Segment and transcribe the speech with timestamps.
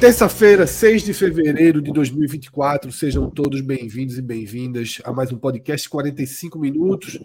[0.00, 5.86] Terça-feira, 6 de fevereiro de 2024, sejam todos bem-vindos e bem-vindas a mais um podcast
[5.90, 7.20] 45 minutos.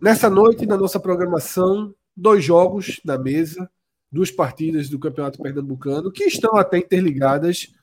[0.00, 3.68] Nessa noite, na nossa programação, dois jogos na mesa,
[4.12, 7.74] duas partidas do Campeonato Pernambucano, que estão até interligadas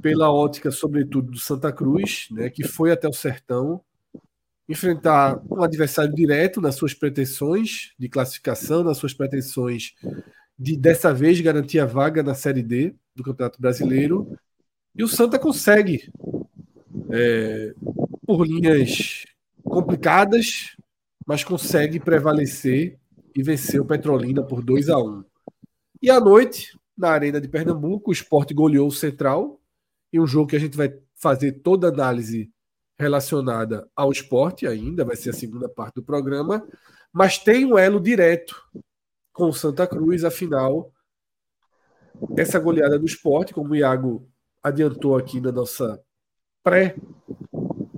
[0.00, 3.82] pela ótica, sobretudo, do Santa Cruz, né, que foi até o Sertão
[4.66, 9.92] enfrentar um adversário direto nas suas pretensões de classificação, nas suas pretensões
[10.58, 14.36] de dessa vez garantir a vaga na Série D do Campeonato Brasileiro.
[14.94, 16.10] E o Santa consegue,
[17.10, 17.74] é,
[18.26, 19.24] por linhas
[19.64, 20.76] complicadas,
[21.26, 22.98] mas consegue prevalecer
[23.34, 25.24] e vencer o Petrolina por 2 a 1
[26.00, 29.60] E à noite, na Arena de Pernambuco, o esporte goleou o Central,
[30.12, 32.50] em um jogo que a gente vai fazer toda análise
[32.98, 36.66] relacionada ao esporte ainda, vai ser a segunda parte do programa,
[37.12, 38.62] mas tem um elo direto
[39.32, 40.92] com o Santa Cruz, afinal,
[42.36, 44.28] essa goleada do esporte, como o Iago
[44.62, 46.02] adiantou aqui na nossa
[46.62, 46.94] pré,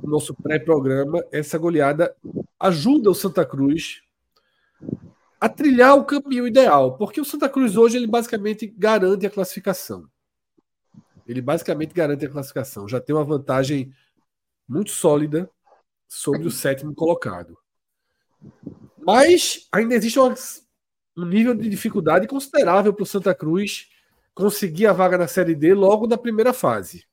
[0.02, 2.14] nosso pré-programa, essa goleada
[2.58, 4.02] ajuda o Santa Cruz
[5.40, 10.08] a trilhar o caminho ideal, porque o Santa Cruz hoje ele basicamente garante a classificação.
[11.26, 13.92] Ele basicamente garante a classificação, já tem uma vantagem
[14.68, 15.50] muito sólida
[16.08, 17.58] sobre o sétimo colocado.
[18.98, 23.88] Mas ainda existe um nível de dificuldade considerável para o Santa Cruz
[24.34, 27.06] conseguir a vaga na Série D logo na primeira fase.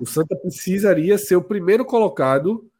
[0.00, 2.70] O Santa precisaria ser o primeiro colocado,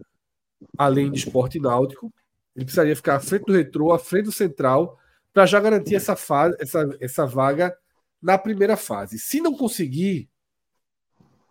[0.78, 2.12] além de esporte náutico.
[2.55, 4.99] Ele precisaria ficar à frente do retrô, à frente do central,
[5.33, 7.77] para já garantir essa, fase, essa, essa vaga
[8.21, 9.19] na primeira fase.
[9.19, 10.31] Se não conseguir,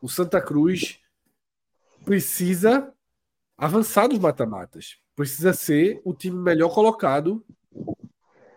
[0.02, 1.00] o Santa Cruz
[2.06, 2.92] precisa
[3.58, 4.98] avançar nos mata-matas.
[5.16, 7.46] Precisa ser o time melhor colocado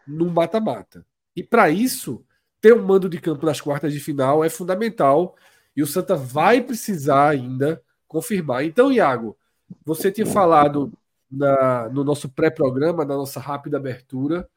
[0.07, 1.05] no mata-mata.
[1.35, 2.25] E para isso,
[2.65, 5.37] ter um mando de campo nas quartas de final é fundamental
[5.77, 8.65] e o Santa vai precisar ainda confirmar.
[8.65, 9.37] Então, Iago,
[9.85, 10.91] você tinha falado
[11.31, 14.49] na, no nosso pré-programa, na nossa rápida abertura,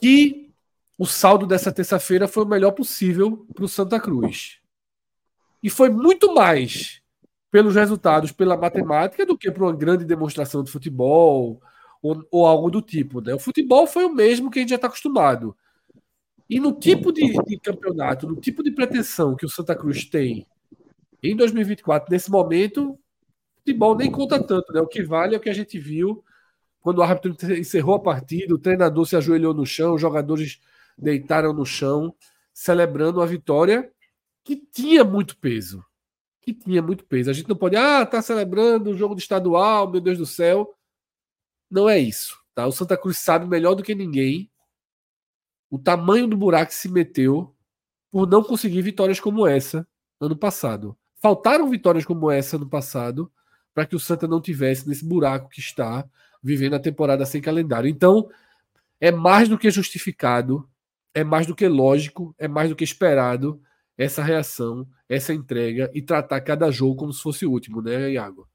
[0.00, 0.50] que
[0.98, 4.58] o saldo dessa terça-feira foi o melhor possível para o Santa Cruz.
[5.62, 7.00] E foi muito mais
[7.48, 11.62] pelos resultados, pela matemática, do que por uma grande demonstração de futebol
[12.02, 13.20] ou, ou algo do tipo.
[13.20, 13.32] Né?
[13.34, 15.56] O futebol foi o mesmo que a gente já está acostumado.
[16.48, 20.46] E no tipo de, de, campeonato, no tipo de pretensão que o Santa Cruz tem
[21.22, 22.98] em 2024, nesse momento,
[23.58, 24.80] futebol nem conta tanto, né?
[24.80, 26.24] O que vale é o que a gente viu
[26.80, 30.60] quando o árbitro encerrou a partida, o treinador se ajoelhou no chão, os jogadores
[30.96, 32.14] deitaram no chão,
[32.54, 33.90] celebrando a vitória
[34.42, 35.84] que tinha muito peso.
[36.40, 37.28] Que tinha muito peso.
[37.28, 40.74] A gente não pode, ah, tá celebrando o jogo de estadual, meu Deus do céu.
[41.70, 42.66] Não é isso, tá?
[42.66, 44.50] O Santa Cruz sabe melhor do que ninguém
[45.70, 47.54] o tamanho do buraco se meteu
[48.10, 49.86] por não conseguir vitórias como essa
[50.20, 50.96] ano passado.
[51.20, 53.30] Faltaram vitórias como essa ano passado
[53.74, 56.08] para que o Santa não tivesse nesse buraco que está
[56.42, 57.88] vivendo a temporada sem calendário.
[57.88, 58.28] Então,
[59.00, 60.68] é mais do que justificado,
[61.14, 63.60] é mais do que lógico, é mais do que esperado
[63.96, 68.48] essa reação, essa entrega e tratar cada jogo como se fosse o último, né, Iago?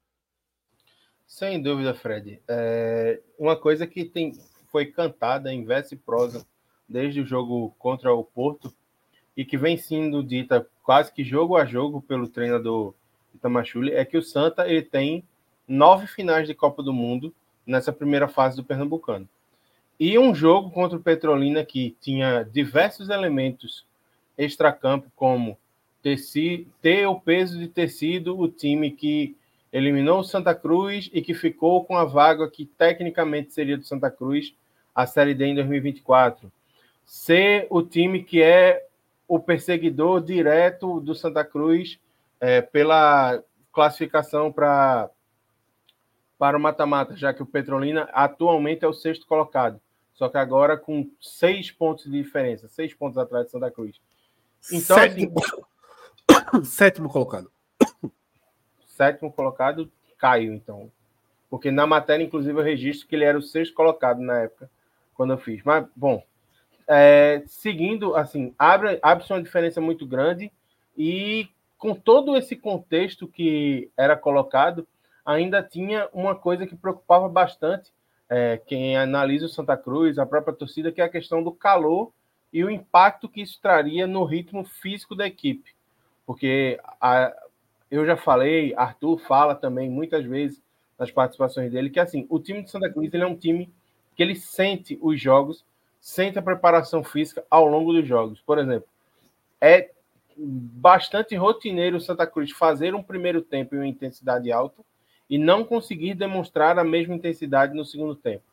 [1.26, 2.42] Sem dúvida, Fred.
[2.48, 4.32] É uma coisa que tem,
[4.70, 6.46] foi cantada em verso e prosa
[6.94, 8.72] desde o jogo contra o Porto
[9.36, 12.94] e que vem sendo dita quase que jogo a jogo pelo treinador
[13.34, 15.24] Itamachule é que o Santa ele tem
[15.66, 17.34] nove finais de Copa do Mundo
[17.66, 19.28] nessa primeira fase do Pernambucano.
[19.98, 23.84] E um jogo contra o Petrolina que tinha diversos elementos
[24.38, 25.58] extracampo, como
[26.80, 29.36] ter, o peso de ter sido o time que
[29.72, 34.12] eliminou o Santa Cruz e que ficou com a vaga que tecnicamente seria do Santa
[34.12, 34.54] Cruz
[34.94, 36.52] a Série D em 2024
[37.04, 38.86] ser o time que é
[39.26, 41.98] o perseguidor direto do Santa Cruz
[42.40, 43.42] é, pela
[43.72, 45.10] classificação para
[46.36, 49.80] para o mata-mata, já que o Petrolina atualmente é o sexto colocado,
[50.12, 54.00] só que agora com seis pontos de diferença, seis pontos atrás de Santa Cruz.
[54.70, 57.50] Então, sétimo, assim, sétimo colocado.
[58.86, 60.90] Sétimo colocado caiu, então.
[61.50, 64.70] Porque na matéria, inclusive, eu registro que ele era o sexto colocado na época,
[65.14, 65.62] quando eu fiz.
[65.64, 66.22] Mas, bom,
[66.88, 70.50] é, seguindo, assim, abre, abre uma diferença muito grande
[70.96, 71.48] e
[71.78, 74.86] com todo esse contexto que era colocado,
[75.24, 77.92] ainda tinha uma coisa que preocupava bastante
[78.28, 82.12] é, quem analisa o Santa Cruz, a própria torcida, que é a questão do calor
[82.52, 85.74] e o impacto que isso traria no ritmo físico da equipe.
[86.24, 87.32] Porque a,
[87.90, 90.62] eu já falei, Arthur fala também muitas vezes
[90.98, 93.72] nas participações dele, que assim, o time de Santa Cruz ele é um time
[94.16, 95.64] que ele sente os jogos,
[96.04, 98.38] sente a preparação física ao longo dos jogos.
[98.42, 98.86] Por exemplo,
[99.58, 99.90] é
[100.36, 104.82] bastante rotineiro o Santa Cruz fazer um primeiro tempo em uma intensidade alta
[105.30, 108.44] e não conseguir demonstrar a mesma intensidade no segundo tempo.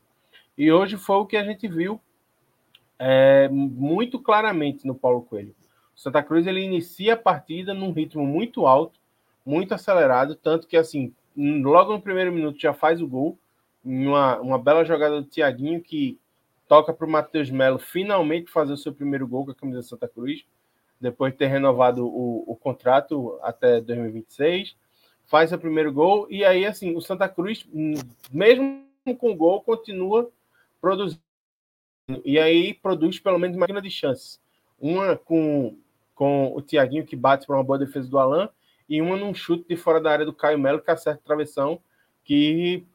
[0.57, 1.99] E hoje foi o que a gente viu
[2.97, 5.53] é, muito claramente no Paulo Coelho.
[5.93, 8.97] O Santa Cruz ele inicia a partida num ritmo muito alto,
[9.45, 13.37] muito acelerado, tanto que assim, logo no primeiro minuto já faz o gol,
[13.83, 16.17] uma, uma bela jogada do Tiaguinho que
[16.71, 20.07] toca para o Matheus Melo finalmente fazer o seu primeiro gol com a camisa Santa
[20.07, 20.45] Cruz,
[21.01, 24.77] depois de ter renovado o, o contrato até 2026
[25.25, 27.67] faz o primeiro gol, e aí, assim, o Santa Cruz,
[28.31, 28.85] mesmo
[29.19, 30.31] com gol, continua
[30.79, 31.21] produzindo.
[32.23, 34.39] E aí produz pelo menos uma máquina de chances.
[34.79, 35.77] Uma com,
[36.15, 38.47] com o Tiaguinho, que bate para uma boa defesa do Alain,
[38.87, 41.81] e uma num chute de fora da área do Caio Melo, que acerta a travessão,
[42.23, 42.85] que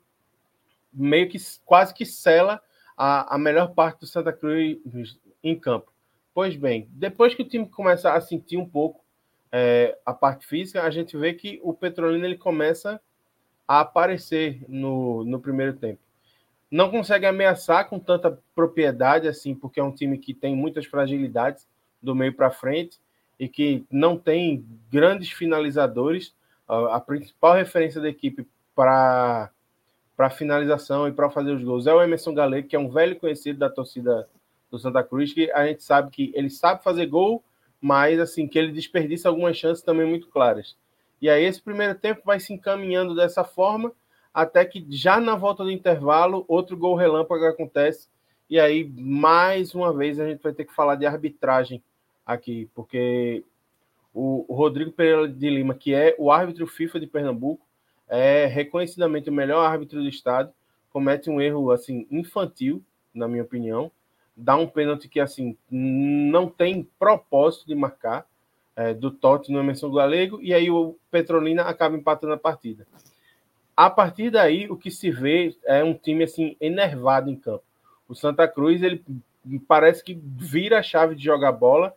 [0.90, 1.36] meio que
[1.66, 2.62] quase que sela
[2.96, 4.78] a, a melhor parte do Santa Cruz
[5.42, 5.92] em campo.
[6.32, 9.04] Pois bem, depois que o time começa a sentir um pouco
[9.52, 13.00] é, a parte física, a gente vê que o Petrolina ele começa
[13.66, 16.00] a aparecer no, no primeiro tempo.
[16.70, 21.66] Não consegue ameaçar com tanta propriedade assim, porque é um time que tem muitas fragilidades
[22.02, 23.00] do meio para frente
[23.38, 26.34] e que não tem grandes finalizadores.
[26.68, 29.50] A, a principal referência da equipe para
[30.16, 33.16] para finalização e para fazer os gols é o Emerson Galego, que é um velho
[33.16, 34.28] conhecido da torcida
[34.70, 37.44] do Santa Cruz, que a gente sabe que ele sabe fazer gol
[37.80, 40.76] mas assim que ele desperdiça algumas chances também muito claras.
[41.20, 43.92] E aí esse primeiro tempo vai se encaminhando dessa forma
[44.32, 48.08] até que já na volta do intervalo outro gol relâmpago acontece
[48.50, 51.82] e aí mais uma vez a gente vai ter que falar de arbitragem
[52.24, 53.44] aqui, porque
[54.12, 57.65] o, Rodrigo Pereira de Lima, que é o árbitro FIFA de Pernambuco,
[58.08, 60.52] é reconhecidamente o melhor árbitro do estado,
[60.90, 62.82] comete um erro assim infantil,
[63.14, 63.90] na minha opinião,
[64.36, 68.26] dá um pênalti que assim não tem propósito de marcar
[68.76, 72.86] é, do Totti no Emerson Galego e aí o Petrolina acaba empatando a partida.
[73.74, 77.64] A partir daí o que se vê é um time assim enervado em campo.
[78.08, 79.02] O Santa Cruz ele
[79.66, 81.94] parece que vira a chave de jogar bola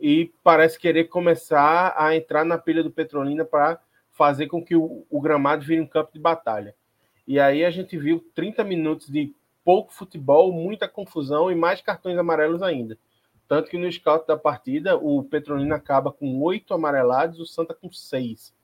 [0.00, 3.80] e parece querer começar a entrar na pilha do Petrolina para
[4.16, 6.74] fazer com que o, o gramado vire um campo de batalha.
[7.28, 9.34] E aí a gente viu 30 minutos de
[9.64, 12.98] pouco futebol, muita confusão e mais cartões amarelos ainda.
[13.46, 17.92] Tanto que no scout da partida, o Petrolina acaba com oito amarelados, o Santa com
[17.92, 18.54] seis.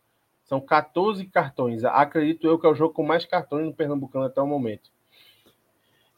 [0.44, 1.84] São 14 cartões.
[1.84, 4.90] Acredito eu que é o jogo com mais cartões no Pernambucano até o momento.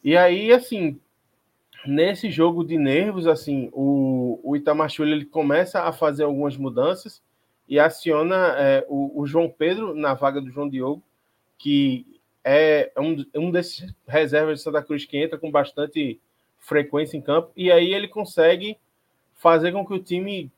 [0.02, 1.00] E aí, assim,
[1.86, 7.22] nesse jogo de nervos, assim, o, o Itamachule ele começa a fazer algumas mudanças
[7.68, 11.02] e aciona é, o, o João Pedro na vaga do João Diogo,
[11.58, 12.06] que
[12.44, 16.20] é um, um desses reservas de Santa Cruz que entra com bastante
[16.58, 18.78] frequência em campo, e aí ele consegue
[19.34, 20.50] fazer com que o time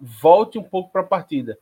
[0.00, 1.58] volte um pouco para a partida.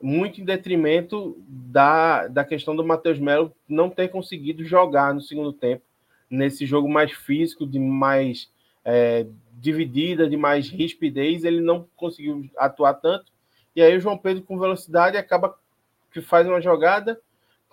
[0.00, 5.52] Muito em detrimento da, da questão do Matheus Melo não ter conseguido jogar no segundo
[5.52, 5.82] tempo,
[6.28, 8.50] nesse jogo mais físico, de mais
[8.84, 13.32] é, dividida, de mais rispidez, ele não conseguiu atuar tanto.
[13.74, 15.58] E aí o João Pedro, com velocidade, acaba
[16.12, 17.20] que faz uma jogada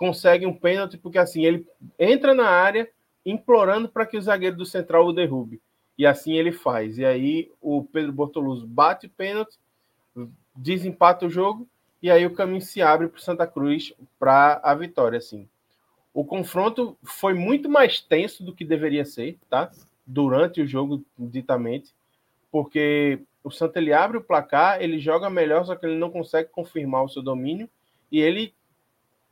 [0.01, 1.63] consegue um pênalti, porque assim, ele
[1.99, 2.89] entra na área
[3.23, 5.61] implorando para que o zagueiro do Central o derrube.
[5.95, 6.97] E assim ele faz.
[6.97, 9.59] E aí o Pedro Bortoluso bate pênalti,
[10.55, 11.67] desempata o jogo,
[12.01, 15.19] e aí o caminho se abre para Santa Cruz para a vitória.
[15.19, 15.47] Assim.
[16.11, 19.69] O confronto foi muito mais tenso do que deveria ser, tá?
[20.03, 21.93] Durante o jogo, ditamente,
[22.51, 26.49] porque o Santa ele abre o placar, ele joga melhor, só que ele não consegue
[26.49, 27.69] confirmar o seu domínio,
[28.11, 28.53] e ele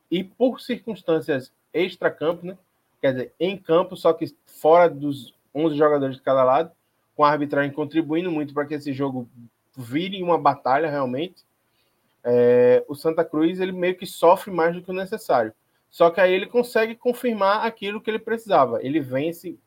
[0.10, 2.58] e por circunstâncias extra-campo, né?
[3.00, 6.72] quer dizer, em campo, só que fora dos 11 jogadores de cada lado,
[7.16, 9.30] com a arbitragem contribuindo muito para que esse jogo
[9.76, 11.44] vire uma batalha realmente,
[12.24, 15.54] é, o Santa Cruz ele meio que sofre mais do que o necessário.
[15.90, 18.84] Só que aí ele consegue confirmar aquilo que ele precisava.
[18.84, 19.58] Ele vence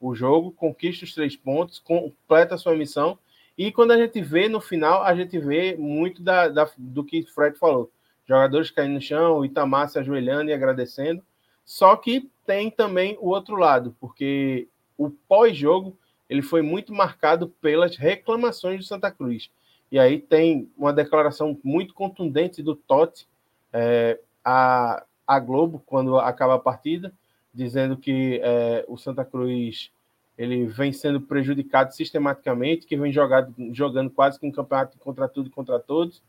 [0.00, 3.18] o jogo, conquista os três pontos, completa sua missão.
[3.56, 7.22] E quando a gente vê no final, a gente vê muito da, da do que
[7.22, 7.90] Fred falou.
[8.26, 11.22] Jogadores caindo no chão, Itamar se ajoelhando e agradecendo.
[11.64, 14.68] Só que tem também o outro lado, porque
[14.98, 15.96] o pós-jogo
[16.28, 19.50] ele foi muito marcado pelas reclamações do Santa Cruz.
[19.90, 23.28] E aí tem uma declaração muito contundente do Totti
[23.72, 27.12] é, a, a Globo, quando acaba a partida,
[27.52, 29.90] dizendo que é, o Santa Cruz
[30.36, 35.48] ele vem sendo prejudicado sistematicamente, que vem jogado, jogando quase que um campeonato contra tudo
[35.48, 36.22] e contra todos.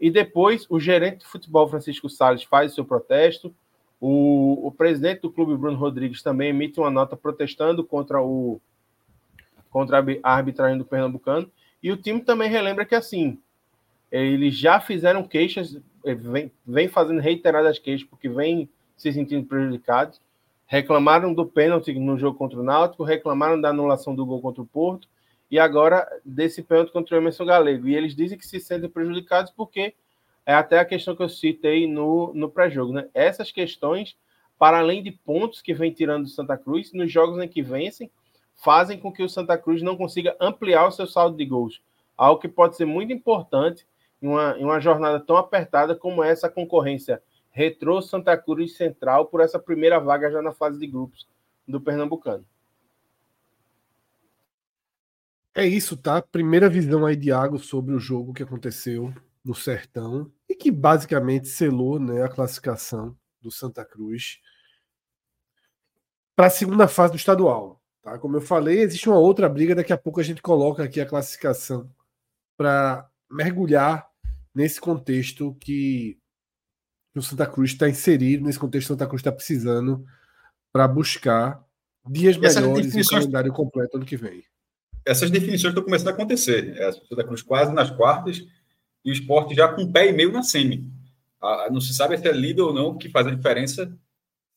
[0.00, 3.54] E depois o gerente de futebol, Francisco Salles, faz o seu protesto.
[4.00, 8.60] O, o presidente do clube, Bruno Rodrigues, também emite uma nota protestando contra, o,
[9.70, 11.48] contra a arbitragem do Pernambucano.
[11.82, 13.38] E o time também relembra que, assim,
[14.10, 20.20] eles já fizeram queixas, vem, vem fazendo reiteradas queixas, porque vem se sentindo prejudicados
[20.72, 24.66] reclamaram do pênalti no jogo contra o Náutico, reclamaram da anulação do gol contra o
[24.66, 25.06] Porto
[25.50, 27.86] e agora desse pênalti contra o Emerson Galego.
[27.86, 29.92] E eles dizem que se sentem prejudicados porque
[30.46, 32.90] é até a questão que eu citei no, no pré-jogo.
[32.90, 33.06] Né?
[33.12, 34.16] Essas questões,
[34.58, 38.10] para além de pontos que vem tirando do Santa Cruz, nos jogos em que vencem,
[38.54, 41.82] fazem com que o Santa Cruz não consiga ampliar o seu saldo de gols.
[42.16, 43.86] Algo que pode ser muito importante
[44.22, 49.40] em uma, em uma jornada tão apertada como essa concorrência Retrô Santa Cruz Central por
[49.40, 51.28] essa primeira vaga já na fase de grupos
[51.68, 52.44] do Pernambucano.
[55.54, 56.22] É isso, tá?
[56.22, 59.12] Primeira visão aí de Iago sobre o jogo que aconteceu
[59.44, 64.40] no Sertão e que basicamente selou né, a classificação do Santa Cruz
[66.34, 67.82] para a segunda fase do estadual.
[68.00, 68.18] Tá?
[68.18, 71.06] Como eu falei, existe uma outra briga, daqui a pouco a gente coloca aqui a
[71.06, 71.90] classificação
[72.56, 74.08] para mergulhar
[74.54, 76.18] nesse contexto que
[77.12, 80.04] que o Santa Cruz está inserido nesse contexto que o Santa Cruz está precisando
[80.72, 81.62] para buscar
[82.08, 83.06] dias melhores definições...
[83.06, 84.42] e calendário completo ano que vem.
[85.04, 86.76] Essas definições estão começando a acontecer.
[86.76, 88.44] É, o Santa Cruz quase nas quartas
[89.04, 90.90] e o esporte já com pé e meio na semi.
[91.70, 93.92] não se sabe se é líder ou não, o que faz a diferença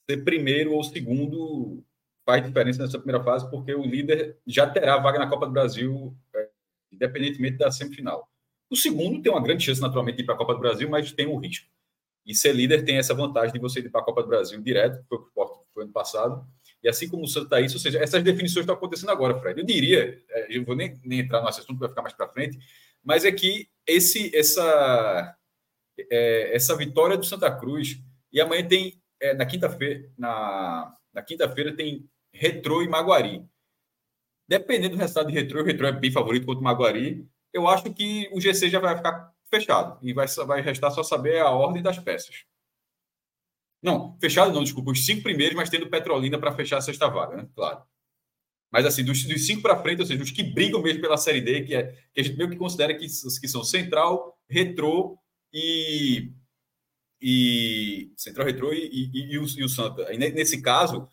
[0.09, 1.83] ser primeiro ou segundo
[2.25, 6.15] faz diferença nessa primeira fase, porque o líder já terá vaga na Copa do Brasil,
[6.35, 6.49] é,
[6.91, 8.27] independentemente da semifinal.
[8.69, 11.11] O segundo tem uma grande chance, naturalmente, de ir para a Copa do Brasil, mas
[11.11, 11.67] tem um risco.
[12.25, 15.05] E ser líder tem essa vantagem de você ir para a Copa do Brasil direto,
[15.07, 16.45] foi o que o Sport foi ano passado.
[16.81, 19.59] E assim como o Santa está isso, ou seja, essas definições estão acontecendo agora, Fred.
[19.59, 22.57] Eu diria, é, eu vou nem, nem entrar no assunto, vai ficar mais para frente,
[23.03, 25.35] mas é que esse, essa,
[26.11, 27.99] é, essa vitória do Santa Cruz,
[28.31, 33.43] e amanhã tem, é, na quinta-feira, na, na quinta-feira tem Retrô e Maguari.
[34.47, 37.91] Dependendo do resultado de Retrô, o Retrô é bem favorito contra o Maguari, eu acho
[37.93, 39.99] que o GC já vai ficar fechado.
[40.01, 42.45] E vai, vai restar só saber a ordem das peças.
[43.81, 44.91] Não, fechado não, desculpa.
[44.91, 47.49] Os cinco primeiros, mas tendo Petrolina para fechar a sexta vaga, né?
[47.55, 47.83] Claro.
[48.71, 51.39] Mas assim, dos, dos cinco para frente, ou seja, os que brigam mesmo pela Série
[51.39, 51.83] D, que, é,
[52.13, 55.17] que a gente meio que considera que, que são Central, Retrô
[55.53, 56.31] e.
[57.21, 60.07] e Central, Retrô e, e, e, o, e o Santa.
[60.09, 61.07] Aí, nesse caso,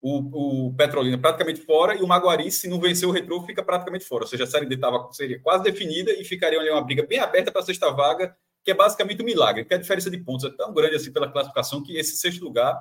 [0.00, 4.04] o, o Petrolina praticamente fora e o Maguari, se não vencer o retrô, fica praticamente
[4.04, 4.24] fora.
[4.24, 7.18] Ou seja, a Série D tava, seria quase definida e ficaria ali uma briga bem
[7.18, 10.44] aberta para a sexta vaga, que é basicamente um milagre, porque a diferença de pontos
[10.44, 12.76] é tão grande assim pela classificação que esse sexto lugar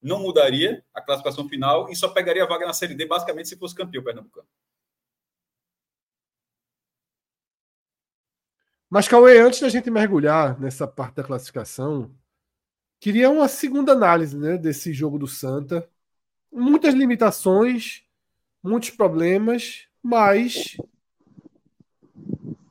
[0.00, 3.56] não mudaria a classificação final e só pegaria a vaga na Série D basicamente se
[3.56, 4.46] fosse campeão pernambucano.
[8.90, 12.14] Mas, Cauê, antes da gente mergulhar nessa parte da classificação,
[13.00, 15.88] queria uma segunda análise né, desse jogo do Santa
[16.52, 18.02] muitas limitações,
[18.62, 20.76] muitos problemas, mas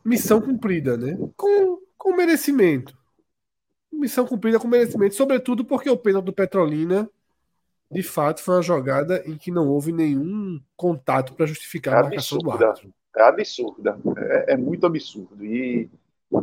[0.06, 1.18] missão cumprida, né?
[1.36, 2.98] Com, com merecimento.
[3.92, 7.10] Missão cumprida com merecimento, sobretudo porque o pênalti do Petrolina,
[7.92, 12.04] de fato, foi uma jogada em que não houve nenhum contato para justificar é a
[12.04, 12.58] marcação absurda.
[12.58, 12.94] do árbitro.
[13.14, 15.46] É absurda, é, é muito absurdo.
[15.46, 15.90] E,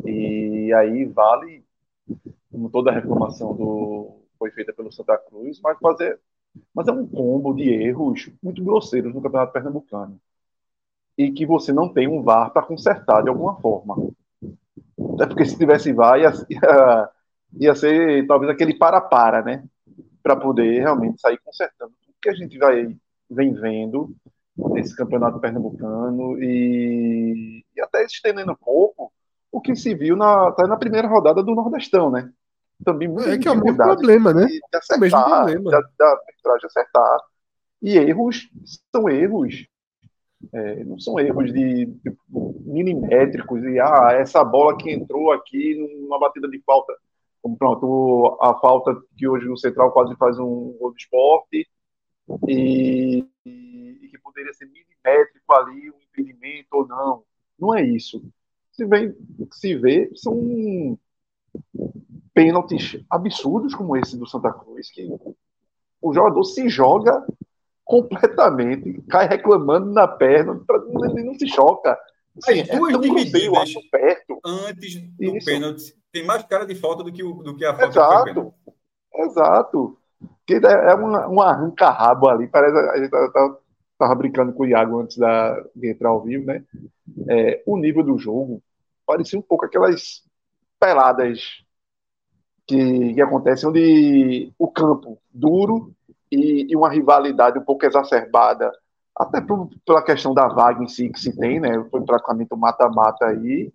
[0.05, 1.65] e aí vale,
[2.51, 6.21] como toda a reclamação do, foi feita pelo Santa Cruz, mas fazer
[6.75, 10.21] mas é um combo de erros muito grosseiros no Campeonato Pernambucano.
[11.17, 13.97] E que você não tem um VAR para consertar de alguma forma.
[15.21, 17.11] É porque se tivesse VAR, ia, ia,
[17.59, 19.65] ia ser talvez aquele para-para, né?
[20.23, 22.97] Para poder realmente sair consertando tudo que a gente vai,
[23.29, 24.15] vem vendo
[24.57, 29.13] nesse Campeonato Pernambucano e, e até estendendo um pouco
[29.51, 32.31] o que se viu na, tá na primeira rodada do Nordestão, né?
[32.85, 34.47] Também é que é o mesmo problema, né?
[34.47, 35.71] De acertar, é o mesmo problema.
[35.71, 37.21] Da, da arbitragem acertar.
[37.83, 38.49] E erros
[38.95, 39.67] são erros.
[40.53, 42.17] É, não são erros de, de
[42.65, 46.95] milimétricos e ah, essa bola que entrou aqui numa batida de falta
[47.43, 51.69] Como pronto, a falta que hoje o Central quase faz um gol de esporte
[52.47, 57.25] e, e, que poderia ser milimétrico ali, um impedimento ou não.
[57.59, 58.23] Não é isso.
[58.71, 59.13] Se, vem,
[59.51, 60.97] se vê, são
[62.39, 65.09] pênaltis absurdos como esse do Santa Cruz, que
[66.01, 67.27] o jogador se joga
[67.85, 70.63] completamente, cai reclamando na perna,
[71.11, 71.99] ele não se choca.
[72.41, 74.39] Assim, As duas é divididas perto.
[74.47, 75.47] antes do Isso.
[75.47, 78.55] pênalti tem mais cara de falta do que, o, do que a falta Exato.
[79.13, 79.99] Exato.
[80.47, 82.47] Que é, é uma, um arranca-rabo ali.
[82.47, 83.59] Parece a gente tava,
[83.99, 86.63] tava, brincando com o Iago antes da, de entrar ao vivo, né?
[87.29, 88.63] É, o nível do jogo
[89.05, 90.23] parecia um pouco aquelas
[90.79, 91.67] peladas
[92.69, 95.93] que, que acontecem onde o campo duro
[96.31, 98.71] e, e uma rivalidade um pouco exacerbada
[99.17, 101.83] até por, pela questão da vaga em si que se tem, né?
[101.91, 103.73] Foi praticamente um mata-mata aí.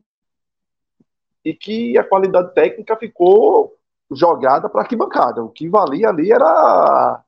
[1.44, 3.76] E que a qualidade técnica ficou
[4.10, 5.44] jogada para arquibancada.
[5.44, 7.22] O que valia ali era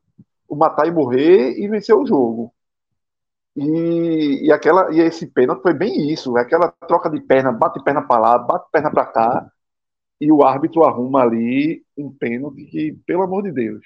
[0.48, 2.54] o matar e morrer e vencer o jogo.
[3.56, 8.02] E, e, aquela, e esse pênalti foi bem isso, aquela troca de perna, bate perna
[8.02, 9.52] para lá, bate perna para cá,
[10.20, 13.86] e o árbitro arruma ali um pênalti que, pelo amor de Deus.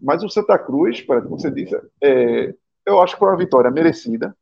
[0.00, 2.54] Mas o Santa Cruz, como você disse, é,
[2.86, 4.36] eu acho que foi uma vitória merecida.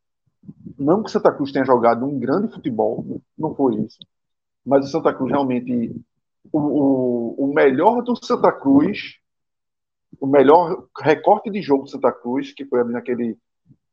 [0.78, 3.98] Não que o Santa Cruz tenha jogado um grande futebol, não foi isso.
[4.64, 5.94] Mas o Santa Cruz realmente.
[6.52, 9.16] O, o, o melhor do Santa Cruz,
[10.20, 13.38] o melhor recorte de jogo do Santa Cruz, que foi ali naquele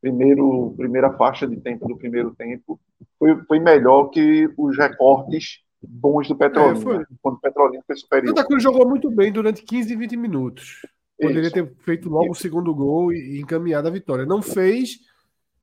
[0.02, 2.80] primeiro, primeira faixa de tempo do primeiro tempo,
[3.20, 8.30] foi, foi melhor que os recortes bons do Petrolina, é, quando o Petrolina foi superior.
[8.30, 10.86] Santa Cruz jogou muito bem durante 15, 20 minutos.
[11.20, 11.54] Poderia Isso.
[11.54, 12.34] ter feito logo Isso.
[12.34, 14.26] o segundo gol e encaminhado a vitória.
[14.26, 15.00] Não fez,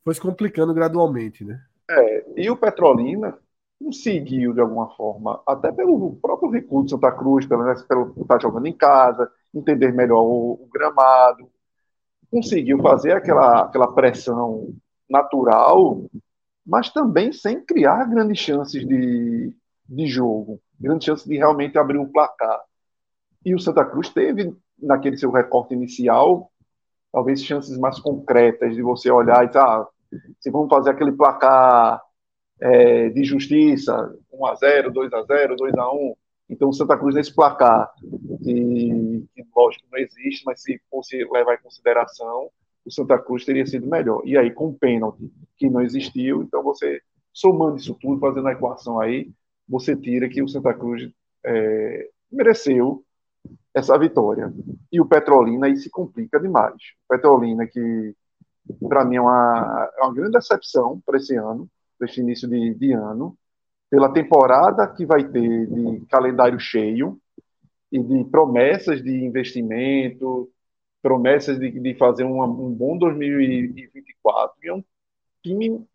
[0.05, 1.61] foi se complicando gradualmente, né?
[1.91, 3.39] É, e o Petrolina
[3.83, 8.67] conseguiu, de alguma forma, até pelo próprio recurso de Santa Cruz, pelo, pelo estar jogando
[8.67, 11.49] em casa, entender melhor o, o gramado,
[12.31, 14.75] conseguiu fazer aquela, aquela pressão
[15.09, 16.05] natural,
[16.67, 19.55] mas também sem criar grandes chances de,
[19.89, 22.61] de jogo, grandes chances de realmente abrir um placar.
[23.45, 26.51] E o Santa Cruz teve naquele seu recorte inicial,
[27.13, 29.87] talvez chances mais concretas de você olhar e dizer, ah,
[30.41, 32.03] se vamos fazer aquele placar
[32.61, 36.17] é, de justiça, 1x0, 2x0, 2x1,
[36.49, 37.91] então Santa Cruz nesse placar,
[38.43, 42.51] que, que lógico não existe, mas se fosse levar em consideração,
[42.85, 44.23] o Santa Cruz teria sido melhor.
[44.25, 47.01] E aí, com o pênalti que não existiu, então você,
[47.33, 49.29] somando isso tudo, fazendo a equação aí,
[49.69, 51.11] você tira que o Santa Cruz
[51.45, 53.05] é, mereceu
[53.75, 54.53] essa vitória.
[54.91, 56.75] E o Petrolina aí se complica demais.
[56.75, 58.15] O Petrolina, que
[58.89, 62.75] para mim é uma, é uma grande decepção para esse ano, para esse início de,
[62.75, 63.37] de ano,
[63.91, 67.19] pela temporada que vai ter de calendário cheio
[67.93, 70.51] e de promessas de investimento,
[71.01, 74.57] promessas de, de fazer um bom 2024.
[74.65, 74.85] E é um
[75.43, 75.87] time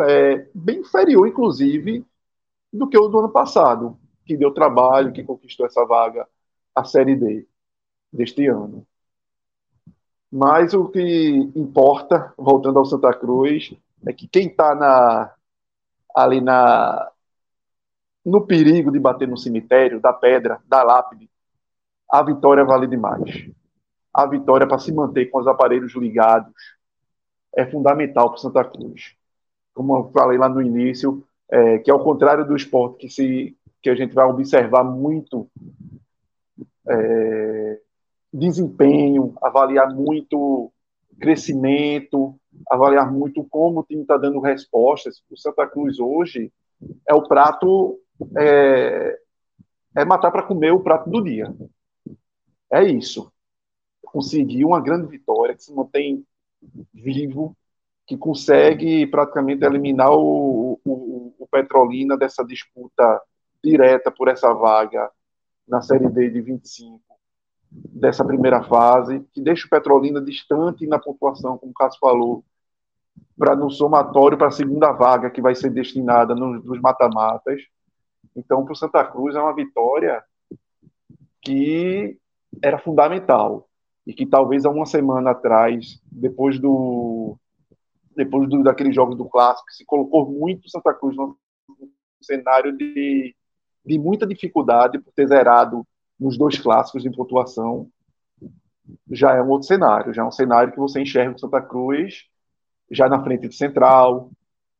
[0.00, 2.04] é, bem inferior, inclusive,
[2.74, 6.26] do que o do ano passado, que deu trabalho, que conquistou essa vaga
[6.74, 7.46] a Série D
[8.12, 8.84] deste ano.
[10.30, 13.72] Mas o que importa, voltando ao Santa Cruz,
[14.04, 15.32] é que quem está na,
[16.16, 17.12] ali na,
[18.24, 21.30] no perigo de bater no cemitério, da pedra, da lápide,
[22.10, 23.48] a vitória vale demais.
[24.12, 26.52] A vitória para se manter com os aparelhos ligados
[27.54, 29.14] é fundamental para o Santa Cruz.
[29.72, 33.88] Como eu falei lá no início, é, que ao contrário do esporte que, se, que
[33.88, 35.48] a gente vai observar muito
[36.88, 37.80] é,
[38.32, 40.72] desempenho, avaliar muito
[41.20, 42.34] crescimento,
[42.68, 45.22] avaliar muito como o time está dando respostas.
[45.30, 46.52] O Santa Cruz hoje
[47.08, 48.00] é o prato,
[48.36, 49.16] é,
[49.94, 51.54] é matar para comer o prato do dia.
[52.68, 53.32] É isso.
[54.02, 56.26] Conseguir uma grande vitória que se mantém
[56.92, 57.56] vivo,
[58.08, 60.73] que consegue praticamente eliminar o
[61.54, 63.22] Petrolina dessa disputa
[63.62, 65.08] direta por essa vaga
[65.68, 67.00] na Série D de 25
[67.70, 72.44] dessa primeira fase, que deixa o Petrolina distante na pontuação, como o Cássio falou,
[73.38, 77.62] para no somatório para a segunda vaga que vai ser destinada nos, nos mata-matas.
[78.34, 80.22] Então, para o Santa Cruz é uma vitória
[81.40, 82.18] que
[82.62, 83.68] era fundamental
[84.04, 87.36] e que talvez há uma semana atrás, depois do
[88.16, 91.36] depois do, daqueles jogos do clássico, se colocou muito Santa Cruz no
[92.24, 93.34] cenário de
[93.84, 95.86] de muita dificuldade por ter zerado
[96.18, 97.88] nos dois clássicos de pontuação,
[99.10, 102.24] já é um outro cenário, já é um cenário que você enxerga o Santa Cruz
[102.90, 104.30] já na frente de Central,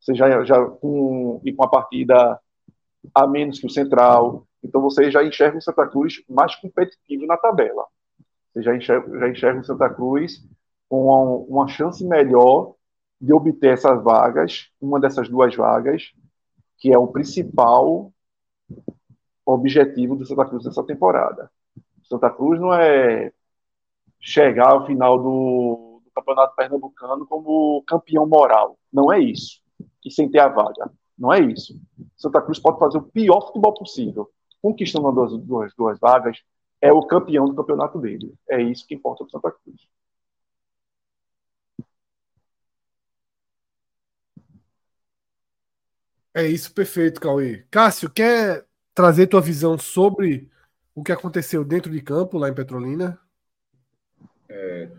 [0.01, 2.39] você já, já com, e com a partida
[3.15, 7.37] a menos que o Central, Então você já enxerga o Santa Cruz mais competitivo na
[7.37, 7.85] tabela.
[8.53, 10.47] Você já enxerga, já enxerga o Santa Cruz
[10.89, 12.75] com uma, uma chance melhor
[13.21, 16.13] de obter essas vagas, uma dessas duas vagas,
[16.79, 18.13] que é o principal
[19.45, 21.51] objetivo do Santa Cruz nessa temporada.
[22.05, 23.33] Santa Cruz não é
[24.21, 28.79] chegar ao final do, do, Campeonato Pernambucano como campeão moral.
[28.93, 29.61] Não é isso.
[30.05, 30.91] E sem ter a vaga.
[31.19, 31.75] Não é isso.
[32.17, 34.31] Santa Cruz pode fazer o pior futebol possível.
[34.63, 36.43] Conquistando as duas, duas, duas vagas,
[36.81, 38.35] é o campeão do campeonato dele.
[38.49, 39.89] É isso que importa para Santa Cruz.
[46.35, 47.65] É isso, perfeito, Cauê.
[47.71, 50.51] Cássio, quer trazer tua visão sobre
[50.95, 53.21] o que aconteceu dentro de campo lá em Petrolina?
[54.49, 54.91] É,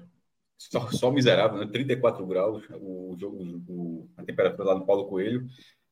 [0.57, 1.67] só, só, miserável, né?
[1.71, 5.45] 34 graus o jogo, o, a temperatura lá no Paulo Coelho.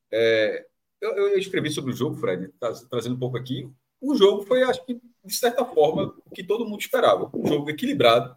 [0.10, 0.66] É,
[1.02, 3.70] eu, eu, escrevi sobre o jogo, Fred, tá, trazendo um pouco aqui.
[4.00, 4.94] O jogo foi, acho que,
[5.26, 7.30] de certa forma, o que todo mundo esperava.
[7.34, 8.36] Um jogo equilibrado,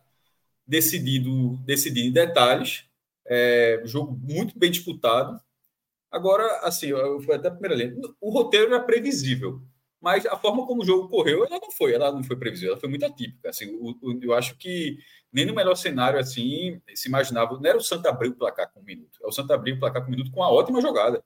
[0.67, 2.85] decidido, decidido em detalhes,
[3.25, 5.41] é, jogo muito bem disputado.
[6.17, 6.89] Agora, assim,
[7.25, 7.95] foi até a primeira linha.
[8.21, 9.63] O roteiro era previsível
[10.01, 12.81] mas a forma como o jogo correu, ela não foi, ela não foi previsível, ela
[12.81, 13.49] foi muito atípica.
[13.49, 14.99] Assim, o, o, eu acho que
[15.33, 18.79] nem no melhor cenário assim se imaginava, não era o Santa abrir o placar com
[18.81, 21.25] um minuto, é o Santa abrir o placar com um minuto com uma ótima jogada.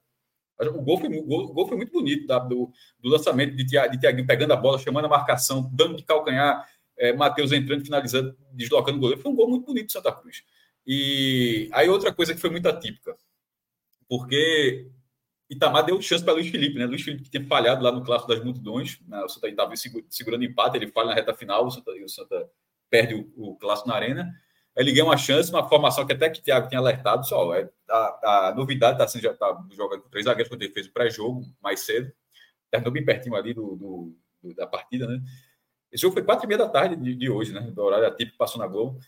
[0.58, 3.64] O gol foi, o gol, o gol foi muito bonito da, do, do, lançamento de,
[3.64, 6.66] de Tiaguinho pegando a bola, chamando a marcação, dando de calcanhar,
[6.98, 9.22] é, Matheus entrando, finalizando, deslocando o goleiro.
[9.22, 10.42] Foi um gol muito bonito do Santa Cruz.
[10.86, 13.14] E aí outra coisa que foi muito atípica,
[14.10, 14.90] porque
[15.48, 16.84] Itamar deu chance para Luiz Felipe, né?
[16.84, 19.22] Luiz Felipe que tinha falhado lá no clássico das multidões, né?
[19.22, 19.72] o Santa estava
[20.08, 22.50] segurando empate, ele falha na reta final, o Santa, o Santa
[22.90, 24.28] perde o, o, clássico na arena.
[24.76, 27.70] Ele ganha uma chance, uma formação que até que o Thiago tinha alertado, só é,
[27.88, 30.92] a, a novidade está sendo já tá jogando com três zagueiros quando ele fez o
[30.92, 32.12] pré-jogo mais cedo,
[32.68, 35.20] terminou bem pertinho ali do, do, do, da partida, né?
[35.92, 37.60] Esse jogo foi quatro e meia da tarde de, de hoje, né?
[37.60, 38.98] Do horário atípico passou na Globo.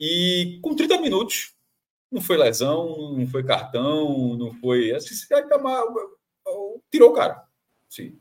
[0.00, 1.57] E com 30 minutos,
[2.10, 4.92] não foi lesão, não foi cartão, não foi.
[4.92, 5.14] Assim,
[6.90, 7.44] tirou o cara.
[7.88, 8.18] Sim.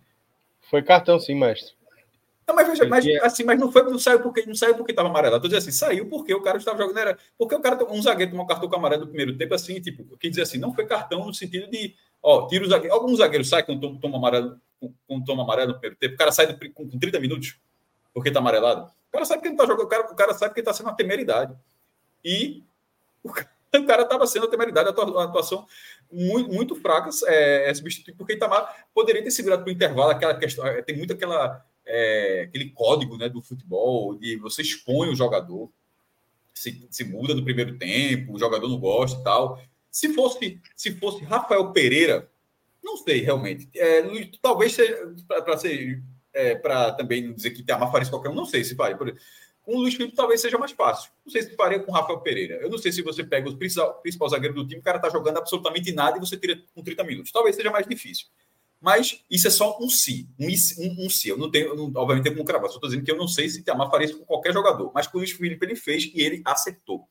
[0.69, 1.77] Foi cartão, sim, mestre.
[2.47, 5.09] Não, mas, veja, mas, assim, mas não foi, não saiu porque não saiu porque estava
[5.09, 5.35] amarelo.
[5.35, 6.97] Estou dizendo assim, saiu porque o cara estava jogando.
[6.97, 10.17] Era, porque o cara, um zagueiro tomou cartão com amarelo no primeiro tempo, assim, tipo,
[10.17, 12.95] que dizer assim, não foi cartão no sentido de, ó, tira o zagueiro.
[12.95, 14.61] Algum zagueiro sai quando toma amarelo,
[15.05, 17.59] quando toma amarelo no primeiro tempo, o cara sai do, com, com 30 minutos
[18.13, 18.85] porque está amarelado.
[19.09, 20.87] O cara sabe que não está jogando, o cara, o cara sabe que está sendo
[20.87, 21.53] uma temeridade.
[22.23, 22.63] E
[23.23, 25.65] o cara o cara estava sendo a temeridade, a atuação
[26.11, 30.35] muito, muito fraca é, é substituído, porque Itamar poderia ter segurado para o intervalo aquela
[30.35, 35.15] questão, é, tem muito aquela, é, aquele código né, do futebol, de você expõe o
[35.15, 35.69] jogador,
[36.53, 39.61] se, se muda no primeiro tempo, o jogador não gosta e tal.
[39.91, 42.29] Se fosse, se fosse Rafael Pereira,
[42.83, 43.69] não sei realmente.
[43.75, 44.01] É,
[44.41, 44.75] talvez
[45.27, 46.01] para ser
[46.33, 48.95] é, para também dizer que Itamar faria qualquer um, não sei se faria.
[48.95, 49.15] Por,
[49.67, 51.11] com o Luiz Felipe talvez seja mais fácil.
[51.25, 52.55] Não sei se faria com o Rafael Pereira.
[52.61, 55.37] Eu não sei se você pega o principal, zagueiro do time, o cara está jogando
[55.39, 57.33] absolutamente nada e você tira com 30 minutos.
[57.33, 58.27] Talvez seja mais difícil.
[58.79, 60.29] Mas isso é só um si.
[60.39, 61.27] Um, um, um si.
[61.27, 62.69] Eu não tenho, não, obviamente, como cravar.
[62.69, 64.89] Só estou dizendo que eu não sei se Tiamar faria isso com qualquer jogador.
[64.95, 67.05] Mas com o Luiz Felipe ele fez e ele acertou.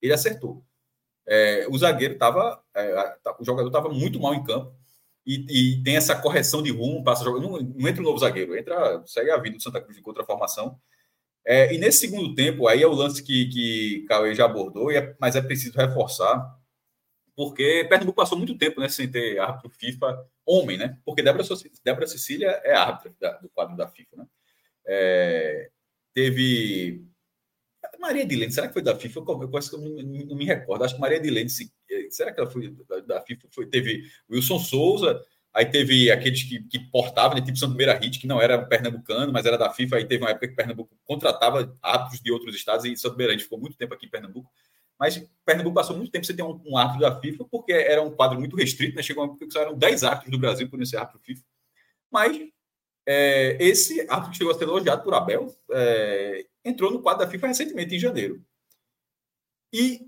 [0.00, 0.62] Ele acertou.
[1.26, 2.62] É, o zagueiro estava.
[2.72, 4.72] É, o jogador estava muito mal em campo.
[5.26, 9.02] E, e, tem essa correção de rumo, passa não, não entra um novo zagueiro, entra,
[9.06, 10.80] segue a vida do Santa Cruz de contra formação
[11.46, 15.14] é, e nesse segundo tempo, aí é o lance que, que Cauê já abordou, é,
[15.20, 16.44] mas é preciso reforçar,
[17.36, 20.98] porque Pernambuco passou muito tempo né, sem ter árbitro FIFA homem, né?
[21.04, 21.44] Porque Débora,
[21.84, 24.26] Débora Cecília é árbitra do quadro da FIFA, né?
[24.86, 25.70] É,
[26.14, 27.04] teve.
[28.00, 29.20] Maria Edilene, será que foi da FIFA?
[29.20, 30.84] Eu, eu, eu não, não, me recordo.
[30.84, 31.50] Acho que Maria Edilene,
[32.10, 33.48] será que ela foi da, da FIFA?
[33.50, 35.22] Foi, teve Wilson Souza,
[35.56, 39.32] Aí teve aqueles que, que portavam, né, tipo Santo Meira Hit, que não era pernambucano,
[39.32, 39.96] mas era da FIFA.
[39.96, 43.44] Aí teve uma época que Pernambuco contratava árbitros de outros estados, e Santo Meira Hit
[43.44, 44.52] ficou muito tempo aqui em Pernambuco.
[45.00, 45.16] Mas
[45.46, 48.38] Pernambuco passou muito tempo sem ter um, um árbitro da FIFA, porque era um quadro
[48.38, 49.02] muito restrito, né?
[49.02, 51.44] Chegou uma época que só eram 10 árbitros do Brasil por ser árbitro FIFA.
[52.10, 52.38] Mas
[53.06, 57.30] é, esse árbitro que chegou a ser elogiado por Abel é, entrou no quadro da
[57.30, 58.44] FIFA recentemente, em janeiro.
[59.72, 60.06] E,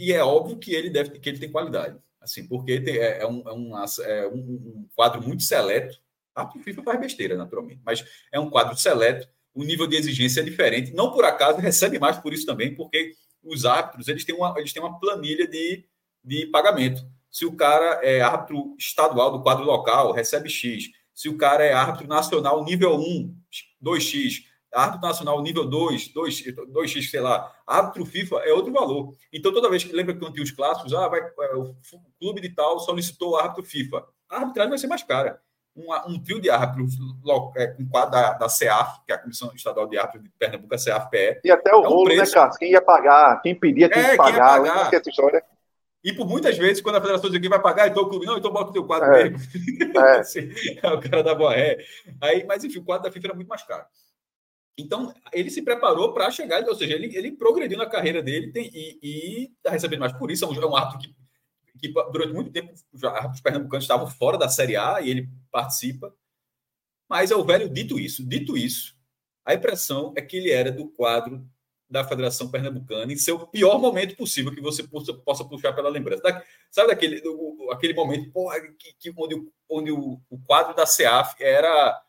[0.00, 3.26] e é óbvio que ele deve que ele tem qualidade assim, porque tem, é, é,
[3.26, 6.00] um, é, um, é um, um, quadro muito seleto.
[6.34, 10.44] A FIFA faz besteira, naturalmente, mas é um quadro seleto, o nível de exigência é
[10.44, 10.92] diferente.
[10.92, 14.72] Não por acaso recebe mais por isso também, porque os árbitros eles têm uma, eles
[14.72, 15.84] têm uma planilha de,
[16.24, 17.06] de pagamento.
[17.30, 20.90] Se o cara é árbitro estadual do quadro local, recebe X.
[21.14, 23.36] Se o cara é árbitro nacional nível 1,
[23.82, 29.14] 2X árbitro nacional nível 2, 2, 2x, sei lá, árbitro FIFA é outro valor.
[29.32, 31.74] Então, toda vez que lembra que tinha os clássicos, ah, vai, é, o
[32.18, 34.04] clube de tal solicitou árbitro FIFA.
[34.30, 35.40] A arbitragem vai ser mais cara.
[35.76, 36.94] um, um trio de árbitros
[37.56, 40.74] é, com quadro da, da CEAF, que é a Comissão Estadual de Árbitros de Pernambuco,
[40.74, 41.40] a CEAF-PE.
[41.44, 42.34] E até o é um rolo, né, preço...
[42.34, 42.58] né, Cássio?
[42.58, 44.60] Quem ia pagar, quem pedia, tinha é, que pagar.
[44.60, 44.94] Quem ia pagar.
[44.94, 45.44] Essa história.
[46.04, 48.36] E por muitas vezes, quando a federação diz que vai pagar, então o clube, não,
[48.36, 49.30] então bota o teu quadro é.
[49.30, 49.38] mesmo.
[49.94, 50.18] É.
[50.18, 50.50] Assim,
[50.82, 50.88] é.
[50.88, 51.78] o cara da boa ré.
[52.20, 53.84] Aí, mas enfim, o quadro da FIFA era muito mais caro.
[54.76, 58.70] Então, ele se preparou para chegar, ou seja, ele, ele progrediu na carreira dele tem,
[58.72, 60.44] e está recebendo mais por isso.
[60.44, 64.38] É um, é um árbitro que, que, durante muito tempo, os árbitros pernambucanos estavam fora
[64.38, 66.14] da Série A e ele participa.
[67.08, 68.26] Mas é o velho dito isso.
[68.26, 68.96] Dito isso,
[69.44, 71.46] a impressão é que ele era do quadro
[71.92, 76.22] da Federação Pernambucana em seu pior momento possível que você possa, possa puxar pela lembrança.
[76.22, 80.86] Da, sabe daquele o, aquele momento porra, que, que, onde, onde o, o, quadro da
[80.86, 82.02] CEAF era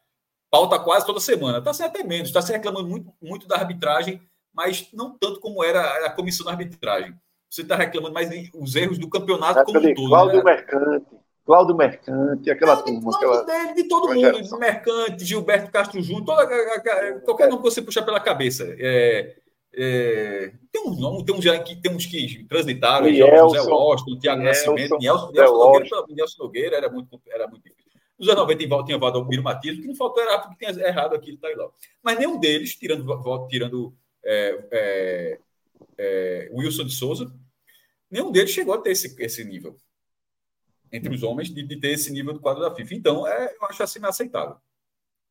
[0.53, 1.57] pauta quase toda semana.
[1.57, 4.21] Está sendo até menos, está se reclamando muito, muito da arbitragem,
[4.53, 7.15] mas não tanto como era a comissão da arbitragem.
[7.49, 10.09] Você está reclamando mais os erros do campeonato como um todo.
[10.09, 10.43] Cláudio né?
[10.43, 11.07] Mercante,
[11.43, 13.15] Cláudio Mercante, aquela não, turma.
[13.15, 13.43] Aquela...
[13.43, 18.19] Dele, de todo mundo, Mercante, Gilberto Castro Júnior, toda, qualquer nome que você puxar pela
[18.19, 18.63] cabeça.
[18.77, 19.35] É,
[19.73, 24.97] é, tem uns nomes, tem uns, que, tem uns que transitaram, José Washington, Tiago Nascimento,
[24.99, 27.82] Nelson, Nelson, Nogueira, Nelson Nogueira era muito, era muito difícil.
[28.23, 31.37] Nos anos 90 tinha Valdomiro Matias, o que não faltou era porque tinha errado aquilo,
[31.37, 31.69] tá lá.
[32.01, 35.39] Mas nenhum deles, tirando, tirando é, é,
[35.97, 37.35] é, Wilson de Souza,
[38.09, 39.75] nenhum deles chegou a ter esse, esse nível
[40.89, 42.95] entre os homens de, de ter esse nível do quadro da FIFA.
[42.95, 44.57] Então, é, eu acho assim inaceitável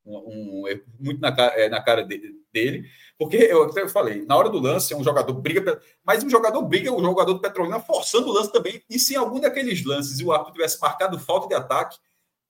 [0.05, 4.37] um, um, é muito na, é, na cara de, dele, porque eu até falei, na
[4.37, 7.81] hora do lance, é um jogador briga, mas um jogador briga, o jogador do Petrolina
[7.81, 11.49] forçando o lance também, e se algum daqueles lances e o árbitro tivesse marcado falta
[11.49, 11.99] de ataque,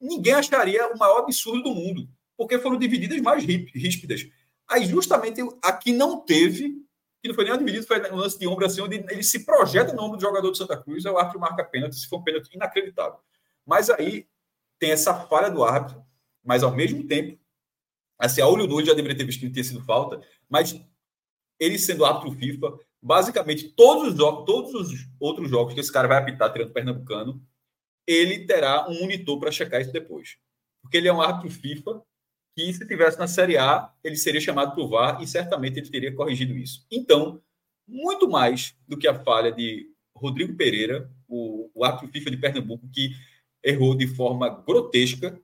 [0.02, 4.26] ninguém acharia o maior absurdo do mundo, porque foram divididas mais ríspidas.
[4.68, 6.82] Aí, justamente, aqui não teve,
[7.22, 9.92] que não foi nem dividido, foi um lance de ombro assim, onde ele se projeta
[9.92, 12.54] no ombro do jogador do Santa Cruz, o árbitro marca pênalti, se for um pênalti
[12.54, 13.18] inacreditável.
[13.64, 14.26] Mas aí
[14.78, 16.02] tem essa falha do árbitro,
[16.44, 17.38] mas ao mesmo tempo
[18.22, 20.80] Assim, a olho nu já deveria ter visto que tinha sido falta, mas
[21.58, 26.06] ele sendo árbitro FIFA, basicamente todos os jogos, todos os outros jogos que esse cara
[26.06, 27.44] vai apitar tirando pernambucano,
[28.06, 30.36] ele terá um monitor para checar isso depois.
[30.82, 32.02] Porque ele é um árbitro FIFA
[32.56, 35.90] que, se tivesse na Série A, ele seria chamado para o VAR e certamente ele
[35.90, 36.86] teria corrigido isso.
[36.90, 37.42] Então,
[37.86, 42.88] muito mais do que a falha de Rodrigo Pereira, o, o árbitro FIFA de Pernambuco,
[42.92, 43.12] que
[43.64, 45.40] errou de forma grotesca,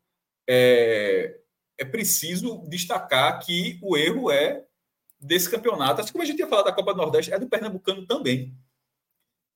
[0.49, 1.38] é,
[1.79, 4.64] é preciso destacar que o erro é
[5.21, 8.07] desse campeonato, assim como a gente ia falar da Copa do Nordeste, é do Pernambucano
[8.07, 8.57] também.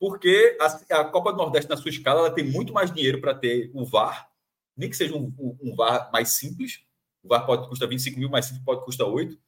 [0.03, 3.37] Porque a, a Copa do Nordeste, na sua escala, ela tem muito mais dinheiro para
[3.37, 4.29] ter o VAR,
[4.77, 6.83] nem que seja um, um, VAR mais simples.
[7.23, 9.39] O VAR pode custar 25 mil, mais simples pode custar 8.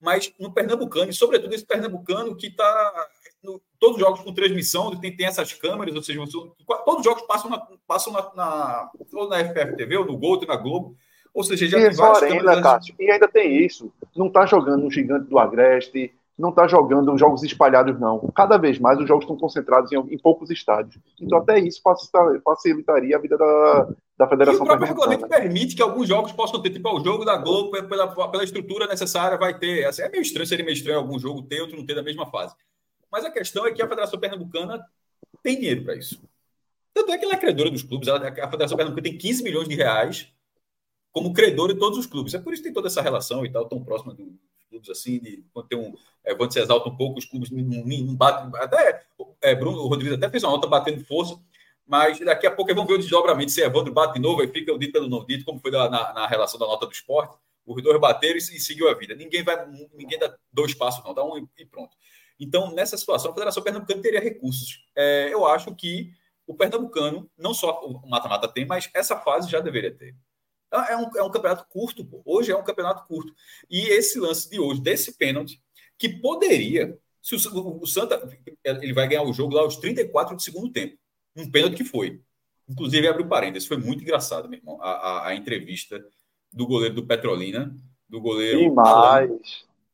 [0.00, 3.08] Mas no Pernambucano, e sobretudo esse Pernambucano que está.
[3.78, 6.18] Todos os jogos com transmissão, tem, tem essas câmeras, ou seja,
[6.84, 10.46] todos os jogos passam na, passam na, na, ou na FPF ou no Gol, ou
[10.48, 10.96] na Globo.
[11.32, 13.92] Ou seja, já e tem várias arena, Cássio, E ainda tem isso.
[14.16, 18.30] Não está jogando um gigante do Agreste, não está jogando jogos espalhados, não.
[18.34, 20.98] Cada vez mais os jogos estão concentrados em, em poucos estádios.
[21.20, 21.80] Então, até isso
[22.42, 24.60] facilitaria a vida da, da Federação.
[24.60, 27.70] E o próprio regulamento permite que alguns jogos possam ter, tipo, o jogo da Globo,
[27.70, 29.84] pela, pela estrutura necessária, vai ter.
[29.84, 32.26] Assim, é meio estranho, seria meio estranho algum jogo ter, outro não ter da mesma
[32.26, 32.54] fase.
[33.10, 34.82] Mas a questão é que a Federação Pernambucana
[35.42, 36.20] tem dinheiro para isso.
[36.94, 39.68] Tanto é que ela é credora dos clubes, ela, a Federação Pernambucana tem 15 milhões
[39.68, 40.32] de reais
[41.12, 42.32] como credor em todos os clubes.
[42.32, 44.26] É por isso que tem toda essa relação e tal, tão próxima dos
[44.72, 45.94] clubes assim, de quando tem um.
[46.24, 48.50] É, quando se exalta um pouco, os clubes não, não batem.
[48.60, 49.04] Até
[49.42, 51.38] é, Bruno Rodrigues até fez uma nota batendo força,
[51.86, 53.50] mas daqui a pouco vão ver o desdobramento.
[53.50, 55.88] Se Evandro bate de novo, aí fica o dito pelo não dito, como foi na,
[55.88, 57.36] na relação da nota do esporte.
[57.66, 59.14] Os dois bateram e, e seguiu a vida.
[59.14, 61.96] Ninguém vai, ninguém dá dois passos, não, dá um e, pronto.
[62.40, 64.84] Então, nessa situação, a Federação Pernambucana teria recursos.
[64.96, 66.12] É, eu acho que
[66.46, 70.16] o Pernambucano, não só o mata-mata tem, mas essa fase já deveria ter.
[70.72, 72.22] É, é um, é um campeonato curto, pô.
[72.24, 73.34] Hoje é um campeonato curto.
[73.70, 75.60] E esse lance de hoje, desse pênalti,
[75.98, 76.98] que poderia.
[77.20, 78.28] Se o, o Santa
[78.64, 80.96] ele vai ganhar o jogo lá aos 34 do segundo tempo.
[81.36, 82.20] Um pênalti que foi.
[82.68, 86.04] Inclusive, abre o parênteses, foi muito engraçado, meu irmão, a, a, a entrevista
[86.52, 87.74] do goleiro do Petrolina,
[88.08, 88.60] do goleiro.
[88.60, 89.30] Demais.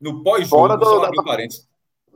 [0.01, 1.69] no pós-jogo, do, abre o parênteses.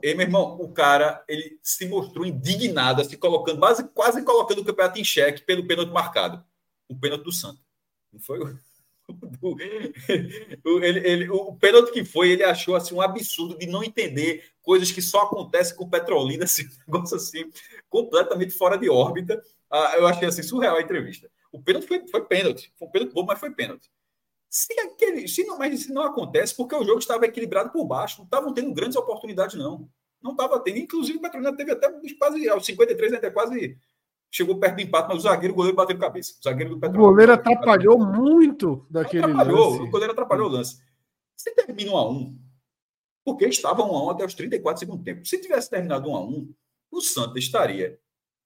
[0.03, 4.65] E, meu irmão, o cara ele se mostrou indignado, se colocando, quase, quase colocando o
[4.65, 6.45] campeonato em xeque pelo pênalti marcado.
[6.89, 7.61] O pênalti do Santa.
[8.13, 8.59] Não foi o.
[10.65, 14.45] o, ele, ele, o pênalti que foi, ele achou assim, um absurdo de não entender
[14.63, 17.51] coisas que só acontecem com Petrolina, assim, um negócio assim,
[17.89, 19.43] completamente fora de órbita.
[19.71, 21.31] Ah, eu achei assim, surreal a entrevista.
[21.51, 23.91] O pênalti foi, foi pênalti, foi um pênalti bom, mas foi pênalti.
[24.49, 28.19] Se, aquele, se, não, mas se não acontece, porque o jogo estava equilibrado por baixo,
[28.19, 29.89] não estavam tendo grandes oportunidades, não.
[30.23, 30.79] Não estava tendo.
[30.79, 33.77] Inclusive, o Petrolina teve até quase aos 53, até quase
[34.33, 36.35] chegou perto do empate, mas o zagueiro, o goleiro bateu cabeça.
[36.41, 37.05] O zagueiro do Petróleo.
[37.05, 39.83] O goleiro atrapalhou muito daquele atrapalhou, lance.
[39.83, 40.83] O goleiro atrapalhou o lance.
[41.37, 42.39] Se termina 1 a 1
[43.25, 45.25] porque estava 1 a 1 até os 34 segundo tempo.
[45.25, 46.55] Se tivesse terminado 1 a 1
[46.91, 47.99] o Santos estaria.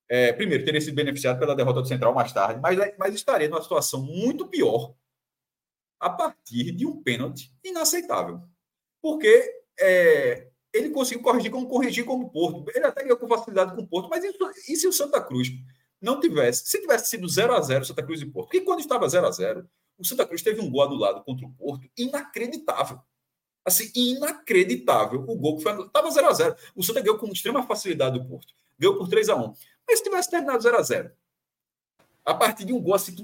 [0.09, 3.63] É, primeiro, teria sido beneficiado pela derrota do Central mais tarde, mas, mas estaria numa
[3.63, 4.95] situação muito pior
[5.99, 8.41] a partir de um pênalti inaceitável.
[9.03, 12.71] Porque é, ele conseguiu corrigir como corrigir como o Porto.
[12.75, 15.49] Ele até ganhou com facilidade com o Porto, mas isso, e se o Santa Cruz
[16.01, 19.09] não tivesse, se tivesse sido 0 a 0 Santa Cruz e Porto, porque quando estava
[19.09, 23.01] 0 a 0 o Santa Cruz teve um gol anulado contra o Porto inacreditável.
[23.65, 25.21] Assim, inacreditável.
[25.21, 25.87] O gol que foi.
[25.87, 28.53] Estava 0 a 0 O Santa ganhou com extrema facilidade do Porto.
[28.79, 29.55] Ganhou por 3 a 1
[29.89, 31.11] Mas se tivesse terminado 0 a 0
[32.27, 33.23] a partir de um gol assim que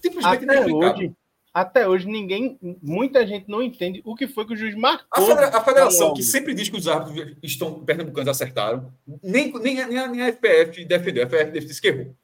[0.00, 1.14] simplesmente Até hoje,
[1.52, 5.06] até hoje ninguém, muita gente não entende o que foi que o juiz marcou.
[5.12, 9.86] A, federa a federação, que sempre diz que os árbitros estão pernambucanos acertaram, nem, nem,
[9.86, 12.16] nem, a, nem a FPF defendeu, a FPF disse que errou.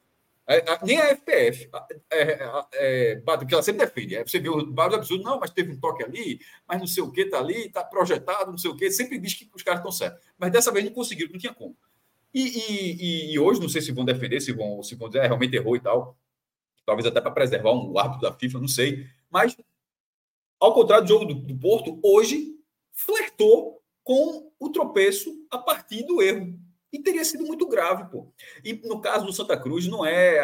[0.47, 1.69] É, a, nem a FPF,
[2.11, 2.39] é,
[2.73, 4.15] é, que ela sempre defende.
[4.15, 7.11] É, você viu vários absurdos, não, mas teve um toque ali, mas não sei o
[7.11, 9.91] que está ali, está projetado, não sei o que, sempre diz que os caras estão
[9.91, 10.25] certos.
[10.39, 11.77] Mas dessa vez não conseguiram, não tinha como.
[12.33, 15.27] E, e, e, hoje, não sei se vão defender, se vão, se vão dizer, é,
[15.27, 16.17] realmente errou e tal.
[16.83, 19.05] Talvez até para preservar um árbitro da FIFA, não sei.
[19.29, 19.55] Mas,
[20.59, 22.55] ao contrário do jogo do, do Porto, hoje
[22.91, 26.57] flertou com o tropeço a partir do erro.
[26.91, 28.33] E teria sido muito grave, pô.
[28.65, 30.39] E no caso do Santa Cruz, não é.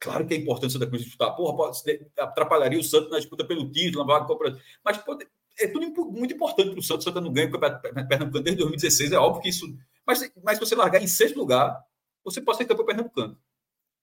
[0.00, 1.78] Claro que é importante o Santa Cruz disputar, porra, pode,
[2.18, 4.34] atrapalharia o Santos na disputa pelo título, na vaga
[4.82, 5.26] Mas pode,
[5.58, 7.04] é tudo muito importante para o Santos.
[7.04, 9.66] O Santa não ganha o Campeonato Pernambucano desde 2016, é óbvio que isso.
[10.06, 11.78] Mas, mas se você largar em sexto lugar,
[12.24, 13.38] você pode ser campeão pernambucano.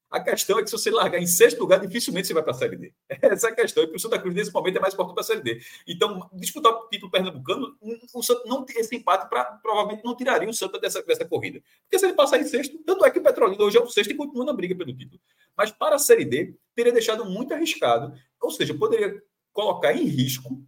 [0.09, 2.55] A questão é que se você largar em sexto lugar, dificilmente você vai para a
[2.55, 2.93] Série D.
[3.21, 3.83] Essa é a questão.
[3.83, 5.61] E o Santa Cruz, nesse momento, é mais importante para a Série D.
[5.85, 7.75] Então, disputar o título pernambucano,
[8.13, 11.61] o Santa não esse empate pra, provavelmente não tiraria o Santa dessa, dessa corrida.
[11.83, 14.11] Porque se ele passar em sexto, tanto é que o Petrolina hoje é o sexto
[14.11, 15.19] e continua na briga pelo título.
[15.57, 18.17] Mas para a Série D, teria deixado muito arriscado.
[18.41, 20.63] Ou seja, poderia colocar em risco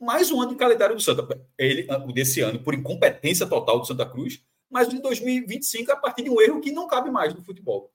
[0.00, 1.26] mais um ano de calendário do Santa.
[1.58, 6.30] Ele, desse ano, por incompetência total do Santa Cruz, mas de 2025 a partir de
[6.30, 7.92] um erro que não cabe mais no futebol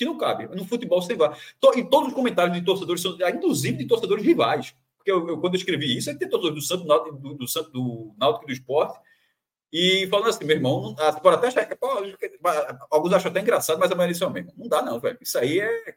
[0.00, 0.46] que não cabe.
[0.56, 1.38] No futebol sem VAR.
[1.76, 4.74] E todos os comentários de torcedores, são, inclusive de torcedores rivais.
[4.96, 8.14] Porque eu, eu quando eu escrevi isso, tem torcedores do Santo, do, do, Santo, do
[8.18, 8.98] Náutico do Esporte,
[9.70, 11.68] e falando assim, meu irmão, pode até achar,
[12.90, 14.52] alguns acham até engraçado, mas a maioria são mesmo.
[14.56, 15.18] Não dá, não, velho.
[15.20, 15.94] Isso aí é, é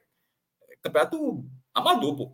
[0.82, 2.32] campeonato amador, pô.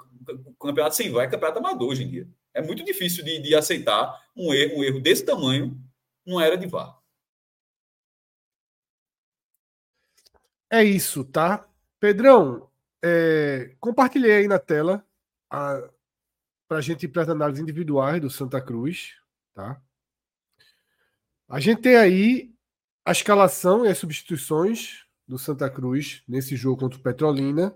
[0.60, 2.28] Campeonato sem VAR é campeonato amador hoje em dia.
[2.52, 5.80] É muito difícil de, de aceitar um erro, um erro desse tamanho
[6.26, 6.99] numa era de VAR.
[10.70, 11.68] É isso, tá?
[12.00, 12.70] Pedrão,
[13.04, 15.06] é, compartilhei aí na tela
[15.50, 19.16] a gente ir para as análises individuais do Santa Cruz,
[19.56, 19.82] tá?
[21.48, 22.54] A gente tem aí
[23.04, 27.76] a escalação e as substituições do Santa Cruz nesse jogo contra o Petrolina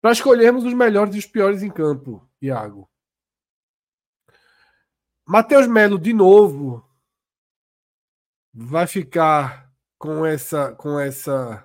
[0.00, 2.90] para escolhermos os melhores e os piores em campo, Iago.
[5.24, 6.84] Matheus Melo, de novo,
[8.52, 9.71] vai ficar
[10.02, 11.64] com essa com essa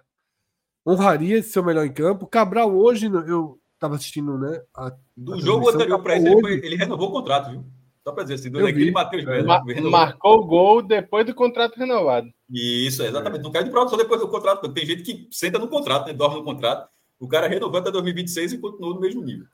[0.88, 2.28] honraria de ser o melhor em campo.
[2.28, 4.62] Cabral hoje eu estava assistindo, né?
[4.76, 7.65] A, do a jogo anterior para ele, ele, ele, renovou o contrato, viu?
[8.04, 9.47] Só para dizer assim, do aquele Matheus Melo.
[9.47, 12.28] Ma marcou o gol depois do contrato renovado.
[12.47, 13.41] Isso, exatamente.
[13.41, 14.71] Não cai de prova só depois do contrato.
[14.71, 16.13] Tem gente que senta no contrato, né?
[16.13, 16.88] dorme no contrato.
[17.19, 19.47] O cara renovou até 2026 e continuou no mesmo nível.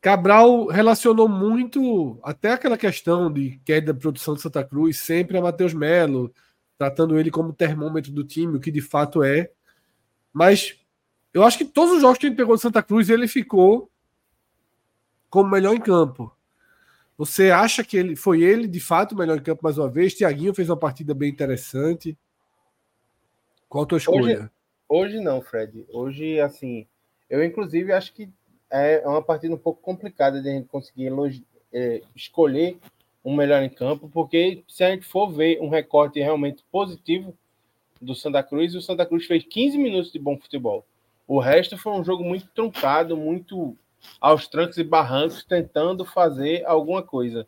[0.00, 5.42] Cabral relacionou muito até aquela questão de queda da produção de Santa Cruz sempre a
[5.42, 6.32] Matheus Melo,
[6.78, 9.50] tratando ele como termômetro do time, o que de fato é.
[10.32, 10.78] Mas
[11.32, 13.90] eu acho que todos os jogos que ele pegou de Santa Cruz, ele ficou
[15.30, 16.34] como melhor em campo.
[17.16, 20.14] Você acha que ele foi ele de fato o melhor em campo mais uma vez?
[20.14, 22.18] Tiaguinho fez uma partida bem interessante.
[23.68, 24.50] Qual a tua escolha?
[24.88, 25.86] Hoje, hoje não, Fred.
[25.92, 26.86] Hoje, assim,
[27.30, 28.28] eu inclusive acho que
[28.70, 31.10] é uma partida um pouco complicada de a gente conseguir
[31.72, 32.78] é, escolher
[33.24, 37.34] um melhor em campo, porque se a gente for ver um recorte realmente positivo
[38.00, 40.84] do Santa Cruz, o Santa Cruz fez 15 minutos de bom futebol.
[41.26, 43.76] O resto foi um jogo muito truncado, muito
[44.20, 47.46] aos trancos e barrancos, tentando fazer alguma coisa.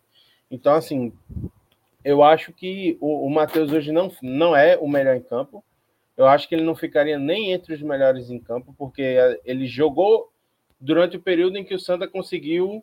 [0.50, 1.12] Então, assim,
[2.02, 5.62] eu acho que o, o Matheus hoje não, não é o melhor em campo.
[6.16, 10.32] Eu acho que ele não ficaria nem entre os melhores em campo, porque ele jogou
[10.80, 12.82] durante o período em que o Santa conseguiu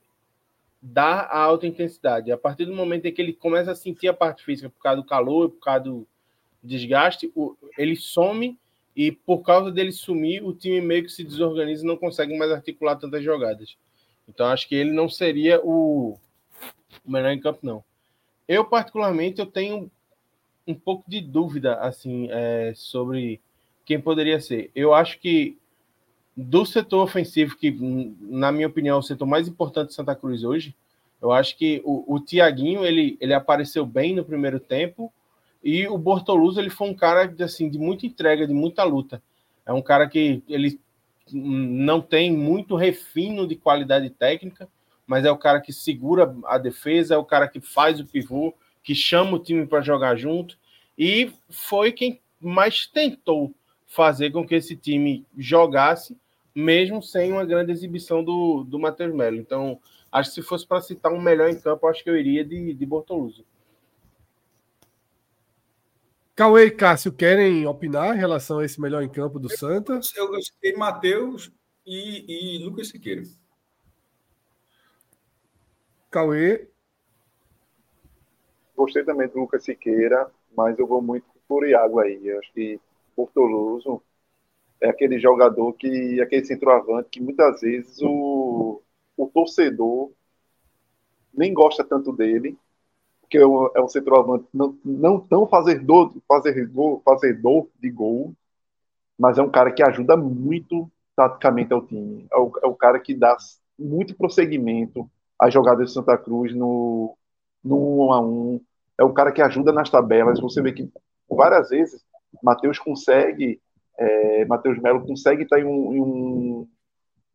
[0.85, 2.29] dar a alta intensidade.
[2.29, 5.01] A partir do momento em que ele começa a sentir a parte física por causa
[5.01, 6.05] do calor, por causa do
[6.61, 7.31] desgaste,
[7.77, 8.59] ele some
[8.93, 12.51] e por causa dele sumir, o time meio que se desorganiza e não consegue mais
[12.51, 13.77] articular tantas jogadas.
[14.27, 16.19] Então acho que ele não seria o,
[17.05, 17.81] o melhor em campo, não.
[18.45, 19.89] Eu, particularmente, eu tenho
[20.67, 23.39] um pouco de dúvida assim é, sobre
[23.85, 24.69] quem poderia ser.
[24.75, 25.57] Eu acho que
[26.35, 27.71] do setor ofensivo, que
[28.21, 30.75] na minha opinião é o setor mais importante de Santa Cruz hoje,
[31.21, 35.13] eu acho que o, o Tiaguinho ele, ele apareceu bem no primeiro tempo
[35.63, 39.21] e o Bortoluso ele foi um cara assim de muita entrega, de muita luta.
[39.65, 40.79] É um cara que ele
[41.31, 44.67] não tem muito refino de qualidade técnica,
[45.07, 48.53] mas é o cara que segura a defesa, é o cara que faz o pivô,
[48.83, 50.57] que chama o time para jogar junto
[50.97, 53.53] e foi quem mais tentou
[53.87, 56.17] fazer com que esse time jogasse,
[56.55, 59.37] mesmo sem uma grande exibição do, do Matheus Melo.
[59.37, 59.79] Então,
[60.11, 62.73] acho que se fosse para citar um melhor em campo, acho que eu iria de,
[62.73, 63.45] de Bortoluso.
[66.35, 69.99] Cauê e Cássio querem opinar em relação a esse melhor em campo do Santa?
[70.15, 71.51] Eu gostei de Matheus
[71.85, 73.23] e, e Lucas Siqueira.
[76.09, 76.67] Cauê.
[78.75, 82.27] Gostei também do Lucas Siqueira, mas eu vou muito por Iago aí.
[82.27, 82.79] Eu acho que
[83.15, 84.01] Portoluso
[84.83, 88.81] é aquele jogador que, aquele centroavante que muitas vezes o,
[89.15, 90.11] o torcedor
[91.33, 92.57] nem gosta tanto dele,
[93.21, 98.35] porque é um, é centroavante não, não tão fazedor, fazedor, fazedor de gol,
[99.17, 102.27] mas é um cara que ajuda muito taticamente ao time.
[102.31, 103.35] É o, é o cara que dá
[103.79, 105.09] muito prosseguimento
[105.39, 107.17] às jogadas de Santa Cruz no,
[107.63, 108.61] no 1 a 1
[108.99, 110.41] É o cara que ajuda nas tabelas.
[110.41, 110.91] Você vê que
[111.29, 112.03] várias vezes
[112.43, 113.61] Matheus consegue,
[113.97, 116.67] é, Matheus Melo consegue estar em, um, em um,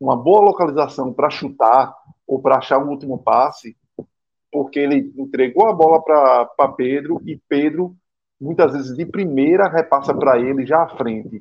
[0.00, 1.94] uma boa localização para chutar
[2.26, 3.76] ou para achar um último passe
[4.50, 7.94] porque ele entregou a bola para Pedro e Pedro,
[8.40, 11.40] muitas vezes de primeira, repassa para ele já à frente.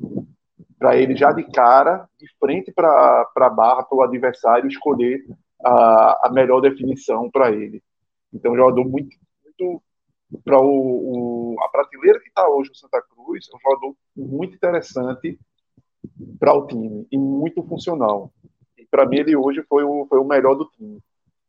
[0.78, 5.24] Para ele já de cara, de frente para a barra, para o adversário escolher
[5.64, 7.82] a, a melhor definição para ele.
[8.32, 9.82] Então, jogador muito, muito
[10.44, 14.56] para o, o, a prateleira que está hoje o Santa Cruz, é um jogador muito
[14.56, 15.40] interessante
[16.40, 18.32] para o time e muito funcional.
[18.78, 21.00] E para mim, ele hoje foi o, foi o melhor do time.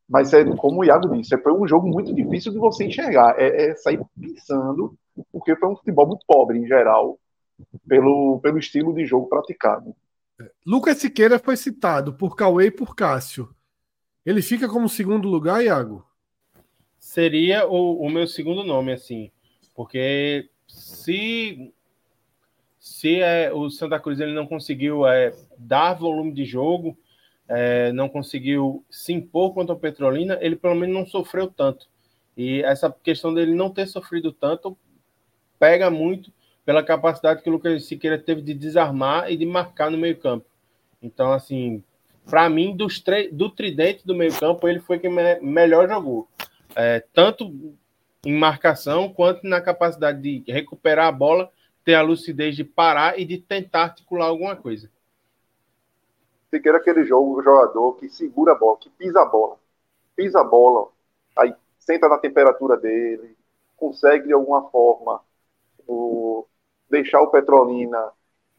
[0.09, 3.39] Mas é como o Iago disse, foi um jogo muito difícil de você enxergar.
[3.39, 4.95] É, é sair pensando,
[5.31, 7.18] porque foi um futebol muito pobre em geral,
[7.87, 9.95] pelo, pelo estilo de jogo praticado.
[10.64, 13.55] Lucas Siqueira foi citado por Cauê e por Cássio.
[14.24, 16.07] Ele fica como segundo lugar, Iago?
[16.99, 19.30] Seria o, o meu segundo nome, assim.
[19.74, 21.72] Porque se
[22.78, 26.96] se é, o Santa Cruz ele não conseguiu é, dar volume de jogo,
[27.49, 31.86] é, não conseguiu se impor contra o Petrolina, ele pelo menos não sofreu tanto.
[32.36, 34.76] E essa questão dele não ter sofrido tanto
[35.59, 36.32] pega muito
[36.64, 40.46] pela capacidade que o Lucas Siqueira teve de desarmar e de marcar no meio-campo.
[41.03, 41.82] Então, assim,
[42.28, 46.28] para mim, dos do tridente do meio-campo, ele foi quem me melhor jogou.
[46.81, 47.74] É, tanto
[48.24, 51.51] em marcação quanto na capacidade de recuperar a bola,
[51.85, 54.89] ter a lucidez de parar e de tentar articular alguma coisa.
[56.49, 59.57] Siqueira aquele jogo, jogador que segura a bola, que pisa a bola.
[60.14, 60.89] Pisa a bola,
[61.37, 63.37] aí senta na temperatura dele,
[63.76, 65.20] consegue de alguma forma
[65.85, 66.47] o,
[66.89, 68.12] deixar o Petrolina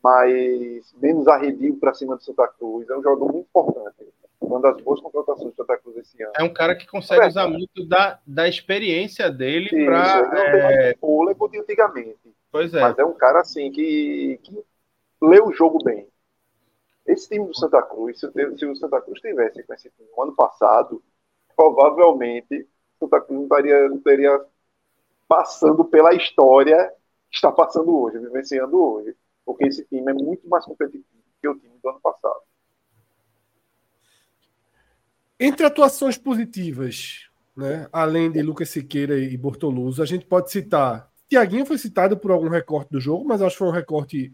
[0.03, 2.89] mais menos arredio para cima do Santa Cruz.
[2.89, 4.18] É um jogador muito importante.
[4.39, 6.33] Uma das boas contratações do Santa Cruz esse ano.
[6.37, 10.31] É um cara que consegue é, usar muito da, da experiência dele para.
[10.33, 10.95] É...
[10.95, 12.33] fôlego de antigamente.
[12.51, 12.81] Pois é.
[12.81, 14.63] Mas é um cara assim que, que
[15.21, 16.07] lê o jogo bem.
[17.05, 20.35] Esse time do Santa Cruz, se, o Santa Cruz tivesse com esse time no ano
[20.35, 21.03] passado,
[21.55, 22.67] provavelmente
[22.99, 24.45] o Santa Cruz não estaria, não estaria
[25.27, 26.93] passando pela história
[27.29, 29.15] que está passando hoje, vivenciando hoje.
[29.45, 31.05] Porque esse time é muito mais competitivo
[31.41, 32.41] que o time do ano passado.
[35.39, 41.09] Entre atuações positivas, né, além de Lucas Siqueira e Bortoluso, a gente pode citar.
[41.29, 44.33] Tiaguinho foi citado por algum recorte do jogo, mas acho que foi um recorte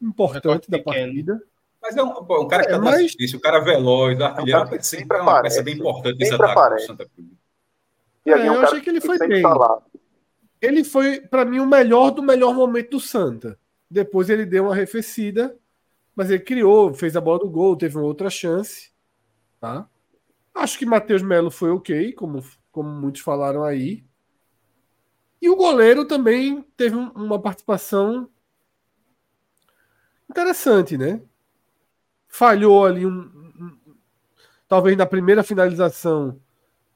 [0.00, 1.40] importante da partida.
[1.82, 3.12] Mas é um, um cara que é, tá mas...
[3.12, 6.74] difícil, o cara veloz, artilheiro, é um sempre é uma peça bem importante nesse ataque
[6.74, 7.28] do Santa Cruz.
[8.24, 9.42] E é, é um eu achei que ele foi bem.
[9.42, 9.82] Tá
[10.60, 13.58] ele foi, para mim, o melhor do melhor momento do Santa.
[13.90, 15.56] Depois ele deu uma arrefecida,
[16.14, 18.90] mas ele criou, fez a bola do gol, teve uma outra chance.
[19.60, 19.88] Tá?
[20.54, 22.42] Acho que Matheus Melo foi ok, como,
[22.72, 24.04] como muitos falaram aí.
[25.40, 28.28] E o goleiro também teve uma participação
[30.28, 31.20] interessante, né?
[32.26, 33.78] Falhou ali um, um,
[34.66, 36.40] talvez na primeira finalização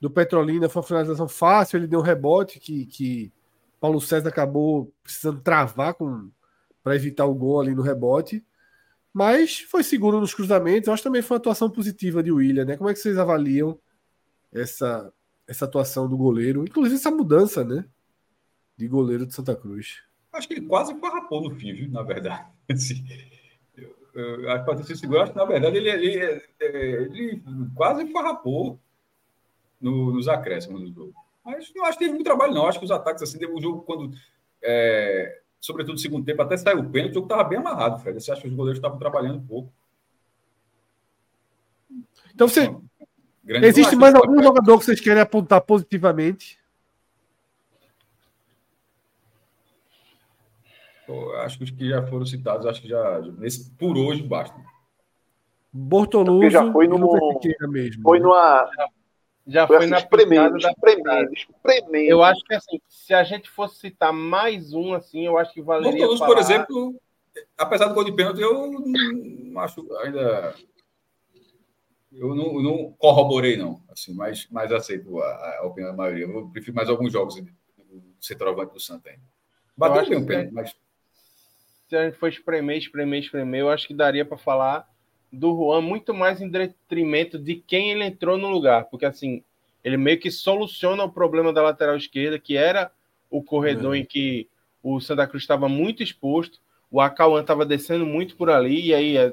[0.01, 3.33] do Petrolina foi uma finalização fácil, ele deu um rebote que, que
[3.79, 5.95] Paulo César acabou precisando travar
[6.83, 8.45] para evitar o gol ali no rebote.
[9.13, 10.87] Mas foi seguro nos cruzamentos.
[10.87, 12.77] Eu acho que também foi uma atuação positiva de William, né?
[12.77, 13.79] Como é que vocês avaliam
[14.53, 15.13] essa,
[15.47, 16.63] essa atuação do goleiro?
[16.63, 17.85] Inclusive essa mudança, né?
[18.77, 20.03] De goleiro de Santa Cruz.
[20.33, 22.47] Acho que ele quase farrapou no fim, viu, na verdade.
[22.71, 23.05] Assim,
[23.77, 27.43] eu, eu, acho que Seguro, acho que na verdade ele, ele, ele
[27.75, 28.79] quase farrapou
[29.81, 31.15] no, nos acréscimos do jogo.
[31.45, 32.67] Mas não acho que teve muito trabalho, não.
[32.67, 34.15] Acho que os ataques, assim, o jogo, quando.
[34.63, 38.21] É, sobretudo no segundo tempo, até saiu o pênalti, o jogo estava bem amarrado, Fred.
[38.21, 39.73] Você acha que os goleiros estavam trabalhando um pouco?
[42.35, 42.75] Então, você.
[43.47, 46.61] Existe mais algum jogador que vocês querem apontar positivamente?
[51.45, 54.57] acho que os que já foram citados, acho que já, nesse, por hoje basta.
[55.73, 56.99] Bortoluso já foi no,
[57.69, 58.03] mesmo.
[58.03, 58.25] Foi né?
[58.25, 58.71] numa
[59.47, 62.11] já foi, foi assim, na espremendo, espremendo, espremendo.
[62.11, 65.62] Eu acho que assim, se a gente fosse citar mais um assim, eu acho que
[65.62, 66.30] valeria Bortoluso, falar...
[66.30, 67.01] por exemplo,
[67.57, 70.55] apesar do gol de pênalti, eu não acho ainda
[72.12, 76.26] eu não, não, corroborei, não, assim, mas, mas aceito a, a opinião da maioria.
[76.26, 77.49] Eu prefiro mais alguns jogos do
[78.20, 79.22] centroavante do Santa ainda.
[79.76, 80.76] Bateu bem o pênalti, mas
[81.88, 84.88] se a gente for espremer, espremer, espremer, eu acho que daria para falar
[85.33, 89.43] do Juan muito mais em detrimento de quem ele entrou no lugar, porque assim,
[89.85, 92.91] ele meio que soluciona o problema da lateral esquerda, que era
[93.31, 93.99] o corredor é.
[94.01, 94.49] em que
[94.83, 96.59] o Santa Cruz estava muito exposto,
[96.91, 99.33] o Acauã estava descendo muito por ali, e aí é,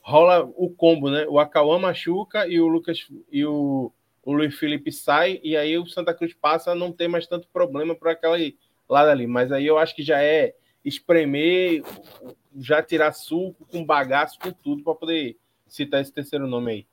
[0.00, 1.26] rola o combo, né?
[1.28, 3.90] O Acauã machuca e o Lucas e o,
[4.22, 7.48] o Luiz Felipe sai, e aí o Santa Cruz passa a não ter mais tanto
[7.48, 8.36] problema por aquela
[8.88, 9.26] lado ali.
[9.26, 10.54] Mas aí eu acho que já é
[10.84, 11.82] espremer,
[12.56, 16.86] já tirar suco com bagaço, com tudo, para poder citar esse terceiro nome aí.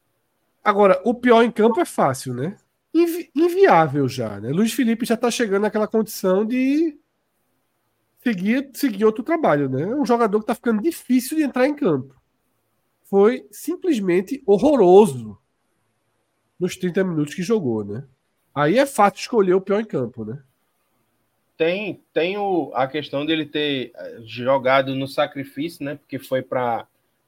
[0.64, 2.58] Agora, o pior em campo é fácil, né?
[2.94, 4.50] Invi inviável já, né?
[4.50, 6.98] Luiz Felipe já tá chegando naquela condição de
[8.24, 9.84] seguir, seguir outro trabalho, né?
[9.84, 12.16] É um jogador que tá ficando difícil de entrar em campo.
[13.04, 15.38] Foi simplesmente horroroso
[16.60, 18.06] nos 30 minutos que jogou, né?
[18.54, 20.44] Aí é fácil escolher o pior em campo, né?
[21.60, 25.96] Tem, tem o, a questão dele ter eh, jogado no sacrifício, né?
[25.96, 26.88] Porque foi para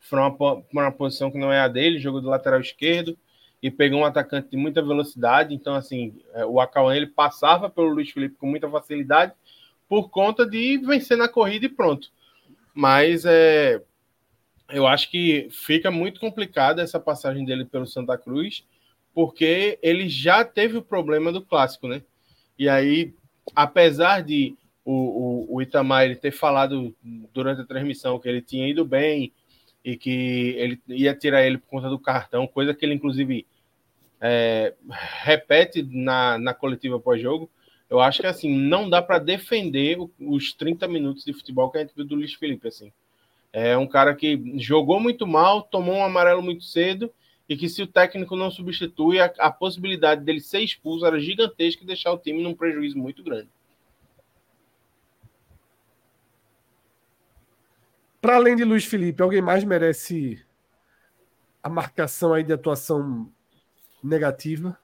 [0.10, 3.18] uma, uma posição que não é a dele, jogou do lateral esquerdo
[3.62, 5.54] e pegou um atacante de muita velocidade.
[5.54, 9.34] Então, assim, eh, o Acauã ele passava pelo Luiz Felipe com muita facilidade
[9.90, 12.08] por conta de vencer na corrida e pronto.
[12.74, 13.84] Mas é,
[14.70, 18.66] eu acho que fica muito complicada essa passagem dele pelo Santa Cruz,
[19.14, 22.02] porque ele já teve o problema do clássico, né?
[22.58, 23.14] E aí
[23.56, 26.96] apesar de o, o, o Itamar ele ter falado
[27.34, 29.32] durante a transmissão que ele tinha ido bem
[29.84, 33.46] e que ele ia tirar ele por conta do cartão, coisa que ele inclusive
[34.20, 34.74] é,
[35.24, 37.50] repete na, na coletiva pós-jogo.
[37.90, 41.82] Eu acho que assim não dá para defender os 30 minutos de futebol que a
[41.82, 42.92] gente viu do Luiz Felipe assim.
[43.52, 47.12] É um cara que jogou muito mal, tomou um amarelo muito cedo
[47.52, 51.84] e que se o técnico não substitui, a, a possibilidade dele ser expulso era gigantesca
[51.84, 53.50] e deixar o time num prejuízo muito grande.
[58.22, 60.42] Para além de Luiz Felipe, alguém mais merece
[61.62, 63.30] a marcação aí de atuação
[64.02, 64.80] negativa?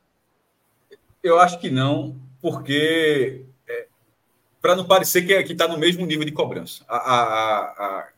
[1.24, 3.88] Eu acho que não, porque é,
[4.62, 6.84] para não parecer que é, está no mesmo nível de cobrança.
[6.86, 8.10] A, a, a,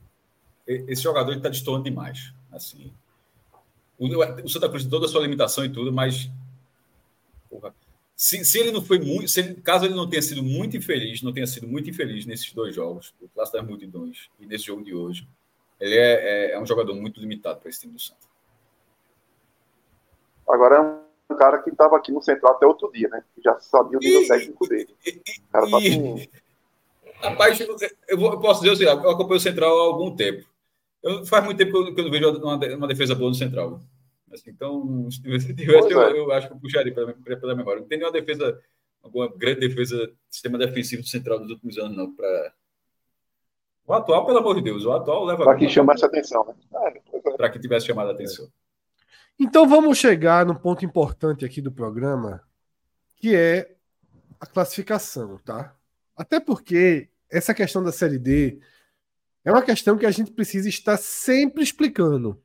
[0.66, 2.34] esse jogador está destoando demais.
[2.52, 2.92] Assim,
[4.00, 6.30] o, Santa Cruz tem toda a sua limitação e tudo, mas.
[7.50, 7.76] Porra,
[8.16, 9.28] se, se, ele não foi muito.
[9.28, 12.54] Se ele, caso ele não tenha sido muito infeliz, não tenha sido muito infeliz nesses
[12.54, 15.28] dois jogos, o Clássico das Multidões e nesse jogo de hoje,
[15.80, 18.28] ele é, é, é um jogador muito limitado para esse time do Santa.
[20.48, 23.24] Agora é um cara que estava aqui no Central até outro dia, né?
[23.44, 24.96] Já sabia o nível e, técnico dele.
[25.06, 26.28] O cara tá com...
[27.22, 30.46] Rapaz, eu, vou, eu posso dizer assim, eu acompanho o Central há algum tempo.
[31.02, 33.36] Eu, faz muito tempo que eu, que eu não vejo uma, uma, defesa boa no
[33.36, 33.82] Central.
[34.32, 35.22] Assim, então, se
[35.56, 36.20] tivesse, eu, é.
[36.20, 37.82] eu, acho que eu puxaria pela, pela memória.
[37.82, 38.60] Não tem nenhuma defesa,
[39.02, 42.14] alguma grande defesa, sistema defensivo do Central dos últimos anos, não.
[42.14, 42.54] Pra...
[43.88, 45.46] O atual, pelo amor de Deus, o atual leva.
[45.46, 46.56] Para que chamasse atenção, né?
[47.14, 48.48] É, Para que tivesse chamado a atenção.
[49.40, 52.44] Então vamos chegar no ponto importante aqui do programa,
[53.16, 53.74] que é
[54.40, 55.74] a classificação, tá?
[56.16, 58.60] Até porque essa questão da Série D
[59.50, 62.40] é uma questão que a gente precisa estar sempre explicando.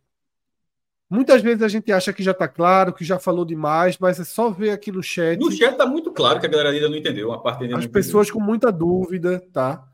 [1.09, 4.25] Muitas vezes a gente acha que já está claro, que já falou demais, mas é
[4.25, 5.39] só ver aqui no chat.
[5.39, 7.87] No chat está muito claro que a galera ainda não entendeu, uma parte ainda As
[7.87, 8.41] pessoas entendeu.
[8.41, 9.87] com muita dúvida, tá?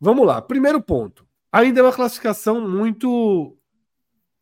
[0.00, 0.40] Vamos lá.
[0.40, 1.26] Primeiro ponto.
[1.50, 3.58] Ainda é uma classificação muito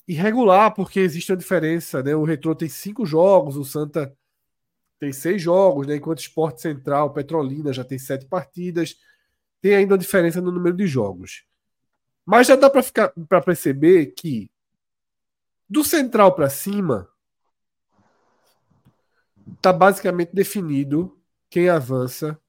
[0.06, 2.14] irregular, porque existe uma diferença, né?
[2.14, 4.14] O Retro tem cinco jogos, o Santa
[4.98, 5.96] tem seis jogos, né?
[5.96, 8.96] Enquanto o Esporte Central, Petrolina já tem sete partidas.
[9.62, 11.48] Tem ainda uma diferença no número de jogos.
[12.30, 14.48] Mas já dá para ficar para perceber que
[15.68, 17.10] do central para cima
[19.60, 21.20] tá basicamente definido
[21.50, 22.40] quem avança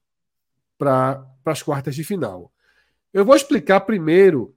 [0.78, 2.52] para as quartas de final.
[3.12, 4.56] Eu vou explicar primeiro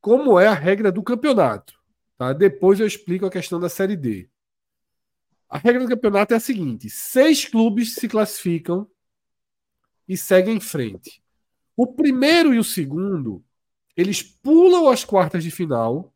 [0.00, 1.80] como é a regra do campeonato.
[2.18, 2.32] Tá?
[2.32, 4.28] Depois eu explico a questão da Série D.
[5.48, 8.90] A regra do campeonato é a seguinte: seis clubes se classificam
[10.08, 11.22] e seguem em frente.
[11.76, 13.45] O primeiro e o segundo,
[13.96, 16.12] eles pulam as quartas de final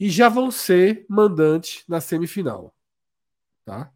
[0.00, 2.74] e já vão ser mandantes na semifinal.
[3.64, 3.92] Tá?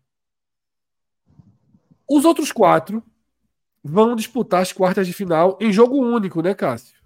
[2.08, 3.02] Os outros quatro
[3.82, 7.00] vão disputar as quartas de final em jogo único, né, Cássio?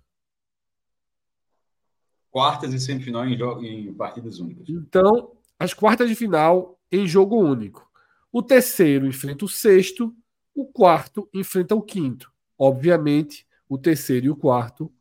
[2.31, 4.69] Quartas e semifinal em, em partidas únicas.
[4.69, 7.91] Então, as quartas de final em jogo único.
[8.33, 10.15] O terceiro enfrenta o sexto,
[10.55, 12.31] o quarto enfrenta o quinto.
[12.59, 14.93] Obviamente, o terceiro e o quarto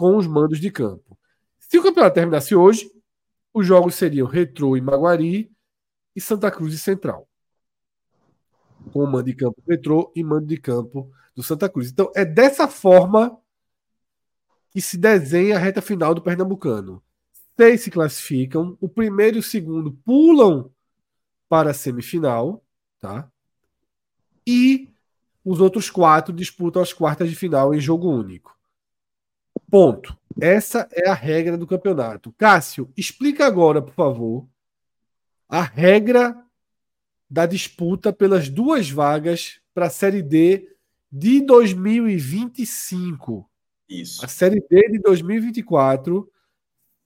[0.00, 1.18] com os mandos de campo.
[1.58, 2.90] Se o campeonato terminasse hoje,
[3.52, 5.52] os jogos seriam Retrô e Maguari
[6.16, 7.28] e Santa Cruz e Central.
[8.94, 11.90] Com mando de campo Retrô e mando de campo do Santa Cruz.
[11.90, 13.38] Então, é dessa forma
[14.70, 17.02] que se desenha a reta final do Pernambucano.
[17.54, 20.70] Seis se classificam, o primeiro e o segundo pulam
[21.46, 22.64] para a semifinal,
[22.98, 23.30] tá?
[24.46, 24.88] E
[25.44, 28.58] os outros quatro disputam as quartas de final em jogo único.
[29.70, 30.18] Ponto.
[30.40, 32.32] Essa é a regra do campeonato.
[32.32, 34.48] Cássio, explica agora, por favor,
[35.48, 36.36] a regra
[37.28, 40.68] da disputa pelas duas vagas para a Série D
[41.10, 43.48] de 2025.
[43.88, 44.24] Isso.
[44.24, 46.28] A Série D de 2024,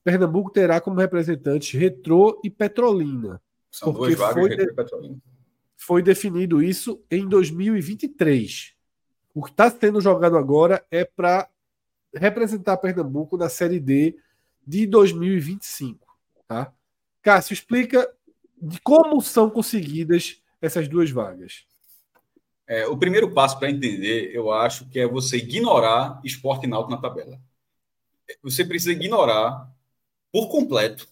[0.03, 3.41] Pernambuco terá como representantes Retrô e Petrolina.
[3.71, 4.73] São duas vagas foi, de...
[4.73, 5.19] Petrolina.
[5.77, 8.73] foi definido isso em 2023.
[9.35, 11.49] O que está sendo jogado agora é para
[12.15, 14.17] representar Pernambuco na Série D
[14.67, 16.07] de 2025.
[16.47, 16.73] Tá?
[17.23, 18.11] Cássio, explica
[18.61, 21.67] de como são conseguidas essas duas vagas.
[22.67, 27.01] É, o primeiro passo para entender, eu acho que é você ignorar esporte náutico na
[27.01, 27.39] tabela.
[28.43, 29.71] Você precisa ignorar
[30.33, 31.07] por completo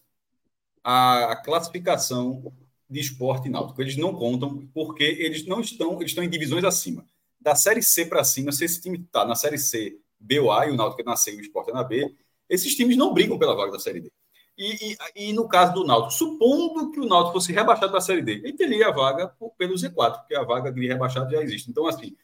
[0.83, 2.53] a, classificação
[2.89, 3.81] de esporte náutico.
[3.83, 7.05] Eles não contam porque eles não estão, eles estão em divisões acima.
[7.39, 9.99] Da série C para cima, se esse time está na série C,
[10.41, 12.15] Ou A, e o Náutico nasceu e o esporte é na B,
[12.49, 14.13] esses times não brigam pela vaga da série D.
[14.57, 18.03] E, e, e, no caso do Náutico, supondo que o Náutico fosse rebaixado para a
[18.03, 21.71] Série D, ele teria a vaga pelo Z4, porque a vaga de rebaixado já existe.
[21.71, 22.15] Então, assim,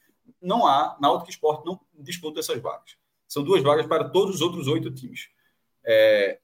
[0.41, 2.97] não há, Náutico e Esporte não disputam essas vagas.
[3.27, 5.29] São duas vagas para todos os outros oito times.
[5.85, 6.39] É,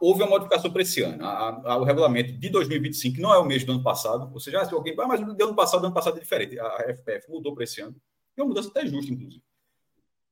[0.00, 1.24] houve uma modificação para esse ano.
[1.24, 4.30] A, a, o regulamento de 2025 não é o mesmo do ano passado.
[4.32, 4.94] Ou seja, se alguém.
[4.98, 6.58] Ah, mas do ano passado, do ano passado é diferente.
[6.58, 7.94] A FPF mudou para esse ano.
[8.36, 9.42] E uma mudança até justa, inclusive.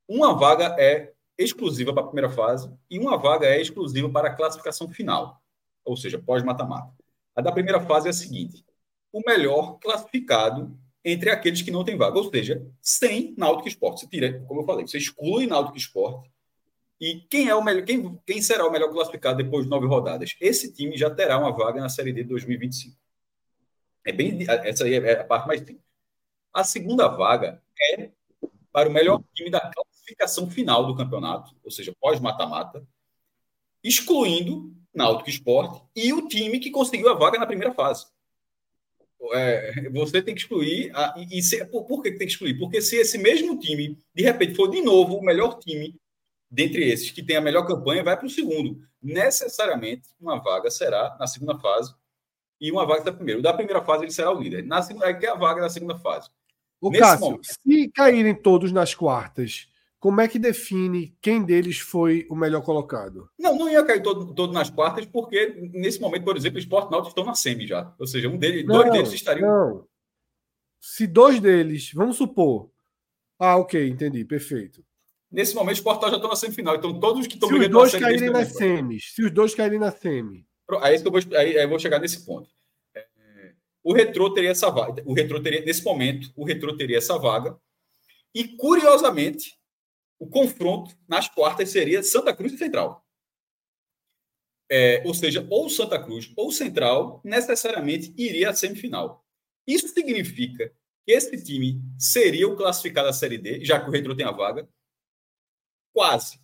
[0.07, 4.33] Uma vaga é exclusiva para a primeira fase e uma vaga é exclusiva para a
[4.33, 5.41] classificação final,
[5.83, 6.93] ou seja, pós-mata-mata.
[7.35, 8.65] A da primeira fase é a seguinte:
[9.11, 14.01] o melhor classificado entre aqueles que não têm vaga, ou seja, sem Náutico Esporte.
[14.01, 16.31] Você tira, como eu falei, você exclui Náutico Esporte
[16.99, 20.35] e quem é o melhor, quem, quem será o melhor classificado depois de nove rodadas?
[20.39, 22.97] Esse time já terá uma vaga na Série D de 2025.
[24.05, 25.83] É bem, essa aí é a parte mais simples.
[26.53, 27.61] A segunda vaga
[27.93, 28.09] é
[28.71, 29.94] para o melhor time da classificação
[30.49, 32.85] final do campeonato, ou seja, pós-mata-mata,
[33.83, 38.05] excluindo Náutico Esporte e o time que conseguiu a vaga na primeira fase.
[39.33, 40.91] É, você tem que excluir.
[40.95, 42.57] A, e, e se, por, por, que tem que excluir?
[42.57, 45.95] Porque se esse mesmo time, de repente, for de novo o melhor time
[46.49, 48.79] dentre esses, que tem a melhor campanha, vai para o segundo.
[49.01, 51.93] Necessariamente, uma vaga será na segunda fase
[52.61, 53.39] e uma vaga da primeira.
[53.39, 54.63] O da primeira fase ele será o líder.
[54.63, 56.29] Na segunda, é, é a vaga da segunda fase.
[56.79, 59.67] O Cássio, momento, se caírem todos nas quartas,
[60.05, 63.27] como é que define quem deles foi o melhor colocado?
[63.39, 66.91] Não, não ia cair todo, todo nas quartas, porque nesse momento, por exemplo, o Sport
[66.91, 67.91] Náutico estão na semi já.
[67.97, 69.49] Ou seja, um deles, não, dois deles estariam.
[69.49, 69.87] Não.
[70.79, 72.69] Se dois deles, vamos supor.
[73.39, 74.85] Ah, ok, entendi, perfeito.
[75.31, 76.75] Nesse momento, o Sport já estão na semifinal.
[76.75, 79.91] Então, todos que estão Se os dois caírem nas semis, se os dois caírem na
[79.91, 80.45] semi.
[80.81, 82.47] Aí, eu vou, aí, aí eu vou chegar nesse ponto.
[82.95, 83.07] É,
[83.83, 85.01] o Retrô teria essa vaga.
[85.03, 87.57] O Retrô teria, nesse momento, o Retrô teria essa vaga.
[88.35, 89.55] E, curiosamente,
[90.19, 93.05] o confronto nas quartas seria Santa Cruz e Central.
[94.69, 99.23] É, ou seja, ou Santa Cruz ou Central necessariamente iria à semifinal.
[99.67, 100.69] Isso significa
[101.05, 104.31] que esse time seria o classificado à Série D, já que o Retro tem a
[104.31, 104.67] vaga?
[105.93, 106.39] Quase.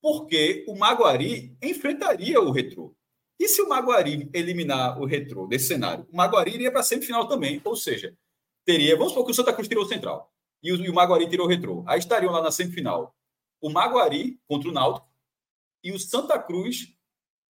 [0.00, 2.96] Porque o Maguari enfrentaria o Retro.
[3.38, 7.28] E se o Maguari eliminar o Retro desse cenário, o Maguari iria para a semifinal
[7.28, 7.60] também.
[7.64, 8.16] Ou seja,
[8.64, 8.96] teria.
[8.96, 10.32] Vamos supor que o Santa Cruz tirou o Central
[10.66, 11.84] e o, e o Maguari tirou o Retrô.
[11.86, 13.14] Aí estariam lá na semifinal
[13.60, 15.08] o Maguari contra o Náutico
[15.82, 16.94] e o Santa Cruz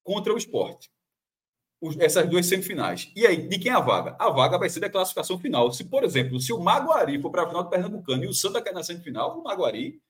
[0.05, 0.91] contra o Esporte.
[1.99, 3.11] essas duas semifinais.
[3.17, 4.17] E aí, de quem é a vaga?
[4.19, 5.73] A vaga vai ser da classificação final.
[5.73, 8.63] Se, por exemplo, se o Maguari for para a final do Pernambucano e o Santa
[8.63, 10.01] cair na semifinal, o Maguari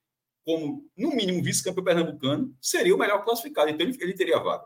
[0.44, 4.64] como, no mínimo, vice-campeão pernambucano, seria o melhor classificado, então ele, ele teria vaga.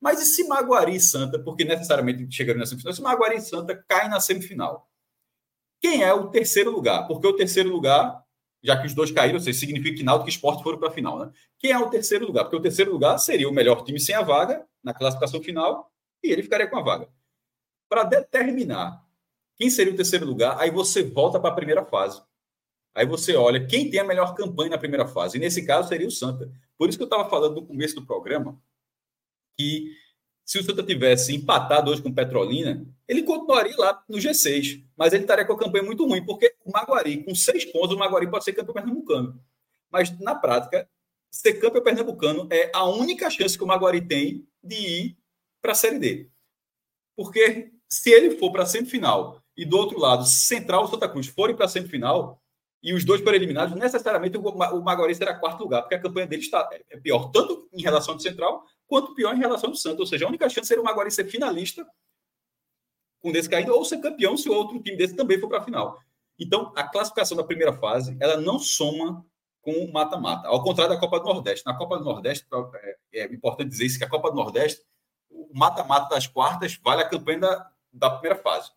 [0.00, 3.74] Mas e se Maguari e Santa, porque necessariamente chegaram na semifinal, se Maguari e Santa
[3.88, 4.88] caem na semifinal?
[5.86, 7.06] Quem é o terceiro lugar?
[7.06, 8.20] Porque o terceiro lugar,
[8.60, 10.90] já que os dois caíram, ou seja, significa que Náutico e Sport foram para a
[10.90, 11.32] final, né?
[11.60, 12.42] Quem é o terceiro lugar?
[12.42, 15.88] Porque o terceiro lugar seria o melhor time sem a vaga na classificação final
[16.24, 17.08] e ele ficaria com a vaga.
[17.88, 19.00] Para determinar
[19.54, 22.20] quem seria o terceiro lugar, aí você volta para a primeira fase.
[22.92, 25.36] Aí você olha quem tem a melhor campanha na primeira fase.
[25.36, 26.50] E nesse caso seria o Santa.
[26.76, 28.60] Por isso que eu estava falando no começo do programa
[29.56, 29.92] que
[30.44, 35.22] se o Santa tivesse empatado hoje com Petrolina, ele continuaria lá no G6, mas ele
[35.22, 38.44] estaria com a campanha muito ruim, porque o Maguari, com seis pontos, o Maguari pode
[38.44, 39.40] ser campeão pernambucano.
[39.90, 40.88] Mas, na prática,
[41.30, 45.18] ser campeão pernambucano é a única chance que o Maguari tem de ir
[45.62, 46.30] para a Série D.
[47.16, 51.28] Porque se ele for para a semifinal e do outro lado, Central e Santa Cruz
[51.28, 52.42] forem para a semifinal
[52.82, 56.42] e os dois forem eliminados, necessariamente o Maguari será quarto lugar, porque a campanha dele
[56.42, 60.00] está é pior, tanto em relação ao Central quanto pior em relação ao Santos.
[60.00, 61.86] Ou seja, a única chance seria o Maguari ser finalista
[63.26, 65.64] com desse caído ou ser campeão se o outro time desse também for para a
[65.64, 65.98] final.
[66.38, 69.26] Então, a classificação da primeira fase, ela não soma
[69.60, 70.46] com o mata-mata.
[70.46, 71.66] Ao contrário da Copa do Nordeste.
[71.66, 72.46] Na Copa do Nordeste,
[73.12, 74.80] é, é importante dizer isso, que a Copa do Nordeste,
[75.28, 78.70] o mata-mata das quartas vale a campanha da, da primeira fase.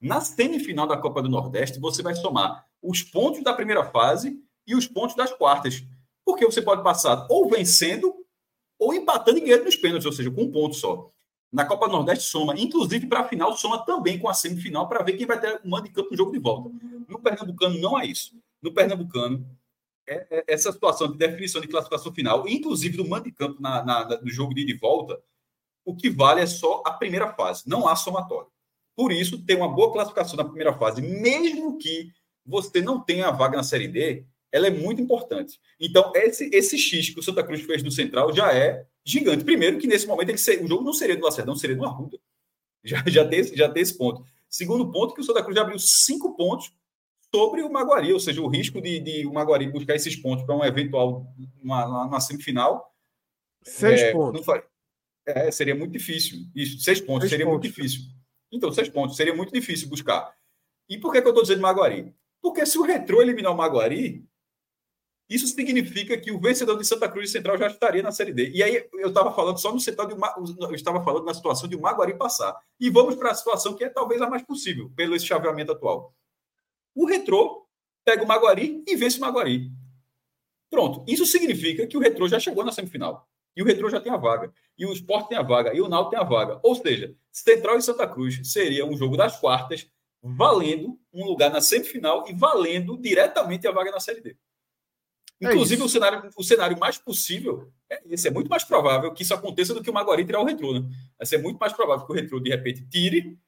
[0.00, 4.76] Na semifinal da Copa do Nordeste, você vai somar os pontos da primeira fase e
[4.76, 5.82] os pontos das quartas.
[6.24, 8.14] Porque você pode passar ou vencendo
[8.78, 11.10] ou empatando e ganhando nos pênaltis, ou seja, com um ponto só.
[11.56, 15.14] Na Copa Nordeste soma, inclusive para a final, soma também com a semifinal para ver
[15.14, 16.70] quem vai ter o mando de campo no jogo de volta.
[17.08, 18.38] No Pernambucano não é isso.
[18.60, 19.48] No Pernambucano,
[20.06, 23.82] é, é essa situação de definição de classificação final, inclusive do mando de campo na,
[23.82, 25.18] na, no jogo de volta,
[25.82, 28.50] o que vale é só a primeira fase, não há somatório.
[28.94, 32.12] Por isso, ter uma boa classificação na primeira fase, mesmo que
[32.44, 35.58] você não tenha a vaga na Série D, ela é muito importante.
[35.80, 39.44] Então, esse, esse X que o Santa Cruz fez no Central já é gigante.
[39.44, 42.18] Primeiro, que nesse momento ele, o jogo não seria do Lacerdão, seria do Arruda.
[42.84, 44.24] Já, já, tem, já tem esse ponto.
[44.48, 46.72] Segundo ponto, que o Santa Cruz já abriu cinco pontos
[47.34, 50.56] sobre o Maguari, ou seja, o risco de, de o Maguari buscar esses pontos para
[50.56, 51.26] um eventual
[51.62, 52.92] uma, uma semifinal.
[53.62, 54.46] Seis é, pontos.
[55.26, 56.38] é, seria muito difícil.
[56.54, 57.60] Isso, seis pontos, seis seria pontos.
[57.64, 58.02] muito difícil.
[58.52, 60.32] Então, seis pontos, seria muito difícil buscar.
[60.88, 62.14] E por que, que eu estou dizendo Maguari?
[62.40, 64.24] Porque se o Retrô eliminar o Maguari,
[65.28, 68.50] isso significa que o vencedor de Santa Cruz Central já estaria na Série D.
[68.50, 71.74] E aí eu estava falando só no setor de eu estava falando na situação de
[71.74, 72.56] o Maguari passar.
[72.78, 76.14] E vamos para a situação que é talvez a mais possível, pelo esse chaveamento atual.
[76.94, 77.66] O Retrô
[78.04, 79.70] pega o Maguari e vence o Maguari.
[80.70, 81.04] Pronto.
[81.08, 83.28] Isso significa que o Retrô já chegou na semifinal.
[83.56, 84.52] E o Retrô já tem a vaga.
[84.78, 85.74] E o Sport tem a vaga.
[85.74, 86.60] E o Náutico tem a vaga.
[86.62, 89.90] Ou seja, Central e Santa Cruz seria um jogo das quartas,
[90.22, 94.36] valendo um lugar na semifinal e valendo diretamente a vaga na Série D.
[95.40, 99.12] É Inclusive, é o, cenário, o cenário mais possível, é, esse é muito mais provável
[99.12, 100.72] que isso aconteça do que o Maguari tirar o retrô.
[100.72, 100.88] Né?
[101.18, 103.38] Vai ser muito mais provável que o retrô, de repente, tire,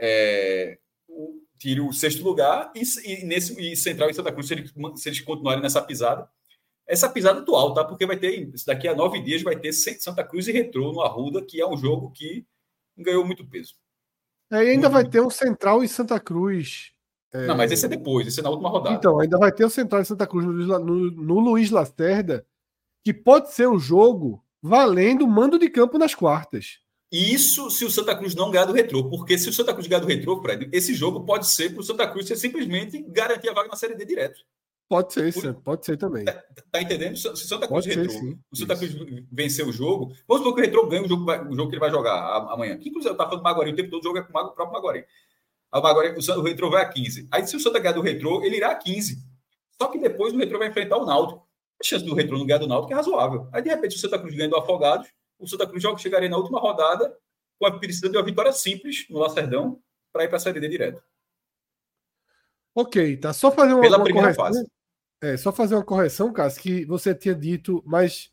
[0.00, 4.54] é, o, tire o sexto lugar e, e, nesse, e Central e Santa Cruz, se
[4.54, 6.28] eles, se eles continuarem nessa pisada,
[6.88, 7.84] essa pisada atual, tá?
[7.84, 11.44] Porque vai ter, daqui a nove dias, vai ter Santa Cruz e Retrô no Arruda,
[11.44, 12.44] que é um jogo que
[12.96, 13.76] ganhou muito peso.
[14.50, 16.92] É, e ainda muito vai ter um Central e Santa Cruz
[17.32, 17.46] é...
[17.46, 18.96] Não, mas esse é depois, esse é na última rodada.
[18.96, 22.46] Então, ainda vai ter o Central de Santa Cruz no, no, no Luiz Lacerda,
[23.04, 26.80] que pode ser um jogo valendo mando de campo nas quartas.
[27.10, 30.00] Isso se o Santa Cruz não ganhar do retrô, porque se o Santa Cruz ganhar
[30.00, 33.54] do retrô, Fred, esse jogo pode ser para o Santa Cruz ser simplesmente garantir a
[33.54, 34.40] vaga na Série D direto.
[34.88, 35.54] Pode ser, Por...
[35.54, 36.24] pode ser também.
[36.24, 37.16] Tá, tá entendendo?
[37.16, 38.94] Se o Santa Cruz pode retrô, ser, o Santa Cruz
[39.30, 41.80] vencer o jogo, vamos supor que o retrô ganha o jogo, o jogo que ele
[41.80, 42.18] vai jogar
[42.52, 42.76] amanhã.
[42.78, 44.50] Que inclusive eu estava falando do Maguari o tempo todo, o jogo é com o
[44.50, 45.04] próprio Maguari.
[45.70, 47.28] Agora o Retrô vai a 15.
[47.30, 49.18] Aí, se o Santa ganhar do Retrô, ele irá a 15.
[49.80, 51.46] Só que depois o Retrô vai enfrentar o Náutico.
[51.80, 53.48] A chance do Retrô não ganhar do Náutico é razoável.
[53.52, 55.08] Aí, de repente, o Santa Cruz ganha do Afogados,
[55.38, 57.16] o Santa Cruz chegaria na última rodada
[57.58, 59.80] com a precisando de uma vitória simples no Lacerdão
[60.12, 61.02] para ir para a Série D direto.
[62.74, 63.32] Ok, tá.
[63.32, 64.62] Só fazer uma, Pela uma primeira correção.
[64.62, 64.70] fase.
[65.20, 68.30] É, só fazer uma correção, Cássio, que você tinha dito, mas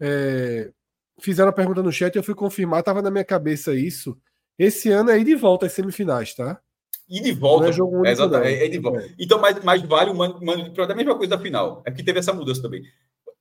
[0.00, 0.72] é,
[1.20, 4.18] fizeram a pergunta no chat, eu fui confirmar, estava na minha cabeça isso.
[4.62, 6.62] Esse ano é ir de volta às semifinais, tá?
[7.08, 7.64] E de volta.
[7.64, 9.00] Não é jogo único, é, exatamente, é, é de volta.
[9.00, 9.14] É.
[9.18, 11.82] Então, mais, mais vale o mano, mano de a mesma coisa da final.
[11.84, 12.84] É que teve essa mudança também.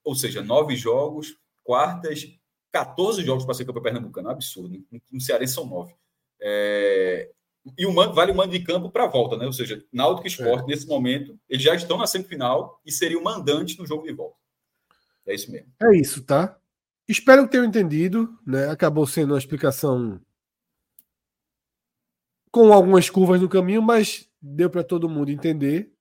[0.04, 2.28] Ou seja, nove jogos, quartas,
[2.72, 4.30] 14 jogos para ser campeão pernambucano.
[4.30, 4.84] É absurdo.
[4.92, 5.00] Né?
[5.12, 5.94] No Cearense são nove.
[6.42, 7.30] É...
[7.78, 9.46] E o mando, vale o mando de campo para a volta, né?
[9.46, 10.66] Ou seja, Náutico e Sport, é.
[10.66, 14.38] nesse momento, eles já estão na semifinal e seriam mandante no jogo de volta.
[15.28, 15.72] É isso mesmo.
[15.80, 16.58] É isso, tá?
[17.08, 18.70] Espero que tenham entendido, né?
[18.70, 20.20] Acabou sendo uma explicação
[22.52, 25.94] com algumas curvas no caminho, mas deu para todo mundo entender.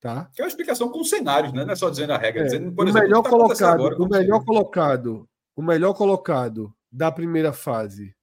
[0.00, 0.30] Tá?
[0.32, 1.64] Que é uma explicação com cenários, né?
[1.64, 2.42] não é só dizendo a regra.
[2.42, 7.10] É, dizendo, o exemplo, melhor tá colocado, agora, o melhor colocado, o melhor colocado da
[7.10, 8.16] primeira fase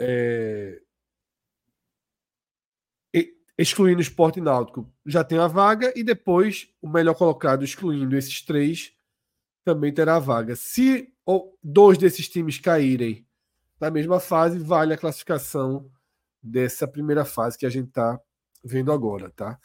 [0.00, 0.80] é,
[3.14, 8.16] e- excluindo o esporte náutico, já tem a vaga, e depois o melhor colocado, excluindo
[8.16, 8.94] esses três,
[9.64, 10.56] também terá a vaga.
[10.56, 13.26] Se ou, dois desses times caírem
[13.78, 15.90] na mesma fase, vale a classificação
[16.42, 18.20] dessa primeira fase que a gente está
[18.64, 19.58] vendo agora, tá?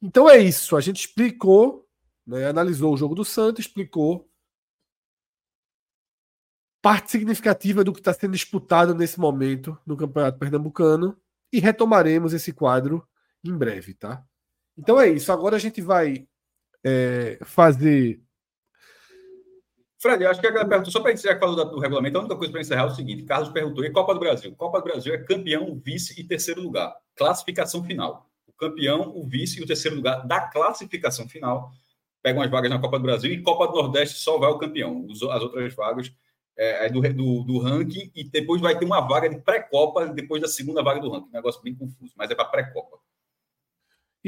[0.00, 0.76] Então é isso.
[0.76, 1.86] A gente explicou,
[2.26, 4.28] né, analisou o jogo do Santos, explicou
[6.80, 11.20] parte significativa do que está sendo disputado nesse momento no Campeonato Pernambucano
[11.52, 13.06] e retomaremos esse quadro
[13.44, 14.24] em breve, tá?
[14.76, 15.32] Então é isso.
[15.32, 16.26] Agora a gente vai
[16.84, 18.22] é, fazer.
[20.00, 22.36] Fred, acho que a galera perguntou, só para encerrar que falou do regulamento, a única
[22.36, 24.54] coisa para encerrar é o seguinte: Carlos perguntou, e Copa do Brasil?
[24.54, 26.94] Copa do Brasil é campeão, vice e terceiro lugar.
[27.16, 28.30] Classificação final.
[28.46, 31.72] O campeão, o vice e o terceiro lugar da classificação final
[32.22, 35.06] pegam as vagas na Copa do Brasil e Copa do Nordeste só vai o campeão.
[35.10, 36.12] As outras vagas
[36.56, 40.40] é, é do, do, do, ranking e depois vai ter uma vaga de pré-copa depois
[40.40, 41.28] da segunda vaga do ranking.
[41.28, 42.97] Um negócio bem confuso, mas é para pré-copa.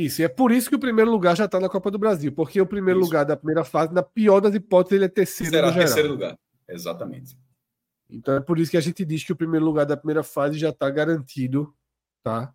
[0.01, 2.33] Isso, e é por isso que o primeiro lugar já está na Copa do Brasil,
[2.33, 3.07] porque o primeiro isso.
[3.07, 7.39] lugar da primeira fase, na pior das hipóteses, ele é terceiro Será terceiro lugar, exatamente.
[8.09, 10.59] Então é por isso que a gente diz que o primeiro lugar da primeira fase
[10.59, 11.75] já está garantido,
[12.23, 12.51] tá?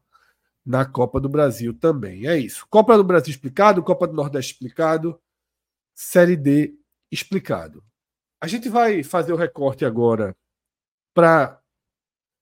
[0.65, 2.25] Na Copa do Brasil também.
[2.25, 2.65] É isso.
[2.67, 5.21] Copa do Brasil explicado, Copa do Nordeste explicado,
[5.93, 6.75] Série D
[7.11, 7.83] explicado.
[8.41, 10.35] A gente vai fazer o recorte agora
[11.13, 11.61] para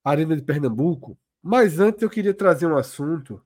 [0.02, 3.44] a Arena de Pernambuco, mas antes eu queria trazer um assunto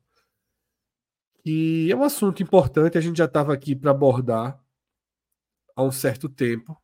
[1.44, 4.60] que é um assunto importante, a gente já estava aqui para abordar
[5.76, 6.76] há um certo tempo,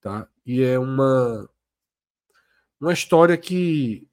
[0.00, 0.28] tá?
[0.44, 1.48] E é uma
[2.80, 4.08] uma história que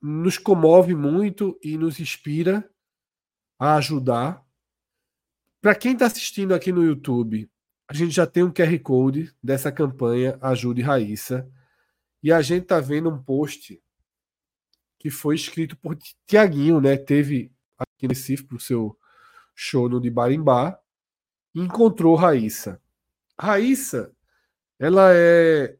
[0.00, 2.68] nos comove muito e nos inspira
[3.58, 4.44] a ajudar.
[5.60, 7.48] Para quem está assistindo aqui no YouTube,
[7.88, 11.48] a gente já tem um QR Code dessa campanha Ajude Raíssa.
[12.22, 13.80] E a gente está vendo um post
[15.02, 15.98] que foi escrito por
[16.28, 16.96] Tiaguinho, né?
[16.96, 18.96] Teve aqui no Recife para o seu
[19.52, 20.78] show no de Barimbá
[21.52, 22.80] encontrou Raíssa.
[23.36, 24.14] Raíssa,
[24.78, 25.76] ela é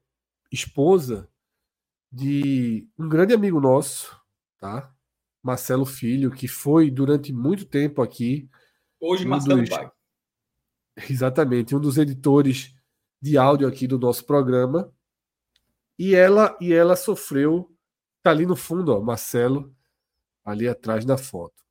[0.50, 1.30] esposa
[2.10, 4.20] de um grande amigo nosso,
[4.58, 4.92] tá?
[5.40, 8.50] Marcelo Filho, que foi durante muito tempo aqui.
[9.00, 9.70] Hoje, um Marcelo dos...
[9.70, 9.88] Pai.
[11.08, 12.74] Exatamente, um dos editores
[13.20, 14.92] de áudio aqui do nosso programa.
[15.96, 17.71] E ela e ela sofreu,
[18.22, 19.74] tá ali no fundo, ó, Marcelo,
[20.44, 21.62] ali atrás da foto.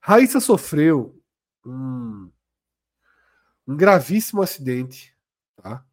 [0.00, 1.20] Raíssa sofreu
[1.64, 2.30] um,
[3.66, 5.16] um gravíssimo acidente,
[5.56, 5.84] tá?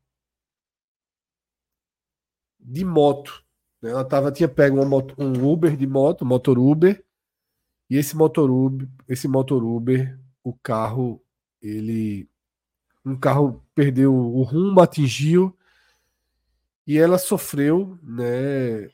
[2.60, 3.44] De moto.
[3.82, 3.92] Né?
[3.92, 7.04] Ela tava, tinha pego uma moto, um Uber de moto, motor Uber,
[7.90, 11.24] e esse motor Uber, esse motor Uber, o carro
[11.62, 12.30] ele
[13.06, 15.58] um carro perdeu o rumo, atingiu
[16.86, 18.90] e ela sofreu, né,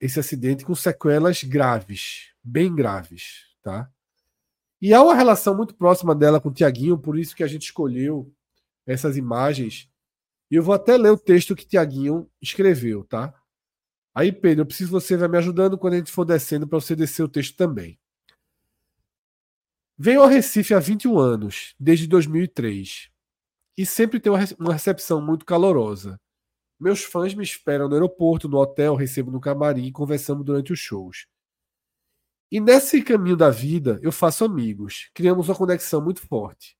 [0.00, 3.90] esse acidente com sequelas graves, bem graves, tá?
[4.80, 7.62] E há uma relação muito próxima dela com o Tiaguinho, por isso que a gente
[7.62, 8.32] escolheu
[8.86, 9.88] essas imagens.
[10.50, 13.34] E eu vou até ler o texto que Tiaguinho escreveu, tá?
[14.14, 16.96] Aí, Pedro, eu preciso você vai me ajudando quando a gente for descendo para você
[16.96, 17.98] descer o texto também.
[19.96, 23.10] Venho ao Recife há 21 anos, desde 2003,
[23.76, 26.20] e sempre tenho uma recepção muito calorosa.
[26.78, 30.78] Meus fãs me esperam no aeroporto, no hotel, recebo no camarim e conversamos durante os
[30.78, 31.26] shows.
[32.50, 36.78] E nesse caminho da vida, eu faço amigos, criamos uma conexão muito forte.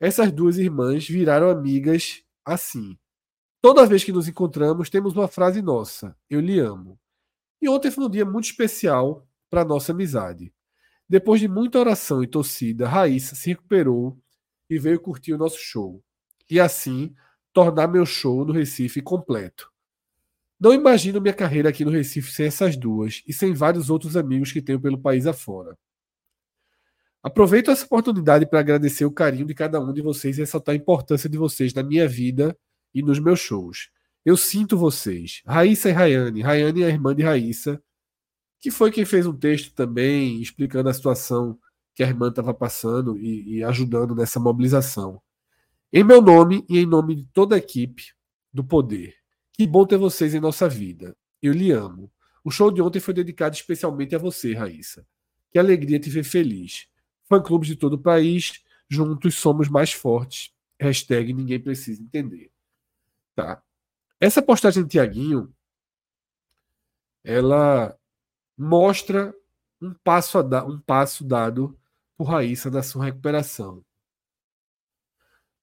[0.00, 2.98] Essas duas irmãs viraram amigas assim.
[3.60, 6.98] Toda vez que nos encontramos, temos uma frase nossa: Eu lhe amo.
[7.60, 10.52] E ontem foi um dia muito especial para nossa amizade.
[11.08, 14.18] Depois de muita oração e torcida, Raíssa se recuperou
[14.68, 16.02] e veio curtir o nosso show.
[16.50, 17.14] E assim,
[17.56, 19.72] tornar meu show no Recife completo.
[20.60, 24.52] Não imagino minha carreira aqui no Recife sem essas duas e sem vários outros amigos
[24.52, 25.74] que tenho pelo país afora.
[27.22, 30.76] Aproveito essa oportunidade para agradecer o carinho de cada um de vocês e ressaltar a
[30.76, 32.54] importância de vocês na minha vida
[32.92, 33.88] e nos meus shows.
[34.22, 35.40] Eu sinto vocês.
[35.46, 36.42] Raíssa e Rayane.
[36.42, 37.82] Rayane é a irmã de Raíssa
[38.60, 41.58] que foi quem fez um texto também explicando a situação
[41.94, 45.22] que a irmã estava passando e, e, ajudando nessa mobilização.
[45.92, 48.12] Em meu nome e em nome de toda a equipe
[48.52, 49.16] do Poder,
[49.52, 51.16] que bom ter vocês em nossa vida.
[51.40, 52.10] Eu lhe amo.
[52.44, 55.06] O show de ontem foi dedicado especialmente a você, Raíssa.
[55.50, 56.88] Que alegria te ver feliz.
[57.24, 60.52] Fã-clubes de todo o país, juntos somos mais fortes.
[60.78, 62.50] Hashtag ninguém precisa entender.
[63.34, 63.62] Tá.
[64.20, 65.54] Essa postagem de Tiaguinho,
[67.22, 67.96] ela
[68.56, 69.34] mostra
[69.80, 71.78] um passo, a um passo dado
[72.16, 73.84] por Raíssa na sua recuperação.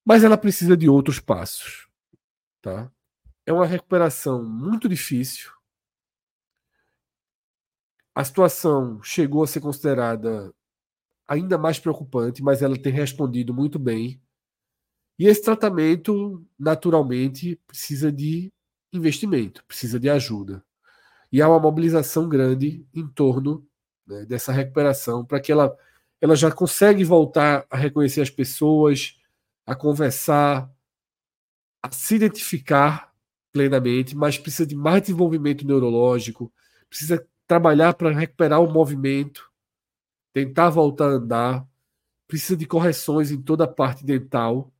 [0.06, 1.88] Mas ela precisa de outros passos.
[2.62, 2.92] Tá?
[3.46, 5.52] É uma recuperação muito difícil.
[8.16, 10.54] A situação chegou a ser considerada
[11.28, 14.22] ainda mais preocupante, mas ela tem respondido muito bem.
[15.18, 18.52] E esse tratamento, naturalmente, precisa de
[18.92, 20.64] investimento, precisa de ajuda.
[21.32, 23.66] E há uma mobilização grande em torno
[24.06, 25.76] né, dessa recuperação para que ela,
[26.22, 29.20] ela já consegue voltar a reconhecer as pessoas,
[29.66, 30.72] a conversar,
[31.82, 33.14] a se identificar
[33.52, 36.52] plenamente, mas precisa de mais desenvolvimento neurológico,
[36.90, 39.52] precisa trabalhar para recuperar o movimento,
[40.34, 41.68] tentar voltar a andar,
[42.28, 44.74] precisa de correções em toda a parte dental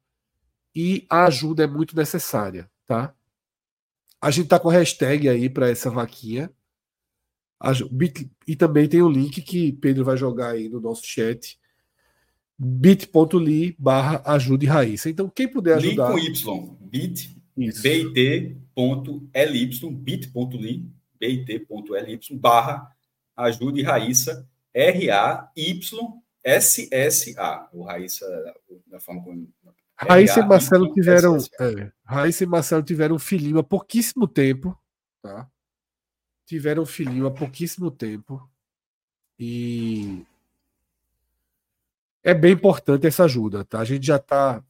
[0.76, 3.14] e a ajuda é muito necessária, tá?
[4.20, 6.50] A gente tá com hashtag aí para essa vaquinha.
[8.48, 11.60] E também tem o link que Pedro vai jogar aí no nosso chat.
[12.58, 15.10] bit.ly barra ajude Raíssa.
[15.10, 16.14] Então, quem puder ajudar.
[16.16, 16.78] Link com Y.
[16.82, 18.58] bit, bit.ly,
[20.04, 20.86] bit.ly,
[21.20, 22.92] bit.ly barra
[23.36, 25.50] ajude Raíssa, R-A-Y-S-S-A.
[27.74, 28.26] O Raíssa,
[28.88, 29.48] da forma como
[29.96, 31.38] Raíssa e Marcelo tiveram.
[31.60, 34.78] É, Raíssa e Marcelo tiveram um filhinho há pouquíssimo tempo.
[35.22, 35.48] Tá?
[36.46, 38.42] Tiveram um filhinho há pouquíssimo tempo.
[39.40, 40.26] E
[42.24, 43.80] é bem importante essa ajuda, tá?
[43.80, 44.64] A gente já está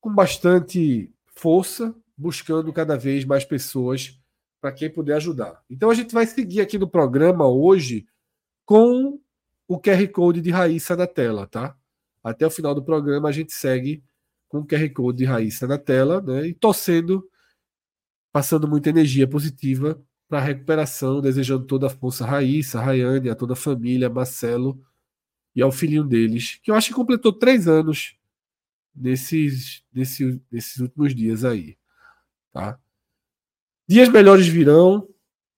[0.00, 4.20] com bastante força, buscando cada vez mais pessoas
[4.60, 5.62] para quem puder ajudar.
[5.68, 8.06] Então a gente vai seguir aqui no programa hoje
[8.64, 9.18] com
[9.66, 11.76] o QR Code de Raíssa na tela, tá?
[12.22, 14.04] Até o final do programa a gente segue
[14.48, 16.48] com o QR Code de Raíssa na tela, né?
[16.48, 17.28] E torcendo,
[18.32, 23.30] passando muita energia positiva para a recuperação, desejando toda a força a Raíssa, a Rayane,
[23.30, 24.84] a toda a família, Marcelo
[25.56, 28.16] e ao filhinho deles, que eu acho que completou três anos
[28.94, 31.76] nesses, nesses, nesses últimos dias aí.
[32.52, 32.78] Tá?
[33.88, 35.08] Dias melhores virão,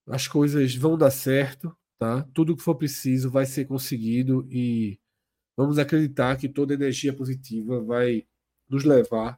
[0.06, 2.22] as coisas vão dar certo, tá?
[2.32, 4.98] Tudo que for preciso vai ser conseguido e
[5.58, 8.24] Vamos acreditar que toda energia positiva vai
[8.68, 9.36] nos levar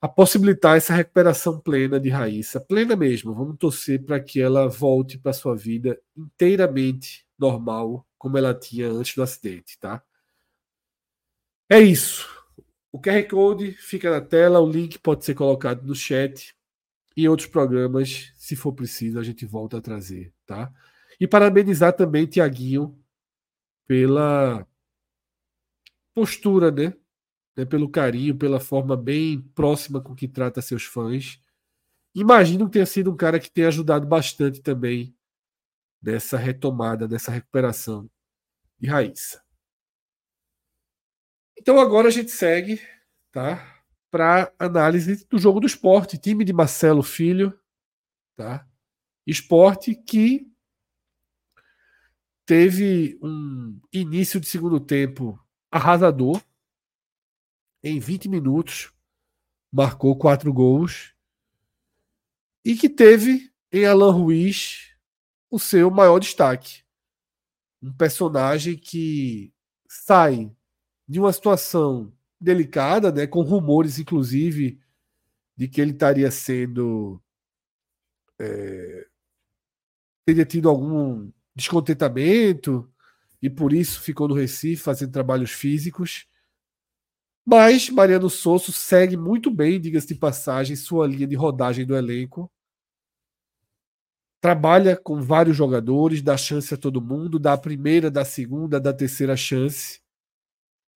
[0.00, 3.34] a possibilitar essa recuperação plena de Raíssa, plena mesmo.
[3.34, 9.14] Vamos torcer para que ela volte para sua vida inteiramente normal, como ela tinha antes
[9.14, 10.02] do acidente, tá?
[11.70, 12.26] É isso.
[12.90, 16.54] O QR Code fica na tela, o link pode ser colocado no chat
[17.16, 20.72] e outros programas, se for preciso, a gente volta a trazer, tá?
[21.20, 22.98] E parabenizar também Tiaguinho
[23.86, 24.66] pela
[26.14, 26.94] postura, né?
[27.56, 27.64] né?
[27.64, 31.40] Pelo carinho, pela forma bem próxima com que trata seus fãs.
[32.14, 35.14] Imagino que tenha sido um cara que tenha ajudado bastante também
[36.02, 38.08] nessa retomada, nessa recuperação
[38.78, 39.42] de Raíssa.
[41.58, 42.80] Então agora a gente segue,
[43.32, 43.82] tá?
[44.10, 47.58] Para análise do jogo do esporte, time de Marcelo Filho,
[48.36, 48.66] tá?
[49.26, 50.50] Esporte que
[52.46, 55.38] teve um início de segundo tempo
[55.70, 56.42] arrasador.
[57.82, 58.90] Em 20 minutos,
[59.70, 61.14] marcou quatro gols.
[62.64, 64.87] E que teve em Alan Ruiz
[65.50, 66.82] o seu maior destaque.
[67.82, 69.52] Um personagem que
[69.88, 70.50] sai
[71.06, 74.80] de uma situação delicada, né, com rumores, inclusive,
[75.56, 77.20] de que ele estaria sendo.
[78.38, 79.06] É,
[80.24, 82.88] teria tido algum descontentamento
[83.42, 86.28] e por isso ficou no Recife fazendo trabalhos físicos.
[87.44, 92.50] Mas Mariano Sosso segue muito bem, diga-se de passagem, sua linha de rodagem do elenco.
[94.40, 98.80] Trabalha com vários jogadores, dá chance a todo mundo, dá a primeira, dá a segunda,
[98.80, 100.00] dá a terceira chance.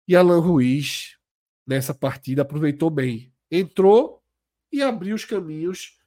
[0.07, 1.17] E Alan Ruiz,
[1.65, 3.31] nessa partida, aproveitou bem.
[3.49, 4.21] Entrou
[4.71, 5.97] e abriu os caminhos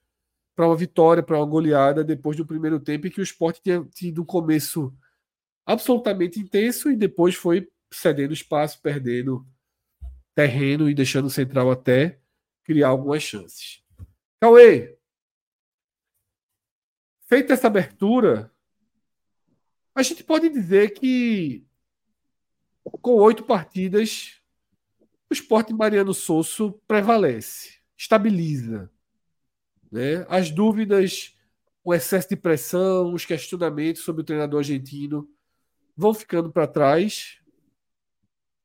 [0.55, 3.83] para uma vitória, para uma goleada, depois do primeiro tempo, em que o esporte tinha
[3.85, 4.95] tido um começo
[5.65, 9.47] absolutamente intenso e depois foi cedendo espaço, perdendo
[10.35, 12.19] terreno e deixando o central até
[12.65, 13.83] criar algumas chances.
[14.41, 14.99] Cauê,
[17.33, 18.53] feita essa abertura,
[19.95, 21.67] a gente pode dizer que
[22.85, 24.39] com oito partidas
[25.31, 28.93] o esporte Mariano Sosso prevalece, estabiliza.
[29.91, 30.27] Né?
[30.29, 31.35] As dúvidas,
[31.83, 35.27] o excesso de pressão, os questionamentos sobre o treinador argentino
[35.97, 37.41] vão ficando para trás.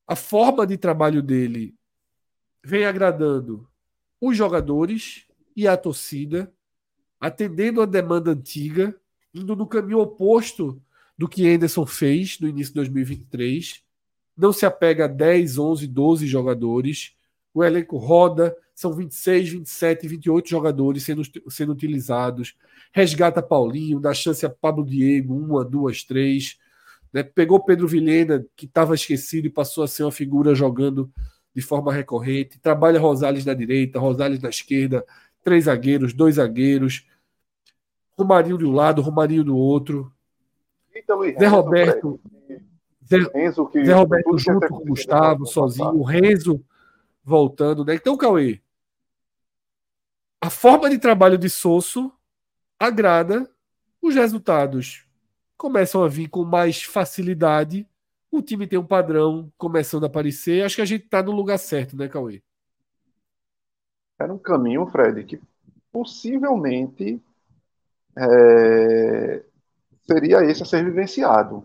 [0.06, 1.74] A forma de trabalho dele
[2.62, 3.66] vem agradando
[4.20, 6.54] os jogadores e a torcida,
[7.20, 8.94] atendendo a demanda antiga,
[9.34, 10.80] indo no caminho oposto
[11.16, 13.82] do que Anderson fez no início de 2023.
[14.36, 17.12] Não se apega a 10, 11, 12 jogadores.
[17.52, 22.54] O elenco roda, são 26, 27, 28 jogadores sendo, sendo utilizados.
[22.92, 26.56] Resgata Paulinho, dá chance a Pablo Diego, uma, duas, três.
[27.12, 27.24] Né?
[27.24, 31.12] Pegou Pedro Vilhena, que estava esquecido e passou a ser uma figura jogando
[31.52, 32.60] de forma recorrente.
[32.60, 35.04] Trabalha Rosales na direita, Rosales na esquerda,
[35.48, 37.06] três zagueiros, dois zagueiros.
[38.18, 40.12] Romarinho de um lado, Romarinho do outro.
[41.38, 42.20] Zé Roberto.
[43.08, 45.94] Zé, Renzo, que Zé Roberto junto com o Gustavo, sozinho.
[45.94, 46.62] O Renzo
[47.24, 47.82] voltando.
[47.82, 47.94] Né?
[47.94, 48.60] Então, Cauê,
[50.38, 52.12] a forma de trabalho de Sosso
[52.78, 53.48] agrada,
[54.02, 55.06] os resultados
[55.56, 57.88] começam a vir com mais facilidade.
[58.30, 60.62] O time tem um padrão começando a aparecer.
[60.62, 62.42] Acho que a gente está no lugar certo, né, Cauê?
[64.18, 65.40] Era um caminho, Fred, que
[65.92, 67.22] possivelmente
[68.16, 69.44] é,
[70.06, 71.64] seria esse a ser vivenciado.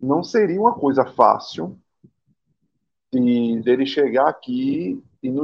[0.00, 1.78] Não seria uma coisa fácil
[3.12, 5.42] de dele chegar aqui e no,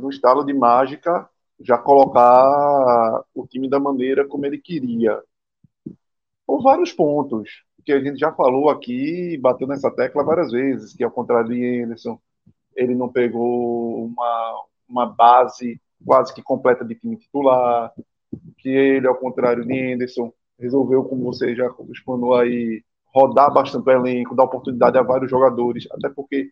[0.00, 1.28] no estalo de mágica
[1.60, 5.22] já colocar o time da maneira como ele queria.
[6.46, 11.04] Por vários pontos, que a gente já falou aqui, bateu nessa tecla várias vezes, que
[11.04, 12.20] ao contrário de Anderson,
[12.74, 17.92] ele não pegou uma, uma base quase que completa de time titular,
[18.58, 22.82] que ele, ao contrário de Anderson, resolveu, como você já explanou aí,
[23.14, 26.50] rodar bastante o elenco, dar oportunidade a vários jogadores, até porque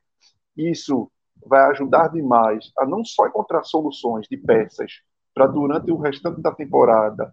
[0.56, 1.10] isso
[1.46, 5.00] vai ajudar demais a não só encontrar soluções de peças
[5.34, 7.32] para durante o restante da temporada,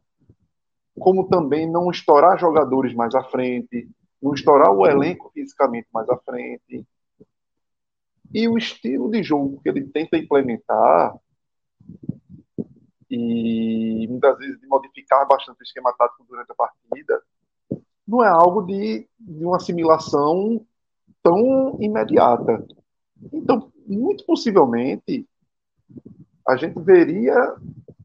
[0.99, 3.89] como também não estourar jogadores mais à frente,
[4.21, 6.85] não estourar o elenco fisicamente mais à frente.
[8.35, 11.15] E o estilo de jogo que ele tenta implementar
[13.09, 17.23] e muitas vezes de modificar bastante o esquema tático durante a partida,
[18.05, 20.65] não é algo de, de uma assimilação
[21.23, 22.67] tão imediata.
[23.31, 25.25] Então, muito possivelmente,
[26.45, 27.55] a gente veria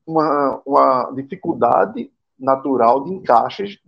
[0.06, 2.08] uma, uma dificuldade
[2.38, 3.80] natural de encaixes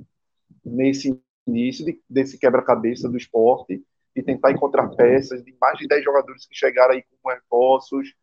[0.65, 1.17] nesse
[1.47, 3.81] início de, desse quebra-cabeça do esporte
[4.15, 8.15] e tentar encontrar peças de mais de 10 jogadores que chegaram aí com reforços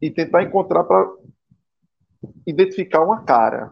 [0.00, 1.10] e tentar encontrar para
[2.46, 3.70] identificar uma cara.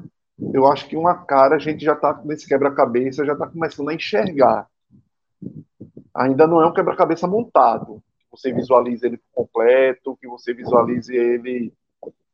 [0.53, 3.95] Eu acho que uma cara a gente já está nesse quebra-cabeça, já está começando a
[3.95, 4.69] enxergar.
[6.15, 8.03] Ainda não é um quebra-cabeça montado.
[8.31, 11.73] Você visualize ele completo, que você visualize ele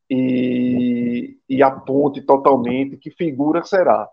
[0.09, 4.09] e, e aponte totalmente que figura será.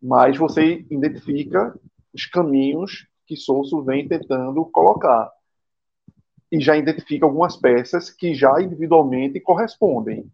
[0.00, 1.74] Mas você identifica
[2.12, 5.30] os caminhos que Souza vem tentando colocar.
[6.50, 10.26] E já identifica algumas peças que já individualmente correspondem.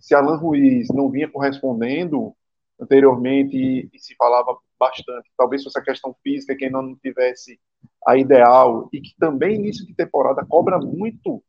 [0.00, 2.34] Se Alan Ruiz não vinha correspondendo
[2.80, 3.56] anteriormente
[3.92, 7.60] e, se falava bastante, talvez fosse a questão física que ainda não tivesse
[8.04, 11.42] a ideal e que também início de temporada cobra muito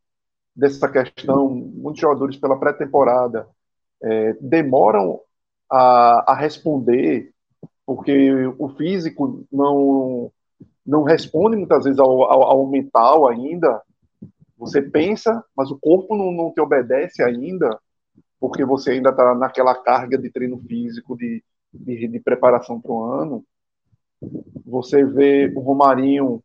[0.54, 3.48] dessa questão, muitos jogadores pela pré-temporada
[4.02, 5.20] é, demoram
[5.68, 7.33] a, a responder
[7.86, 10.32] porque o físico não
[10.86, 13.82] não responde muitas vezes ao, ao, ao mental ainda.
[14.58, 17.78] Você pensa, mas o corpo não, não te obedece ainda,
[18.38, 23.02] porque você ainda está naquela carga de treino físico, de, de, de preparação para o
[23.02, 23.44] ano.
[24.64, 26.42] Você vê o Romarinho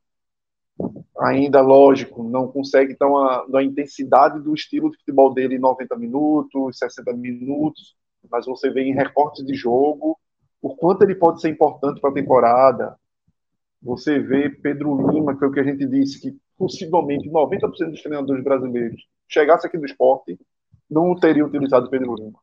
[1.19, 5.95] ainda, lógico, não consegue então a, a intensidade do estilo de futebol dele em 90
[5.97, 7.95] minutos, 60 minutos,
[8.29, 10.17] mas você vê em recortes de jogo
[10.61, 12.99] o quanto ele pode ser importante para a temporada.
[13.81, 18.01] Você vê Pedro Lima, que é o que a gente disse, que possivelmente 90% dos
[18.01, 20.37] treinadores brasileiros chegasse aqui do esporte,
[20.89, 22.39] não teriam utilizado Pedro Lima.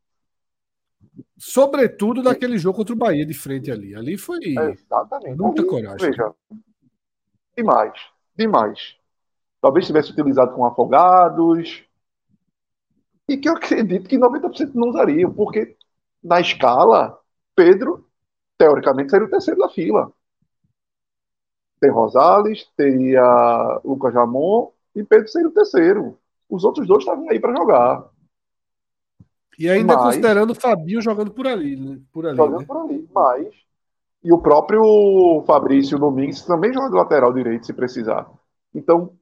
[1.36, 3.94] Sobretudo naquele jogo contra o Bahia de frente ali.
[3.94, 5.36] Ali foi é, exatamente.
[5.36, 6.10] muita ali, coragem.
[6.10, 6.34] Veja,
[7.56, 8.96] demais demais.
[9.60, 11.82] Talvez tivesse utilizado com afogados.
[13.28, 15.76] E que eu acredito que 90% não usariam, porque
[16.22, 17.18] na escala,
[17.56, 18.06] Pedro,
[18.56, 20.12] teoricamente, seria o terceiro da fila.
[21.80, 26.18] Tem Rosales, teria Lucas Ramon e Pedro seria o terceiro.
[26.48, 28.08] Os outros dois estavam aí para jogar.
[29.58, 31.76] E ainda mas, considerando o Fabinho jogando por ali.
[31.76, 32.00] Né?
[32.12, 32.66] Por ali jogando né?
[32.66, 33.66] por ali, mas
[34.26, 38.28] e o próprio Fabrício Domingues também joga de lateral direito, se precisar.
[38.74, 39.16] Então,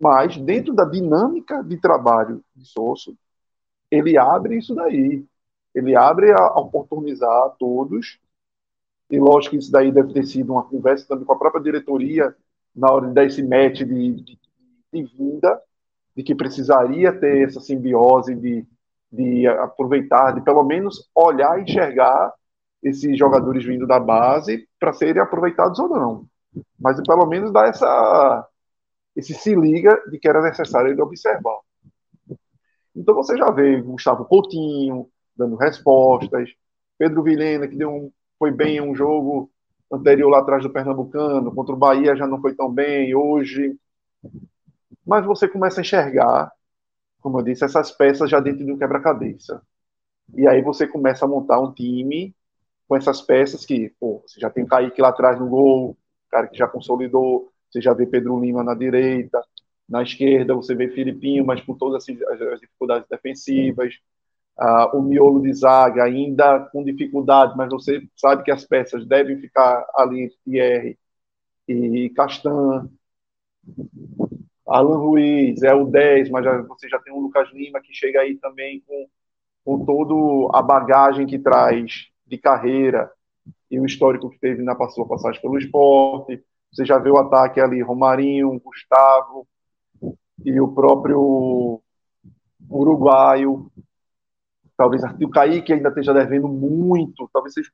[0.00, 3.14] mas dentro da dinâmica de trabalho de Sosso,
[3.90, 5.22] ele abre isso daí.
[5.78, 8.18] Ele abre a, a oportunizar a todos.
[9.10, 12.34] E lógico que isso daí deve ter sido uma conversa também com a própria diretoria
[12.74, 14.38] na hora de dar esse match de, de,
[14.92, 15.60] de vinda,
[16.16, 18.66] de que precisaria ter essa simbiose de,
[19.10, 22.32] de aproveitar, de pelo menos olhar e enxergar
[22.82, 26.26] esses jogadores vindo da base para serem aproveitados ou não.
[26.78, 28.46] Mas pelo menos dá essa
[29.16, 31.58] esse se liga de que era necessário ele observar.
[32.94, 35.08] Então você já vê Gustavo Coutinho
[35.38, 36.50] dando respostas,
[36.98, 39.50] Pedro Vilhena que deu um, foi bem em um jogo
[39.90, 43.78] anterior lá atrás do Pernambucano, contra o Bahia já não foi tão bem, hoje.
[45.06, 46.52] Mas você começa a enxergar,
[47.20, 49.62] como eu disse, essas peças já dentro de um quebra-cabeça.
[50.34, 52.34] E aí você começa a montar um time
[52.86, 55.96] com essas peças que, pô, você já tem Kaique lá atrás no gol,
[56.30, 59.42] cara que já consolidou, você já vê Pedro Lima na direita,
[59.88, 63.94] na esquerda você vê Filipinho, mas com todas as dificuldades defensivas,
[64.58, 69.38] uh, o miolo de zaga ainda com dificuldade, mas você sabe que as peças devem
[69.38, 70.98] ficar ali entre Thierry
[71.68, 72.88] e Castan.
[74.66, 78.20] Alan Ruiz é o 10, mas já, você já tem o Lucas Lima que chega
[78.20, 79.06] aí também com,
[79.64, 83.10] com toda a bagagem que traz de carreira
[83.70, 86.42] e o histórico que teve na sua passagem pelo esporte.
[86.72, 89.46] Você já vê o ataque ali, Romarinho, Gustavo
[90.44, 91.80] e o próprio
[92.68, 93.70] uruguaio.
[94.78, 97.28] Talvez o Kaique ainda esteja devendo muito.
[97.32, 97.68] Talvez seja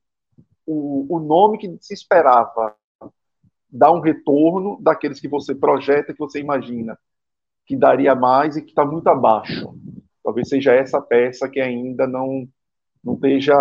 [0.66, 2.74] o, o nome que se esperava
[3.68, 6.98] dar um retorno daqueles que você projeta, que você imagina
[7.66, 9.74] que daria mais e que está muito abaixo.
[10.22, 12.48] Talvez seja essa peça que ainda não,
[13.02, 13.54] não esteja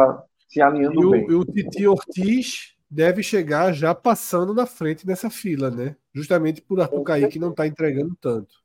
[0.47, 1.27] se alinhando e o, bem.
[1.29, 5.97] E o Titi Ortiz deve chegar já passando na frente dessa fila, né?
[6.13, 8.55] Justamente por Arthur Kaique não está entregando tanto.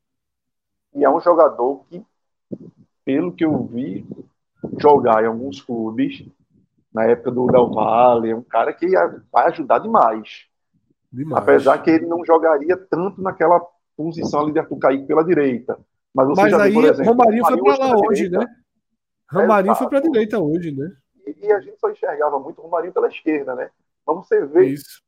[0.94, 2.00] E é um jogador que,
[3.04, 4.06] pelo que eu vi
[4.78, 6.26] jogar em alguns clubes,
[6.92, 8.86] na época do Del Valle, é um cara que
[9.32, 10.46] vai ajudar demais.
[11.12, 11.42] demais.
[11.42, 13.60] Apesar que ele não jogaria tanto naquela
[13.96, 15.78] posição ali de Arthur Kaique pela direita.
[16.14, 18.44] Mas, Mas aí, vê, exemplo, Romarinho foi para lá hoje, direita.
[18.44, 18.56] né?
[19.30, 20.90] Romarinho é, foi para a direita hoje, né?
[21.26, 23.70] E, e, a gente só enxergava muito o Romarinho pela esquerda, né?
[24.06, 25.02] Mas você vê Isso.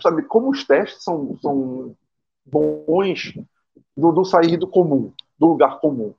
[0.00, 1.96] sabe, como os testes são, são
[2.44, 3.34] bons
[3.96, 6.14] do, do sair do comum, do lugar comum.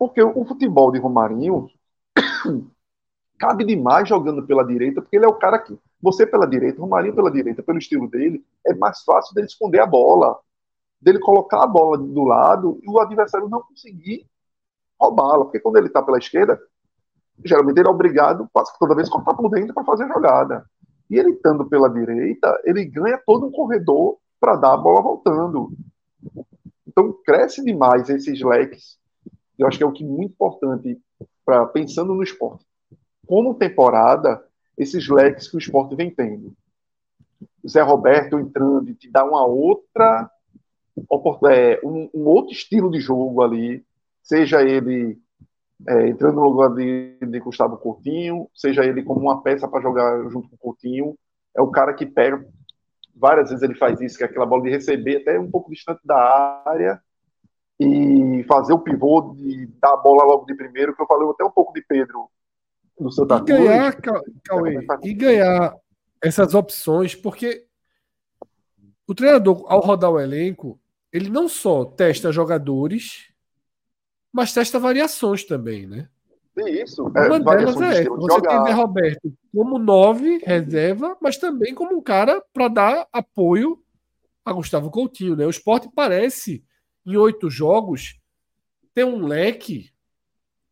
[0.00, 1.68] Porque o, futebol de Romarinho
[3.38, 5.78] cabe demais jogando pela direita, porque ele é o cara que.
[6.00, 9.86] Você pela direita, Romarinho pela direita, pelo estilo dele, é mais fácil dele esconder a
[9.86, 10.38] bola.
[10.98, 14.26] Dele colocar a bola do lado e o adversário não conseguir
[14.98, 15.44] roubá-la.
[15.44, 16.58] Porque quando ele está pela esquerda,
[17.44, 18.48] geralmente ele é obrigado,
[18.78, 20.64] toda vez, cortar por dentro para fazer a jogada.
[21.10, 25.70] E ele estando pela direita, ele ganha todo um corredor para dar a bola voltando.
[26.86, 28.99] Então cresce demais esses leques.
[29.60, 30.98] Eu acho que é o que é muito importante
[31.44, 32.64] para pensando no esporte.
[33.26, 34.42] Como temporada,
[34.76, 36.54] esses leques que o esporte vem tendo.
[37.62, 40.30] O Zé Roberto entrando e te dá uma outra
[41.50, 43.84] é, um, um outro estilo de jogo ali,
[44.22, 45.18] seja ele
[45.88, 50.28] é, entrando no lugar de, de, Gustavo Coutinho, seja ele como uma peça para jogar
[50.30, 51.16] junto com o Coutinho,
[51.56, 52.44] é o cara que pega,
[53.14, 56.00] várias vezes ele faz isso, que é aquela bola de receber até um pouco distante
[56.04, 57.00] da área
[57.78, 57.86] e
[58.44, 61.50] fazer o pivô de dar a bola logo de primeiro, que eu falei até um
[61.50, 62.28] pouco de Pedro
[62.98, 64.22] no Santa e ganhar, Cruz.
[64.44, 65.74] Cauê, e ganhar
[66.22, 67.64] essas opções, porque
[69.06, 70.78] o treinador, ao rodar o elenco,
[71.12, 73.30] ele não só testa jogadores
[74.32, 76.08] mas testa variações também, né?
[76.56, 77.10] Isso.
[77.16, 78.10] É, Uma delas é essa.
[78.10, 83.82] Você tem Zé Roberto como nove, reserva, mas também como um cara para dar apoio
[84.44, 85.36] a Gustavo Coutinho.
[85.36, 85.46] Né?
[85.46, 86.62] O esporte parece,
[87.06, 88.19] em oito jogos,
[88.94, 89.90] ter um leque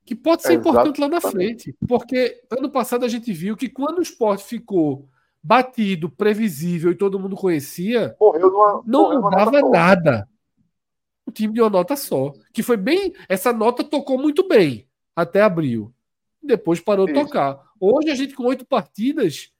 [0.04, 1.76] que pode ser é, importante lá na frente.
[1.86, 5.06] Porque ano passado a gente viu que quando o esporte ficou
[5.42, 10.28] batido, previsível e todo mundo conhecia, numa, não mudava nada
[11.26, 12.32] o time de uma nota só.
[12.54, 13.12] Que foi bem.
[13.28, 15.92] Essa nota tocou muito bem até abril.
[16.42, 17.60] Depois parou de tocar.
[17.78, 19.52] Hoje a gente, com oito partidas,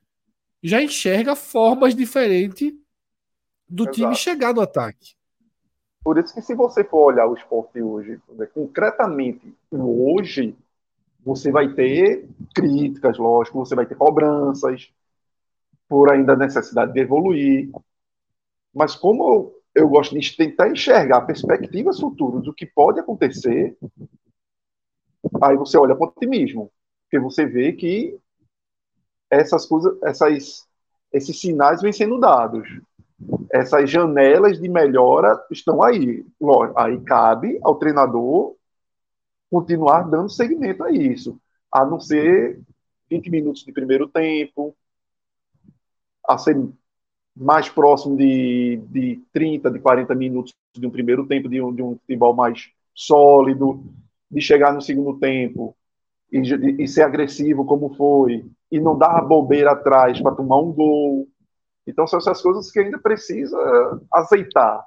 [0.62, 2.72] já enxerga formas diferentes
[3.68, 3.96] do Exato.
[3.96, 5.17] time chegar no ataque.
[6.08, 8.18] Por isso que se você for olhar o esporte hoje,
[8.54, 10.56] concretamente hoje,
[11.22, 14.90] você vai ter críticas, lógico, você vai ter cobranças
[15.86, 17.70] por ainda necessidade de evoluir.
[18.74, 23.76] Mas como eu gosto de tentar enxergar perspectivas futuras do que pode acontecer.
[25.42, 26.72] Aí você olha o otimismo,
[27.02, 28.18] porque você vê que
[29.30, 30.66] essas coisas, essas,
[31.12, 32.66] esses sinais vêm sendo dados.
[33.50, 36.24] Essas janelas de melhora estão aí.
[36.76, 38.54] Aí cabe ao treinador
[39.50, 41.40] continuar dando seguimento a isso,
[41.72, 42.60] a não ser
[43.10, 44.76] 20 minutos de primeiro tempo,
[46.26, 46.56] a ser
[47.34, 51.82] mais próximo de, de 30, de 40 minutos de um primeiro tempo, de um, de
[51.82, 53.82] um futebol mais sólido,
[54.30, 55.74] de chegar no segundo tempo
[56.30, 61.28] e, e ser agressivo como foi, e não dar bobeira atrás para tomar um gol.
[61.88, 63.56] Então são essas coisas que ainda precisa
[64.12, 64.84] aceitar.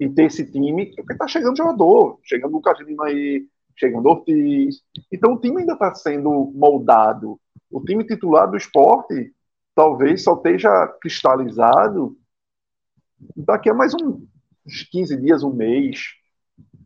[0.00, 3.46] E ter esse time, porque está chegando jogador, chegando o Catilino aí,
[3.76, 4.82] chegando Ortiz.
[5.12, 7.38] Então o time ainda está sendo moldado.
[7.70, 9.34] O time titular do esporte
[9.74, 12.16] talvez só esteja cristalizado
[13.36, 14.26] daqui a mais um,
[14.66, 16.14] uns 15 dias, um mês,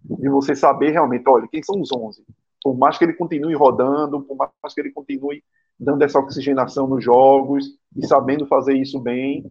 [0.02, 2.24] de você saber realmente, olha, quem são os 11?
[2.62, 5.44] Por mais que ele continue rodando, por mais que ele continue
[5.78, 7.66] dando essa oxigenação nos jogos
[7.96, 9.50] e sabendo fazer isso bem,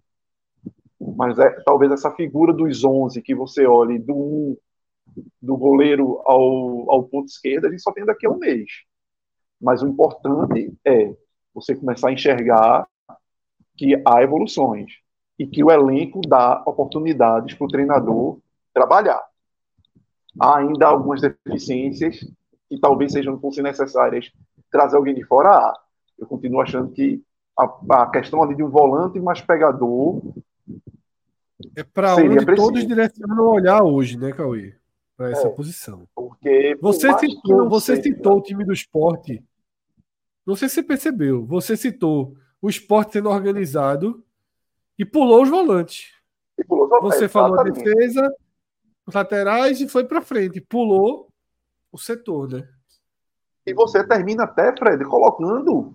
[0.99, 4.57] mas é talvez essa figura dos 11 que você olhe do 1,
[5.41, 8.69] do goleiro ao, ao ponto esquerdo, a gente só tem daqui a um mês.
[9.59, 11.13] Mas o importante é
[11.53, 12.87] você começar a enxergar
[13.75, 14.91] que há evoluções
[15.37, 18.39] e que o elenco dá oportunidades para o treinador
[18.73, 19.21] trabalhar.
[20.39, 22.19] Há ainda algumas deficiências
[22.69, 24.31] que talvez sejam necessárias
[24.71, 25.73] trazer alguém de fora.
[26.21, 27.21] Eu continuo achando que
[27.57, 30.21] a, a questão ali de um volante mais pegador
[31.75, 32.67] é para onde preciso.
[32.67, 34.75] todos direcionam olhar hoje, né, Cauê?
[35.17, 36.07] Para essa é, posição.
[36.15, 39.43] Porque você citou, você citou o time do esporte.
[40.45, 41.45] Não sei se você percebeu.
[41.45, 44.23] Você citou o esporte sendo organizado
[44.97, 46.13] e pulou os volantes.
[46.67, 48.33] Pulou os volantes Você falou a defesa,
[49.05, 50.61] os laterais e foi para frente.
[50.61, 51.29] Pulou
[51.91, 52.67] o setor, né?
[53.71, 55.93] E você termina até, Fred, colocando,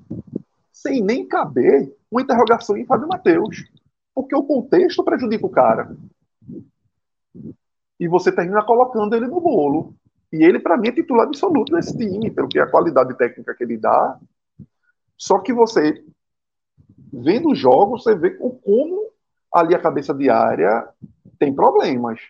[0.73, 3.67] sem nem caber, uma interrogação em Fábio Matheus.
[4.15, 5.95] Porque o contexto prejudica o cara.
[8.01, 9.95] E você termina colocando ele no bolo.
[10.33, 13.63] E ele, para mim, é titular absoluto desse time, pelo que a qualidade técnica que
[13.63, 14.19] ele dá.
[15.15, 16.03] Só que você
[17.13, 19.11] vendo os jogos, você vê como
[19.53, 20.89] ali a cabeça de área
[21.39, 22.21] tem problemas.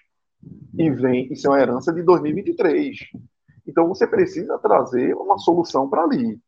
[0.77, 2.99] E vem, isso é uma herança de 2023.
[3.67, 6.39] Então você precisa trazer uma solução para ali.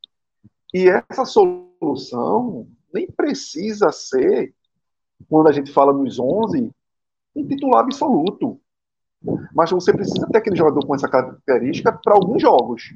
[0.72, 4.54] E essa solução nem precisa ser,
[5.28, 6.70] quando a gente fala nos 11,
[7.34, 8.60] um titular absoluto.
[9.52, 12.94] Mas você precisa ter aquele jogador com essa característica para alguns jogos.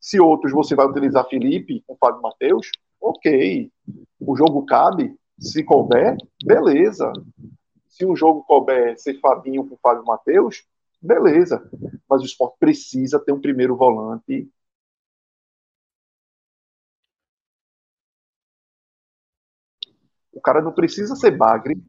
[0.00, 2.70] Se outros você vai utilizar Felipe com Fábio Matheus,
[3.00, 3.70] ok.
[4.18, 7.12] O jogo cabe, se couber, beleza.
[7.86, 10.64] Se o jogo couber ser Fabinho com Fábio Matheus,
[11.02, 11.68] beleza.
[12.08, 14.48] Mas o esporte precisa ter um primeiro volante.
[20.32, 21.82] O cara não precisa ser bagre.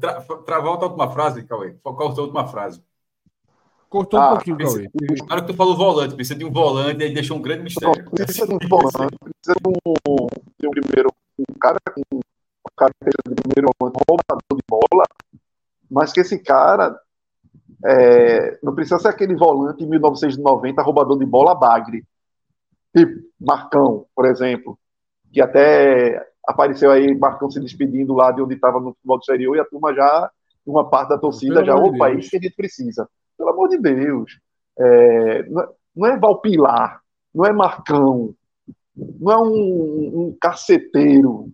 [0.00, 1.74] Tra, tra, volta a última frase, Cauê.
[1.82, 2.82] Corta a última frase.
[3.88, 4.88] Cortou ah, um pouquinho, Cauê.
[5.30, 8.04] Hora que tu falou volante, precisa de um volante, aí deixou um grande mistério.
[8.04, 10.26] Não, precisa de um volante, precisa de um,
[10.60, 11.08] de um primeiro,
[11.38, 12.20] um cara com um
[12.76, 15.04] cara de primeiro roubador de bola,
[15.90, 17.00] mas que esse cara
[17.86, 22.04] é, não precisa ser aquele volante em 1990 roubador de bola bagre.
[22.96, 24.78] Tipo, Marcão, por exemplo,
[25.32, 29.60] que até apareceu aí Marcão se despedindo lá de onde estava no futebol exterior e
[29.60, 30.30] a turma já,
[30.64, 33.78] uma parte da torcida já, opa, é isso que a gente precisa pelo amor de
[33.78, 34.40] Deus.
[34.78, 35.44] É,
[35.94, 37.00] não é Valpilar,
[37.34, 38.34] não é Marcão,
[38.96, 41.52] não é um, um caceteiro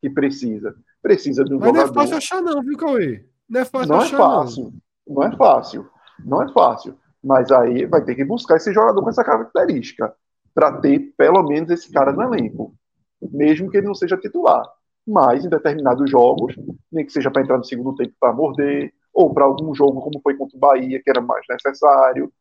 [0.00, 0.74] que precisa.
[1.02, 1.86] Precisa de um Mas jogador.
[1.86, 3.24] não é fácil achar, não, viu, Cauê?
[3.48, 4.64] Não é fácil não é achar, é fácil.
[4.64, 4.89] Não.
[5.10, 5.88] Não é fácil.
[6.24, 6.96] Não é fácil.
[7.22, 10.14] Mas aí vai ter que buscar esse jogador com essa característica.
[10.54, 12.74] Para ter pelo menos esse cara no elenco.
[13.20, 14.62] Mesmo que ele não seja titular.
[15.06, 16.54] Mas em determinados jogos,
[16.90, 20.20] nem que seja para entrar no segundo tempo para morder, ou para algum jogo como
[20.22, 22.32] foi contra o Bahia, que era mais necessário.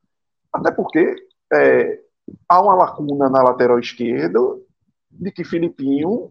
[0.53, 1.15] Até porque
[1.51, 1.99] é,
[2.47, 4.39] há uma lacuna na lateral esquerda
[5.11, 6.29] de que Filipinho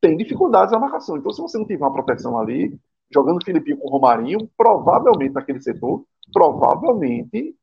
[0.00, 1.16] tem dificuldades na marcação.
[1.16, 2.76] Então, se você não tiver uma proteção ali,
[3.12, 7.54] jogando Filipinho com Romarinho, provavelmente naquele setor, provavelmente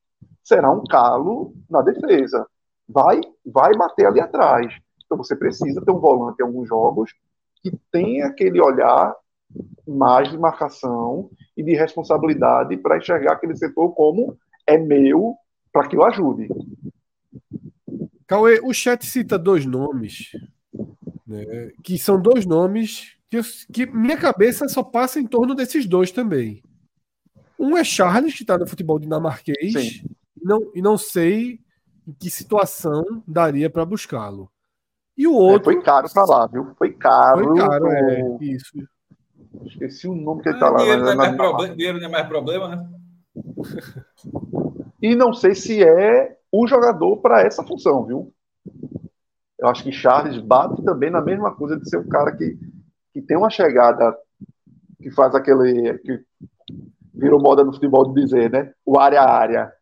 [0.44, 2.46] será um calo na defesa.
[2.88, 4.74] Vai, vai bater ali atrás.
[5.06, 7.14] Então você precisa ter um volante em alguns jogos
[7.62, 9.16] que tenha aquele olhar
[9.88, 15.36] mais de marcação e de responsabilidade para enxergar aquele setor como é meu
[15.72, 16.50] para que eu ajude.
[18.26, 20.32] Cauê, o chat cita dois nomes,
[21.26, 23.42] né, que são dois nomes que, eu,
[23.72, 26.62] que, minha cabeça só passa em torno desses dois também.
[27.60, 30.04] Um é Charles, que está no futebol dinamarquês, e
[30.42, 31.60] não, e não sei
[32.08, 34.50] em que situação daria para buscá-lo.
[35.18, 35.72] E o outro.
[35.72, 36.76] É, foi caro para lá, viu?
[36.78, 37.44] Foi caro.
[37.44, 38.72] Foi caro, é, isso.
[39.66, 40.78] Esqueci o nome que ele tá lá.
[40.78, 42.90] Dinheiro, não é mais problema, dinheiro não é mais problema, né?
[45.02, 48.34] E não sei se é o jogador para essa função, viu?
[49.60, 52.58] Eu acho que Charles bate também na mesma coisa de ser um cara que,
[53.18, 54.16] que tem uma chegada
[55.02, 55.98] que faz aquele.
[56.00, 56.20] que
[57.12, 58.72] virou moda no futebol de dizer, né?
[58.86, 59.74] O área a área.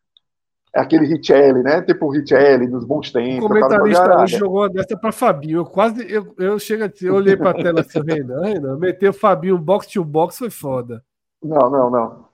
[0.73, 1.81] é aquele Richelli, né?
[1.81, 3.43] Tipo o Richelli dos bons tempos.
[3.43, 5.59] O comentarista hoje jogou uma dessa para Fabinho.
[5.59, 9.09] Eu quase, eu, eu chego assim, eu olhei para a tela assim, Renan, Renan, meter
[9.09, 11.03] o Fabinho box to box foi foda.
[11.43, 12.25] Não, não, não.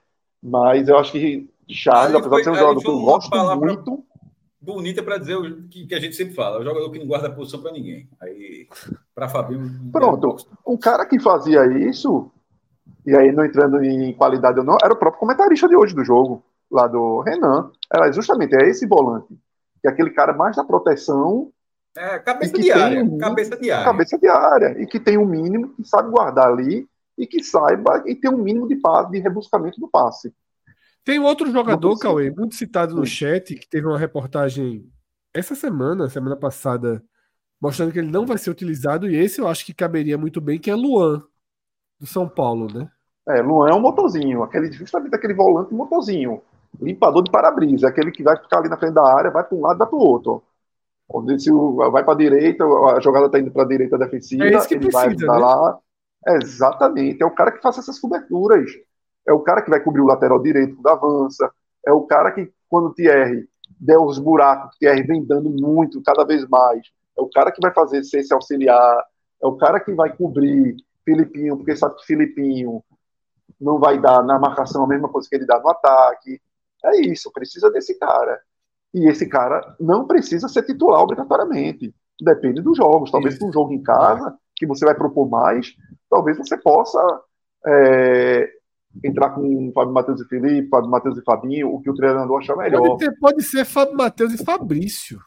[0.42, 4.06] Mas eu acho que Charles, apesar de ser um jogador que eu gosto muito.
[4.62, 7.32] Bonita para dizer o que, que, a gente sempre fala, o jogador que não guarda
[7.32, 8.08] posição para ninguém.
[8.22, 8.68] Aí,
[9.16, 9.90] para Fabinho.
[9.92, 10.36] Pronto,
[10.68, 12.32] um cara que fazia isso,
[13.04, 16.06] e aí não entrando em qualidade ou não, era o próprio comentarista de hoje do
[16.06, 17.72] jogo, lá do Renan.
[17.92, 19.36] Era justamente é esse volante,
[19.82, 21.52] que é aquele cara mais da proteção.
[21.98, 23.04] É, cabeça de área.
[23.04, 23.86] Um, cabeça de área.
[23.86, 24.82] Cabeça de área.
[24.82, 28.38] E que tem um mínimo, que sabe guardar ali e que saiba e tem um
[28.38, 30.32] mínimo de, passe, de rebuscamento do passe.
[31.04, 34.88] Tem outro jogador, Cauê, muito citado no chat, que teve uma reportagem
[35.34, 37.04] essa semana, semana passada,
[37.60, 40.60] mostrando que ele não vai ser utilizado, e esse eu acho que caberia muito bem,
[40.60, 41.24] que é Luan,
[42.00, 42.90] do São Paulo, né?
[43.28, 46.42] É, Luan é um motorzinho, aquele, justamente aquele volante motorzinho,
[46.80, 49.62] limpador de para-brisa, aquele que vai ficar ali na frente da área, vai para um
[49.62, 50.44] lado e vai para o outro.
[51.38, 51.52] Se
[51.92, 54.92] vai para a direita, a jogada está indo para a direita defensiva, é ele precisa,
[54.94, 55.26] vai né?
[55.26, 55.80] lá.
[56.28, 58.72] exatamente, é o cara que faz essas coberturas
[59.28, 61.52] é o cara que vai cobrir o lateral direito quando avança,
[61.86, 63.48] é o cara que, quando o Thierry
[63.80, 66.82] der os buracos, o Thierry vem dando muito, cada vez mais,
[67.18, 69.04] é o cara que vai fazer ser esse auxiliar,
[69.42, 72.84] é o cara que vai cobrir Filipinho, porque sabe que Filipinho
[73.60, 76.42] não vai dar na marcação a mesma coisa que ele dá no ataque.
[76.84, 78.40] É isso, precisa desse cara.
[78.94, 81.94] E esse cara não precisa ser titular obrigatoriamente.
[82.20, 83.12] Depende dos jogos.
[83.12, 85.76] Talvez para um jogo em casa, que você vai propor mais,
[86.10, 87.00] talvez você possa
[87.66, 88.50] é,
[89.04, 92.56] entrar com Fábio Matheus e Felipe, Fábio Matheus e Fabinho, o que o treinador achar
[92.56, 92.82] melhor.
[92.82, 95.20] Pode, ter, pode ser Fábio Matheus e Fabrício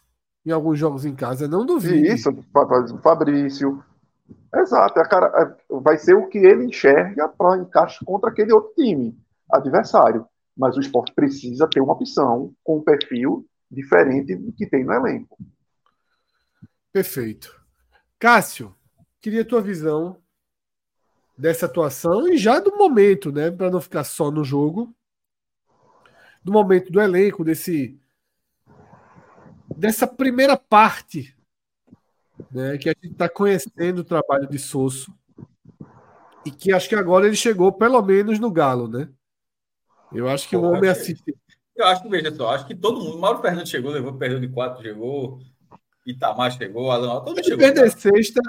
[0.45, 2.07] em alguns jogos em casa, não duvido.
[2.07, 2.31] Isso,
[3.03, 3.83] Fabrício.
[4.55, 8.73] Exato, é cara, é, vai ser o que ele enxerga para encaixe contra aquele outro
[8.75, 9.19] time,
[9.51, 10.27] adversário.
[10.57, 14.93] Mas o esporte precisa ter uma opção com um perfil diferente do que tem no
[14.93, 15.37] elenco.
[16.93, 17.61] Perfeito.
[18.21, 18.73] Cássio,
[19.21, 20.17] queria tua visão
[21.37, 24.95] dessa atuação e já do momento, né, para não ficar só no jogo,
[26.43, 27.99] do momento do elenco, desse
[29.77, 31.37] dessa primeira parte,
[32.51, 35.13] né, que a gente está conhecendo o trabalho de Sosso
[36.45, 39.09] e que acho que agora ele chegou pelo menos no Galo, né?
[40.13, 41.35] Eu acho que Pô, o homem assiste.
[41.75, 43.19] Eu acho que, veja só, acho que todo mundo.
[43.19, 45.41] Mauro Fernandes chegou, levou perdeu de quatro, chegou.
[46.07, 47.59] Itamar chegou, Alan, todo mundo chegou.
[47.59, 48.41] Perder sexta,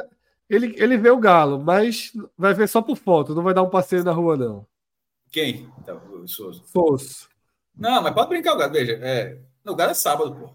[0.50, 3.70] ele, ele vê o Galo, mas vai ver só por foto, não vai dar um
[3.70, 4.68] passeio na rua, não.
[5.32, 5.72] Quem?
[5.80, 6.62] Então, o Souza.
[6.66, 7.28] Souza.
[7.76, 8.72] Não, mas pode brincar o Galo.
[8.72, 9.38] Veja, é...
[9.66, 10.54] o Galo é sábado, pô.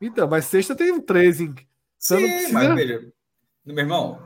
[0.00, 1.54] Então, mas sexta tem um 13.
[1.98, 2.52] Sim, precisa...
[2.52, 3.12] mas veja,
[3.64, 4.22] meu irmão,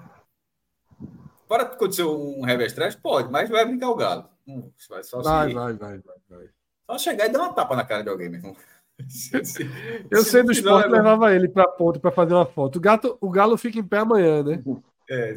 [1.49, 2.95] pode acontecer um revés trash?
[2.95, 4.29] Pode, mas vai brincar o Galo.
[4.47, 6.49] Hum, vai, só vai, vai, vai, vai, vai.
[6.87, 8.57] Só chegar e dar uma tapa na cara de alguém, meu irmão.
[10.11, 12.77] Eu sei do esporte, levava ele para ponto para fazer uma foto.
[12.77, 14.63] O, gato, o Galo fica em pé amanhã, né?
[15.11, 15.35] É,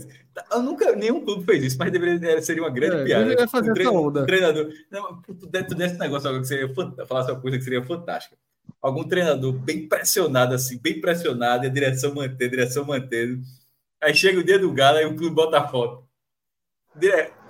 [0.53, 3.23] eu nunca, nenhum clube fez isso, mas deveria seria uma grande é, piada.
[3.23, 4.21] Deveria fazer um, essa onda.
[4.21, 4.69] Um treinador.
[4.89, 6.73] Não, dentro desse negócio, que seria
[7.05, 8.37] falar uma coisa que seria fantástica.
[8.81, 13.41] Algum treinador bem pressionado, assim, bem pressionado, e a direção manter, a direção mantendo.
[14.01, 16.06] Aí chega o dia do Galo e o clube bota a foto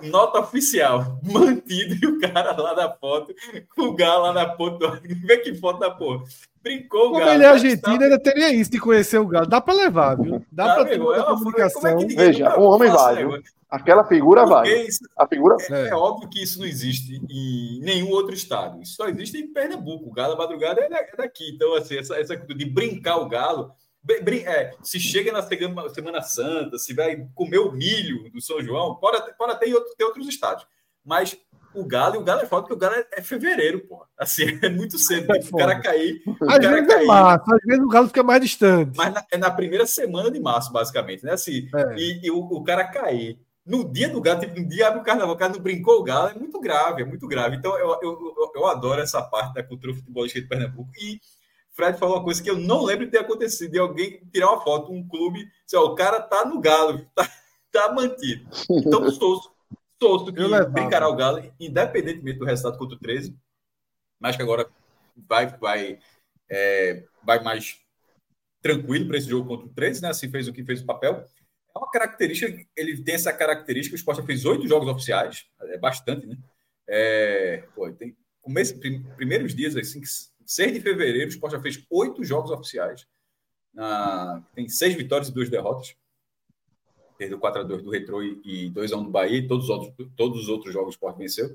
[0.02, 3.34] nota oficial, mantido, e o cara lá na foto,
[3.74, 6.24] com o Galo lá na ponta, vê que foto da porra.
[6.62, 7.24] Brincou o Galo.
[7.24, 9.46] Como ele é argentino, ainda teria isso de conhecer o Galo.
[9.46, 10.44] Dá para levar, viu?
[10.50, 12.00] Dá tá, para ter uma é comunicação.
[12.00, 13.26] É Veja, um homem vai.
[13.70, 14.66] Aquela figura vai.
[14.66, 15.56] Isso, a figura...
[15.70, 18.80] É, é, óbvio que isso não existe em nenhum outro estado.
[18.80, 20.08] Isso só existe em Pernambuco.
[20.08, 21.50] O Galo, a madrugada, é daqui.
[21.54, 23.72] Então, assim, essa, essa de brincar o Galo
[24.46, 29.36] é, se chega na Semana Santa, se vai comer o milho do São João, pode,
[29.36, 30.66] pode até ter, ter outros estados.
[31.04, 31.38] Mas
[31.74, 34.04] o Galo, e o Galo é foda, porque o Galo é, é fevereiro, pô.
[34.18, 35.32] Assim, é muito cedo.
[35.34, 36.22] É o cara cair.
[36.26, 38.96] Às cara vezes é cair, é março, às vezes o Galo fica mais distante.
[38.96, 41.32] Mas na, é na primeira semana de março, basicamente, né?
[41.32, 41.94] Assim, é.
[41.96, 43.38] e, e o, o, cara cair.
[43.64, 46.02] No dia do Galo, tipo, no dia abre o carnaval, o cara não brincou o
[46.02, 47.56] Galo, é muito grave, é muito grave.
[47.56, 50.90] Então, eu, eu, eu, eu adoro essa parte da cultura futebolística de Pernambuco.
[50.98, 51.20] E
[51.78, 54.60] Fred falou uma coisa que eu não lembro de ter acontecido, de alguém tirar uma
[54.60, 57.30] foto, um clube, assim, ó, o cara tá no Galo, tá,
[57.70, 58.50] tá mantido.
[58.68, 59.52] Então, Souto,
[60.02, 60.42] Souto que
[60.72, 63.32] brincará o Galo, independentemente do resultado contra o 13,
[64.18, 64.68] mas que agora
[65.16, 66.00] vai, vai,
[66.50, 67.78] é, vai mais
[68.60, 70.08] tranquilo para esse jogo contra o 13, né?
[70.08, 71.24] Assim fez o que fez o papel.
[71.72, 76.26] É uma característica, ele tem essa característica, o Sport fez oito jogos oficiais, é bastante,
[76.26, 76.36] né?
[76.88, 78.80] É, pô, tem começo,
[79.16, 80.08] primeiros dias assim que
[80.48, 83.06] 6 de fevereiro, o Sport já fez oito jogos oficiais.
[84.54, 85.94] Tem seis vitórias e duas derrotas.
[87.18, 89.46] Perdeu 4x2 do Retro e 2x1 do Bahia.
[89.46, 91.54] Todos os outros, todos os outros jogos o Sport venceu.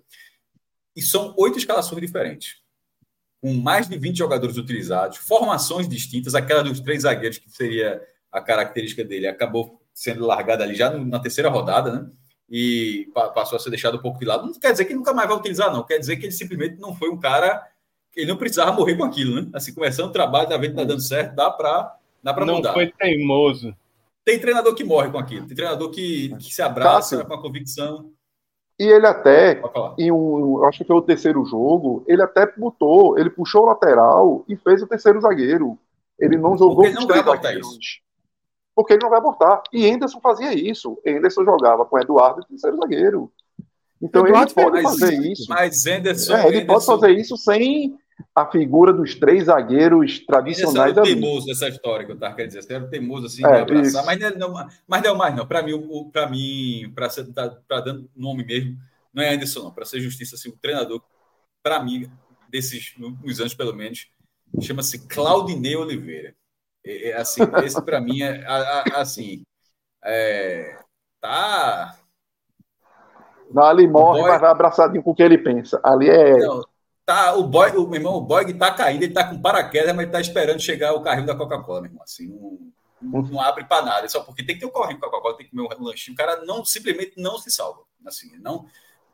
[0.96, 2.62] E são oito escalações diferentes.
[3.44, 8.02] com mais de 20 jogadores utilizados, formações distintas, aquela dos três zagueiros, que seria
[8.32, 12.10] a característica dele, acabou sendo largada ali já na terceira rodada, né?
[12.50, 14.46] E passou a ser deixado um pouco de lado.
[14.46, 15.84] Não quer dizer que nunca mais vai utilizar, não.
[15.84, 17.68] Quer dizer que ele simplesmente não foi um cara.
[18.16, 19.50] Ele não precisava morrer com aquilo, né?
[19.54, 22.70] Assim, começando o trabalho, tá vendo que tá dando certo, dá para dá para mudar.
[22.70, 23.76] Não foi teimoso.
[24.24, 27.28] Tem treinador que morre com aquilo, tem treinador que, que se abraça Cássio.
[27.28, 28.12] com a convicção.
[28.80, 29.62] E ele até,
[30.00, 34.44] em um, acho que foi o terceiro jogo, ele até botou, ele puxou o lateral
[34.48, 35.78] e fez o terceiro zagueiro.
[36.18, 37.78] Ele não jogou Porque ele não vai botar isso.
[38.76, 39.62] Porque ele não vai botar.
[39.72, 41.00] E Anderson fazia isso.
[41.06, 43.32] Anderson jogava com Eduardo e terceiro zagueiro.
[44.02, 45.46] Então Eduardo ele pode fazer isso.
[45.48, 46.66] Mas Anderson, é, ele Anderson...
[46.66, 47.96] pode fazer isso sem
[48.36, 50.98] a figura dos três zagueiros tradicionais.
[50.98, 52.64] É teimoso dessa história que eu estava querendo dizer.
[52.64, 55.48] Você era teimoso assim, é, abraçar, mas não, é, mas não é mais, não.
[55.48, 58.78] Para mim, para mim, para tá, dando nome mesmo,
[59.14, 59.72] não é Anderson, não.
[59.72, 61.02] Para ser justiça, assim, o treinador,
[61.62, 62.10] para mim,
[62.50, 64.08] desses últimos anos, pelo menos,
[64.62, 66.36] chama-se Claudinei Oliveira.
[66.86, 68.46] É, é assim, esse para mim é
[68.94, 69.44] assim.
[70.04, 70.78] É,
[71.22, 71.98] tá.
[73.52, 74.32] Não, ali morre, boy...
[74.32, 75.80] mas vai abraçadinho com o que ele pensa.
[75.84, 76.38] Ali é.
[76.38, 76.64] Não,
[77.06, 80.04] Tá, o boy, o meu irmão, o boy tá caindo, ele tá com paraquedas, mas
[80.04, 82.04] ele tá esperando chegar o carrinho da Coca-Cola, meu irmão.
[82.04, 82.28] Assim,
[83.02, 85.38] não, não, abre para nada, só porque tem que ter o um carrinho da Coca-Cola,
[85.38, 86.16] tem que comer um lanchinho.
[86.16, 87.82] O cara não simplesmente não se salva.
[88.06, 88.68] Assim, não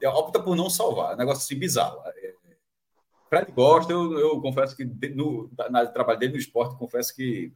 [0.07, 1.11] opta por não salvar.
[1.11, 1.99] É um negócio assim bizarro.
[2.05, 2.35] É,
[3.27, 7.51] Fred gosta, eu, eu confesso que no, na trabalho dele no esporte, confesso que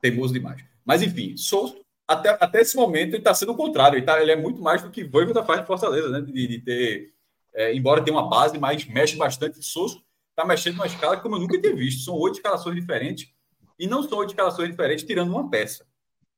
[0.00, 0.62] teimoso demais.
[0.84, 1.76] Mas enfim, Souza,
[2.06, 3.96] até, até esse momento, ele está sendo o contrário.
[3.96, 6.20] Ele, tá, ele é muito mais do que Voivoda faz de Fortaleza, né?
[6.20, 7.14] De, de ter
[7.54, 9.62] é, embora tenha uma base, mas mexe bastante.
[9.64, 10.00] Souza
[10.30, 12.04] está mexendo numa escala como eu nunca tinha visto.
[12.04, 13.32] São oito escalações diferentes.
[13.78, 15.86] E não são oito escalações diferentes tirando uma peça.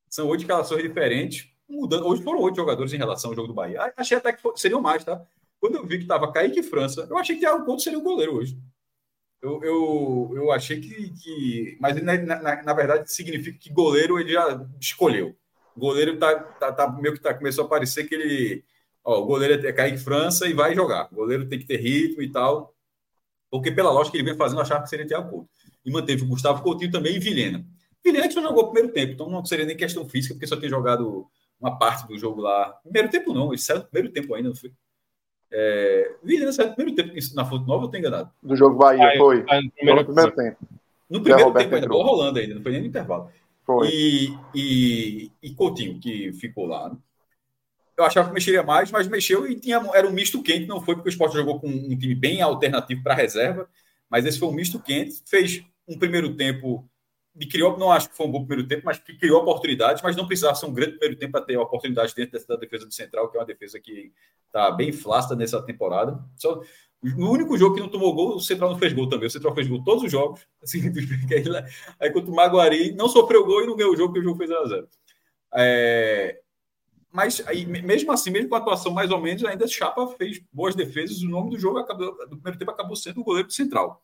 [0.09, 2.06] São oito escalações diferentes, mudando.
[2.06, 3.93] Hoje foram oito jogadores em relação ao jogo do Bahia.
[3.97, 5.20] Achei até que seriam mais, tá?
[5.60, 8.02] Quando eu vi que estava Kaique e França, eu achei que Thiago Couto seria o
[8.02, 8.59] goleiro hoje.
[9.40, 11.76] Eu, eu, eu achei que, que.
[11.80, 15.36] Mas na, na, na, verdade significa que goleiro ele já escolheu.
[15.76, 18.64] Goleiro tá, tá, tá meio que tá, começou a parecer que ele
[19.05, 21.09] Ó, o goleiro é Kaique França e vai jogar.
[21.12, 22.74] O goleiro tem que ter ritmo e tal.
[23.51, 25.51] Porque, pela lógica que ele vem fazendo, achava que seria Thiago Couto.
[25.85, 27.65] E manteve o Gustavo Coutinho também e Vilhena.
[28.05, 30.57] Vilhena que só jogou o primeiro tempo, então não seria nem questão física, porque só
[30.57, 31.27] tem jogado
[31.61, 32.73] uma parte do jogo lá.
[32.83, 34.73] Primeiro tempo não, ele saiu no primeiro tempo ainda, não foi?
[35.51, 36.15] É...
[36.23, 38.31] Vilhena saiu no primeiro tempo na Fonte Nova, eu tô enganado.
[38.43, 39.43] Do jogo Bahia, foi.
[39.43, 40.69] no primeiro, primeiro tempo.
[41.11, 43.31] No primeiro tempo ainda, bola rolando ainda, não foi nem no intervalo.
[43.65, 43.89] Foi.
[43.89, 46.89] E, e, e Coutinho, que ficou lá.
[46.89, 46.97] Né?
[47.97, 50.94] Eu achava que mexeria mais, mas mexeu e tinha, era um misto quente, não foi
[50.94, 53.69] porque o Sport jogou com um time bem alternativo para reserva,
[54.09, 56.89] mas esse foi um misto quente, fez um primeiro tempo
[57.39, 60.16] e criou, não acho que foi um bom primeiro tempo, mas que criou oportunidades, mas
[60.16, 63.31] não precisava ser um grande primeiro tempo para ter oportunidade dentro dessa defesa do Central,
[63.31, 64.12] que é uma defesa que
[64.47, 66.23] está bem flácida nessa temporada.
[66.36, 66.60] Só,
[67.02, 69.27] no único jogo que não tomou gol, o Central não fez gol também.
[69.27, 70.47] O Central fez gol todos os jogos.
[70.62, 70.82] Assim,
[71.98, 74.39] aí contra o Maguari, não sofreu gol e não ganhou o jogo, porque o jogo
[74.39, 74.86] fez 0x0.
[75.55, 76.40] É,
[77.12, 80.74] mas aí, mesmo assim, mesmo com a atuação mais ou menos, ainda Chapa fez boas
[80.74, 81.20] defesas.
[81.20, 84.02] O nome do jogo acabou, do primeiro tempo acabou sendo o goleiro central.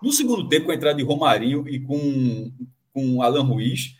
[0.00, 2.52] No segundo tempo, com a entrada de Romarinho e com,
[2.92, 3.96] com Alan Ruiz,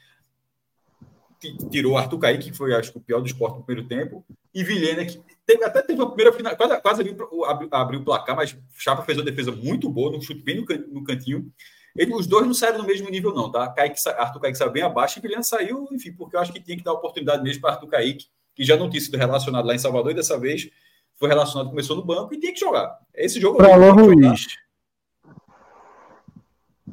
[1.70, 4.62] tirou Arthur Kaique, que foi acho que o pior do esporte no primeiro tempo, e
[4.62, 8.56] Vilhena, que teve, até teve a primeira final, quase, quase abriu, abriu o placar, mas
[8.78, 11.52] Chapa fez uma defesa muito boa, no chute bem no, no cantinho.
[11.96, 13.68] Ele, os dois não saíram no mesmo nível, não, tá?
[13.68, 16.76] Kaique, Arthur Kaique saiu bem abaixo e Guilherme saiu, enfim, porque eu acho que tinha
[16.76, 19.78] que dar oportunidade mesmo para Arthur Kaique, que já não tinha sido relacionado lá em
[19.78, 20.70] Salvador e dessa vez
[21.16, 22.98] foi relacionado, começou no banco e tinha que jogar.
[23.14, 23.58] Esse jogo.
[23.58, 24.46] Para Alain Ruiz.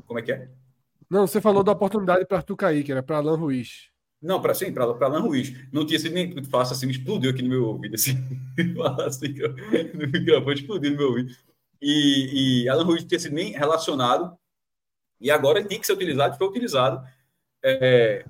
[0.06, 0.50] Como é que é?
[1.10, 3.90] Não, você falou da oportunidade para Arthur Kaique, era para Alain Ruiz.
[4.22, 5.54] Não, para sim, para Alain Ruiz.
[5.72, 8.18] Não tinha sido nem fácil assim, explodiu aqui no meu ouvido, assim.
[9.06, 9.34] assim
[9.94, 11.34] no microfone explodiu no meu ouvido.
[11.82, 14.38] E, e Alan Ruiz não tinha sido nem relacionado
[15.20, 17.08] e agora ele tinha que ser utilizado e foi utilizado.
[17.64, 18.26] É,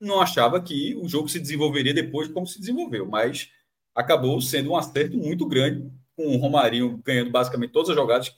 [0.00, 3.50] não achava que o jogo se desenvolveria depois como se desenvolveu, mas
[3.94, 8.36] acabou sendo um acerto muito grande, com o Romarinho ganhando basicamente todas as jogadas,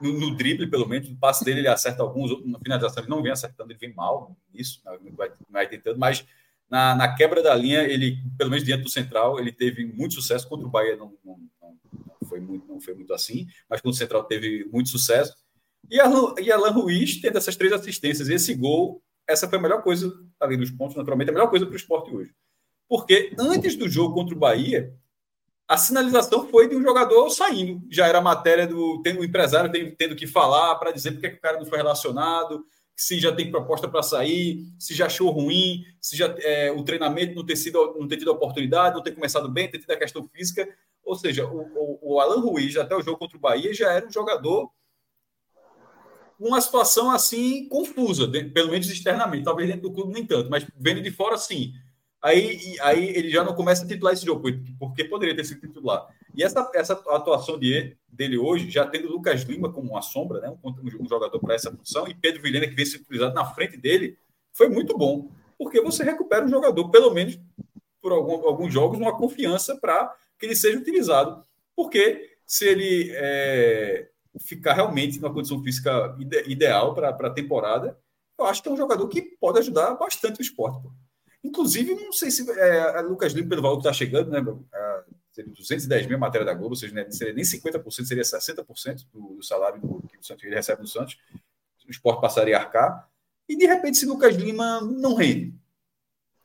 [0.00, 3.22] no, no drible, pelo menos, no passe dele ele acerta alguns, na finalização ele não
[3.22, 6.26] vem acertando, ele vem mal nisso, não vai, não vai tentando, mas
[6.68, 10.48] na, na, quebra da linha, ele, pelo menos diante do central, ele teve muito sucesso
[10.48, 13.98] contra o Bahia, não, não, não, foi, muito, não foi muito assim, mas contra o
[13.98, 15.36] central teve muito sucesso,
[15.90, 18.28] e Alan, e Alan Ruiz tendo essas três assistências.
[18.28, 21.66] E esse gol, essa foi a melhor coisa, além dos pontos, naturalmente, a melhor coisa
[21.66, 22.32] para o esporte hoje.
[22.88, 24.94] Porque antes do jogo contra o Bahia,
[25.66, 27.82] a sinalização foi de um jogador saindo.
[27.90, 31.40] Já era matéria do tendo, o empresário tendo, que falar para dizer porque que o
[31.40, 32.64] cara não foi relacionado,
[32.94, 37.34] se já tem proposta para sair, se já achou ruim, se já é, o treinamento
[37.34, 40.28] não ter, sido, não ter tido oportunidade, não ter começado bem, ter tido a questão
[40.28, 40.68] física.
[41.02, 44.06] Ou seja, o, o, o Alan Ruiz, até o jogo contra o Bahia, já era
[44.06, 44.70] um jogador
[46.42, 51.00] uma situação assim confusa, pelo menos externamente, talvez dentro do clube nem tanto, mas vendo
[51.00, 51.72] de fora sim.
[52.20, 54.48] Aí, aí ele já não começa a titular esse jogo,
[54.78, 56.06] porque poderia ter sido titular.
[56.34, 60.50] E essa, essa atuação de, dele hoje, já tendo Lucas Lima como uma sombra, né,
[60.62, 63.76] um, um jogador para essa função, e Pedro Vilhena, que vem sendo utilizado na frente
[63.76, 64.16] dele,
[64.52, 67.38] foi muito bom, porque você recupera um jogador, pelo menos
[68.00, 71.42] por algum, alguns jogos, uma confiança para que ele seja utilizado.
[71.74, 74.08] Porque se ele é,
[74.40, 77.98] ficar realmente numa condição física ide ideal para a temporada,
[78.38, 80.82] eu acho que é um jogador que pode ajudar bastante o esporte.
[80.82, 80.92] Pô.
[81.44, 84.38] Inclusive, não sei se é, Lucas Lima, pelo valor que está chegando, né?
[84.72, 89.06] A, seria 210 mil matéria da Globo, ou seja, né, seria nem 50%, seria 60%
[89.12, 91.18] do, do salário do, que o Santos ele recebe no Santos.
[91.86, 93.08] O esporte passaria a arcar.
[93.48, 95.54] E de repente, se Lucas Lima não rende,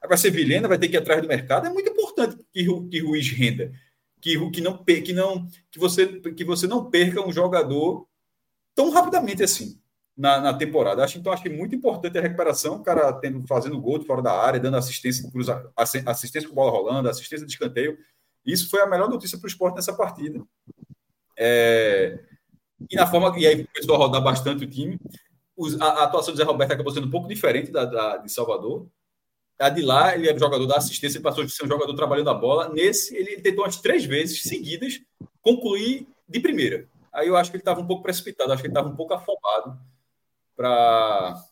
[0.08, 1.68] vai ser Vilhena, vai ter que ir atrás do mercado.
[1.68, 3.72] É muito importante que, que Ruiz renda
[4.22, 8.08] que, que, não, que, não, que, você, que você não perca um jogador
[8.76, 9.80] tão rapidamente assim
[10.18, 11.04] na, na temporada.
[11.04, 14.06] Acho, então, acho que é muito importante a recuperação, o cara tendo, fazendo gol de
[14.06, 17.98] fora da área, dando assistência, cruza, assistência com bola rolando, assistência de escanteio.
[18.44, 20.42] Isso foi a melhor notícia para o esporte nessa partida.
[21.38, 22.20] É,
[22.90, 25.00] e na forma e aí começou a rodar bastante o time.
[25.56, 28.32] Os, a, a, atuação do Zé Roberto acabou sendo um pouco diferente da, da de
[28.32, 28.88] Salvador.
[29.60, 32.30] A de lá, ele era jogador da assistência, ele passou de ser um jogador trabalhando
[32.30, 32.70] a bola.
[32.70, 35.02] Nesse, ele tentou umas três vezes seguidas
[35.42, 36.88] concluir de primeira.
[37.12, 39.14] Aí eu acho que ele estava um pouco precipitado, acho que ele estava um pouco
[39.14, 39.80] afobado
[40.56, 41.44] para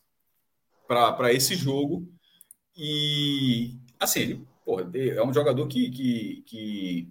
[1.32, 2.06] esse jogo.
[2.76, 7.08] E, assim, ele porra, é um jogador que, que, que,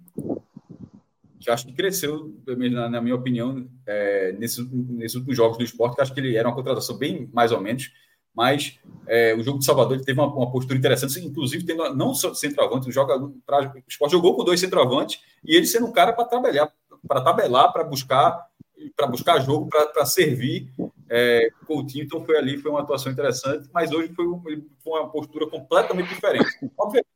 [1.40, 5.96] que acho que cresceu, na, na minha opinião, é, nesses, nesses últimos jogos do esporte,
[5.96, 7.90] que acho que ele era uma contratação bem mais ou menos
[8.36, 12.34] mas é, o jogo de Salvador teve uma, uma, postura interessante, inclusive tendo não só
[12.34, 16.26] centroavante, joga, pra, o Sport jogou com dois centroavantes e ele sendo um cara para
[16.26, 16.70] trabalhar,
[17.08, 18.46] para tabelar, para buscar,
[18.94, 20.68] para buscar jogo, para servir
[21.08, 22.04] é, Coutinho.
[22.04, 24.26] Então foi ali, foi uma atuação interessante, mas hoje foi,
[24.82, 26.46] foi uma postura completamente diferente.
[26.76, 27.08] Obviamente,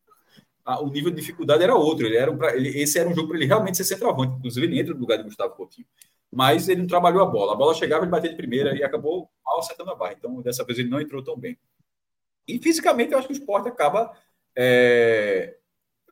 [0.72, 2.06] a, o nível de dificuldade era outro.
[2.06, 4.36] Ele era um, ele, esse era um jogo para ele realmente ser centroavante.
[4.38, 5.86] Inclusive, ele entra no lugar de Gustavo Coutinho
[6.30, 7.52] mas ele não trabalhou a bola.
[7.52, 10.14] A bola chegava, ele batia de primeira e acabou mal acertando a barra.
[10.16, 11.58] Então, dessa vez, ele não entrou tão bem.
[12.46, 14.12] E fisicamente, eu acho que o esporte acaba
[14.56, 15.56] é,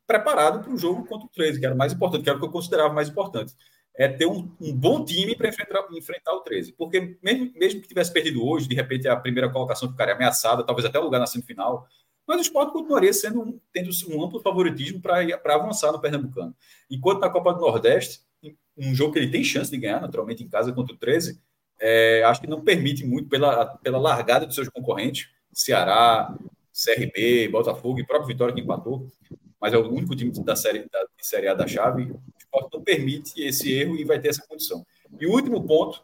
[0.06, 2.40] preparado para o jogo contra o 13, que era o mais importante, que era o
[2.40, 3.54] que eu considerava mais importante.
[3.94, 6.72] É ter um, um bom time para enfrentar, enfrentar, o 13.
[6.72, 10.84] Porque mesmo, mesmo que tivesse perdido hoje, de repente a primeira colocação ficaria ameaçada, talvez
[10.84, 11.86] até o lugar na semifinal,
[12.28, 16.54] mas o esporte continuaria sendo, tendo um amplo favoritismo para avançar no Pernambucano.
[16.90, 18.20] Enquanto na Copa do Nordeste,
[18.76, 21.40] um jogo que ele tem chance de ganhar, naturalmente, em casa contra o 13,
[21.80, 26.36] é, acho que não permite muito pela, pela largada dos seus concorrentes, Ceará,
[26.72, 29.08] CRB, Botafogo e próprio Vitória que empatou,
[29.58, 32.82] mas é o único time da série, da, Série A da chave, o esporte não
[32.82, 34.86] permite esse erro e vai ter essa condição.
[35.18, 36.02] E o último ponto,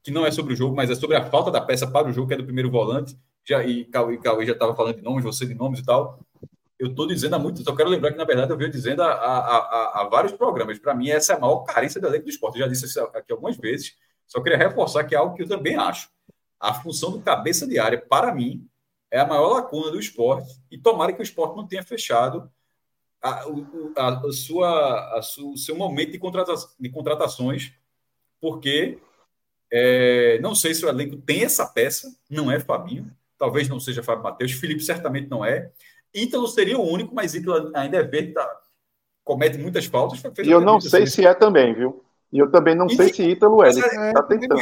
[0.00, 2.12] que não é sobre o jogo, mas é sobre a falta da peça para o
[2.12, 5.24] jogo, que é do primeiro volante, já, e Cauê, Cauê já estava falando de nomes,
[5.24, 6.18] você de nomes e tal,
[6.78, 9.12] eu estou dizendo há muito, só quero lembrar que, na verdade, eu venho dizendo há,
[9.12, 10.78] há, há, há vários programas.
[10.78, 12.58] Para mim, essa é a maior carência da lei do esporte.
[12.58, 13.96] Eu já disse isso aqui algumas vezes,
[14.26, 16.10] só queria reforçar que é algo que eu também acho.
[16.60, 18.68] A função do cabeça de área, para mim,
[19.10, 22.50] é a maior lacuna do esporte, e tomara que o esporte não tenha fechado
[23.22, 23.44] a,
[23.96, 27.72] a, a sua, a sua, o seu momento de, contrata, de contratações,
[28.40, 28.98] porque
[29.72, 34.02] é, não sei se o elenco tem essa peça, não é Fabinho, talvez não seja
[34.02, 35.70] Fábio Matheus, Felipe certamente não é,
[36.14, 38.60] Ítalo seria o único, mas Ítalo ainda é verde, tá,
[39.22, 40.22] comete muitas faltas.
[40.42, 42.02] E eu não sei se é também, viu?
[42.32, 43.70] E eu também não sei se Ítalo é.
[43.70, 44.60] Ele está tentando.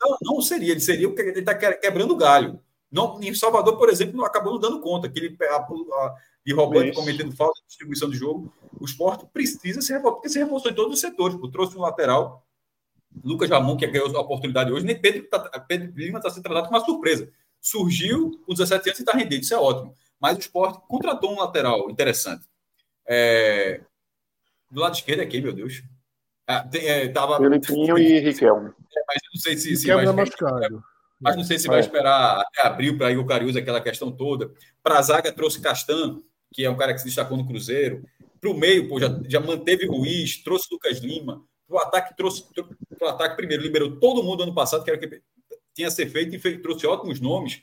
[0.00, 2.60] Não, não seria, ele seria porque ele está quebrando galho.
[2.90, 5.08] Não, em Salvador, por exemplo, não acabou não dando conta.
[5.08, 6.14] Que ele, a, a,
[6.44, 8.52] de roubando, cometendo falta de distribuição de jogo.
[8.80, 11.36] O esporte precisa se reforçar, porque se reforçou em todos os setores.
[11.36, 12.46] Pô, trouxe um lateral,
[13.22, 15.38] Lucas Ramon, que ganhou a oportunidade hoje, nem Pedro, tá,
[15.68, 17.30] Pedro Lima está sendo tratado com uma surpresa.
[17.60, 21.38] Surgiu com 17 anos e está rendendo, isso é ótimo mas o esporte contratou um
[21.38, 22.44] lateral interessante.
[23.06, 23.80] É...
[24.70, 25.82] Do lado esquerdo aqui, meu Deus.
[26.46, 27.38] Ah, tem, é, tava...
[27.38, 28.70] Felipinho e Riquelme.
[28.70, 30.82] É, mas eu não sei se, se vai é machucado.
[31.20, 31.80] Mas não sei se vai é.
[31.80, 34.50] esperar até abril para Igor Cariúza, aquela questão toda.
[34.82, 36.20] Para a zaga trouxe Castan,
[36.52, 38.04] que é um cara que se destacou no Cruzeiro.
[38.40, 41.42] Para o meio, pô, já, já manteve Ruiz, trouxe Lucas Lima.
[41.66, 42.44] Para o ataque, trouxe.
[42.54, 44.98] Para o ataque, primeiro, liberou todo mundo ano passado, que era
[45.78, 47.62] tinha ser feito, e fez, trouxe ótimos nomes.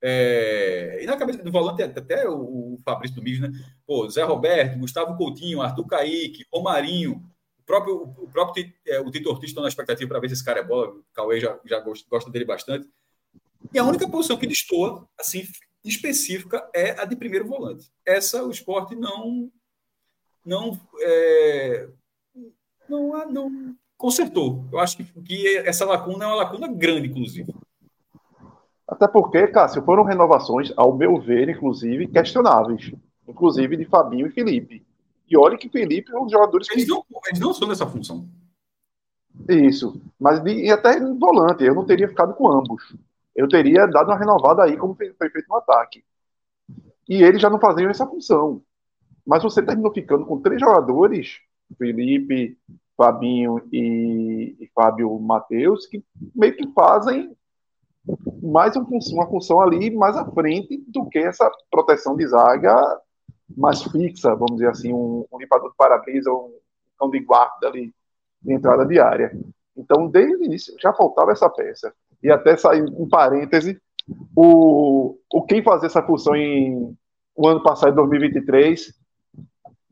[0.00, 3.50] É, e na cabeça do volante, até o, o Fabrício Domingos, né?
[3.84, 7.20] Pô, Zé Roberto, Gustavo Coutinho, Arthur Caíque, Romarinho,
[7.58, 10.44] o próprio, o próprio é, o Tito Ortiz estão na expectativa para ver se esse
[10.44, 10.90] cara é bola.
[10.90, 12.88] O Cauê já, já gosta, dele bastante.
[13.74, 15.42] E a única posição que destoa, assim,
[15.84, 17.90] específica, é a de primeiro volante.
[18.06, 19.50] Essa o esporte não.
[20.44, 21.88] não é,
[23.98, 24.64] consertou.
[24.72, 27.52] Eu acho que, que essa lacuna é uma lacuna grande, inclusive.
[28.86, 32.92] Até porque, Cássio, foram renovações, ao meu ver, inclusive, questionáveis.
[33.26, 34.86] Inclusive de Fabinho e Felipe.
[35.28, 36.90] E olha que Felipe é um dos jogadores Eles que.
[36.90, 38.26] não, eles não são nessa função.
[39.46, 40.00] Isso.
[40.18, 42.96] Mas de, e até em volante, eu não teria ficado com ambos.
[43.36, 46.02] Eu teria dado uma renovada aí, como foi foi feito no ataque.
[47.06, 48.62] E eles já não faziam essa função.
[49.26, 51.38] Mas você terminou ficando com três jogadores,
[51.76, 52.56] Felipe,
[52.98, 56.04] Fabinho e, e Fábio Matheus, que
[56.34, 57.32] meio que fazem
[58.42, 63.00] mais um uma função ali mais à frente do que essa proteção de zaga
[63.56, 66.52] mais fixa, vamos dizer assim, um, um limpador de para-brisa, um
[66.98, 67.94] cão de guarda ali
[68.42, 69.32] de entrada de área.
[69.76, 71.94] Então, desde o início, já faltava essa peça.
[72.22, 73.80] E até sair um parêntese,
[74.34, 76.96] o, o quem fazia essa função em
[77.34, 78.92] o ano passado, em 2023,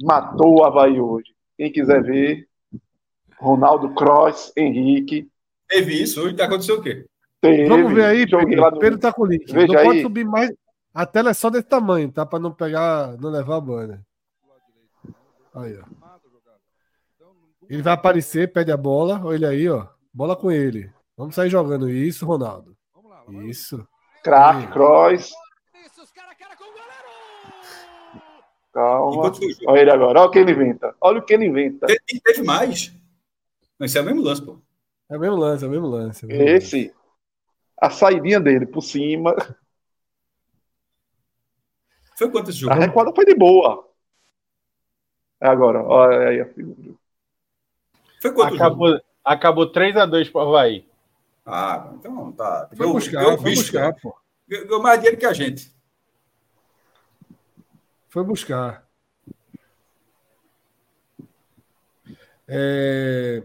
[0.02, 1.32] matou o Havaí hoje.
[1.56, 2.45] Quem quiser ver,
[3.38, 5.28] Ronaldo Cross, Henrique,
[5.68, 7.04] Teve isso, hoje aconteceu o quê?
[7.40, 7.68] teve.
[7.68, 8.70] Vamos ver aí, Pedro.
[8.70, 9.52] no- Pedro tá com o link.
[9.52, 10.02] Veja não pode aí.
[10.02, 10.52] subir mais.
[10.94, 12.24] A tela é só desse tamanho, tá?
[12.24, 14.00] Pra não pegar, não levar a banner.
[15.54, 15.84] Aí, ó.
[17.68, 19.20] Ele vai aparecer, pede a bola.
[19.24, 19.86] Olha ele aí, ó.
[20.14, 20.90] Bola com ele.
[21.16, 22.76] Vamos sair jogando isso, Ronaldo.
[23.44, 23.86] Isso.
[24.22, 24.68] Crack.
[24.72, 25.32] Cross.
[28.72, 29.32] Calma.
[29.68, 30.94] Olha ele agora, olha o que ele inventa.
[31.00, 31.86] Olha o que ele inventa.
[31.86, 32.92] Teve, teve mais.
[33.78, 34.58] Mas esse é o mesmo lance, pô.
[35.08, 36.24] É o mesmo lance, é o mesmo lance.
[36.24, 36.76] é o mesmo lance.
[36.76, 36.94] Esse,
[37.80, 39.34] a saidinha dele por cima,
[42.18, 42.80] Foi quanto esse a jogo?
[42.80, 43.86] recuada foi de boa.
[45.40, 46.94] É agora, olha aí a figura.
[48.20, 48.66] Foi quanto o jogo?
[48.66, 50.86] Acabou, acabou 3x2 pro Havaí.
[51.44, 52.68] Ah, então tá.
[52.76, 54.16] Foi buscar, ganhou foi bicho, buscar, pô.
[54.48, 55.72] Ganhou mais dinheiro que a gente.
[58.08, 58.86] Foi buscar.
[62.48, 63.42] É,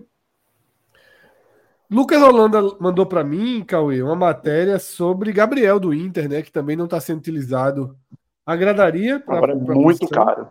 [1.91, 6.41] Lucas Holanda mandou para mim, Cauê, uma matéria sobre Gabriel do Inter, né?
[6.41, 7.97] Que também não está sendo utilizado.
[8.45, 10.25] Agradaria pra- Agora é pra muito posição?
[10.25, 10.47] caro.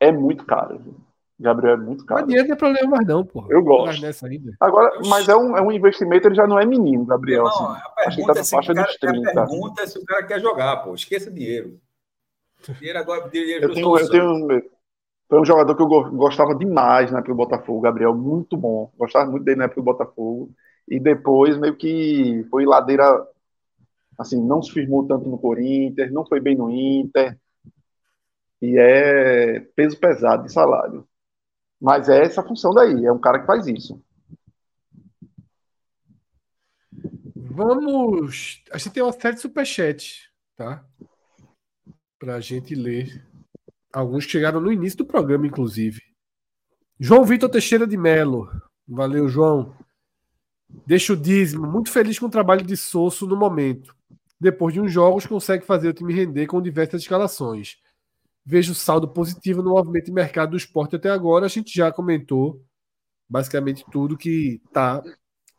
[0.00, 0.80] É muito caro.
[1.38, 2.26] Gabriel é muito Mas caro.
[2.26, 3.46] dinheiro não é problema mais, não, porra.
[3.50, 3.86] Eu gosto.
[3.86, 4.52] Mas nessa ainda.
[4.58, 7.44] Agora, mas é um, é um investimento, ele já não é menino, Gabriel.
[7.44, 7.64] Não, assim.
[7.64, 9.32] a Acho que tá pergunta, na é se faixa o cara, dos a 30.
[9.46, 10.94] pergunta é se o cara quer jogar, pô.
[10.94, 11.78] Esqueça dinheiro.
[12.78, 13.28] Dinheiro agora.
[13.28, 14.62] Dinheiro Eu tenho, eu tenho
[15.28, 18.90] foi um jogador que eu go- gostava demais na época do Botafogo, Gabriel, muito bom.
[18.98, 20.50] Gostava muito dele na época do Botafogo.
[20.90, 23.26] E depois meio que foi ladeira
[24.18, 27.38] assim, não se firmou tanto no Corinthians, não foi bem no Inter.
[28.60, 31.06] E é peso pesado de salário.
[31.80, 34.02] Mas é essa função daí, é um cara que faz isso.
[37.36, 38.62] Vamos.
[38.72, 40.84] A gente tem uma série de superchats, tá?
[42.18, 43.24] Pra gente ler.
[43.92, 46.02] Alguns chegaram no início do programa, inclusive.
[46.98, 48.50] João Vitor Teixeira de Melo.
[48.86, 49.74] Valeu, João.
[50.86, 51.66] Deixa o dízimo.
[51.66, 53.94] Muito feliz com o trabalho de Sosso no momento.
[54.40, 57.78] Depois de uns jogos, consegue fazer o time render com diversas escalações.
[58.44, 61.46] Vejo saldo positivo no movimento de mercado do esporte até agora.
[61.46, 62.62] A gente já comentou
[63.28, 65.02] basicamente tudo que tá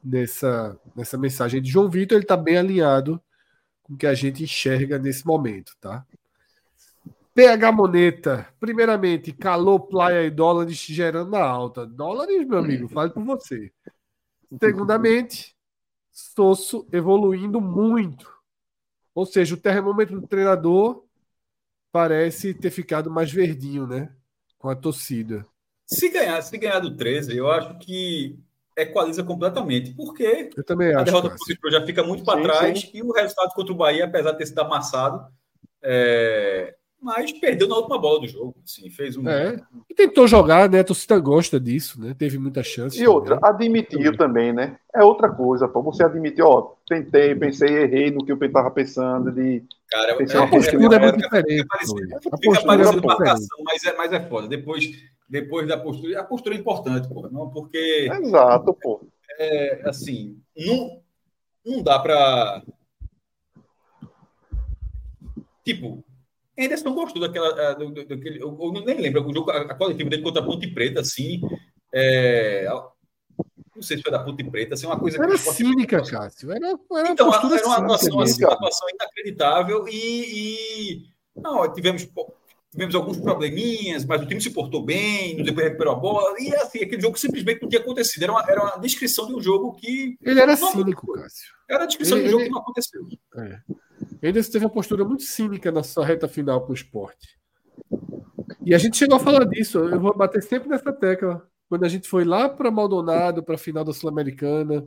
[0.03, 2.15] nessa, nessa mensagem de João Vitor.
[2.15, 3.21] Ele está bem alinhado
[3.83, 6.05] com o que a gente enxerga nesse momento, tá?
[7.33, 11.85] PH Moneta, primeiramente, calor, playa e dólares gerando na alta.
[11.85, 13.71] Dólares, meu amigo, fale por você.
[14.57, 15.55] Segundamente,
[16.11, 18.29] Sosso evoluindo muito.
[19.13, 21.03] Ou seja, o termômetro do treinador
[21.91, 24.13] parece ter ficado mais verdinho, né?
[24.57, 25.45] Com a torcida.
[25.85, 28.37] Se ganhar, se ganhar do 13, eu acho que
[28.77, 29.93] equaliza completamente.
[29.93, 32.91] Porque Eu também a derrota pro Cruzeiro já fica muito para trás sim.
[32.93, 35.31] e o resultado contra o Bahia, apesar de ter sido amassado,
[35.81, 38.55] é, mas perdeu na última bola do jogo.
[38.63, 39.27] Assim, fez um.
[39.27, 39.59] É.
[39.89, 40.79] E tentou jogar, né?
[40.79, 42.13] A torcida gosta disso, né?
[42.17, 43.01] Teve muita chance.
[43.01, 43.49] E outra, também.
[43.67, 44.77] admitiu também, né?
[44.93, 45.81] É outra coisa, pô.
[45.83, 50.41] Você admitiu, ó, tentei, pensei, errei no que eu estava pensando, de Cara, ser A
[50.41, 51.63] uma postura é é- muito diferente.
[52.21, 54.47] Fica postura é parecendo marcação, mas é, mas é foda.
[54.47, 54.85] Depois,
[55.27, 57.27] depois da postura, a postura é importante, pô.
[57.29, 59.01] Não, porque, Exato, pô.
[59.39, 61.01] é, assim, não,
[61.65, 62.61] não dá pra.
[65.63, 66.03] Tipo,
[66.65, 67.49] Anderson gostou daquela.
[67.69, 70.41] ah, do- do- daquele, eu, eu nem lembro, o jogo, a, a coletiva dele contra
[70.41, 71.41] a Ponte Preta, assim.
[71.93, 72.67] é,
[73.75, 76.51] não sei se foi da Ponte Preta, assim, uma coisa Era cínica, Cássio.
[76.51, 78.47] Era, era Então, uma era uma atuação, uma mesmo.
[78.51, 79.93] atuação inacreditável e,
[80.93, 81.03] e-
[81.35, 82.05] não, tivemos,
[82.69, 86.79] tivemos alguns probleminhas, mas o time se portou bem, depois recuperou a bola, e assim,
[86.83, 88.23] aquele jogo simplesmente não tinha acontecido.
[88.23, 90.17] Era uma, era uma descrição de um jogo que.
[90.21, 91.53] Ele era Não, cínico, Cássio.
[91.69, 93.01] Era a descrição Ele- de um jogo ele- que não aconteceu.
[93.37, 93.59] É.
[94.21, 97.39] Ele teve uma postura muito cínica na sua reta final com o esporte.
[98.65, 99.79] E a gente chegou a falar disso.
[99.79, 101.47] Eu vou bater sempre nessa tecla.
[101.69, 104.85] quando a gente foi lá para Maldonado, para a final da Sul-Americana,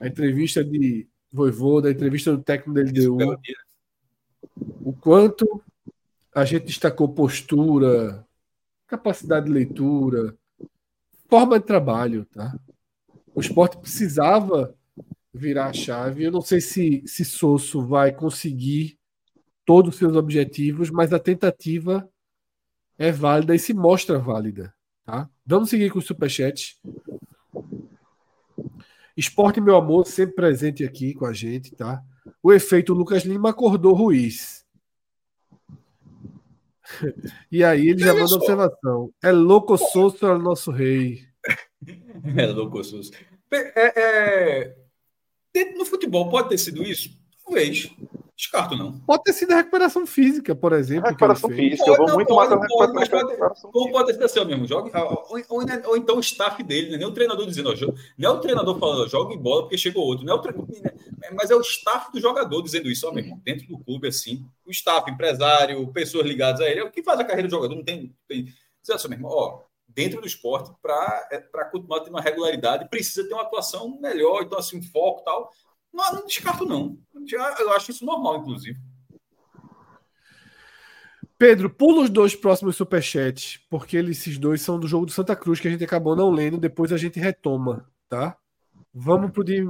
[0.00, 3.38] a entrevista de Voivoda, a entrevista do técnico da LDU,
[4.82, 5.62] o quanto
[6.34, 8.24] a gente destacou postura,
[8.86, 10.34] capacidade de leitura,
[11.28, 12.58] forma de trabalho, tá?
[13.34, 14.74] O esporte precisava
[15.32, 16.24] virar a chave.
[16.24, 18.98] Eu não sei se, se Sosso vai conseguir
[19.64, 22.08] todos os seus objetivos, mas a tentativa
[22.96, 24.74] é válida e se mostra válida.
[25.04, 25.28] Tá?
[25.46, 26.80] Vamos seguir com o superchat.
[29.16, 32.02] Esporte, meu amor, sempre presente aqui com a gente, tá?
[32.42, 34.64] O efeito Lucas Lima acordou Ruiz.
[37.52, 39.12] E aí ele já manda observação.
[39.22, 41.26] É louco Souza, é nosso rei.
[42.36, 43.12] É louco Souza.
[43.50, 44.77] É, é...
[45.76, 47.10] No futebol pode ter sido isso?
[47.44, 47.90] Talvez.
[48.36, 49.00] Descarto, não.
[49.00, 51.08] Pode ter sido a recuperação física, por exemplo.
[51.08, 54.64] Recuperação física, eu vou muito mais pode, pode, pode, Ou pode ter sido assim mesmo.
[54.64, 56.98] Jogue, ou, ou, ou, então o staff dele, né?
[56.98, 60.24] nem o treinador dizendo, ó, não é o treinador falando, jogue bola porque chegou outro.
[60.24, 60.92] Não é o treinador, né?
[61.34, 64.46] mas é o staff do jogador dizendo isso, ó, meu irmão, dentro do clube, assim.
[64.64, 67.74] O staff, empresário, pessoas ligadas a ele, é o que faz a carreira do jogador.
[67.74, 68.14] Não tem.
[68.28, 69.60] tem diz assim, meu irmão, ó,
[69.98, 71.40] dentro do esporte, para é,
[71.72, 75.50] continuar tendo uma regularidade, precisa ter uma atuação melhor, então, assim, um foco e tal.
[75.92, 76.96] Não, não descarto, não.
[77.58, 78.78] Eu acho isso normal, inclusive.
[81.36, 85.58] Pedro, pula os dois próximos superchats, porque esses dois são do jogo do Santa Cruz
[85.58, 88.36] que a gente acabou não lendo, depois a gente retoma, tá?
[88.94, 89.68] Vamos pro de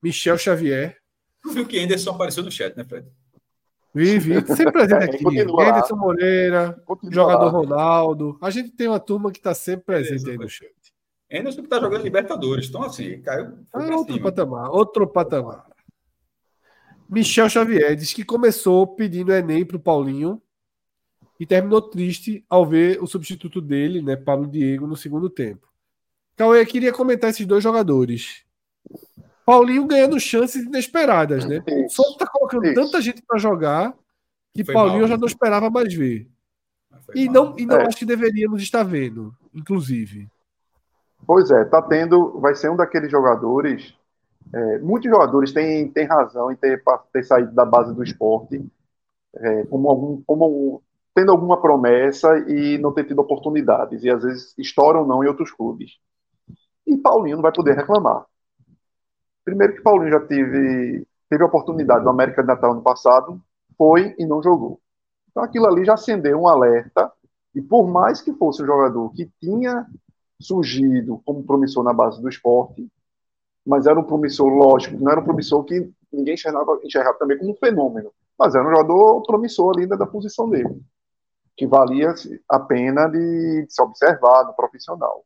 [0.00, 0.98] Michel Xavier.
[1.42, 3.08] Tu viu que Anderson apareceu no chat, né, Fred?
[3.94, 4.34] Vi, vi.
[4.56, 5.40] Sempre presente aqui.
[5.40, 8.36] Anderson Moreira, jogador Ronaldo.
[8.40, 10.74] A gente tem uma turma que está sempre presente aí no chat.
[11.32, 12.68] Anderson que está jogando Libertadores.
[12.68, 13.58] Então, assim, caiu.
[13.72, 15.66] Ah, outro patamar, outro patamar.
[17.08, 20.42] Michel Xavier diz que começou pedindo Enem para o Paulinho
[21.38, 25.68] e terminou triste ao ver o substituto dele, né, Paulo Diego, no segundo tempo.
[26.36, 28.43] Cauê, queria comentar esses dois jogadores.
[29.44, 31.62] Paulinho ganhando chances inesperadas, né?
[31.88, 32.74] Só está colocando Isso.
[32.74, 33.94] tanta gente para jogar
[34.54, 36.28] que Foi Paulinho mal, eu já não esperava mais ver.
[37.14, 37.86] E não, e não é.
[37.86, 40.28] acho que deveríamos estar vendo, inclusive.
[41.26, 43.94] Pois é, tá tendo, vai ser um daqueles jogadores.
[44.52, 48.64] É, muitos jogadores têm, têm razão em ter, ter saído da base do esporte,
[49.34, 50.82] é, como, algum, como
[51.14, 55.50] tendo alguma promessa e não ter tido oportunidades, e às vezes estouram não em outros
[55.50, 55.98] clubes.
[56.86, 58.24] E Paulinho não vai poder reclamar.
[59.44, 63.40] Primeiro que Paulinho já teve, teve a oportunidade no América de Natal no passado,
[63.76, 64.80] foi e não jogou.
[65.30, 67.12] Então aquilo ali já acendeu um alerta,
[67.54, 69.86] e por mais que fosse um jogador que tinha
[70.40, 72.88] surgido como promissor na base do esporte,
[73.64, 77.52] mas era um promissor, lógico, não era um promissor que ninguém enxergava, enxergava também como
[77.52, 80.80] um fenômeno, mas era um jogador promissor ali da posição dele,
[81.56, 82.14] que valia
[82.48, 85.24] a pena de, de se observar no profissional.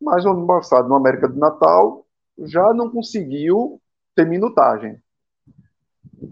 [0.00, 2.01] Mas no ano passado, no América do Natal,
[2.38, 3.80] já não conseguiu
[4.14, 5.00] ter minutagem.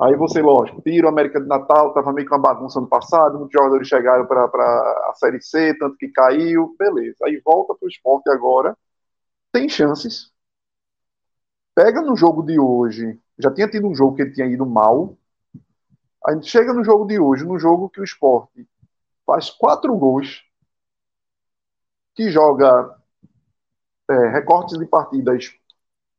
[0.01, 3.39] Aí você, lógico, tira o América de Natal, estava meio que uma bagunça no passado,
[3.39, 7.17] muitos jogadores chegaram para a Série C, tanto que caiu, beleza.
[7.25, 8.77] Aí volta para o esporte agora,
[9.53, 10.33] tem chances.
[11.75, 15.17] Pega no jogo de hoje, já tinha tido um jogo que ele tinha ido mal.
[16.27, 18.69] A gente chega no jogo de hoje, no jogo que o esporte
[19.27, 20.45] faz quatro gols,
[22.15, 22.97] que joga
[24.09, 25.60] é, recortes de partidas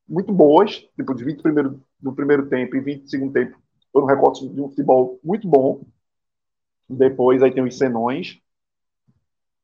[0.08, 3.58] muito boas, tipo de 20 primeiro, no primeiro tempo e 20 no segundo tempo,
[3.92, 5.82] foram recortes de um futebol muito bom.
[6.90, 8.42] Depois aí tem os senões.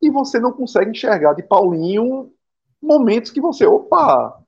[0.02, 2.32] E você não consegue enxergar de Paulinho
[2.82, 4.42] momentos que você, opa,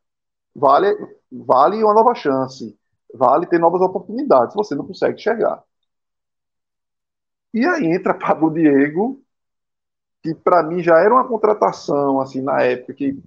[0.56, 0.96] vale,
[1.32, 2.78] vale uma nova chance,
[3.14, 4.56] vale ter novas oportunidades.
[4.56, 5.64] Você não consegue enxergar.
[7.54, 9.22] E aí entra Pablo Diego,
[10.22, 13.22] que para mim já era uma contratação assim na época que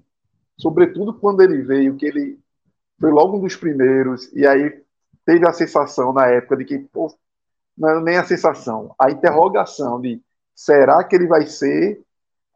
[0.59, 2.42] sobretudo quando ele veio, que ele
[3.01, 4.83] foi logo um dos primeiros, e aí
[5.25, 7.15] teve a sensação na época de que, pô,
[7.77, 10.23] não era nem a sensação, a interrogação de
[10.55, 12.01] será que ele vai ser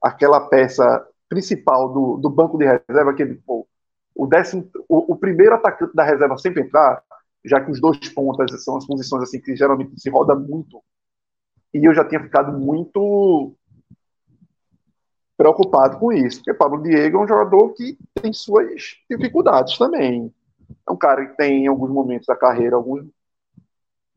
[0.02, 3.66] aquela peça principal do, do banco de reserva, aquele, pô,
[4.14, 7.02] o, décimo, o, o, primeiro atacante da reserva sempre entrar,
[7.44, 10.82] já que os dois pontas são as posições assim que geralmente se roda muito,
[11.74, 13.55] e eu já tinha ficado muito
[15.36, 20.32] preocupado com isso, porque Pablo Diego é um jogador que tem suas dificuldades também.
[20.88, 23.06] É um cara que tem, em alguns momentos da carreira, alguns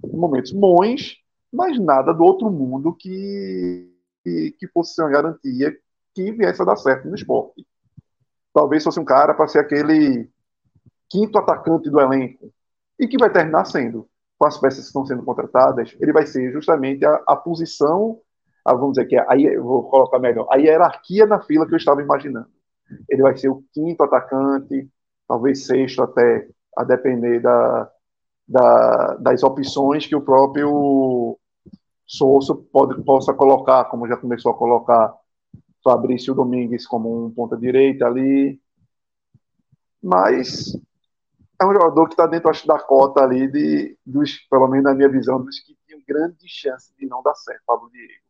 [0.03, 1.17] momentos bons,
[1.51, 3.91] mas nada do outro mundo que,
[4.23, 5.77] que, que fosse ser uma garantia
[6.15, 7.65] que viesse a dar certo no esporte.
[8.53, 10.29] Talvez fosse um cara para ser aquele
[11.09, 12.51] quinto atacante do elenco,
[12.99, 14.07] e que vai terminar sendo.
[14.37, 18.21] Com as peças que estão sendo contratadas, ele vai ser justamente a, a posição
[18.77, 21.77] vamos dizer que é, aí eu vou colocar melhor, a hierarquia na fila que eu
[21.77, 22.47] estava imaginando.
[23.09, 24.89] ele vai ser o quinto atacante,
[25.27, 26.47] talvez sexto até,
[26.77, 27.91] a depender da,
[28.47, 31.37] da, das opções que o próprio
[32.05, 35.15] Souza pode, possa colocar, como já começou a colocar
[35.83, 38.59] Fabrício Domingues como um ponta-direita ali.
[40.01, 40.73] Mas
[41.61, 44.95] é um jogador que está dentro acho, da cota ali, de, dos, pelo menos na
[44.95, 48.28] minha visão, dos que tinham grande chance de não dar certo, Pablo Diego.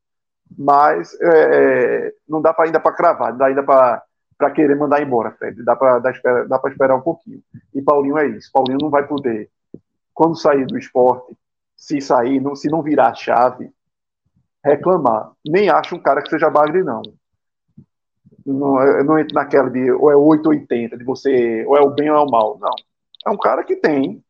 [0.57, 5.01] Mas é, é não dá para ainda para cravar, não dá ainda para querer mandar
[5.01, 5.63] embora, Fred.
[5.63, 6.11] Dá para dá,
[6.47, 7.41] dá esperar um pouquinho.
[7.73, 8.51] E Paulinho é isso.
[8.51, 9.49] Paulinho não vai poder,
[10.13, 11.35] quando sair do esporte,
[11.77, 13.71] se sair, não, se não virar a chave,
[14.63, 15.31] reclamar.
[15.47, 17.01] Nem acho um cara que seja bagre, não.
[18.45, 22.09] Não, eu não entro naquela de ou é 880, de você, ou é o bem
[22.09, 22.57] ou é o mal.
[22.59, 22.73] Não.
[23.25, 24.23] É um cara que tem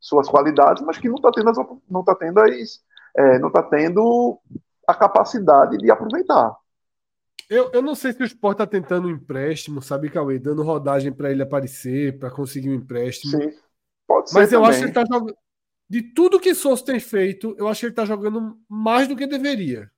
[0.00, 2.80] suas qualidades, mas que não está tendo, não tá tendo, as,
[3.16, 4.38] é, não tá tendo
[4.90, 6.56] a capacidade de aproveitar.
[7.48, 10.38] Eu, eu não sei se o Sport está tentando um empréstimo, sabe, Cauê?
[10.38, 13.32] Dando rodagem para ele aparecer, para conseguir um empréstimo.
[13.32, 13.50] Sim,
[14.06, 14.38] pode ser.
[14.38, 14.70] Mas eu também.
[14.70, 15.36] acho que ele está jogando
[15.90, 19.26] de tudo que Souza tem feito, eu acho que ele está jogando mais do que
[19.26, 19.90] deveria.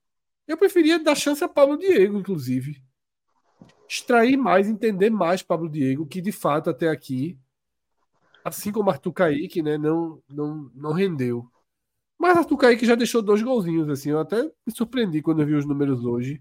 [0.49, 2.83] Eu preferia dar chance a Pablo Diego, inclusive.
[3.87, 7.39] Extrair mais, entender mais Pablo Diego, que de fato até aqui,
[8.43, 11.47] assim como Arthur Kaique, né, não, não, não rendeu.
[12.23, 14.11] Mas Arthur Kaique já deixou dois golzinhos, assim.
[14.11, 16.41] Eu até me surpreendi quando eu vi os números hoje.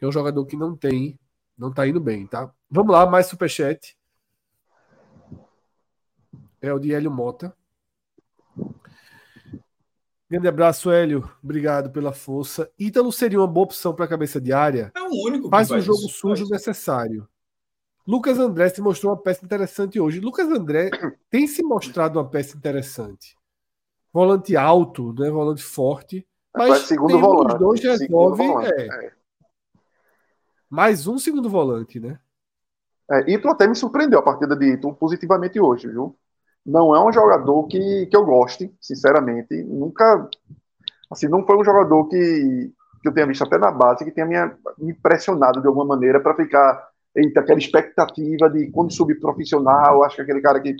[0.00, 1.16] Que é um jogador que não tem,
[1.56, 2.52] não tá indo bem, tá?
[2.68, 3.96] Vamos lá, mais superchat.
[6.60, 7.56] É o de Hélio Mota.
[10.28, 11.30] Grande abraço, Hélio.
[11.40, 12.68] Obrigado pela força.
[12.76, 14.90] Ítalo seria uma boa opção para a cabeça de área.
[14.92, 16.50] É o único Faz um jogo isso, sujo faz.
[16.50, 17.28] necessário.
[18.04, 20.18] Lucas André se mostrou uma peça interessante hoje.
[20.18, 20.90] Lucas André
[21.30, 23.35] tem se mostrado uma peça interessante.
[24.16, 25.28] Volante alto, né?
[25.28, 26.26] volante forte.
[26.56, 27.58] Mas segundo volante.
[27.58, 28.44] Dois resolve.
[28.64, 28.86] É.
[28.86, 29.12] É.
[30.70, 32.18] Mais um segundo volante, né?
[33.10, 36.16] É, Ito até me surpreendeu a partida de Ito positivamente hoje, viu?
[36.64, 39.62] não é um jogador que, que eu goste, sinceramente.
[39.64, 40.26] Nunca.
[41.10, 42.72] Assim, não foi um jogador que,
[43.02, 44.36] que eu tenha visto até na base que tenha me,
[44.78, 46.88] me impressionado de alguma maneira para ficar.
[47.14, 50.74] Eita, aquela expectativa de quando subir profissional, acho que aquele cara que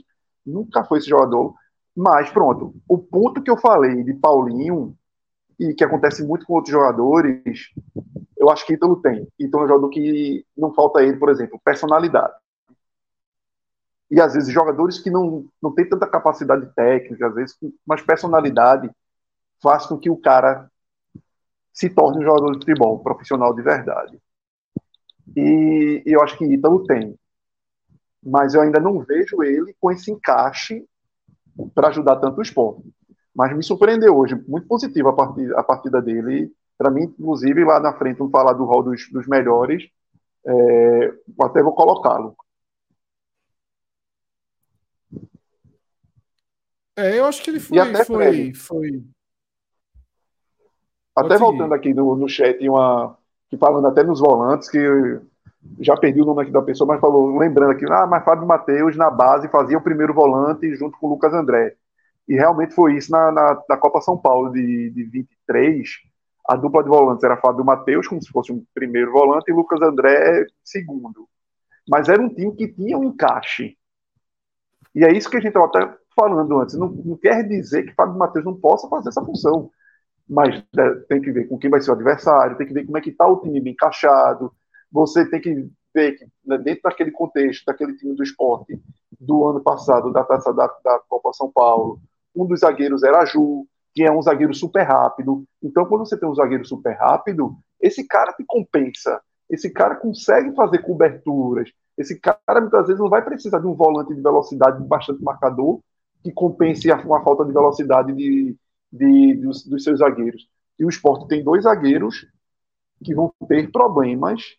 [0.46, 1.54] nunca foi esse jogador.
[1.96, 4.94] Mas pronto, o ponto que eu falei de Paulinho,
[5.58, 7.70] e que acontece muito com outros jogadores,
[8.36, 9.26] eu acho que Ítalo tem.
[9.40, 12.34] Ítalo é um jogador que não falta ele, por exemplo, personalidade
[14.10, 18.90] e às vezes jogadores que não, não têm tanta capacidade técnica, às vezes, mas personalidade
[19.62, 20.70] faz com que o cara
[21.72, 24.18] se torne um jogador de futebol profissional de verdade.
[25.36, 27.18] E, e eu acho que Ítalo tem.
[28.22, 30.86] Mas eu ainda não vejo ele com esse encaixe
[31.74, 32.82] para ajudar tanto o esporte.
[33.34, 36.50] Mas me surpreendeu hoje, muito positivo a partida, a partida dele.
[36.78, 39.88] Para mim, inclusive, lá na frente, vamos falar do rol dos, dos melhores,
[40.46, 42.36] é, até vou colocá-lo.
[46.96, 47.76] É, eu acho que ele foi.
[47.76, 49.04] E até foi, foi...
[51.14, 53.18] Até voltando aqui no, no chat, uma,
[53.48, 55.20] que falando até nos volantes, que
[55.80, 58.96] já perdi o nome aqui da pessoa, mas falou, lembrando aqui, ah, mas Fábio Matheus
[58.96, 61.74] na base fazia o primeiro volante junto com o Lucas André.
[62.28, 65.88] E realmente foi isso na, na, na Copa São Paulo de, de 23.
[66.48, 69.80] A dupla de volantes era Fábio Matheus, como se fosse um primeiro volante, e Lucas
[69.82, 71.28] André segundo.
[71.88, 73.76] Mas era um time que tinha um encaixe.
[74.94, 78.18] E é isso que a gente até falando antes, não, não quer dizer que Fábio
[78.18, 79.70] Matheus não possa fazer essa função,
[80.28, 82.96] mas né, tem que ver com quem vai ser o adversário, tem que ver como
[82.96, 84.50] é que está o time bem encaixado,
[84.96, 88.80] você tem que ver que né, dentro daquele contexto, daquele time do esporte
[89.20, 92.00] do ano passado, da taça da, da Copa São Paulo,
[92.34, 95.44] um dos zagueiros era Ju, que é um zagueiro super rápido.
[95.62, 99.20] Então, quando você tem um zagueiro super rápido, esse cara te compensa.
[99.50, 101.70] Esse cara consegue fazer coberturas.
[101.96, 105.80] Esse cara, muitas vezes, não vai precisar de um volante de velocidade bastante marcador
[106.22, 108.56] que compense uma falta de velocidade de,
[108.90, 110.48] de, dos, dos seus zagueiros.
[110.78, 112.26] E o esporte tem dois zagueiros
[113.04, 114.56] que vão ter problemas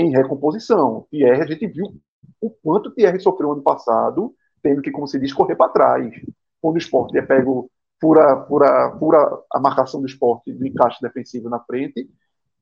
[0.00, 1.06] em recomposição.
[1.10, 1.94] Thierry, a gente viu
[2.40, 6.14] o quanto Thierry sofreu ano passado, tendo que, como se diz, correr para trás.
[6.60, 7.70] Quando o esporte é pego
[8.00, 12.08] pura, pura, pura a marcação do esporte do encaixe defensivo na frente,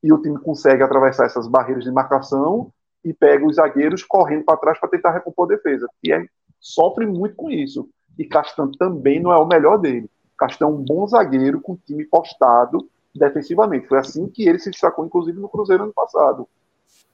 [0.02, 2.72] e o time consegue atravessar essas barreiras de marcação
[3.04, 5.88] e pega os zagueiros correndo para trás para tentar recompor a defesa.
[6.02, 6.28] Thierry
[6.60, 7.88] sofre muito com isso.
[8.18, 10.10] E Castan também não é o melhor dele.
[10.36, 13.86] Castan é um bom zagueiro com time postado defensivamente.
[13.86, 16.48] Foi assim que ele se destacou, inclusive, no Cruzeiro ano passado.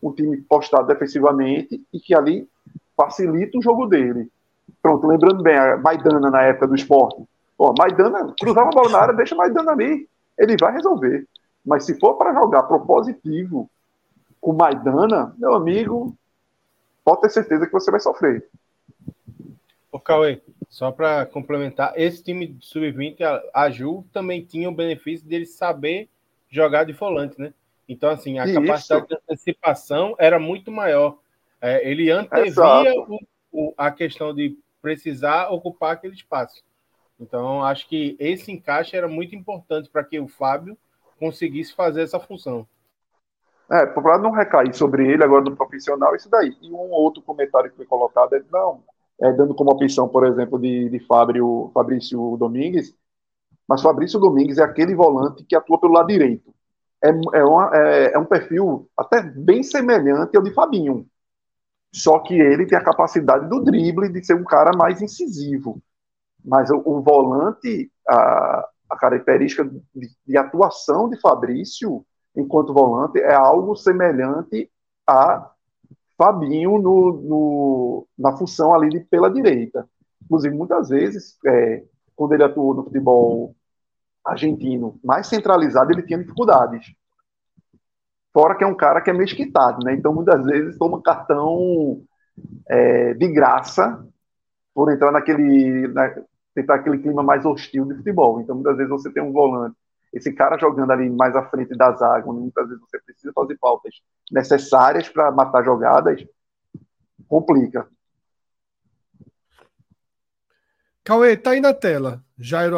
[0.05, 2.49] Um time postado defensivamente e que ali
[2.97, 4.31] facilita o jogo dele.
[4.83, 7.23] Pronto, lembrando bem, a Maidana na época do esporte.
[7.57, 10.09] Pô, Maidana, cruzava a bola na área, deixa Maidana ali.
[10.39, 11.27] Ele vai resolver.
[11.65, 13.71] Mas se for para jogar propositivo,
[14.41, 16.15] com Maidana, meu amigo,
[17.03, 18.47] pode ter certeza que você vai sofrer.
[19.91, 25.27] Ô, Cauê, só para complementar, esse time sub-20, a, a Ju também tinha o benefício
[25.27, 26.09] dele saber
[26.51, 27.55] jogar de volante, né?
[27.89, 28.55] Então, assim, a Isso.
[28.61, 31.19] capacidade de antecipação era muito maior.
[31.61, 33.19] É, ele antevia o,
[33.53, 36.63] o, a questão de precisar ocupar aquele espaço.
[37.19, 40.77] Então, acho que esse encaixe era muito importante para que o Fábio
[41.19, 42.67] conseguisse fazer essa função.
[43.71, 46.55] É, para não recair sobre ele agora no profissional, isso daí.
[46.61, 48.83] E um outro comentário que foi colocado é, não,
[49.23, 52.95] é, dando como opção, por exemplo, de, de Fábio, Fabrício Domingues,
[53.67, 56.54] mas Fabrício Domingues é aquele volante que atua pelo lado direito.
[57.05, 61.07] É, é, uma, é, é um perfil até bem semelhante ao de Fabinho.
[61.95, 65.83] Só que ele tem a capacidade do drible de ser um cara mais incisivo.
[66.43, 72.05] Mas o, o volante, a, a característica de, de, atuação de Fabrício
[72.35, 74.71] enquanto volante é algo semelhante
[75.07, 75.51] a
[76.17, 79.89] Fabinho no, no na função ali de, pela direita.
[80.25, 81.85] Inclusive, muitas vezes, é,
[82.17, 83.55] quando ele atuou no futebol
[84.25, 86.87] argentino mais centralizado, ele tinha dificuldades.
[88.33, 89.95] Fora que é um cara que é mesquitado, né?
[89.95, 92.03] Então, muitas vezes, toma cartão
[92.69, 94.05] é, de graça
[94.75, 95.89] por entrar naquele.
[95.89, 96.13] Na,
[96.55, 98.41] tentar aquele clima mais hostil de futebol.
[98.41, 99.77] Então, muitas vezes, você tem um volante,
[100.13, 103.59] esse cara jogando ali mais à frente da zaga, onde muitas vezes você precisa fazer
[103.59, 103.93] faltas
[104.31, 106.25] necessárias para matar jogadas,
[107.29, 107.89] complica.
[111.05, 112.25] Cauê, tá aí na tela.
[112.39, 112.77] Jairo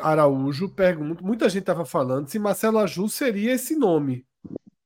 [0.00, 1.22] Araújo pergunta.
[1.22, 4.26] Muita gente estava falando se Marcelo Aju seria esse nome.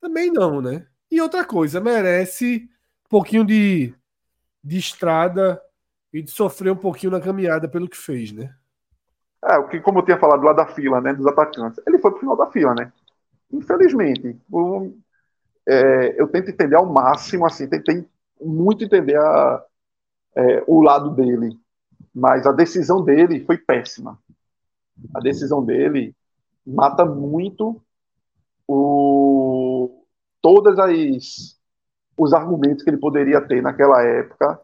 [0.01, 0.85] Também não, né?
[1.09, 2.69] E outra coisa, merece
[3.07, 3.95] um pouquinho de,
[4.65, 5.63] de estrada
[6.13, 8.53] e de sofrer um pouquinho na caminhada pelo que fez, né?
[9.45, 12.11] É, o que, como eu tinha falado lá da fila, né, dos atacantes, ele foi
[12.11, 12.93] pro final da fila, né?
[13.53, 14.37] Infelizmente.
[14.51, 14.93] O,
[15.69, 18.05] é, eu tento entender ao máximo, assim, tentei
[18.41, 19.65] muito entender a,
[20.35, 21.59] é, o lado dele,
[22.15, 24.19] mas a decisão dele foi péssima.
[25.15, 26.15] A decisão dele
[26.67, 27.83] mata muito
[28.67, 30.05] o,
[30.41, 31.61] todas as
[32.17, 34.61] os argumentos que ele poderia ter naquela época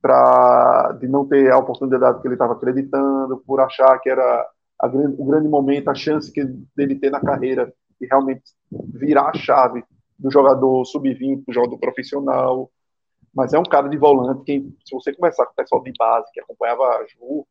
[0.00, 4.48] para de não ter a oportunidade que ele estava acreditando, por achar que era
[4.80, 6.44] a, o grande momento, a chance que
[6.74, 9.84] dele ter na carreira de realmente virar a chave
[10.18, 12.70] do jogador sub-20, do jogador profissional.
[13.36, 16.32] Mas é um cara de volante que, se você conversar com o pessoal de base
[16.32, 17.46] que acompanhava a Ju,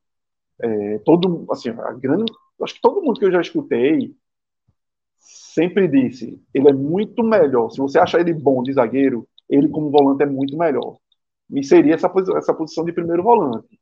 [0.60, 2.34] é, todo, assim, a grande,
[2.64, 4.16] acho que todo mundo que eu já escutei
[5.20, 7.70] sempre disse, ele é muito melhor.
[7.70, 10.98] Se você achar ele bom de zagueiro, ele como volante é muito melhor.
[11.52, 13.80] E seria essa, essa posição de primeiro volante.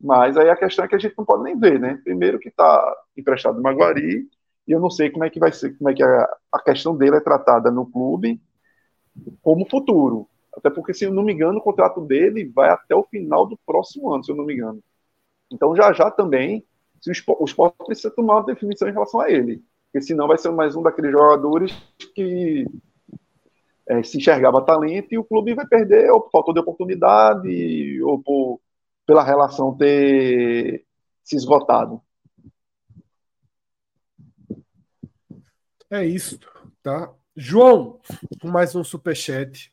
[0.00, 2.00] Mas aí a questão é que a gente não pode nem ver, né?
[2.02, 4.28] Primeiro que está emprestado no Maguari,
[4.66, 6.96] e eu não sei como é que vai ser, como é que a, a questão
[6.96, 8.40] dele é tratada no clube
[9.40, 10.28] como futuro.
[10.56, 13.58] Até porque, se eu não me engano, o contrato dele vai até o final do
[13.66, 14.82] próximo ano, se eu não me engano.
[15.52, 16.64] Então, já já também,
[17.00, 19.62] se o esporte, o esporte precisa tomar uma definição em relação a ele
[19.96, 21.72] porque senão vai ser mais um daqueles jogadores
[22.14, 22.66] que
[23.88, 28.22] é, se enxergava talento e o clube vai perder ou por falta de oportunidade ou
[28.22, 28.60] por,
[29.06, 30.84] pela relação ter
[31.24, 32.02] se esgotado.
[35.88, 36.38] É isso,
[36.82, 37.10] tá?
[37.34, 37.98] João,
[38.44, 39.72] mais um superchat.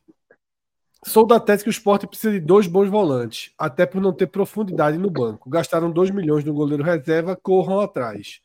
[1.06, 4.28] Sou da tese que o esporte precisa de dois bons volantes, até por não ter
[4.28, 5.50] profundidade no banco.
[5.50, 8.42] Gastaram 2 milhões no goleiro reserva, corram atrás.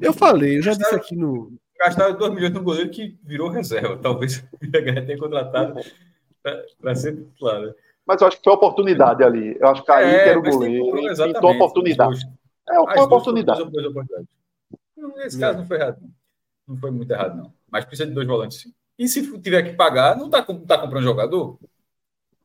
[0.00, 1.52] Eu falei, eu já disse aqui no.
[1.78, 3.96] Gastaram 2 milhões no goleiro que virou reserva.
[4.02, 5.80] Talvez tenha contratado
[6.80, 7.60] para ser titular.
[7.60, 7.74] Né?
[8.06, 9.56] Mas eu acho que foi oportunidade ali.
[9.60, 10.92] Eu acho que aí é, era o goleiro.
[11.24, 12.20] Pintou oportunidade.
[12.68, 13.62] É, foi uma oportunidade.
[13.62, 14.28] oportunidade.
[15.16, 15.98] Nesse caso não foi errado.
[16.66, 17.52] Não foi muito errado, não.
[17.70, 18.72] Mas precisa de dois volantes, sim.
[18.98, 21.58] E se tiver que pagar, não está tá comprando jogador?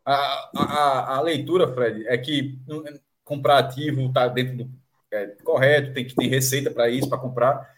[0.06, 2.58] A, a, a leitura, Fred, é que
[3.24, 4.72] comprar ativo está dentro do
[5.12, 7.70] é, correto, tem que ter receita para isso, para comprar.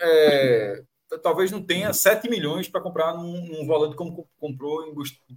[0.00, 0.82] É,
[1.22, 4.92] talvez não tenha 7 milhões para comprar num, num, volante como comprou,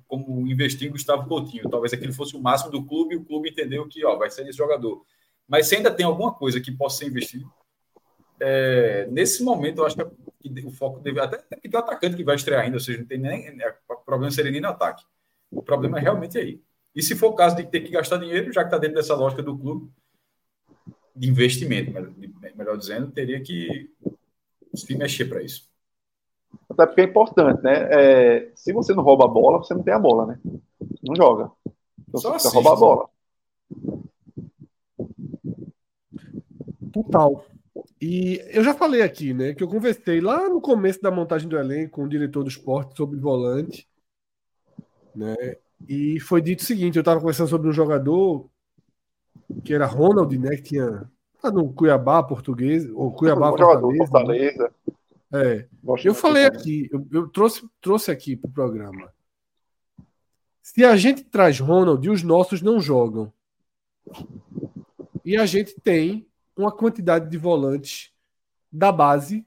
[0.08, 1.70] como investiu em Gustavo Coutinho.
[1.70, 4.48] Talvez aquele fosse o máximo do clube e o clube entendeu que ó, vai ser
[4.48, 5.04] esse jogador.
[5.48, 7.52] Mas se ainda tem alguma coisa que possa ser investido,
[8.40, 12.36] é, nesse momento eu acho que o foco deve até que tem atacante que vai
[12.36, 13.62] estrear ainda, ou seja, não tem nem.
[13.62, 15.04] É, o problema seria nem no ataque.
[15.52, 16.62] O problema é realmente aí.
[16.96, 19.16] E se for o caso de ter que gastar dinheiro, já que está dentro dessa
[19.16, 19.92] lógica do clube,
[21.16, 21.92] de investimento,
[22.56, 23.90] melhor dizendo, teria que
[24.74, 25.70] se mexer para isso.
[26.70, 27.88] Até porque é importante, né?
[27.92, 30.40] É, se você não rouba a bola, você não tem a bola, né?
[31.04, 31.52] Não joga.
[32.08, 33.10] Então Só você rouba a bola.
[36.92, 37.46] Total.
[38.02, 41.58] E eu já falei aqui, né, que eu conversei lá no começo da montagem do
[41.58, 43.88] elenco com o diretor do esporte sobre volante,
[45.14, 45.36] né?
[45.88, 48.50] E foi dito o seguinte: eu estava conversando sobre um jogador
[49.64, 50.56] que era Ronald, né?
[50.56, 51.10] Que tinha
[51.42, 53.98] tá no Cuiabá português, ou Cuiabá Fortaleza.
[53.98, 54.72] Fortaleza.
[55.32, 55.68] É.
[56.04, 59.14] Eu falei aqui, eu, eu, trouxe, trouxe aqui para o programa.
[60.62, 63.32] Se a gente traz Ronald e os nossos não jogam,
[65.24, 66.29] e a gente tem
[66.60, 68.12] uma quantidade de volantes
[68.72, 69.46] da base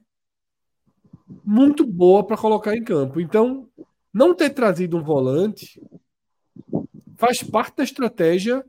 [1.44, 3.20] muito boa para colocar em campo.
[3.20, 3.68] Então,
[4.12, 5.80] não ter trazido um volante
[7.16, 8.64] faz parte da estratégia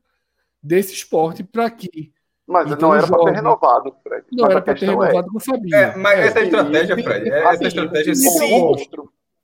[0.62, 2.14] desse esporte para que.
[2.46, 4.26] Mas então, não era para ter renovado, Fred.
[4.32, 5.32] Não mas era para ter renovado é...
[5.32, 5.76] com Fabinho.
[5.76, 8.90] É, mas é, essa estratégia, Fred, essa estratégia, se,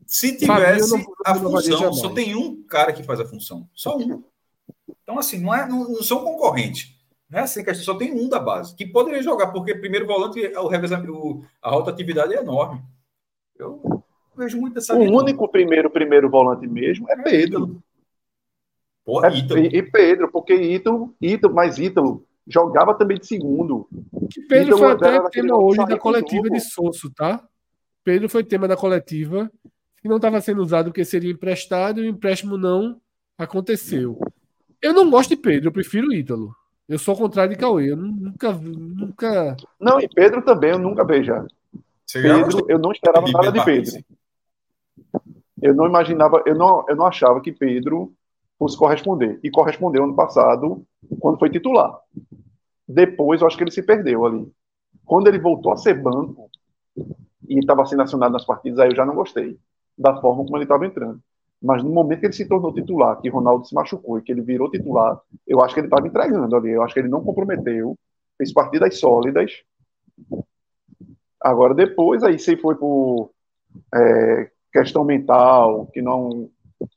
[0.05, 3.67] se tivesse não, a função, só tem um cara que faz a função.
[3.73, 4.23] Só um.
[5.03, 6.98] Então, assim, não, é, não, não são concorrentes.
[7.29, 10.41] Não é assim que só tem um da base, que poderia jogar, porque primeiro volante,
[10.57, 10.67] o,
[11.11, 12.81] o, a rotatividade é enorme.
[13.57, 14.03] Eu
[14.35, 14.95] vejo muito essa.
[14.95, 17.83] O único primeiro, primeiro volante mesmo é, é Pedro.
[19.05, 23.87] Porra, é, e Pedro, porque Ítalo, Ítalo, mas Ítalo jogava também de segundo.
[24.31, 27.47] Que Pedro Ítalo foi até tema hoje da coletiva de Sosso, tá?
[28.03, 29.51] Pedro foi tema da coletiva
[30.01, 32.99] que não estava sendo usado porque seria emprestado e o empréstimo não
[33.37, 34.19] aconteceu.
[34.81, 36.55] Eu não gosto de Pedro, eu prefiro Ítalo.
[36.89, 37.91] Eu sou o contrário de Cauê.
[37.91, 38.51] Eu nunca.
[38.51, 39.55] nunca...
[39.79, 41.31] Não, e Pedro também, eu nunca vejo.
[42.11, 44.03] Pedro, eu não esperava nada de Pedro.
[45.61, 48.11] Eu não imaginava, eu não, eu não achava que Pedro
[48.57, 49.39] fosse corresponder.
[49.43, 50.83] E correspondeu ano passado,
[51.19, 51.95] quando foi titular.
[52.87, 54.51] Depois, eu acho que ele se perdeu ali.
[55.05, 56.49] Quando ele voltou a ser banco
[57.47, 59.59] e estava sendo acionado nas partidas, aí eu já não gostei
[59.95, 61.21] da forma como ele estava entrando.
[61.61, 64.41] Mas no momento que ele se tornou titular, que Ronaldo se machucou e que ele
[64.41, 66.71] virou titular, eu acho que ele estava entregando ali.
[66.71, 67.97] Eu acho que ele não comprometeu,
[68.37, 69.51] fez partidas sólidas.
[71.41, 73.31] Agora, depois, aí se foi por
[73.93, 76.49] é, questão mental, que não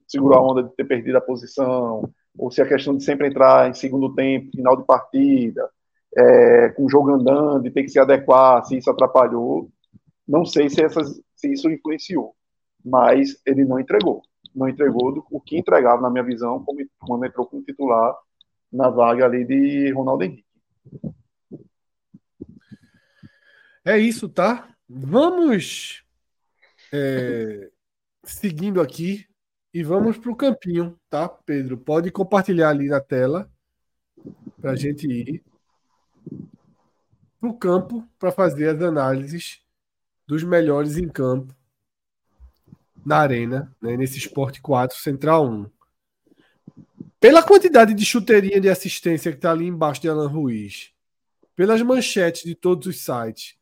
[0.06, 2.09] segurou a onda de ter perdido a posição,
[2.39, 5.68] ou se a questão de sempre entrar em segundo tempo, final de partida,
[6.16, 9.68] é, com o jogo andando e ter que se adequar, se isso atrapalhou.
[10.26, 12.34] Não sei se, essas, se isso influenciou,
[12.84, 14.22] mas ele não entregou.
[14.55, 16.65] Não entregou do, o que entregava, na minha visão,
[17.01, 18.15] quando entrou como titular
[18.73, 20.45] na vaga ali de Ronaldo Henrique.
[23.85, 24.74] É isso, tá?
[24.89, 26.05] Vamos
[26.93, 27.70] é,
[28.23, 29.27] seguindo aqui
[29.74, 31.77] e vamos para o campinho, tá, Pedro?
[31.79, 33.51] Pode compartilhar ali na tela
[34.61, 35.43] para a gente ir
[37.41, 39.61] para o campo para fazer as análises
[40.27, 41.53] dos melhores em campo
[43.05, 45.66] na arena, né, nesse Esporte 4 Central 1.
[47.19, 50.91] Pela quantidade de chuteirinha de assistência que está ali embaixo de Alan Ruiz,
[51.55, 53.57] pelas manchetes de todos os sites,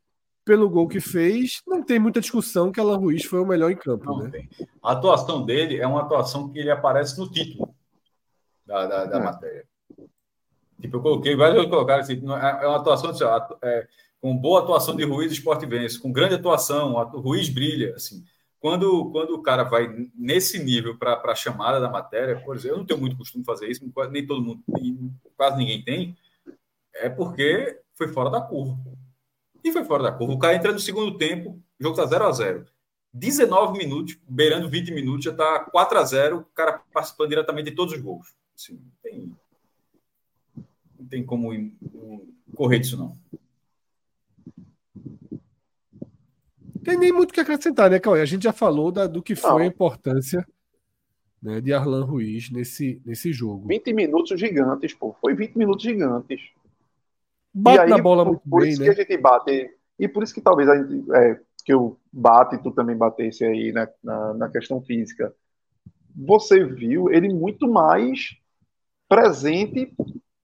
[0.45, 3.77] pelo gol que fez, não tem muita discussão que Alan Ruiz foi o melhor em
[3.77, 4.05] campo.
[4.05, 4.49] Não, né?
[4.83, 7.75] A atuação dele é uma atuação que ele aparece no título
[8.67, 9.23] da, da, da é.
[9.23, 9.65] matéria.
[10.81, 13.25] Tipo, eu coloquei, vários colocaram assim, é, é uma atuação assim,
[13.63, 13.87] é,
[14.21, 17.95] com boa atuação de Ruiz, o esporte vence, com grande atuação, o Ruiz brilha.
[17.95, 18.25] Assim,
[18.61, 22.79] quando, quando o cara vai nesse nível para a chamada da matéria, por exemplo, eu
[22.79, 24.63] não tenho muito costume fazer isso, nem todo mundo,
[25.35, 26.17] quase ninguém tem,
[26.95, 28.79] é porque foi fora da curva.
[29.65, 30.35] E foi fora da curva.
[30.35, 32.67] O cara entra no segundo tempo, o jogo está 0 a 0
[33.13, 37.77] 19 minutos, beirando 20 minutos, já está 4 a 0 o cara participando diretamente de
[37.77, 38.35] todos os gols.
[38.55, 39.37] Assim, não, tem,
[40.99, 41.51] não tem como
[42.55, 43.17] correr disso, não.
[46.91, 48.21] Tem nem muito o que acrescentar, né, Cauê?
[48.21, 49.59] A gente já falou da, do que foi não.
[49.59, 50.45] a importância
[51.41, 53.69] né, de Arlan Ruiz nesse, nesse jogo.
[53.69, 55.15] 20 minutos gigantes, pô.
[55.21, 56.41] Foi 20 minutos gigantes.
[57.55, 58.87] Bate aí, na bola muito por bem, isso né?
[58.87, 59.71] que a gente bate.
[60.01, 63.45] E por isso que talvez a gente, é, que eu bate e tu também batesse
[63.45, 65.33] aí na, na, na, questão física.
[66.17, 68.37] Você viu ele muito mais
[69.09, 69.95] presente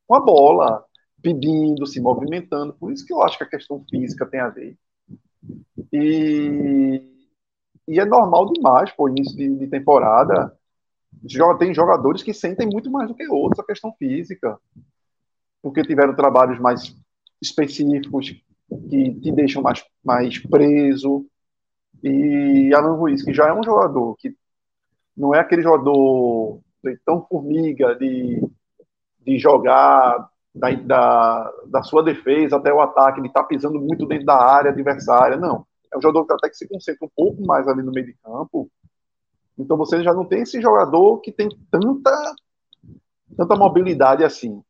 [0.06, 0.84] com a bola,
[1.20, 2.72] pedindo, se movimentando.
[2.72, 4.78] Por isso que eu acho que a questão física tem a ver.
[5.92, 7.02] E,
[7.88, 10.56] e é normal demais, pô, início de, de temporada.
[11.58, 14.58] Tem jogadores que sentem muito mais do que outros a questão física
[15.66, 16.96] porque tiveram trabalhos mais
[17.42, 18.40] específicos
[18.88, 21.26] que te deixam mais, mais preso.
[22.04, 24.32] E Alan Ruiz, que já é um jogador que
[25.16, 26.60] não é aquele jogador
[27.04, 28.40] tão formiga de,
[29.24, 34.06] de jogar da, da, da sua defesa até o ataque, de estar tá pisando muito
[34.06, 35.36] dentro da área adversária.
[35.36, 35.66] Não.
[35.92, 38.14] É um jogador que até que se concentra um pouco mais ali no meio de
[38.14, 38.70] campo.
[39.58, 42.34] Então você já não tem esse jogador que tem tanta,
[43.36, 44.62] tanta mobilidade assim.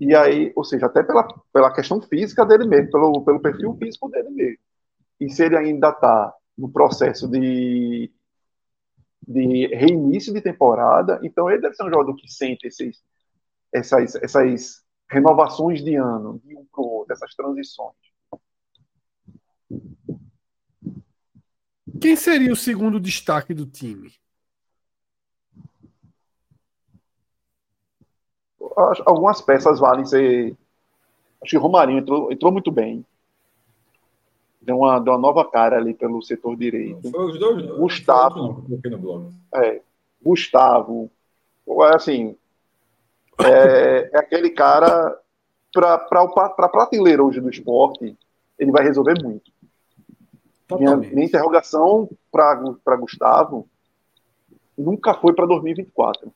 [0.00, 4.08] E aí, ou seja, até pela, pela questão física dele mesmo, pelo, pelo perfil físico
[4.08, 4.58] dele mesmo.
[5.20, 8.10] E se ele ainda está no processo de,
[9.26, 13.02] de reinício de temporada, então ele deve ser um jogador que sente esses,
[13.72, 17.96] essas, essas renovações de ano, de um para o outro, essas transições.
[22.00, 24.12] Quem seria o segundo destaque do time?
[29.04, 30.56] Algumas peças valem ser.
[31.42, 33.04] Acho que Romarinho entrou, entrou muito bem.
[34.62, 37.10] Deu uma, deu uma nova cara ali pelo setor direito.
[37.10, 37.66] Foi os dois.
[37.76, 38.64] Gustavo.
[38.68, 39.82] Não, é,
[40.22, 41.10] Gustavo.
[41.94, 42.36] Assim,
[43.46, 45.18] é, é aquele cara
[45.72, 48.16] para a prateleira hoje do esporte,
[48.58, 49.50] ele vai resolver muito.
[50.78, 53.68] Minha, minha, interrogação para Gustavo
[54.76, 56.32] nunca foi para 2024.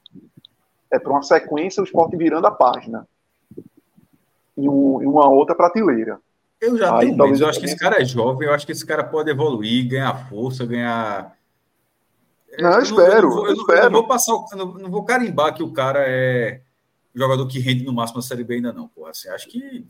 [0.90, 3.06] É para uma sequência o esporte virando a página
[4.56, 6.20] em, um, em uma outra prateleira.
[6.60, 7.43] Eu já Aí, tenho medo.
[7.43, 10.28] Eu acho que esse cara é jovem, eu acho que esse cara pode evoluir, ganhar
[10.28, 11.36] força, ganhar.
[12.59, 13.28] Não, eu, eu espero.
[13.28, 13.85] Não, eu, eu, espero.
[13.85, 16.60] não vou passar, não, não vou carimbar que o cara é
[17.15, 19.07] jogador que rende no máximo a Série B ainda não, pô.
[19.07, 19.86] Assim, acho que.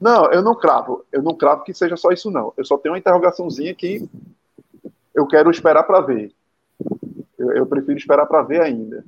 [0.00, 1.04] Não, eu não cravo.
[1.12, 2.52] Eu não cravo que seja só isso, não.
[2.56, 4.08] Eu só tenho uma interrogaçãozinha que
[5.14, 6.32] eu quero esperar para ver.
[7.38, 9.04] Eu, eu, prefiro esperar para ver ainda.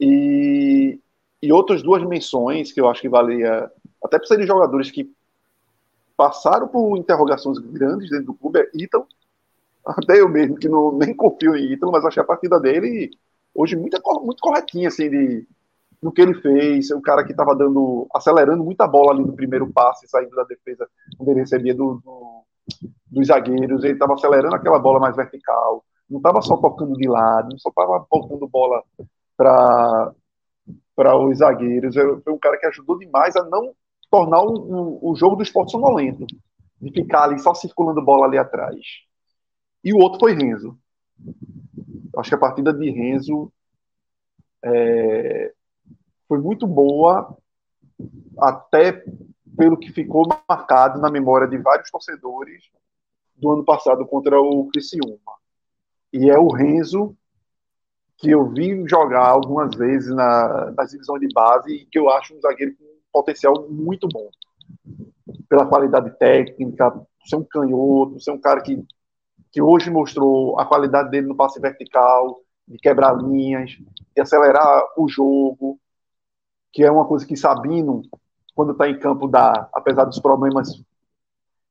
[0.00, 0.98] E,
[1.42, 3.70] e outras duas menções que eu acho que valia,
[4.02, 5.12] até para serem jogadores que
[6.16, 9.06] passaram por interrogações grandes dentro do clube, é Ítalo.
[9.84, 13.10] Até eu mesmo, que não, nem confio em Ítalo, mas achei a partida dele
[13.54, 15.46] hoje muito, muito corretinha, assim, de,
[16.04, 19.72] no que ele fez, o cara que estava dando, acelerando muita bola ali no primeiro
[19.72, 20.86] passe, saindo da defesa,
[21.16, 22.44] quando ele recebia do, do,
[23.10, 27.48] dos zagueiros, ele estava acelerando aquela bola mais vertical, não estava só tocando de lado,
[27.48, 28.84] não só estava botando bola
[29.34, 30.12] para
[30.94, 33.74] para os zagueiros, foi um cara que ajudou demais a não
[34.08, 36.24] tornar o, o, o jogo do esporte sonolento,
[36.80, 38.78] de ficar ali só circulando bola ali atrás.
[39.82, 40.78] E o outro foi Renzo.
[42.16, 43.52] Acho que a partida de Renzo
[44.64, 45.52] é,
[46.28, 47.36] foi muito boa,
[48.38, 49.04] até
[49.56, 52.64] pelo que ficou marcado na memória de vários torcedores
[53.36, 55.18] do ano passado contra o Criciúma.
[56.12, 57.16] E é o Renzo
[58.16, 62.34] que eu vi jogar algumas vezes na, nas divisões de base e que eu acho
[62.34, 64.28] um zagueiro com um potencial muito bom.
[65.48, 66.92] Pela qualidade técnica,
[67.26, 68.82] ser um canhoto, ser um cara que,
[69.50, 73.72] que hoje mostrou a qualidade dele no passe vertical, de quebrar linhas,
[74.14, 75.78] de acelerar o jogo,
[76.74, 78.02] que é uma coisa que Sabino,
[78.52, 80.82] quando está em campo, dá, apesar dos problemas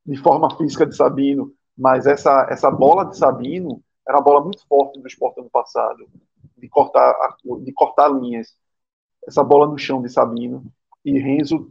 [0.06, 4.66] de forma física de Sabino, mas essa, essa bola de Sabino era uma bola muito
[4.66, 6.08] forte do esporte ano passado,
[6.58, 7.14] de cortar,
[7.62, 8.56] de cortar linhas.
[9.28, 10.64] Essa bola no chão de Sabino.
[11.04, 11.70] E Renzo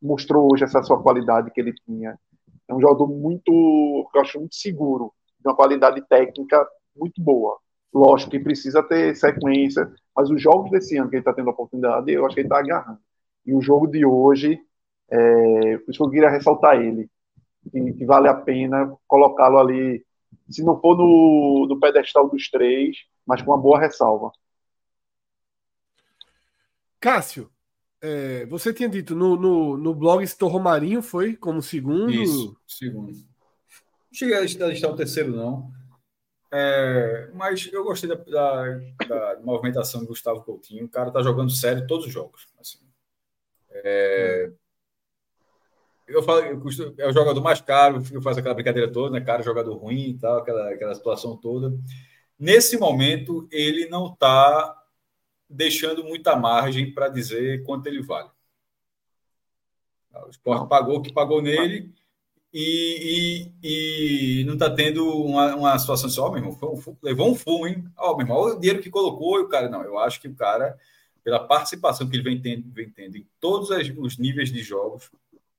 [0.00, 2.18] mostrou hoje essa sua qualidade que ele tinha.
[2.66, 6.66] É um jogador muito, eu acho muito seguro, de uma qualidade técnica
[6.96, 7.58] muito boa.
[7.94, 11.52] Lógico que precisa ter sequência, mas os jogos desse ano que ele está tendo a
[11.52, 12.98] oportunidade, eu acho que ele está agarrando.
[13.46, 14.60] E o jogo de hoje,
[15.08, 17.08] é, por isso que eu queria ressaltar ele,
[17.70, 20.04] que, que vale a pena colocá-lo ali,
[20.50, 24.32] se não for no, no pedestal dos três, mas com uma boa ressalva.
[26.98, 27.48] Cássio,
[28.02, 32.10] é, você tinha dito no, no, no blog Estou Romarinho foi como segundo?
[32.10, 33.12] Isso, segundo.
[33.12, 33.22] Não
[34.12, 35.70] cheguei a listar o terceiro, não.
[36.56, 38.64] É, mas eu gostei da, da,
[39.08, 40.84] da, movimentação do Gustavo Coutinho.
[40.84, 42.46] O cara tá jogando sério todos os jogos.
[42.60, 42.78] Assim.
[43.70, 44.52] É,
[46.06, 46.42] eu falo,
[46.96, 49.24] é o jogador mais caro, eu faço aquela brincadeira toda, né?
[49.24, 51.76] Cara, jogador ruim e tal, aquela, aquela situação toda.
[52.38, 54.80] Nesse momento, ele não está
[55.50, 58.30] deixando muita margem para dizer quanto ele vale.
[60.26, 61.92] O esporte pagou o que pagou nele
[62.56, 66.96] e, e, e não está tendo uma, uma situação assim, ó, oh, meu irmão, um,
[67.02, 67.84] levou um fumo, hein?
[67.96, 70.20] Ó, oh, meu irmão, olha o dinheiro que colocou e o cara, não, eu acho
[70.20, 70.78] que o cara,
[71.24, 75.10] pela participação que ele vem tendo, vem tendo em todos os níveis de jogos,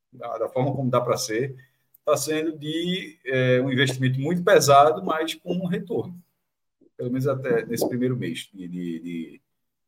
[0.10, 1.58] da, da forma como dá para ser,
[2.00, 6.18] está sendo de é, um investimento muito pesado, mas com um retorno.
[6.96, 9.42] Pelo menos até nesse primeiro mês de, de, de,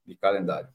[0.06, 0.68] de calendário.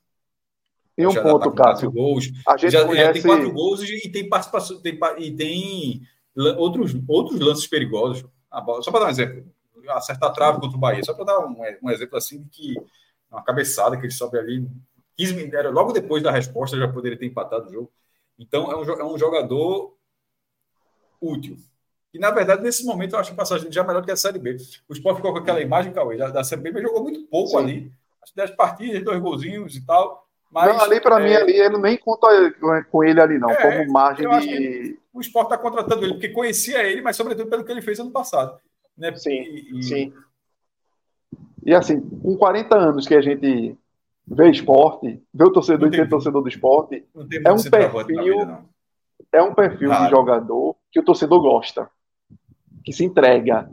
[0.96, 1.90] E um já ponto, tá Cássio.
[1.90, 2.32] Gols.
[2.46, 3.12] A gente já, conhece...
[3.12, 6.02] tem quatro gols e, tem participação, tem, e tem
[6.36, 8.24] outros, outros lances perigosos.
[8.64, 9.44] Bola, só para dar um exemplo,
[9.88, 12.74] acertar a trave contra o Bahia, só para dar um, um, exemplo assim de que
[13.30, 14.68] uma cabeçada que ele sobe ali,
[15.16, 17.92] 15 minutos, logo depois da resposta já poderia ter empatado o jogo.
[18.38, 19.96] Então é um, é um jogador
[21.20, 21.56] útil.
[22.12, 24.12] E na verdade, nesse momento, eu acho que a passagem já é melhor do que
[24.12, 24.56] a Série B.
[24.88, 27.50] O Sport ficou com aquela imagem, Cauê, da, da Série B, mas jogou muito pouco
[27.50, 27.56] Sim.
[27.56, 27.92] ali.
[28.22, 30.28] Acho que 10 partidas, dois golzinhos e tal.
[30.50, 31.24] Mas, não, ali para é...
[31.24, 32.26] mim, ali, ele nem conta
[32.90, 34.98] com ele ali, não, é, como margem de.
[35.12, 38.10] O esporte está contratando ele, porque conhecia ele, mas sobretudo pelo que ele fez ano
[38.10, 38.58] passado.
[38.96, 39.14] Né?
[39.14, 39.42] Sim,
[39.74, 39.82] e...
[39.82, 40.12] sim.
[41.64, 43.76] E assim, com 40 anos que a gente
[44.26, 47.06] vê esporte, vê o torcedor e tem torcedor do esporte,
[47.44, 48.58] é um perfil,
[49.32, 51.88] é um perfil de jogador que o torcedor gosta,
[52.84, 53.70] que se entrega.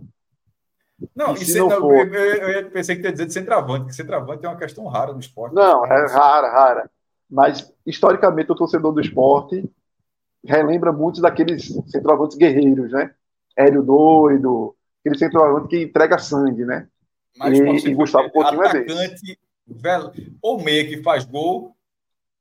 [1.15, 1.95] Não, e se não for...
[1.95, 5.13] eu, eu, eu, pensei que ia dizer de centroavante, que centroavante é uma questão rara
[5.13, 5.55] no esporte.
[5.55, 6.91] Não, é rara, rara.
[7.29, 9.69] Mas, historicamente, o torcedor do esporte
[10.45, 13.13] relembra muito daqueles centroavantes guerreiros, né?
[13.57, 16.87] Hélio Doido, aquele centroavante que entrega sangue, né?
[17.37, 19.37] Mas e, e Gustavo Coutinho é desse.
[20.41, 21.75] Ou meia que faz gol,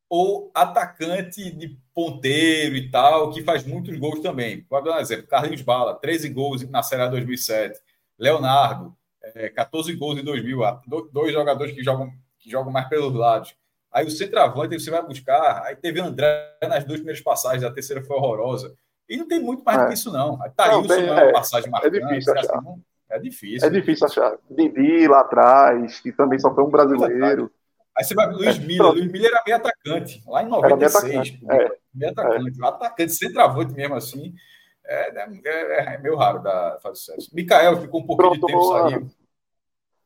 [0.09, 4.65] ou atacante de ponteiro e tal, que faz muitos gols também.
[4.69, 7.79] Vou dar um exemplo: Carlinhos Bala, 13 gols na Série A 2007.
[8.19, 10.61] Leonardo, é, 14 gols em 2000.
[11.13, 13.55] Dois jogadores que jogam, que jogam mais pelos lados.
[13.93, 15.63] Aí o centroavante você vai buscar.
[15.65, 18.75] Aí teve André nas duas primeiras passagens, a terceira foi horrorosa.
[19.09, 19.83] E não tem muito mais é.
[19.83, 20.41] do que isso, não.
[20.43, 21.97] Aí Thailson não, não é uma passagem marcante.
[21.97, 22.59] É difícil achar.
[22.59, 23.67] Assim, é difícil.
[23.67, 24.39] É difícil achar.
[24.51, 27.51] Didi lá atrás, que também só foi um brasileiro.
[27.97, 28.93] Aí você vai Luiz é, Miller.
[28.93, 31.05] Luiz Miller era meio atacante, lá em 96.
[31.05, 31.45] Era meio atacante.
[31.51, 31.79] É.
[31.95, 32.63] Meio atacante.
[32.63, 32.67] É.
[32.67, 34.35] Atacante, centroavante mesmo assim.
[34.87, 37.31] É, é, é, é meio raro da fazer sucesso.
[37.35, 39.11] Mikael ficou um pouquinho Pronto, de tempo saiu.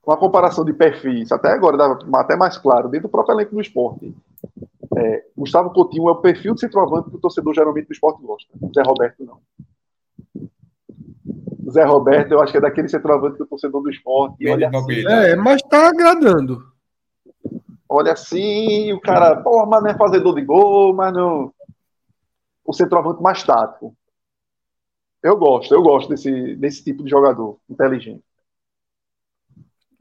[0.04, 3.60] Uma comparação de perfis, até agora, dá até mais claro, dentro do próprio elenco do
[3.60, 4.14] esporte.
[4.96, 8.52] É, Gustavo Coutinho é o perfil de centroavante que o torcedor geralmente do esporte gosta.
[8.74, 9.40] Zé Roberto não.
[11.70, 14.46] Zé Roberto, eu acho que é daquele centroavante que o torcedor do esporte.
[14.48, 16.62] Olha assim, é, mas tá agradando.
[17.88, 21.52] Olha assim, o cara, pô, mas não é fazedor de gol, mas não.
[22.64, 23.94] O centroavante mais tático.
[25.22, 28.24] Eu gosto, eu gosto desse, desse tipo de jogador inteligente.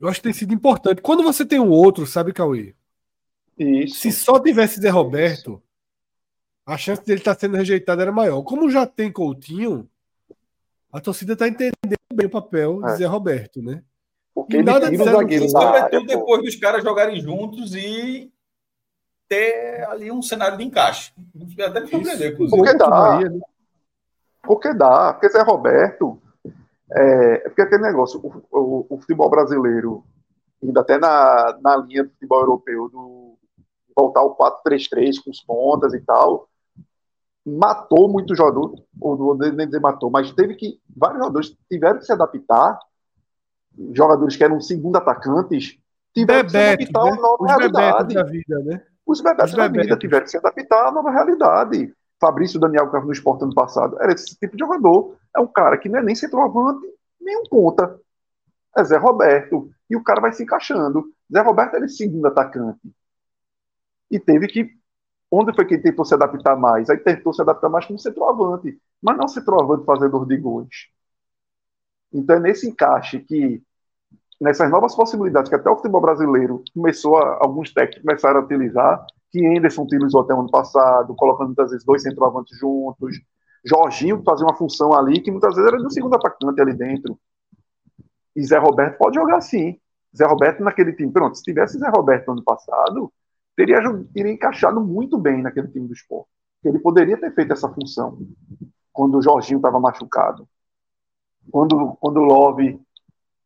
[0.02, 1.02] Eu acho que tem sido importante.
[1.02, 2.74] Quando você tem um outro, sabe, Cauê?
[3.56, 4.00] Isso.
[4.00, 5.62] Se só tivesse Zé Roberto,
[6.66, 8.42] a chance dele estar tá sendo rejeitado era maior.
[8.42, 9.88] Como já tem Coutinho,
[10.92, 11.76] a torcida está entendendo
[12.14, 12.92] bem o papel é.
[12.92, 13.84] de Zé Roberto, né?
[14.34, 15.48] Porque e nada de zagueiro.
[15.50, 18.32] Sobretudo depois dos caras jogarem juntos e
[19.28, 21.14] ter ali um cenário de encaixe.
[21.64, 23.20] Até me surpreender, Porque dá.
[23.20, 23.40] Né?
[24.42, 25.14] Porque dá.
[25.14, 26.20] Porque Zé Roberto.
[26.94, 30.04] É, é porque aquele negócio, o, o, o, futebol brasileiro,
[30.62, 33.38] ainda até na, na linha do futebol europeu, do
[33.96, 36.48] voltar ao 4-3-3 com os pontas e tal,
[37.46, 42.00] matou muito jogador, ou não vou nem dizer matou, mas teve que, vários jogadores tiveram
[42.00, 42.80] que se adaptar,
[43.94, 45.78] jogadores que eram segundo atacantes,
[46.14, 47.12] tiveram Bebeto, que se adaptar né?
[47.12, 48.14] a nova Os realidade.
[48.14, 48.84] Da vida, né?
[49.06, 51.94] Os bebetos da vida tiveram que se adaptar à nova realidade.
[52.22, 55.18] Fabrício Daniel, que estava no esporte ano passado, era esse tipo de jogador.
[55.36, 56.88] É um cara que não é nem centroavante,
[57.20, 58.00] nem um ponta.
[58.78, 59.70] É Zé Roberto.
[59.90, 61.04] E o cara vai se encaixando.
[61.34, 62.80] Zé Roberto era esse segundo atacante.
[64.10, 64.80] E teve que
[65.32, 66.90] Onde foi que ele tentou se adaptar mais?
[66.90, 70.90] Aí tentou se adaptar mais como centroavante, mas não centroavante fazedor de gols.
[72.12, 73.64] Então é nesse encaixe que,
[74.42, 79.06] nessas novas possibilidades que até o futebol brasileiro começou a, alguns técnicos começaram a utilizar,
[79.32, 83.16] que Anderson utilizou até o ano passado, colocando muitas vezes dois centroavantes juntos,
[83.64, 87.18] Jorginho fazia uma função ali que muitas vezes era do segundo atacante ali dentro.
[88.36, 89.80] E Zé Roberto pode jogar sim.
[90.16, 91.12] Zé Roberto naquele time.
[91.12, 93.14] Pronto, se tivesse Zé Roberto no ano passado,
[93.56, 93.80] teria,
[94.14, 96.30] teria encaixado muito bem naquele time do esporte.
[96.64, 98.18] Ele poderia ter feito essa função
[98.92, 100.48] quando o Jorginho estava machucado.
[101.50, 102.80] Quando, quando o Love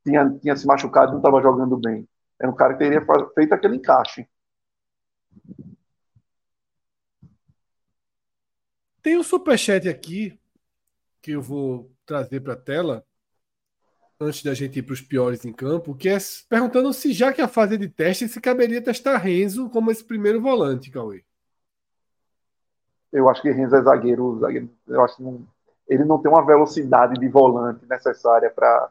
[0.04, 2.08] tinha, tinha se machucado e não estava jogando bem.
[2.40, 4.28] Era um cara que teria feito aquele encaixe.
[9.06, 10.36] Tem um superchat aqui
[11.22, 13.06] que eu vou trazer para a tela
[14.20, 16.18] antes da gente ir para os piores em campo, que é
[16.50, 20.42] perguntando se já que a fase de teste, se caberia testar Renzo como esse primeiro
[20.42, 21.24] volante, Cauê.
[23.14, 25.48] Eu acho que Renzo é zagueiro, zagueiro eu acho que não,
[25.88, 28.90] ele não tem uma velocidade de volante necessária para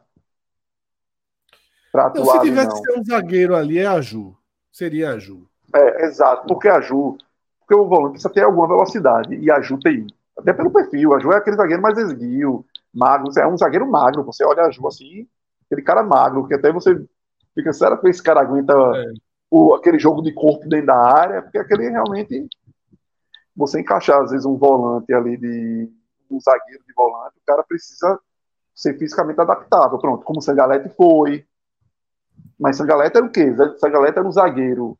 [1.91, 2.39] para atuar.
[2.39, 3.01] se tivesse não.
[3.01, 4.33] um zagueiro ali, é a Ju.
[4.71, 5.45] Seria a Ju.
[5.75, 7.17] É, exato, porque a Ju,
[7.65, 10.05] porque o volante precisa ter alguma velocidade, e a Ju tem.
[10.37, 12.63] Até pelo perfil, a Ju é aquele zagueiro mais esguio,
[12.93, 14.23] magro, é um zagueiro magro.
[14.23, 15.27] Você olha a Ju assim,
[15.65, 17.03] aquele cara magro, que até você
[17.55, 19.13] fica, será que esse cara aguenta é.
[19.49, 21.41] o, aquele jogo de corpo dentro da área?
[21.41, 22.47] Porque aquele realmente.
[23.57, 25.89] Você encaixar, às vezes, um volante ali de.
[26.29, 28.19] um zagueiro de volante, o cara precisa
[28.75, 29.97] ser fisicamente adaptável.
[29.97, 31.45] Pronto, como o Sangalete foi.
[32.59, 33.55] Mas Sangalete era o quê?
[33.77, 34.97] Sangalete era um zagueiro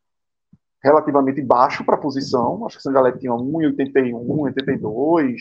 [0.86, 2.64] relativamente baixo para a posição.
[2.64, 5.40] Acho que Sangalete tinha 1,81, 82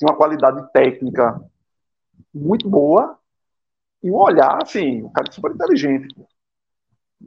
[0.00, 1.38] tinha uma qualidade técnica
[2.34, 3.18] muito boa
[4.02, 6.08] e um olhar, assim, um cara super inteligente.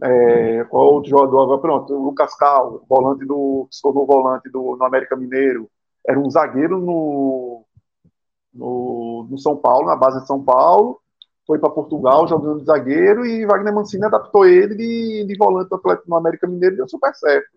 [0.02, 1.60] É, outro jogador?
[1.60, 5.69] Pronto, o Lucas Cal, volante do, se tornou volante do, no América Mineiro.
[6.06, 7.64] Era um zagueiro no,
[8.52, 10.99] no, no São Paulo, na base de São Paulo.
[11.45, 15.75] Foi para Portugal jogando de zagueiro e Wagner Mancini adaptou ele de, de volante do
[15.75, 17.49] Atlético no América Mineiro e deu super certo.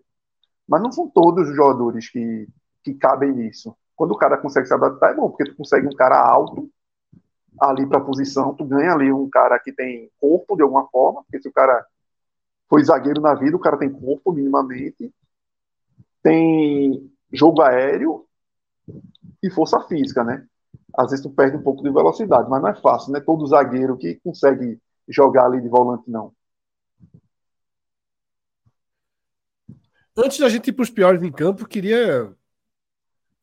[0.67, 2.47] Mas não são todos os jogadores que,
[2.83, 3.75] que cabem nisso.
[3.95, 6.69] Quando o cara consegue se adaptar, é bom, porque tu consegue um cara alto
[7.59, 11.23] ali para a posição, tu ganha ali um cara que tem corpo de alguma forma,
[11.23, 11.85] porque se o cara
[12.69, 15.11] foi zagueiro na vida, o cara tem corpo minimamente,
[16.21, 18.25] tem jogo aéreo
[19.41, 20.45] e força física, né?
[20.97, 23.19] Às vezes tu perde um pouco de velocidade, mas não é fácil, né?
[23.19, 26.33] Todo zagueiro que consegue jogar ali de volante, não.
[30.17, 32.35] Antes da gente ir para os piores em campo, queria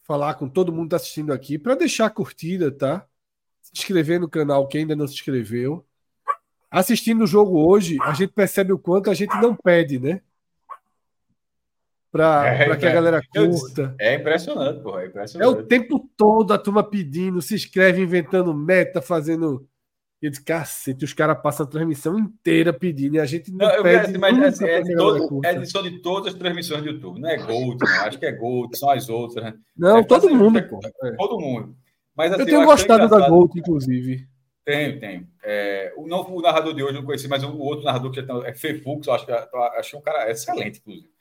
[0.02, 3.06] falar com todo mundo que está assistindo aqui para deixar a curtida, tá?
[3.62, 5.86] Se inscrever no canal quem ainda não se inscreveu.
[6.68, 10.20] Assistindo o jogo hoje, a gente percebe o quanto a gente não pede, né?
[12.14, 13.92] Para é, que a galera curta.
[13.98, 15.02] É impressionante, porra.
[15.02, 15.44] É, impressionante.
[15.44, 19.66] é o tempo todo a turma pedindo, se inscreve, inventando meta, fazendo
[20.22, 23.66] e eu disse, cacete, os caras passam a transmissão inteira pedindo e a gente não,
[23.66, 24.16] não pede.
[24.16, 27.36] Mas assim, é, de todo, é edição de todas as transmissões do YouTube, não é
[27.36, 29.44] Gold, não, acho que é Gold, são as outras.
[29.44, 29.54] Né?
[29.76, 31.76] Não, é, todo assim, mundo, é, Todo mundo.
[32.16, 34.26] Mas, assim, eu tenho eu gostado da Gold, inclusive.
[34.64, 35.28] Tenho, tenho.
[35.42, 38.22] É, o, não, o narrador de hoje eu não conheci, mas o outro narrador que
[38.22, 41.13] já é Fefux, eu acho que achei um cara excelente, inclusive.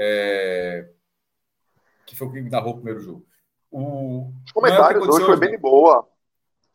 [0.00, 0.86] É,
[2.06, 3.26] que foi o que narrou o primeiro jogo.
[3.70, 6.06] O, Os comentários hoje foi bem de boa.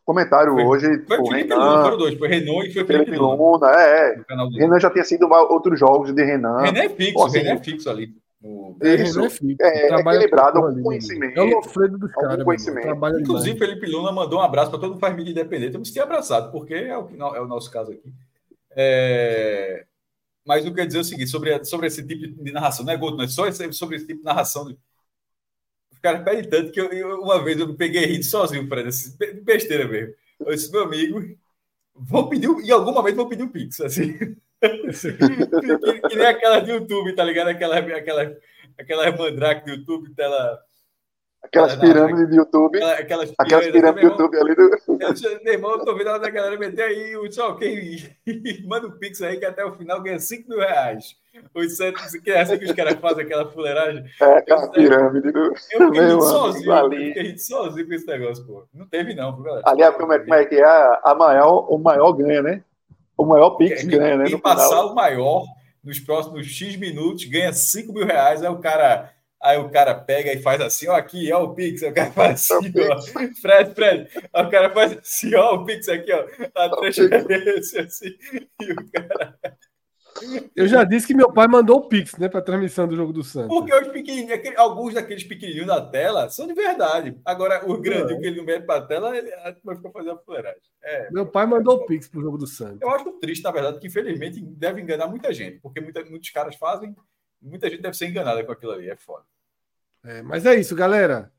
[0.06, 1.06] Comentário foi, hoje.
[1.08, 2.18] Foi o Felipe Renan, Luna, foram dois.
[2.20, 3.36] Foi Renan e foi Felipe, Felipe Luna.
[3.36, 3.72] Luna.
[3.72, 4.60] É, é.
[4.60, 6.60] Renan já tinha sido outros jogos de Renan.
[6.60, 8.14] Renan é fixo, assim, Renan é fixo ali.
[8.44, 8.76] O...
[8.84, 11.40] Isso, é, fixo, é, é equilibrado com conhecimento.
[11.40, 12.46] É o Lofredo dos caras.
[13.22, 15.76] Inclusive, Felipe Luna mandou um abraço para todo mundo faz mídia independente.
[15.76, 18.14] Eu me senti abraçado, porque é o, é o nosso caso aqui.
[18.76, 19.86] É...
[20.46, 22.98] Mas eu quero dizer é o seguinte, sobre, sobre esse tipo de narração, não é
[22.98, 24.76] gol, não é só sobre esse tipo de narração.
[25.92, 28.90] Os caras pedem tanto que eu, eu, uma vez eu me peguei rindo sozinho, Fred,
[28.90, 30.14] assim, besteira mesmo.
[30.40, 31.38] Eu disse, meu amigo,
[31.96, 34.18] vou pedir, em algum momento vou pedir um Pix, assim.
[34.64, 37.50] que, que, nem aquela do YouTube, tá ligado?
[37.50, 38.38] Aquela, aquela,
[38.78, 40.60] aquela mandrake do YouTube, tela.
[41.44, 42.82] Aquelas pirâmides do YouTube.
[42.82, 44.62] Aquelas, aquelas pirâmides do YouTube ali do.
[44.88, 48.16] Eu, meu irmão, eu tô vendo a galera meter aí o só quem
[48.66, 51.16] manda um Pix aí que até o final ganha 5 mil reais.
[51.54, 54.06] Os Santos, que é assim que os caras fazem aquela fuleiragem.
[54.22, 55.40] É, aquela pirâmide do.
[55.40, 57.08] Eu fiquei sozinho, ali.
[57.10, 58.68] eu fiquei sozinho com esse negócio, pô.
[58.74, 59.64] Não teve, não, galera.
[59.66, 61.00] Ali, como é, como é que é?
[61.04, 62.64] A maior, o maior ganha, né?
[63.18, 64.26] O maior Pix ganha, né?
[64.28, 64.92] E passar final.
[64.92, 65.44] o maior
[65.84, 68.42] nos próximos X minutos ganha 5 mil reais.
[68.42, 69.13] Aí o cara.
[69.44, 71.84] Aí o cara pega e faz assim, ó, aqui, ó, o Pix.
[71.84, 73.02] Aí o cara faz assim, ó.
[73.42, 74.10] Fred, Fred.
[74.32, 76.26] Aí o cara faz assim, ó, o Pix aqui, ó.
[76.56, 78.16] A transferência, assim.
[78.62, 79.38] E o cara.
[80.56, 83.24] Eu já disse que meu pai mandou o Pix, né, para transmissão do jogo do
[83.24, 83.50] Santos.
[83.50, 87.20] Porque os pequenininhos, alguns daqueles pequenininhos na tela são de verdade.
[87.26, 88.18] Agora, o grande é.
[88.18, 89.30] que ele não mete para a tela, ele
[89.64, 90.62] vai ficar fazendo a fuleiragem.
[90.84, 92.82] É, meu pai mandou o Pix pro jogo do Santos.
[92.82, 96.56] Eu acho triste, na verdade, que infelizmente deve enganar muita gente, porque muita, muitos caras
[96.56, 96.96] fazem,
[97.44, 99.26] muita gente deve ser enganada com aquilo ali, é foda.
[100.04, 101.32] É, mas é isso, galera.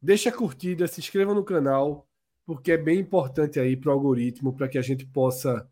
[0.00, 2.06] Deixa a curtida, se inscreva no canal,
[2.46, 5.68] porque é bem importante aí para o algoritmo, para que a gente possa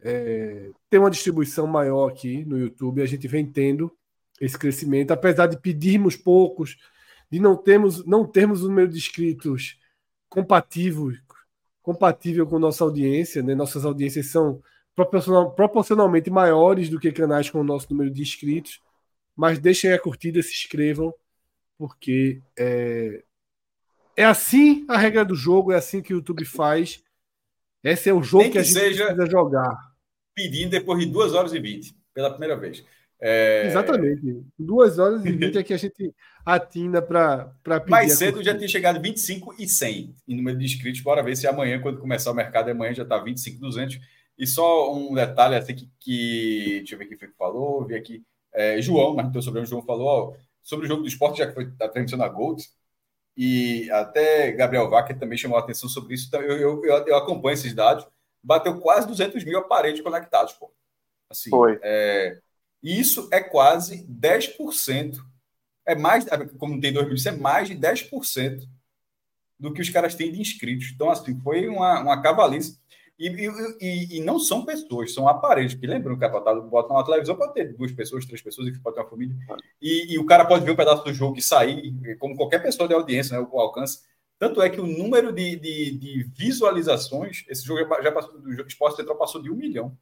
[0.00, 3.02] é, ter uma distribuição maior aqui no YouTube.
[3.02, 3.92] A gente vem tendo
[4.40, 6.76] esse crescimento, apesar de pedirmos poucos,
[7.30, 9.78] de não termos, não termos o número de inscritos
[10.28, 11.12] compatível,
[11.82, 13.42] compatível com nossa audiência.
[13.42, 13.54] Né?
[13.54, 14.62] Nossas audiências são
[14.94, 18.80] proporcional, proporcionalmente maiores do que canais com o nosso número de inscritos.
[19.36, 21.14] Mas deixem a curtida, se inscrevam,
[21.76, 23.22] porque é,
[24.16, 27.04] é assim a regra do jogo, é assim que o YouTube faz.
[27.84, 29.04] Esse é o jogo que, que, a gente seja...
[29.04, 29.76] precisa jogar
[30.34, 32.84] pedindo depois de 2 horas e 20, pela primeira vez.
[33.20, 33.66] É...
[33.66, 34.44] Exatamente.
[34.58, 36.14] 2 horas e 20 é que a gente
[36.44, 37.90] atina para pedir.
[37.90, 41.00] Mais cedo já tinha chegado 25 e 100 em número de inscritos.
[41.00, 43.98] Bora ver se amanhã, quando começar o mercado, amanhã já está 25 200.
[44.38, 47.94] E só um detalhe assim que, que deixa eu ver quem foi que falou, vi
[47.94, 48.22] aqui.
[48.56, 51.46] É, João, mas então sobre o João falou ó, sobre o jogo do esporte, já
[51.46, 52.68] que foi a transmissão na Gold.
[53.36, 56.26] E até Gabriel Wacker também chamou a atenção sobre isso.
[56.28, 58.06] Então, eu, eu, eu acompanho esses dados
[58.46, 60.72] bateu quase 200 mil aparelhos conectados, pô.
[61.28, 61.80] Assim, Foi.
[61.82, 62.38] É,
[62.80, 65.16] isso é quase 10%.
[65.84, 66.24] É mais,
[66.56, 68.68] como tem 2 mil, é mais de 10%
[69.58, 70.92] do que os caras têm de inscritos.
[70.94, 72.78] Então, assim, foi uma, uma cavalice.
[73.18, 75.74] E, e, e, não são pessoas, são aparelhos.
[75.74, 78.94] Que lembram que a botar bota uma televisão pode ter duas pessoas, três pessoas, pode
[78.94, 79.36] ter uma família.
[79.80, 82.86] E, e, o cara pode ver um pedaço do jogo e sair, como qualquer pessoa
[82.86, 84.00] de audiência, né, o alcance.
[84.38, 88.96] Tanto é que o número de, de, de visualizações, esse jogo já passou, do Esporte
[88.96, 89.96] Central passou de um milhão.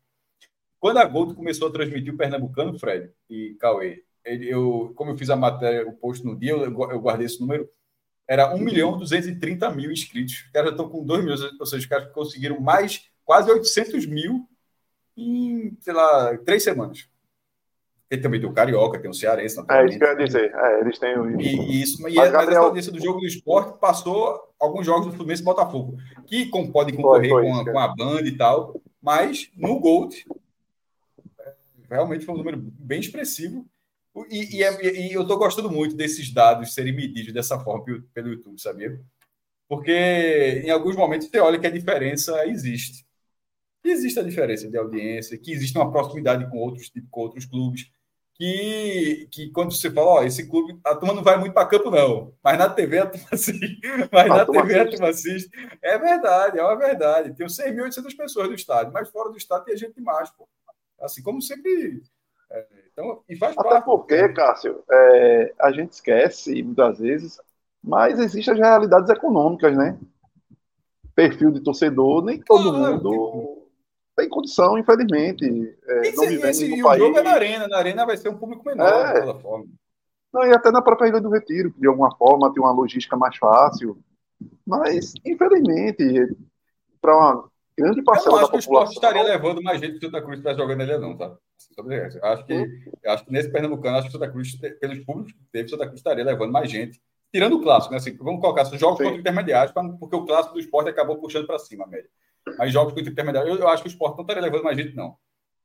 [0.80, 5.16] Quando a Gold começou a transmitir o Pernambucano, Fred e Cauê, ele, eu, como eu
[5.16, 7.68] fiz a matéria, o post no dia, eu, eu guardei esse número,
[8.26, 10.44] era 1 milhão 230 mil inscritos.
[10.46, 14.48] Os caras estão com 2 milhões, ou seja, os caras conseguiram mais, quase 800 mil
[15.16, 17.08] em, sei lá, três semanas.
[18.08, 19.58] Tem também tem o Carioca, tem o Cearense.
[19.68, 20.54] É isso que eu ia dizer.
[20.54, 21.40] É, eles têm o...
[21.40, 22.50] E, isso, e mas, Gabriel...
[22.50, 25.96] essa audiência do jogo do esporte passou alguns jogos do Fluminense e Botafogo,
[26.26, 29.78] que com, podem concorrer foi, foi, com, a, com, a, banda e tal, mas no
[29.80, 30.24] Gold
[31.88, 33.66] realmente foi um número bem expressivo.
[34.30, 38.28] E, e, é, e eu estou gostando muito desses dados serem medidos dessa forma pelo,
[38.28, 39.00] YouTube, sabia?
[39.68, 43.04] Porque em alguns momentos você olha que a diferença existe.
[43.84, 47.90] Existe a diferença de audiência, que existe uma proximidade com outros, com outros clubes,
[48.34, 51.90] que, que quando você fala, ó, esse clube, a turma não vai muito para campo,
[51.90, 52.34] não.
[52.42, 53.80] Mas na TV a turma assiste.
[54.12, 55.50] Mas a na TV a turma assiste.
[55.82, 57.34] É verdade, é uma verdade.
[57.34, 60.48] Tem 6.800 pessoas no estádio, mas fora do estádio tem gente mais, pô.
[61.00, 62.02] Assim como sempre.
[62.50, 63.84] É, então, e faz Até parte.
[63.84, 67.40] porque, Cássio, é, a gente esquece muitas vezes,
[67.82, 69.98] mas existem as realidades econômicas, né?
[71.14, 73.64] Perfil de torcedor, nem todo mundo
[74.16, 75.44] tem condição, infelizmente.
[75.86, 77.02] É, não esse, e o país.
[77.02, 79.20] jogo é na arena, na arena vai ser um público menor, é.
[79.20, 79.66] de toda forma.
[80.32, 83.36] Não, e até na própria Ilha do Retiro, de alguma forma tem uma logística mais
[83.36, 83.98] fácil.
[84.66, 86.36] Mas, infelizmente,
[87.00, 88.42] para uma grande parcela da população...
[88.42, 90.76] Eu acho que o esporte estaria levando mais gente que o Santa Cruz para jogar
[90.76, 91.36] nele, não, tá?
[92.22, 95.66] Acho que, acho que nesse Pernambucano, acho que o Santa Cruz, pelos públicos que teve,
[95.66, 97.00] o Santa Cruz estaria levando mais gente.
[97.32, 97.98] Tirando o clássico, né?
[97.98, 99.04] Assim, vamos colocar os jogos Sim.
[99.04, 102.08] contra intermediários, porque o clássico do esporte acabou puxando para cima média.
[102.58, 104.94] Mas jogos contra intermediário, eu, eu acho que o esporte não estaria levando mais gente,
[104.94, 105.16] não.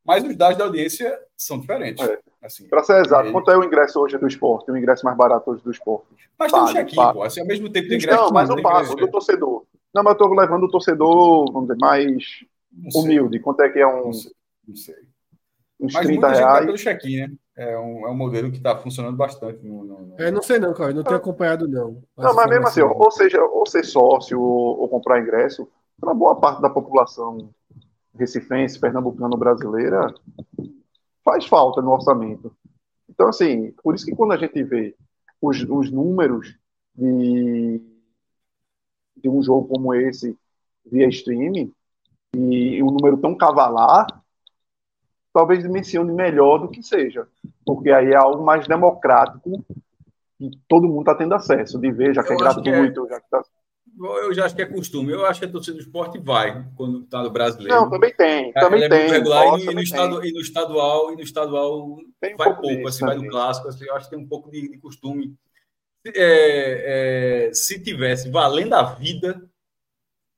[0.04, 2.04] Mas os dados da audiência são diferentes.
[2.04, 2.18] É.
[2.42, 3.34] Assim, para ser exato, ele...
[3.34, 4.72] quanto é o ingresso hoje do esporte?
[4.72, 6.08] O ingresso mais barato hoje do esporte?
[6.40, 7.22] Mas tem um check-in, pô.
[7.22, 8.20] Assim, ao mesmo tempo tem ingresso.
[8.24, 9.66] Não, mas eu pago, do torcedor.
[9.94, 12.24] Não, mas eu estou levando o torcedor, vamos dizer, mais
[12.96, 13.40] humilde.
[13.40, 14.06] Quanto é que é um.
[14.06, 14.32] Não sei.
[14.68, 14.96] Não sei.
[15.80, 16.66] Uns mas 30 muita reais.
[16.66, 17.32] pelo check-in, né?
[17.56, 19.66] É um, é um modelo que está funcionando bastante.
[19.66, 20.22] No, no, no...
[20.22, 20.94] É, não sei não, cara.
[20.94, 22.04] Não tenho acompanhado, não.
[22.18, 25.68] Não, mas mesmo assim, ou seja, ou ser sócio ou, ou comprar ingresso,
[26.00, 27.50] para boa parte da população
[28.16, 30.14] recifense, pernambucano, brasileira,
[31.24, 32.54] faz falta no orçamento.
[33.10, 34.96] Então, assim, por isso que quando a gente vê
[35.42, 36.58] os, os números
[36.96, 37.82] de,
[39.22, 40.38] de um jogo como esse
[40.86, 41.72] via streaming,
[42.34, 44.08] e um número tão cavalar,
[45.34, 47.28] talvez dimensione melhor do que seja,
[47.66, 49.64] porque aí é algo mais democrático
[50.40, 53.16] e todo mundo está tendo acesso de ver, já que é gratuito, que é...
[53.16, 53.44] já que está
[54.02, 55.12] eu já acho que é costume.
[55.12, 57.76] Eu acho que a torcida do esporte vai quando está no brasileiro.
[57.76, 58.52] Não, também tem.
[58.56, 59.10] É, também é tem.
[59.10, 62.48] Regular, Nossa, e, no, e, no estado, e, no estadual, e no estadual tem vai
[62.48, 63.68] um pouco, pouco assim, vai no clássico.
[63.68, 65.36] Assim, eu acho que tem um pouco de, de costume.
[66.06, 69.50] É, é, se tivesse valendo a vida,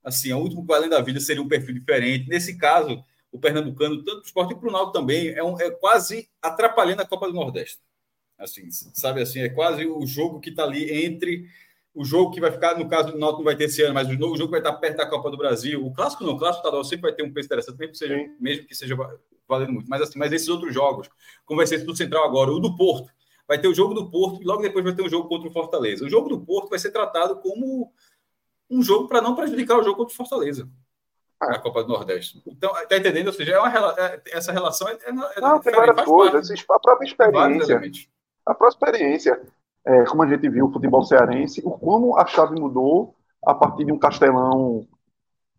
[0.03, 2.27] assim, o último valendo a vida seria um perfil diferente.
[2.27, 6.29] Nesse caso, o Pernambucano, tanto o esporte e o Naldo também, é, um, é quase
[6.41, 7.79] atrapalhando a Copa do Nordeste.
[8.37, 11.47] Assim, sabe assim, é quase o jogo que está ali entre
[11.93, 14.07] o jogo que vai ficar, no caso do Náutico não vai ter esse ano, mas
[14.07, 15.85] o jogo vai estar perto da Copa do Brasil.
[15.85, 18.15] O clássico não, o clássico estadual sempre vai ter um peso interessante, mesmo que seja,
[18.39, 18.95] mesmo que seja
[19.47, 19.89] valendo muito.
[19.89, 21.09] Mas assim, mas esses outros jogos,
[21.45, 23.11] como vai ser esse do Central agora, o do Porto,
[23.51, 25.51] vai ter o jogo do Porto e logo depois vai ter um jogo contra o
[25.51, 26.05] Fortaleza.
[26.05, 27.91] O jogo do Porto vai ser tratado como
[28.69, 30.69] um jogo para não prejudicar o jogo contra o Fortaleza
[31.41, 32.41] na Copa do Nordeste.
[32.47, 33.27] Então, tá entendendo?
[33.27, 37.05] Ou seja, é uma, é, essa relação é, é, não, tem várias coisas, a própria
[37.05, 38.07] experiência.
[38.45, 39.41] A própria experiência
[39.85, 43.13] é, como a gente viu o futebol cearense, o como a chave mudou
[43.45, 44.87] a partir de um Castelão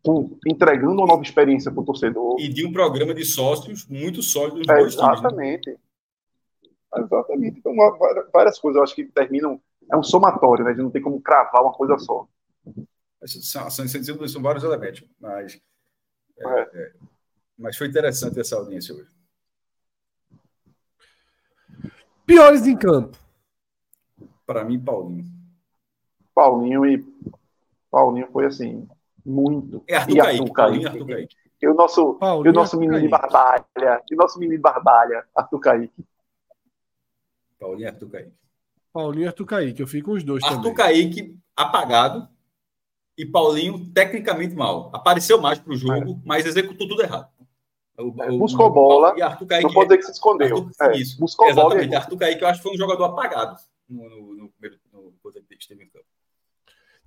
[0.02, 2.36] com, entregando uma nova experiência para o torcedor.
[2.40, 5.64] E de um programa de sócios muito sólido é, dois Exatamente.
[5.64, 5.91] Times, né?
[6.96, 7.58] Exatamente.
[7.58, 7.74] Então,
[8.32, 9.60] várias coisas eu acho que terminam.
[9.90, 10.70] É um somatório, né?
[10.70, 12.26] A gente não tem como cravar uma coisa só.
[13.24, 13.88] São, são,
[14.28, 15.60] são vários elementos, mas,
[16.38, 16.60] é, é.
[16.74, 16.92] é.
[17.56, 19.10] mas foi interessante essa audiência hoje.
[22.26, 23.16] Piores em campo.
[24.46, 25.24] Para mim, Paulinho.
[26.34, 27.04] Paulinho e
[27.90, 28.88] Paulinho foi assim,
[29.24, 29.84] muito.
[29.86, 31.36] É Arthur e Kaique, Arthur Paulinho, Arthur Kaique.
[31.60, 34.62] E o nosso, Paulinho, e o nosso menino de Barbalha, e o nosso menino de
[34.62, 36.04] Barbalha, Arthur Kaique.
[37.62, 38.32] Paulinho e Arthur Kaique.
[38.92, 40.74] Paulinho e Arthur Kaique, eu fico com os dois Arthur também.
[40.74, 42.28] Kaique apagado
[43.16, 44.90] e Paulinho tecnicamente mal.
[44.92, 46.22] Apareceu mais para o jogo, é.
[46.24, 47.30] mas executou tudo errado.
[47.96, 50.56] O, é, buscou o, bola, e Arthur Kaique, não pode dizer que se escondeu.
[50.56, 51.88] Arthur, é, isso, buscou exatamente.
[51.88, 51.98] bola.
[52.00, 53.56] Arthur Kaique eu acho que foi um jogador apagado
[53.88, 56.06] no, no, no primeiro no, quando ele esteve em campo.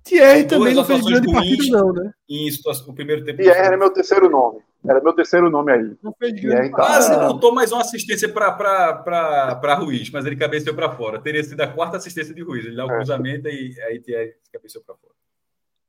[0.06, 2.12] Thierry também não fez grande partida, não, né?
[2.28, 3.42] Em situação, o primeiro tempo.
[3.42, 4.60] Thierry era meu terceiro nome.
[4.88, 5.96] Era meu terceiro nome aí.
[6.00, 6.76] Não fez grande tá...
[6.76, 11.20] Quase botou mais uma assistência para Ruiz, mas ele cabeceou para fora.
[11.20, 12.64] Teria sido a quarta assistência de Ruiz.
[12.64, 12.94] Ele dá o é.
[12.94, 15.12] cruzamento e aí Thierry cabeceou para fora.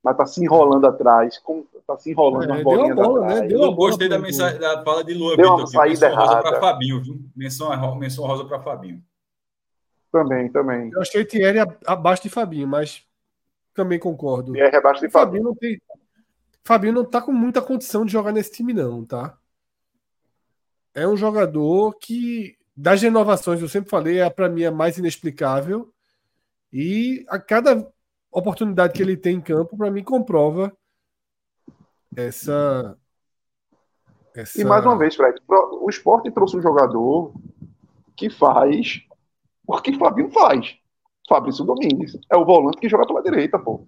[0.04, 3.42] mas tá se enrolando atrás, com, tá se enrolando é, bolinhas bola, atrás.
[3.42, 3.48] Né?
[3.50, 6.60] Deu eu gostei da, mensagem, da fala de Luan Deu uma saída menção rosa para
[6.60, 7.20] Fabinho, viu?
[7.36, 9.04] Menção, menção rosa para Fabinho.
[10.12, 10.90] Também, também.
[10.92, 13.06] Eu achei Thierry abaixo de Fabinho, mas
[13.78, 14.52] também concordo.
[14.52, 15.44] Thierry abaixo de Fabinho.
[15.44, 15.82] Fabinho não tem...
[16.66, 19.38] Fabinho não tá com muita condição de jogar nesse time, não, tá?
[20.94, 25.94] É um jogador que, das renovações, eu sempre falei, é para mim a mais inexplicável.
[26.74, 27.88] E a cada
[28.32, 30.76] oportunidade que ele tem em campo, para mim, comprova
[32.16, 32.98] essa,
[34.36, 34.60] essa.
[34.60, 37.34] E mais uma vez, Fred, o esporte trouxe um jogador
[38.16, 39.02] que faz
[39.66, 40.78] o que Fabinho faz.
[41.28, 42.18] Fabrício Domingues.
[42.32, 43.88] É o volante que joga pela direita, pô.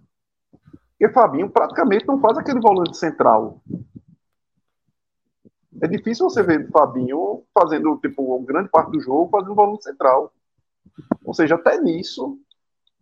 [0.92, 3.62] Porque Fabinho praticamente não faz aquele volante central.
[5.82, 10.34] É difícil você ver Fabinho fazendo, tipo, grande parte do jogo fazendo volante central.
[11.24, 12.38] Ou seja, até nisso,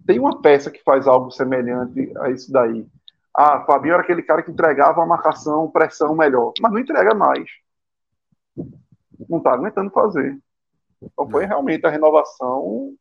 [0.06, 2.86] tem uma peça que faz algo semelhante a isso daí.
[3.34, 7.50] Ah, Fabinho era aquele cara que entregava a marcação, pressão melhor, mas não entrega mais.
[9.28, 10.40] Não está aguentando fazer.
[11.02, 12.94] Então foi realmente a renovação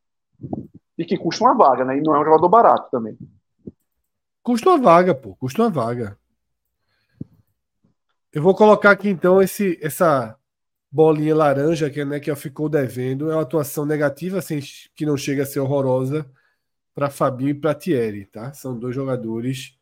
[0.98, 1.98] e que custa uma vaga, né?
[1.98, 3.16] E não é um jogador barato também.
[4.42, 5.34] Custa uma vaga, pô.
[5.36, 6.18] Custa uma vaga.
[8.32, 10.36] Eu vou colocar aqui então esse, essa
[10.90, 13.30] bolinha laranja que, né, que ficou devendo.
[13.30, 14.60] É uma atuação negativa, assim,
[14.94, 16.30] que não chega a ser horrorosa
[16.94, 18.52] para Fabinho e para Thierry, tá?
[18.52, 19.76] São dois jogadores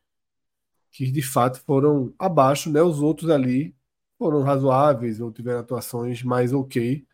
[0.91, 2.83] que de fato foram abaixo, né?
[2.83, 3.75] Os outros ali
[4.19, 7.05] foram razoáveis ou tiveram atuações mais ok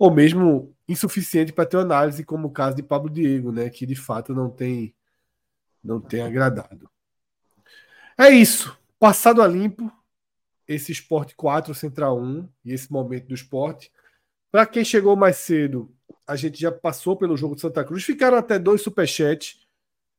[0.00, 3.94] ou mesmo insuficiente para ter análise, como o caso de Pablo Diego, né, que de
[3.94, 4.94] fato não tem
[5.84, 6.90] não tem agradado.
[8.16, 8.76] É isso.
[8.98, 9.92] Passado a limpo
[10.66, 13.92] esse Esporte 4 Central 1 e esse momento do esporte.
[14.50, 15.94] Para quem chegou mais cedo,
[16.26, 18.02] a gente já passou pelo jogo de Santa Cruz.
[18.02, 19.66] Ficaram até dois superchats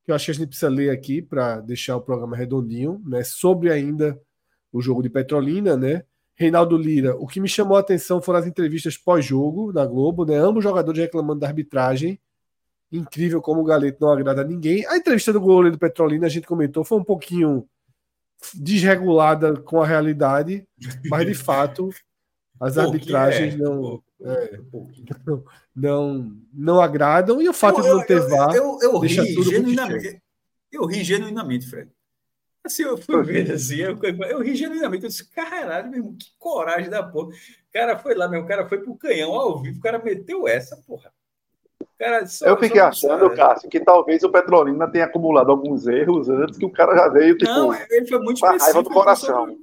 [0.03, 3.23] que eu acho que a gente precisa ler aqui para deixar o programa redondinho, né?
[3.23, 4.19] Sobre ainda
[4.71, 6.03] o jogo de Petrolina, né?
[6.41, 10.35] Reinaldo Lira, o que me chamou a atenção foram as entrevistas pós-jogo da Globo, né?
[10.35, 12.19] Ambos jogadores reclamando da arbitragem.
[12.91, 14.85] Incrível como o Galeto não agrada a ninguém.
[14.87, 17.67] A entrevista do goleiro do Petrolina, a gente comentou, foi um pouquinho
[18.55, 20.67] desregulada com a realidade,
[21.09, 21.89] mas de fato
[22.59, 24.59] as arbitragens é, não, é,
[25.75, 29.09] não, não, agradam e o fato eu, de não ter VAR eu, eu, eu ri
[29.09, 30.21] genuinamente,
[30.71, 31.91] eu ri genuinamente, Fred.
[32.63, 33.97] Assim, eu fui ver assim, eu,
[34.29, 37.29] eu ri genuinamente, eu disse, caralho, meu irmão, que coragem da porra.
[37.29, 40.47] O cara foi lá, meu, o cara foi pro canhão ao vivo, o cara meteu
[40.47, 41.11] essa, porra.
[41.97, 43.53] Cara, só, eu fiquei achando, cara.
[43.53, 47.37] Cássio, que talvez o Petrolina tenha acumulado alguns erros antes que o cara já veio
[47.37, 49.45] tipo, não, ele foi muito com a raiva no coração.
[49.47, 49.57] Sobre...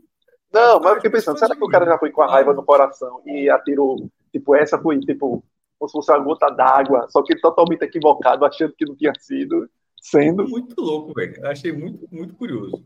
[0.52, 2.64] Não, mas eu fiquei pensando, será que o cara já foi com a raiva no
[2.64, 5.42] coração e atirou, tipo, essa foi, tipo,
[5.78, 9.68] como se fosse uma gota d'água, só que totalmente equivocado, achando que não tinha sido
[10.00, 10.48] sendo.
[10.48, 11.46] Muito louco, velho.
[11.46, 12.84] Achei muito, muito curioso.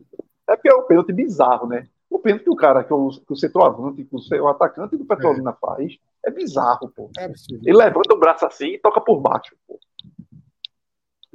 [0.49, 1.89] É porque é um pênalti bizarro, né?
[2.10, 5.05] O pênalti que o cara, que o, que o centroavante, que o, o atacante do
[5.05, 5.57] Petrolina é.
[5.58, 7.10] faz, é bizarro, pô.
[7.18, 7.31] É
[7.65, 9.78] Ele levanta o braço assim e toca por baixo, pô.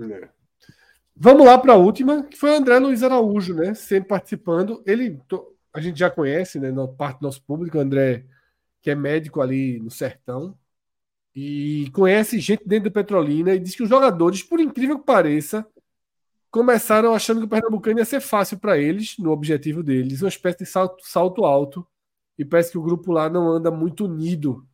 [0.03, 0.29] É.
[1.15, 3.73] Vamos lá para a última, que foi o André Luiz Araújo, né?
[3.73, 4.83] Sempre participando.
[4.85, 5.19] Ele,
[5.73, 6.71] a gente já conhece, né?
[6.95, 8.25] Parte do nosso público, o André,
[8.81, 10.55] que é médico ali no sertão,
[11.39, 15.63] e conhece gente dentro do Petrolina e diz que os jogadores, por incrível que pareça,
[16.49, 20.57] começaram achando que o Pernambucano ia ser fácil para eles, no objetivo deles, uma espécie
[20.57, 21.85] de salto, salto alto.
[22.39, 24.67] E parece que o grupo lá não anda muito unido.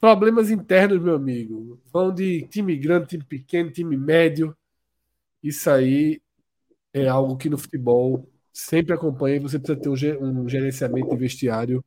[0.00, 1.78] Problemas internos, meu amigo.
[1.92, 4.56] Vão de time grande, time pequeno, time médio.
[5.42, 6.22] Isso aí
[6.94, 9.42] é algo que no futebol sempre acompanha.
[9.42, 11.84] Você precisa ter um gerenciamento de vestiário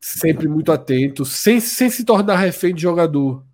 [0.00, 3.44] sempre muito atento, sem, sem se tornar refém de jogador.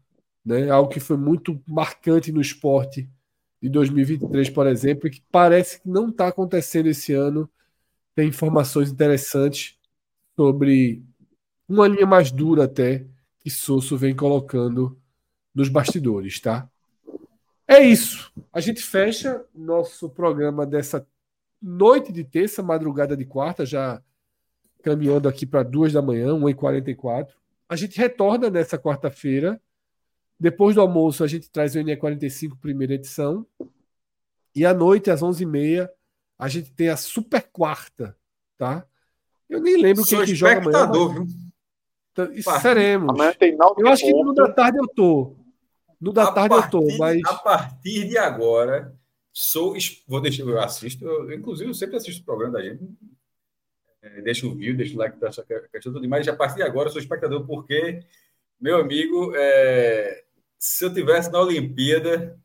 [0.44, 0.70] Né?
[0.70, 3.08] Algo que foi muito marcante no esporte
[3.62, 7.48] de 2023, por exemplo, e que parece que não está acontecendo esse ano.
[8.14, 9.78] Tem informações interessantes
[10.34, 11.02] sobre
[11.68, 13.06] uma linha mais dura até
[13.38, 14.98] que Sosso vem colocando
[15.54, 16.68] nos bastidores, tá?
[17.66, 18.32] É isso.
[18.52, 21.06] A gente fecha nosso programa dessa
[21.62, 24.02] noite de terça, madrugada de quarta, já
[24.82, 27.28] caminhando aqui para duas da manhã, 1h44.
[27.68, 29.60] A gente retorna nessa quarta-feira
[30.40, 33.46] depois do almoço, a gente traz o NE45, primeira edição.
[34.54, 35.86] E à noite, às 11h30,
[36.38, 38.16] a gente tem a super quarta,
[38.56, 38.86] tá?
[39.46, 40.86] Eu nem lembro quem que joga amanhã.
[40.86, 41.12] Mas...
[41.12, 41.26] Viu?
[42.12, 43.14] Então, isso seremos.
[43.78, 45.36] eu acho que no da tarde eu tô.
[46.00, 47.20] No da a tarde partir, eu tô, mas.
[47.26, 48.96] A partir de agora,
[49.30, 49.76] sou.
[50.08, 52.82] Vou deixar, eu assisto, eu, inclusive, eu sempre assisto o programa da gente.
[54.02, 56.26] É, deixa o view, deixa o like dessa questão tudo mais.
[56.26, 58.00] A partir de agora, eu sou espectador, porque,
[58.60, 60.24] meu amigo, é,
[60.58, 62.38] se eu tivesse na Olimpíada,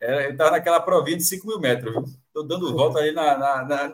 [0.00, 2.18] Era, ele estava naquela provinha de 5 mil metros?
[2.26, 3.36] Estou dando volta ali na.
[3.36, 3.92] na, na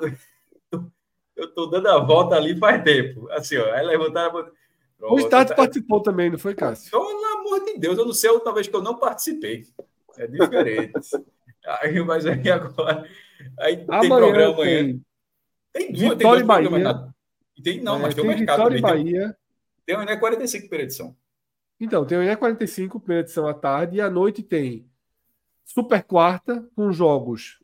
[1.35, 3.29] eu estou dando a volta ali faz tempo.
[3.33, 3.73] Assim, ó.
[3.73, 4.51] Aí levantaram.
[5.01, 6.91] O Estado participou também, não foi, Cássio?
[6.91, 9.65] Pelo amor de Deus, eu não sei outra vez que eu não participei.
[10.17, 11.11] É diferente.
[11.67, 13.07] aí, mas aí agora.
[13.59, 14.85] Aí amanhã tem programa amanhã.
[14.85, 15.05] Tem,
[15.77, 17.15] tem Vitória e Bahia.
[17.63, 18.57] Tem, não, é, mas tem, tem um mercado.
[18.57, 19.37] Vitória e Bahia.
[19.85, 21.17] Tem o ENE 45 primeira edição.
[21.79, 24.87] Então, tem o ENE 45 primeira edição à tarde e à noite tem
[25.65, 27.61] Super Quarta com jogos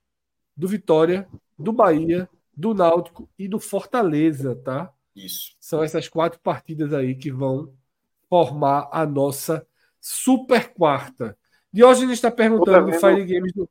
[0.56, 4.92] do Vitória, do Bahia, do Náutico e do Fortaleza, tá?
[5.14, 5.56] Isso.
[5.60, 7.72] São essas quatro partidas aí que vão
[8.28, 9.66] formar a nossa
[10.00, 11.36] Super Quarta.
[11.72, 13.68] De hoje a gente está perguntando do Fire Games do,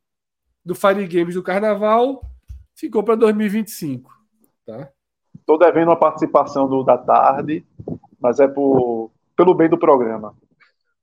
[0.64, 2.24] do Fire Games do Carnaval,
[2.74, 4.12] ficou para 2025,
[4.72, 4.90] tá?
[5.36, 7.66] Estou devendo uma participação do da tarde,
[8.20, 10.36] mas é por, pelo bem do programa.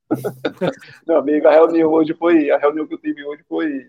[1.07, 2.49] Meu amigo, a reunião hoje foi.
[2.49, 3.87] A reunião que eu tive hoje foi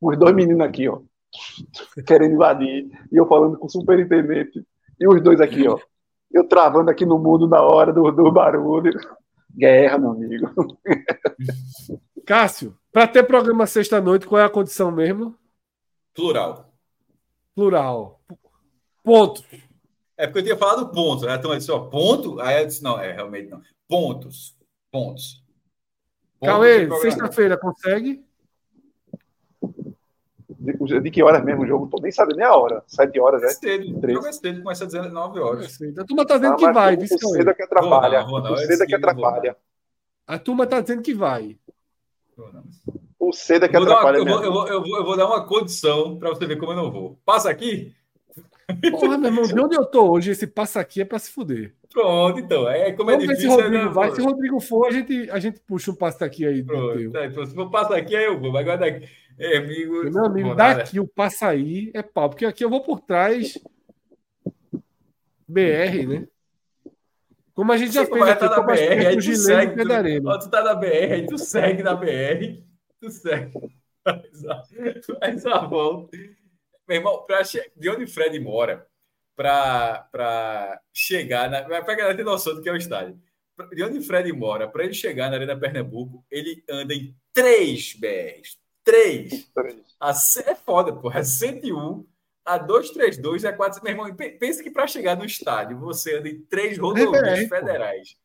[0.00, 1.00] os dois meninos aqui, ó.
[2.06, 2.90] Querendo invadir.
[3.12, 4.64] E eu falando com o superintendente.
[4.98, 5.78] E os dois aqui, ó.
[6.30, 8.92] Eu travando aqui no mundo na hora do, do barulho.
[9.54, 10.50] Guerra, meu amigo.
[12.26, 15.34] Cássio, para ter programa sexta-noite, qual é a condição mesmo?
[16.14, 16.72] Plural.
[17.54, 18.17] Plural.
[19.08, 19.42] Ponto.
[20.18, 21.34] É porque eu tinha falado ponto, né?
[21.34, 22.38] Então eu disse, ó, ponto.
[22.40, 23.62] Aí eu disse, não, é realmente não.
[23.88, 24.54] Pontos.
[24.92, 25.42] Pontos.
[26.44, 28.22] Cauê, sexta-feira consegue?
[30.60, 31.86] De, de, que horas mesmo o jogo?
[31.86, 32.84] Tô nem sabendo nem a hora.
[32.86, 33.48] Sete horas, né?
[33.48, 33.98] Cedo.
[33.98, 34.14] Três.
[34.14, 35.78] Jogo é cedo, começa às 19 horas.
[35.96, 36.94] A turma tá dizendo ah, que vai.
[36.96, 38.26] O cedo é que atrapalha.
[38.26, 39.56] O cedo é que atrapalha.
[40.26, 41.58] A turma tá dizendo que vai.
[43.18, 44.18] O cedo é que atrapalha.
[44.18, 46.72] eu, vou, eu, vou, eu, vou, eu vou dar uma condição para você ver como
[46.72, 47.18] eu não vou.
[47.24, 47.96] Passa aqui.
[48.90, 51.74] Porra, meu irmão, de onde eu tô hoje, esse passa aqui é para se fuder.
[51.90, 52.68] Pronto, então.
[52.68, 53.50] É, como é Vamos difícil.
[53.50, 54.10] se Rodrigo é, vai.
[54.10, 56.62] Se o Rodrigo for, a gente, a gente puxa um passo aqui aí.
[56.62, 58.52] Pronto, tá, então, se for passar aqui, aí eu vou.
[58.52, 59.08] Mas agora daqui.
[59.38, 60.10] É, amigo.
[60.10, 63.58] Meu amigo, daqui o passa aí é pau, porque aqui eu vou por trás.
[65.48, 66.28] BR, né?
[67.54, 70.50] Como a gente já Sim, fez aqui, tá na BR, aí tu segue, tu, tu
[70.50, 72.62] tá na BR, aí tu segue na BR,
[73.00, 73.52] tu segue,
[74.04, 74.62] faz a,
[75.18, 76.16] faz a volta.
[76.88, 78.86] Meu irmão, pra, de onde Fred mora,
[79.36, 83.20] para chegar, na, para a galera ter noção do que é o estádio,
[83.74, 88.58] de onde Fred mora, para ele chegar na Arena Pernambuco, ele anda em três BRs.
[88.82, 89.50] Três.
[90.00, 90.12] A,
[90.46, 91.20] é foda, porra.
[91.20, 92.06] É 101
[92.44, 93.82] a 232 é 4.
[93.84, 98.16] Meu irmão, pensa que para chegar no estádio você anda em três rodovias federais.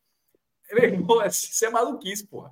[0.71, 2.51] Meu irmão, é, isso é maluquice, porra.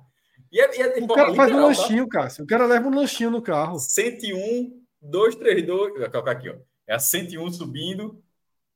[0.52, 2.20] E é, e é, o cara faz um lanchinho, tá?
[2.20, 2.44] Cássio.
[2.44, 3.78] O cara leva um lanchinho no carro.
[3.78, 5.98] 101, 232.
[5.98, 6.54] Vou colocar aqui, ó.
[6.86, 8.22] É a 101 subindo,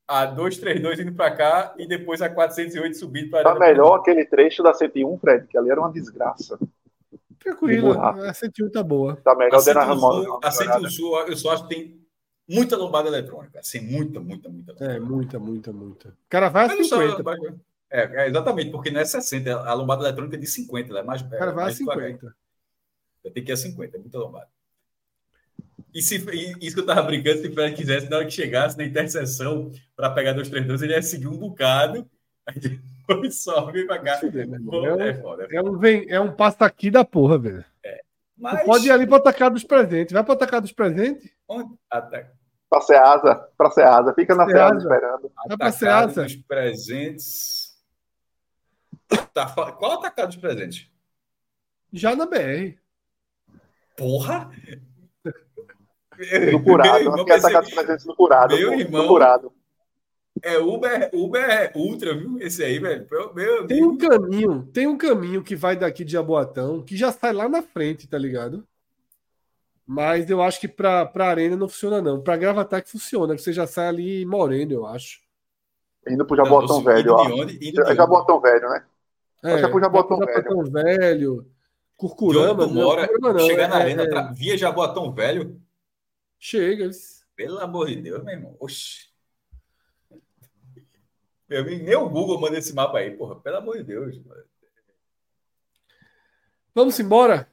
[0.07, 3.53] a 232 indo para cá e depois a 408 subindo para.
[3.53, 6.59] Tá melhor aquele trecho da 101, Fred, que ali era uma desgraça.
[7.39, 9.17] Tranquilo, a 101 tá boa.
[9.17, 12.07] Tá melhor a 101 Sul, a 101 Sul, eu só acho que tem
[12.49, 13.61] muita lombada eletrônica.
[13.61, 14.85] Assim, muita, muita, muita.
[14.85, 16.09] É, muita, muita, muita.
[16.09, 17.23] O cara vai a 50.
[17.23, 17.33] Só,
[17.91, 19.61] é, é, exatamente, porque não é 60.
[19.61, 21.23] A lombada eletrônica é de 50, ela é mais.
[21.23, 22.35] O cara vai a 50.
[23.35, 24.49] Tem que ir a 50, é muita lombada.
[25.97, 26.17] E se,
[26.61, 29.73] isso que eu tava brincando, se o Fred quisesse, na hora que chegasse na interseção
[29.97, 32.07] para pegar 232, ele ia seguir um bocado,
[32.45, 34.21] aí depois sobe pra cá.
[34.23, 37.65] É, um, é, foda, é, um, é um passo aqui da porra, velho.
[37.83, 38.03] É.
[38.37, 38.63] Mas...
[38.65, 40.13] pode ir ali para atacar dos presentes.
[40.13, 41.31] Vai para atacar dos presentes?
[41.49, 41.75] Onde?
[41.91, 42.31] Ataca.
[42.69, 44.13] Pra Ceasa, pra Ceasa.
[44.13, 45.33] Fica na Ceasa esperando.
[45.49, 46.25] Vai pra Ceasa.
[46.25, 47.75] dos presentes.
[49.33, 50.91] Tá, qual atacado dos presentes?
[51.91, 52.77] Já na BR.
[53.97, 54.51] Porra!
[56.53, 57.25] No curado.
[57.25, 58.57] Que é atacado dos presentes no curado.
[58.57, 59.03] Meu irmão.
[59.03, 59.53] No curado.
[60.43, 62.39] É Uber, Uber Ultra, viu?
[62.41, 63.07] Esse aí, velho.
[63.35, 67.33] Meu, tem um caminho, tem um caminho que vai daqui de Jaboatão que já sai
[67.33, 68.67] lá na frente, tá ligado?
[69.87, 72.21] Mas eu acho que pra, pra Arena não funciona, não.
[72.21, 75.21] Pra Gravatar que funciona, que você já sai ali em Moreno, eu acho.
[76.09, 77.25] Indo pro Jaboatão Velho, ó.
[77.87, 78.85] É Jaboatão Velho, né?
[79.45, 80.99] É, acho que é pro Jaboatão, Jaboatão Velho.
[80.99, 81.47] velho.
[81.97, 82.67] Curcurama.
[82.67, 84.33] Mora, não, chegar na é, Arena é...
[84.35, 85.61] via Jaboatão Velho.
[86.39, 86.91] Chega.
[87.35, 88.57] Pelo amor de Deus, meu irmão.
[88.61, 89.09] Oxi.
[91.49, 93.37] Meu amigo, nem o Google manda esse mapa aí, porra.
[93.37, 94.19] Pelo amor de Deus.
[94.25, 94.45] Mano.
[96.75, 97.49] Vamos embora?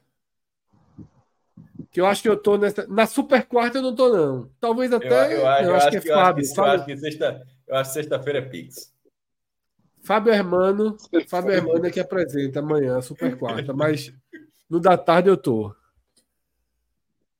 [1.90, 2.86] Que eu acho que eu tô nessa.
[2.88, 4.50] Na Super Quarta eu não tô, não.
[4.60, 5.34] Talvez até.
[5.34, 6.44] Eu, eu, acho, eu acho, que é Fábio.
[6.44, 8.92] Eu acho que sexta, eu acho que sexta-feira é Pix.
[10.02, 10.96] Fábio Hermano.
[11.28, 14.12] Fábio Hermano é que apresenta amanhã a Super Quarta, mas
[14.68, 15.74] no da tarde eu tô.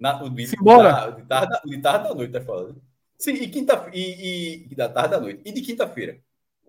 [0.04, 1.12] Na, o, de, Simbora.
[1.12, 2.76] De tarde, de tarde da noite, tá falando.
[3.16, 5.40] Sim, e quinta e, e, e da tarde da noite.
[5.46, 6.18] E de quinta-feira?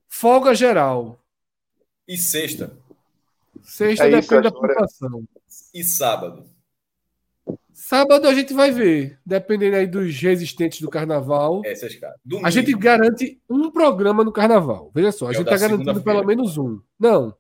[0.08, 1.20] Folga geral.
[2.08, 2.72] E sexta?
[3.62, 5.28] Sexta é depende da pontuação.
[5.74, 6.46] E sábado?
[7.74, 11.62] Sábado a gente vai ver, dependendo aí dos resistentes do carnaval.
[11.66, 12.16] Essas, cara.
[12.42, 14.90] A gente garante um programa no carnaval.
[14.96, 16.80] Veja só, a É gente está garantindo pelo menos um.
[16.98, 17.36] Não.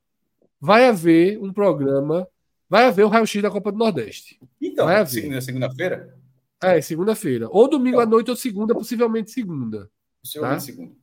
[0.59, 2.27] Vai haver um programa.
[2.69, 4.39] Vai haver o raio-x da Copa do Nordeste.
[4.61, 5.09] Então, Vai haver.
[5.09, 6.17] segunda- segunda-feira?
[6.63, 7.47] É, segunda-feira.
[7.51, 8.11] Ou domingo à Então.
[8.11, 9.89] noite ou segunda, possivelmente segunda.
[10.23, 10.59] Seu Tá.
[10.59, 10.95] segundo.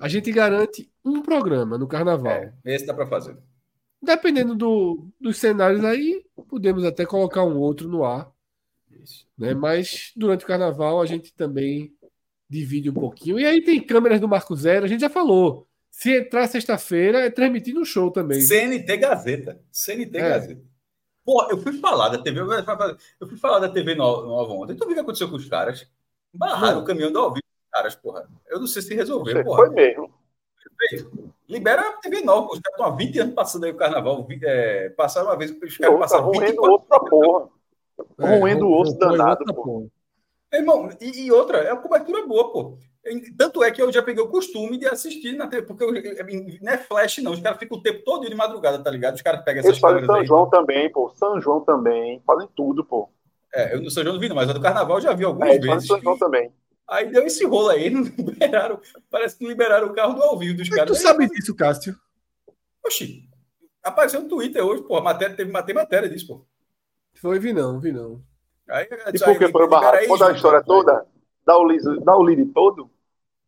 [0.00, 2.32] A gente garante um programa no carnaval.
[2.32, 3.36] É, esse dá para fazer.
[4.02, 8.30] Dependendo do, dos cenários aí, podemos até colocar um outro no ar.
[9.02, 9.26] Isso.
[9.36, 9.54] Né?
[9.54, 11.92] Mas durante o carnaval a gente também
[12.48, 13.38] divide um pouquinho.
[13.40, 15.66] E aí tem câmeras do Marco Zero, a gente já falou.
[15.90, 18.40] Se entrar sexta-feira, é transmitindo o show também.
[18.40, 19.60] CNT Gazeta.
[19.72, 20.28] CNT É.
[20.28, 20.62] Gazeta.
[21.26, 22.40] Pô, eu fui falar da TV.
[23.20, 24.76] Eu fui falar da TV no- Nova ontem.
[24.76, 25.86] Tu viu o que aconteceu com os caras?
[26.32, 28.28] Barraram o caminhão do ao vivo dos caras, porra.
[28.46, 29.56] Eu não sei se resolveram, Você porra.
[29.66, 30.14] foi mesmo.
[31.48, 32.46] Libera a TV Nova.
[32.52, 34.26] Os caras estão há 20 anos passando aí o carnaval.
[34.42, 37.48] é, passaram uma vez, os caras Pô, tá passaram do 24 osso da porra.
[38.18, 39.86] É, roendo o osso danado, porra.
[40.52, 42.78] Irmão, e, e outra, é uma cobertura boa, pô.
[43.38, 45.92] Tanto é que eu já peguei o costume de assistir na TV, porque eu-
[46.62, 47.32] não é flash, não.
[47.32, 49.14] Os caras ficam o tempo todo de madrugada, tá ligado?
[49.14, 50.26] Os caras pegam essas Eles fazem São aí.
[50.26, 51.10] João também, pô.
[51.14, 52.20] São João também.
[52.26, 53.08] Fazem tudo, pô.
[53.54, 55.24] É, eu no São João não vi, não, mas a do carnaval eu já vi
[55.24, 55.88] algumas É, eles fazem vezes.
[55.88, 56.52] São João que- também.
[56.88, 58.80] Aí deu esse rolo aí, não liberaram.
[59.10, 60.96] Parece que não liberaram o carro do ao vivo dos é caras.
[60.96, 61.96] tu sabe disso, Cássio?
[62.84, 63.28] Oxi,
[63.82, 65.00] apareceu no Twitter hoje, pô.
[65.00, 66.46] Matéria, teve tem matéria disso, pô.
[67.20, 68.20] Foi, vi não, vi não.
[68.68, 70.06] Aí, E por que foi o barraco?
[70.06, 71.06] Conta a história toda?
[71.44, 71.68] Dá o,
[72.04, 72.90] dá o lead todo?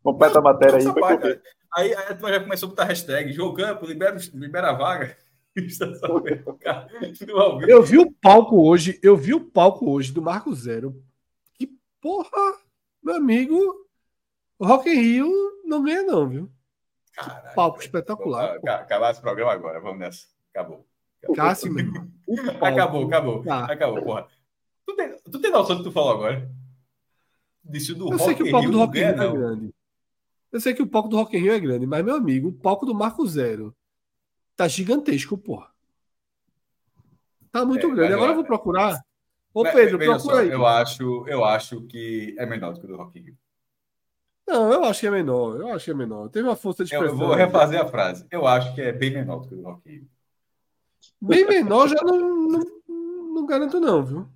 [0.02, 1.00] Completa a matéria aí.
[1.00, 1.40] Parte, quê?
[1.74, 5.16] aí, aí a turma já começou a botar hashtag Campos, libera, libera a vaga.
[7.66, 11.02] Eu vi o palco hoje, eu vi o palco hoje do Marco Zero.
[11.54, 11.68] Que
[12.00, 12.30] porra,
[13.02, 13.56] meu amigo,
[14.56, 15.32] o Rock in Rio
[15.64, 16.50] não ganha não, viu?
[17.12, 18.58] Caralho, palco espetacular.
[18.64, 20.26] Acabar esse programa agora, vamos nessa.
[20.54, 20.86] Acabou.
[21.34, 21.74] Cássio,
[22.62, 23.42] Acabou, acabou.
[23.42, 23.64] Tá.
[23.64, 24.28] Acabou, porra.
[24.86, 26.48] Tu tem, tu tem noção do que tu falou agora?
[27.64, 29.34] Disse do Eu sei que Rock o palco Rio do Rock in Rio é não.
[29.34, 29.74] grande.
[30.50, 32.52] Eu sei que o palco do Rock in Rio é grande, mas, meu amigo, o
[32.52, 33.74] palco do Marco Zero
[34.56, 35.68] tá gigantesco, porra.
[37.52, 38.12] Tá muito É, grande.
[38.14, 39.00] Agora eu- eu vou procurar.
[39.52, 40.50] Ô, Mas, Pedro, procura só, aí.
[40.50, 43.36] Eu acho, eu acho que é menor do que o do Rock in Rio.
[44.46, 45.60] Não, eu acho que é menor.
[45.60, 46.28] Eu acho que é menor.
[46.30, 47.26] Teve uma força de Eu expressão.
[47.26, 48.26] vou refazer a frase.
[48.30, 50.08] Eu acho que é bem menor do que o do Rock in Rio.
[51.20, 52.16] Bem menor, já não,
[52.48, 52.60] não,
[53.34, 54.28] não garanto, não, viu?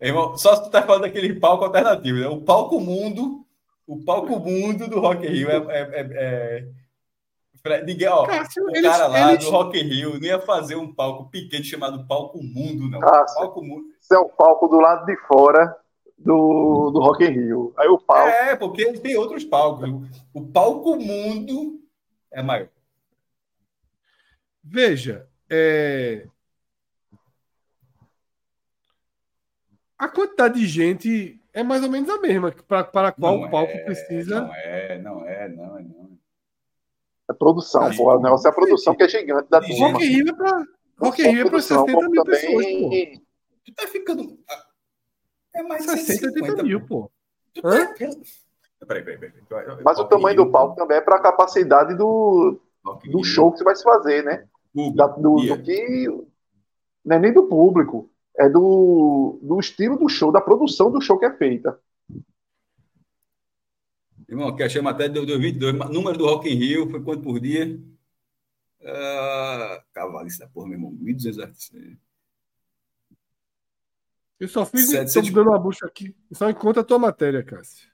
[0.00, 2.28] Irmão, só se tu tá falando daquele palco alternativo, né?
[2.28, 3.44] O palco mundo,
[3.88, 5.56] o palco mundo do Rock in Rio é.
[5.56, 6.68] é, é-
[7.70, 10.38] é- Ninguém, ó, Cássio, o eles- cara lá eles- do Rock in Rio não ia
[10.40, 13.00] fazer um palco pequeno chamado Palco Mundo, não.
[13.00, 13.36] Cássio.
[13.36, 13.84] palco Mundo.
[14.00, 15.76] Isso é o palco do lado de fora
[16.16, 17.74] do, do Rock in Rio.
[17.76, 18.28] Aí o palco.
[18.28, 19.90] É, porque tem outros palcos.
[20.32, 21.80] O palco Mundo
[22.30, 22.68] é maior.
[24.62, 26.26] Veja, é...
[29.98, 33.50] a quantidade de gente é mais ou menos a mesma para a qual Não o
[33.50, 34.40] palco é, precisa.
[34.40, 36.18] Não é, não é, não é, não.
[37.30, 38.16] É produção, Cássio, pô.
[38.16, 39.90] O negócio é a produção que é gigante da turma.
[39.92, 40.64] Rock Rio é para
[41.00, 42.66] Rock Rio é para Produção, 60 como mil também- pessoas,
[43.16, 43.22] pô.
[43.64, 44.38] Tu tá ficando.
[45.54, 47.10] É mais de 60, 80 150 mil, pô.
[47.54, 47.86] Tu Hã?
[47.86, 47.94] tá-
[48.86, 49.82] Peraí, peraí, peraí.
[49.84, 52.60] Mas o tamanho do palco também é para a capacidade do,
[53.10, 54.46] do show que você vai se fazer, né?
[54.94, 56.06] Da- do, do que.
[57.04, 61.18] Não é nem do público, é do, do estilo do show, da produção do show
[61.18, 61.78] que é feita.
[64.28, 65.90] Irmão, que achei a matéria de 2022.
[65.90, 67.80] Número do Rock in Rio foi quanto por dia?
[68.84, 70.92] Ah, cavalice da porra, meu irmão.
[70.92, 71.96] 1.200 artistas.
[74.38, 76.14] Eu só fiz, 700 tô dando uma bucha aqui.
[76.32, 77.90] Só encontra a tua matéria, Cássio.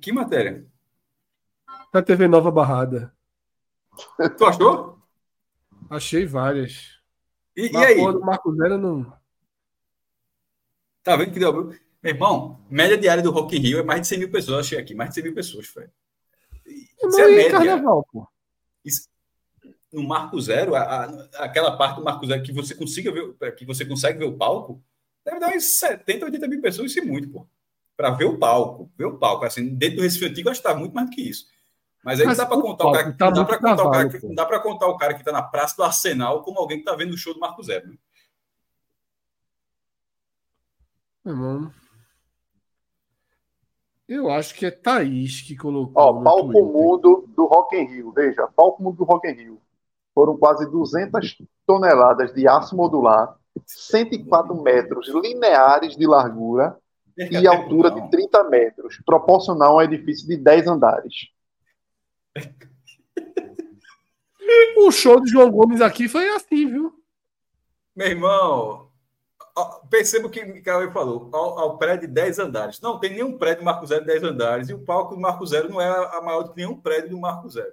[0.00, 0.66] Que matéria?
[1.92, 3.14] Na TV Nova Barrada.
[4.36, 4.97] Tu achou?
[5.90, 6.98] Achei várias.
[7.56, 7.96] E, e aí?
[7.96, 9.12] do Marco Zero não.
[11.02, 11.52] Tá vendo que deu?
[12.02, 14.66] Meu irmão, média diária do Rock in Rio é mais de 100 mil pessoas.
[14.66, 15.90] Achei aqui, mais de 100 mil pessoas, Fred.
[16.66, 17.50] Isso Não é é média.
[17.50, 18.26] carnaval, pô.
[19.90, 23.64] No Marco Zero, a- a- aquela parte do Marco Zero que você consiga ver, que
[23.64, 24.82] você consegue ver o palco,
[25.24, 27.46] deve dar uns 70, 80 mil pessoas, isso é muito, pô.
[27.96, 29.46] Pra ver o palco, ver o palco.
[29.46, 31.46] Assim, dentro do Recife Antigo, acho que tá muito mais do que isso.
[32.08, 33.90] Mas aí Mas não dá pra o contar o cara, tá não dá contar o
[33.90, 36.58] cara que, não dá pra contar o cara que tá na Praça do Arsenal como
[36.58, 37.86] alguém que tá vendo o show do Marco Zero.
[37.86, 37.96] né?
[41.22, 41.70] Meu irmão.
[44.08, 46.02] Eu acho que é Thaís que colocou.
[46.02, 46.64] Ó, palco Twitter.
[46.64, 48.10] mundo do Rock in Rio.
[48.12, 49.60] Veja, palco mundo do Rock in Rio.
[50.14, 56.74] Foram quase 200 toneladas de aço modular, 104 metros lineares de largura
[57.18, 61.36] e altura de 30 metros, proporcional a um edifício de 10 andares.
[64.76, 66.92] O show de João Gomes aqui foi assim, viu?
[67.94, 68.88] Meu irmão,
[69.90, 72.80] perceba o que o Cauê falou, ao, ao, prédio de 10 andares.
[72.80, 75.44] Não tem nenhum prédio do Marco Zero de 10 andares, e o palco do Marco
[75.46, 77.72] Zero não é a maior do que nenhum prédio do Marco Zero.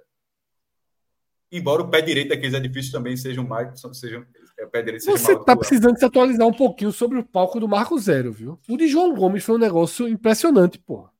[1.50, 3.80] Embora o pé direito daqueles edifícios também sejam mais.
[3.94, 4.26] Sejam,
[4.58, 7.60] é, o pé direito seja Você está precisando se atualizar um pouquinho sobre o palco
[7.60, 8.58] do Marco Zero, viu?
[8.68, 11.10] O de João Gomes foi um negócio impressionante, porra.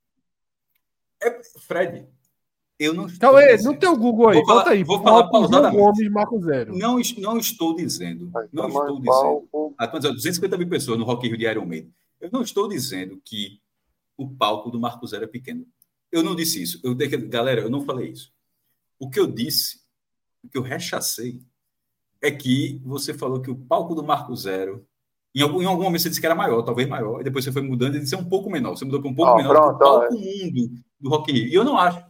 [1.23, 2.07] É, Fred,
[2.79, 3.19] eu não estou.
[3.19, 3.71] Cauê, dizendo.
[3.71, 4.83] não tem o Google aí, bota aí.
[4.83, 5.81] Vou falar pausadamente.
[5.81, 6.77] Gomes, Marco Zero.
[6.77, 8.31] Não, não estou dizendo.
[8.53, 9.75] Não estou dizendo.
[9.77, 11.93] Ah, 250 mil pessoas no Rock Rio de Iron Maiden.
[12.21, 13.59] Eu não estou dizendo que
[14.15, 15.65] o palco do Marco Zero é pequeno.
[16.11, 16.79] Eu não disse isso.
[16.83, 16.95] Eu,
[17.27, 18.31] galera, eu não falei isso.
[18.99, 19.81] O que eu disse,
[20.43, 21.41] o que eu rechacei,
[22.21, 24.85] é que você falou que o palco do Marco Zero
[25.35, 27.51] em algum, em algum momento você disse que era maior, talvez maior, e depois você
[27.51, 28.75] foi mudando e disse é um pouco menor.
[28.75, 30.09] Você mudou para um pouco oh, menor pronto, do palco é.
[30.09, 31.47] mundo do Rock Rio.
[31.47, 32.03] E eu não acho.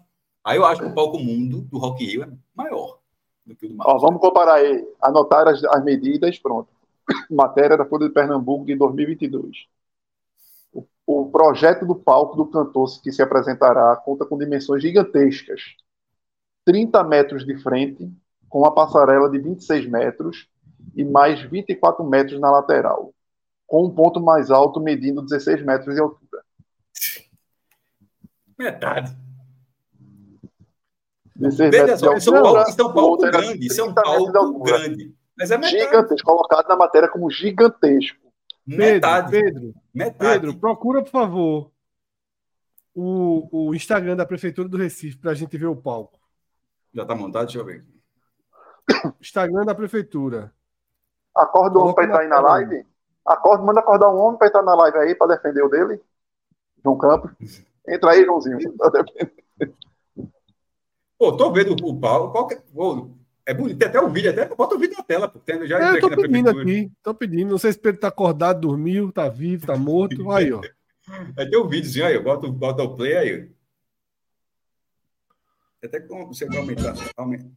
[0.47, 2.99] Aí eu acho que o palco mundo do Rock Rio é maior
[3.45, 3.95] do que o do Marcos.
[3.95, 4.87] Ó, vamos comparar aí.
[5.01, 6.69] Anotar as, as medidas, pronto.
[7.29, 9.67] Matéria da Folha de Pernambuco de 2022.
[10.71, 15.75] O, o projeto do palco do cantor que se apresentará conta com dimensões gigantescas.
[16.63, 18.09] 30 metros de frente,
[18.47, 20.47] com uma passarela de 26 metros
[20.95, 23.13] e mais 24 metros na lateral,
[23.67, 26.41] com um ponto mais alto medindo 16 metros de altura.
[28.57, 29.26] Metade.
[31.39, 35.15] Veja só, é um palco, isso é um palco grande, isso é um palco grande.
[35.37, 35.79] Mas é metade.
[35.79, 38.27] Gigantesco, colocado na matéria como gigantesco.
[38.65, 39.31] Metade.
[39.31, 40.39] Pedro, metade.
[40.39, 41.71] Pedro, procura, por favor,
[42.93, 46.19] o, o Instagram da Prefeitura do Recife para a gente ver o palco.
[46.91, 47.45] Já está montado?
[47.45, 47.85] Deixa eu ver.
[49.21, 50.51] Instagram da Prefeitura.
[51.35, 52.85] Acorda o homem para entrar aí na live?
[53.23, 56.01] Acorda, manda acordar um homem para entrar na live aí para defender o dele.
[56.83, 57.31] João Campos.
[57.87, 58.57] Entra aí, Joãozinho.
[61.17, 62.31] Pô, tô vendo o Paulo.
[62.31, 63.09] Qual que, pô,
[63.45, 65.39] é bonito, tem até o vídeo, até bota o vídeo na tela, pô.
[65.39, 67.49] Tem, já é, eu tô pedindo aqui, tô pedindo.
[67.49, 70.29] Não sei se Pedro tá acordado, dormiu, tá vivo, tá morto.
[70.31, 70.61] Aí, ó.
[71.37, 73.49] Aí tem o um videozinho aí, bota, bota o play aí.
[75.81, 76.93] Até que você vai aumentar.
[77.15, 77.49] Aumenta.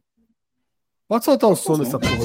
[1.05, 2.15] Pode soltar o som dessa porra.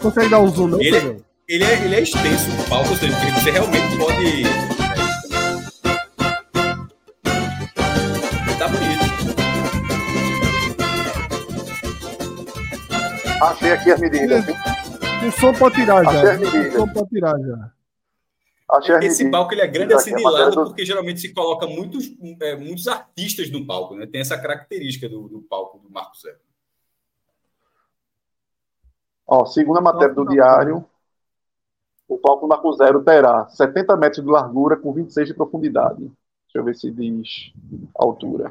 [0.00, 1.16] Consegue dar um zoom, não, ele, é,
[1.48, 4.67] ele, é, ele é extenso o palco, ou seja, você realmente pode
[13.40, 14.44] Achei aqui as medidas.
[15.26, 16.10] O som pode tirar já.
[16.10, 16.74] Achei as medidas.
[16.74, 17.72] O som pode tirar já.
[18.70, 19.30] Achei as Esse medidas.
[19.30, 22.10] palco ele é grande assim de lado, porque geralmente se coloca muitos,
[22.40, 24.06] é, muitos artistas no palco, né?
[24.06, 26.38] Tem essa característica do, do palco do Marco Zero.
[29.26, 30.84] Ó, segundo a matéria do diário,
[32.08, 35.98] o palco Marco Zero terá 70 metros de largura com 26 de profundidade.
[35.98, 37.52] Deixa eu ver se diz
[37.94, 38.50] altura.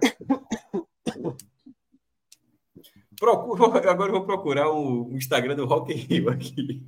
[3.19, 6.85] Procuro, agora eu vou procurar o, o Instagram do Rock in Rio aqui.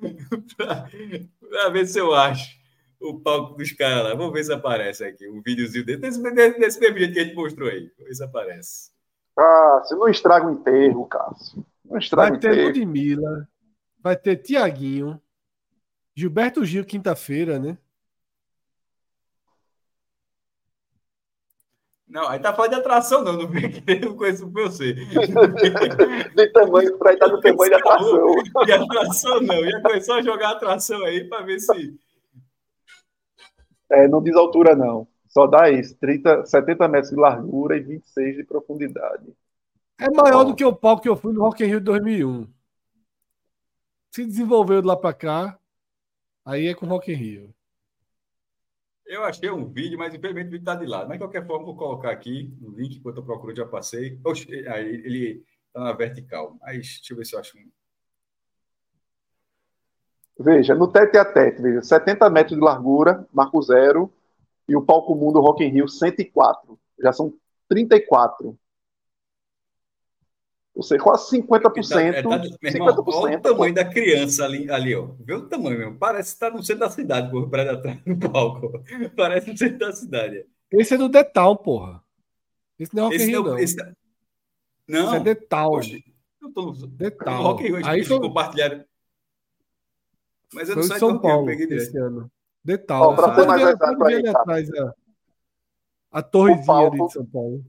[0.56, 2.60] para ver se eu acho
[3.00, 4.14] o palco dos caras lá.
[4.14, 7.34] Vamos ver se aparece aqui um videozinho desse, desse, desse mesmo jeito que a gente
[7.34, 7.90] mostrou aí.
[7.96, 8.90] Vamos ver se aparece.
[9.36, 11.64] Cássio, não estraga o enterro, Cássio.
[11.84, 13.48] Não estraga vai ter Ludmilla,
[14.02, 15.20] vai ter Tiaguinho,
[16.14, 17.78] Gilberto Gil, quinta-feira, né?
[22.12, 23.32] Não, aí tá falando de atração, não.
[23.32, 23.48] Não,
[24.04, 24.92] não conheço você.
[26.36, 28.34] de tamanho, para estar no tamanho da atração.
[28.66, 29.64] De atração, não.
[29.64, 31.98] Ia começar a jogar atração aí para ver se.
[33.90, 35.08] É, não diz altura, não.
[35.26, 39.34] Só dá isso: 30, 70 metros de largura e 26 de profundidade.
[39.98, 42.46] É maior do que o palco que eu fui no Rock in Rio 2001.
[44.10, 45.58] Se desenvolveu de lá para cá,
[46.44, 47.54] aí é com o Rock in Rio.
[49.06, 51.08] Eu achei um vídeo, mas infelizmente o vídeo está de lado.
[51.08, 54.18] Mas de qualquer forma, vou colocar aqui no link, enquanto eu procuro, já passei.
[54.24, 56.56] Oxe, aí ele está na vertical.
[56.60, 57.70] Mas deixa eu ver se eu acho um.
[60.38, 64.10] Veja, no tete a tete, veja, 70 metros de largura, marco zero,
[64.68, 66.78] e o palco mundo Rock in Rio 104.
[67.00, 67.34] Já são
[67.68, 68.58] 34.
[70.74, 71.98] Ou seja, quase 50%.
[71.98, 72.28] É, tá,
[72.64, 73.04] é, irmão, 50%.
[73.08, 75.08] Olha o tamanho da criança ali, ali, ó.
[75.20, 75.98] Vê o tamanho mesmo.
[75.98, 78.82] Parece estar tá no centro da cidade, por para atrás do palco.
[79.16, 80.46] Parece no centro da cidade.
[80.70, 82.02] Esse é do Detal, porra.
[82.78, 83.58] Esse não é o Esse Rio, não.
[83.58, 83.76] Esse...
[84.88, 85.06] Não.
[85.08, 85.80] Esse é Detal.
[86.40, 86.86] eu tô no...
[86.86, 87.42] Detal.
[87.42, 88.20] Rock Rio, Aí foi...
[88.20, 88.84] compartilharam.
[90.54, 92.30] Mas eu não sei São Paulo eu peguei esse ano.
[92.64, 93.12] Detal.
[93.12, 94.94] Oh, para ser mais exato aí, atrás, a,
[96.12, 97.64] a torrezinha palco, ali de São Paulo.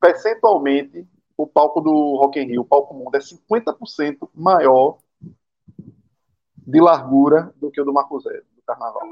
[0.00, 4.98] Percentualmente, o palco do Rock in Rio, o palco mundo, é 50% maior
[6.56, 9.02] de largura do que o do Marco Zero, do Carnaval.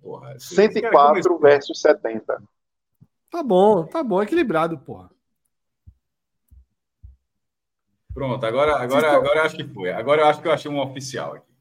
[0.00, 2.42] Porra, 104 versus 70.
[3.30, 5.10] Tá bom, tá bom, equilibrado, porra.
[8.12, 9.90] Pronto, agora, agora, agora eu acho que foi.
[9.90, 11.51] Agora eu acho que eu achei um oficial aqui.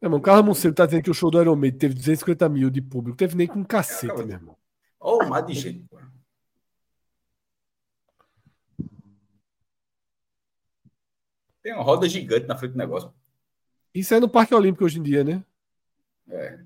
[0.00, 2.48] É, mano, o Carlos Monteiro tá dizendo que o show do Iron Maiden teve 250
[2.48, 3.18] mil de público.
[3.18, 4.56] Teve nem com cacete, meu irmão.
[4.98, 5.98] Olha o mar de gente, pô.
[11.62, 13.12] Tem uma roda gigante na frente do negócio.
[13.94, 15.44] Isso é no Parque Olímpico hoje em dia, né?
[16.28, 16.58] É.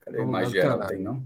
[0.00, 0.86] Cadê a imagem geral?
[0.86, 1.24] Tem não?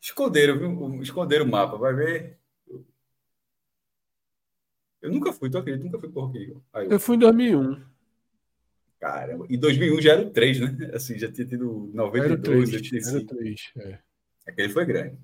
[0.00, 1.02] Esconderam, viu?
[1.02, 2.41] Esconderam o mapa, vai ver.
[5.02, 5.84] Eu nunca fui, tu acredita?
[5.84, 6.64] Nunca fui por Rock in Rio.
[6.72, 7.82] Aí, Eu fui em 2001.
[9.00, 9.46] Caramba.
[9.50, 10.90] E 2001 já era o 3, né?
[10.94, 13.08] Assim, já tinha tido Era o 92, 3.
[13.08, 13.36] Era o 85.
[13.36, 13.72] 3.
[13.78, 13.98] É.
[14.46, 15.18] Aquele foi grande.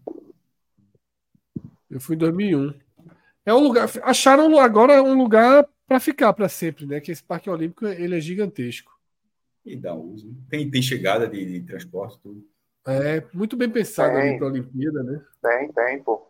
[1.89, 2.75] Eu fui em 2001.
[3.47, 3.89] É um lugar.
[4.03, 7.01] Acharam agora um lugar para ficar para sempre, né?
[7.01, 8.93] Que esse Parque Olímpico ele é gigantesco.
[9.65, 10.35] E dá uso.
[10.51, 12.45] Tem, tem chegada de, de transporte, tudo.
[12.87, 14.31] É muito bem pensado Tem.
[14.31, 15.23] ali para a Olimpíada, né?
[15.43, 16.28] Tem, tem, pô.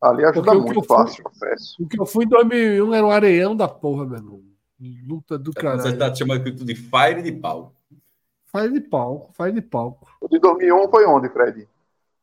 [0.00, 1.76] Ali ajuda Porque o que muito eu fui- fácil o acesso.
[1.82, 4.40] O que eu fui em 2001 era o areião da porra, meu irmão.
[5.06, 5.88] Luta do Você caralho.
[5.88, 7.74] está chamando aquilo tudo de fire de pau.
[8.46, 10.08] Faz de palco, faz de palco.
[10.20, 11.68] O de 2001 foi onde, Fred?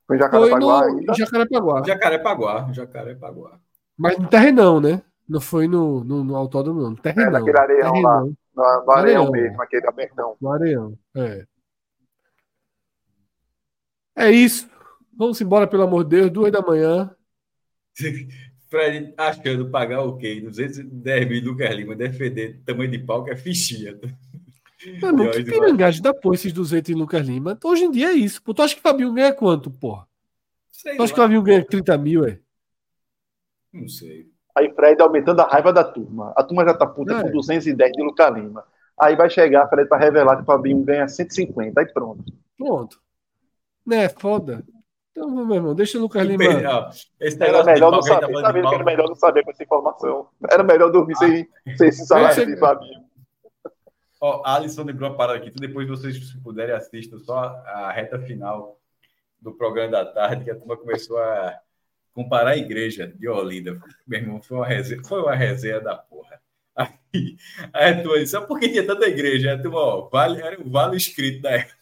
[0.07, 1.11] Foi em Foi Jacarepaguá no ainda?
[1.13, 1.83] em Jacarepaguá.
[1.85, 3.59] Jacarepaguá, Jacarepaguá.
[3.95, 5.01] Mas no terrenão, né?
[5.29, 6.89] Não foi no, no, no autódromo, não.
[6.91, 7.27] No terrenão.
[7.27, 8.21] É, naquele areião lá.
[8.21, 9.31] terrenão, No, no areião Areião.
[9.31, 10.35] mesmo, aquele abertão.
[10.41, 10.97] No areião.
[11.15, 11.45] É.
[14.15, 14.67] É isso.
[15.15, 16.31] Vamos embora, pelo amor de Deus.
[16.31, 17.11] Duas da manhã.
[18.69, 20.41] Fred achando pagar o quê?
[20.41, 23.97] 210 mil Lucas Lima defender tamanho de pau que é fichinha.
[25.01, 27.57] Meu irmão, que aí, pirangagem dá pô esses 200 em Lucas Lima?
[27.63, 28.41] Hoje em dia é isso.
[28.43, 30.05] Pô, tu acha que o Fabinho ganha quanto, porra?
[30.71, 32.39] Sei Tu acha que o Fabinho ganha 30 mil, é?
[33.73, 34.27] Não sei.
[34.55, 36.33] Aí Fred aumentando a raiva da turma.
[36.35, 37.21] A turma já tá puta É.
[37.23, 38.63] com 210 de Luca Lima.
[38.99, 41.79] Aí vai chegar Fred para revelar que o Fabinho ganha 150.
[41.79, 42.23] Aí pronto.
[42.57, 42.99] Pronto.
[43.85, 44.63] Né, foda.
[45.17, 46.43] Então, meu irmão, deixa o Lucas Lima.
[47.19, 48.31] Esse Era melhor não a tá saber.
[48.39, 50.27] Tá que era melhor não saber com essa informação.
[50.47, 53.03] Era melhor dormir sem, sem esse salário de Fabinho.
[54.21, 55.49] Ó, a Alisson lembrou uma parada aqui.
[55.49, 58.79] Então, depois vocês, se puderem, assistam só a reta final
[59.41, 61.59] do programa da tarde, que a turma começou a
[62.13, 63.79] comparar a igreja de Olinda.
[64.05, 66.39] Meu irmão, foi uma resenha, foi uma resenha da porra.
[66.75, 67.37] Aí,
[67.73, 69.49] aí a turma disse, sabe por que tinha tanta igreja?
[69.49, 71.76] Aí A turma, ó, vale, era o vale escrito da época.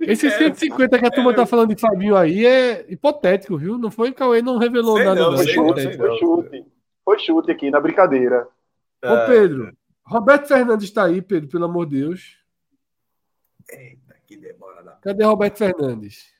[0.00, 3.76] Esse 150 que a turma tá falando de Fabinho aí é hipotético, viu?
[3.76, 5.36] Não foi Cauê, não revelou Sei nada, não, não.
[5.36, 6.66] Foi É chute, foi chute.
[7.04, 8.48] Foi chute aqui, na brincadeira.
[9.04, 12.38] Ô, Pedro, Roberto Fernandes tá aí, Pedro, pelo amor de Deus.
[13.68, 16.34] Eita, que demora da Cadê Roberto Fernandes?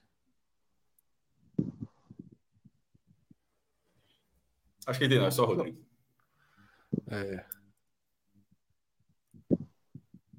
[4.87, 5.79] Acho que ele não, é só o Rodrigo.
[7.09, 7.45] É.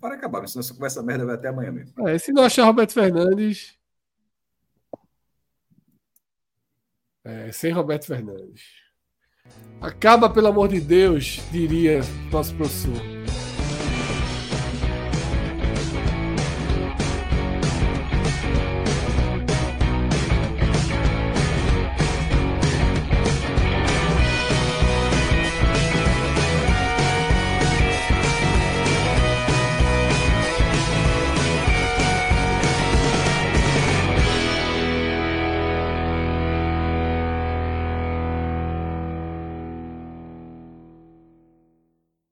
[0.01, 2.07] Para acabar, senão essa conversa merda vai até amanhã mesmo.
[2.07, 3.77] É, se não achar Roberto Fernandes.
[7.23, 8.63] É, sem Roberto Fernandes.
[9.79, 13.20] Acaba, pelo amor de Deus, diria nosso professor.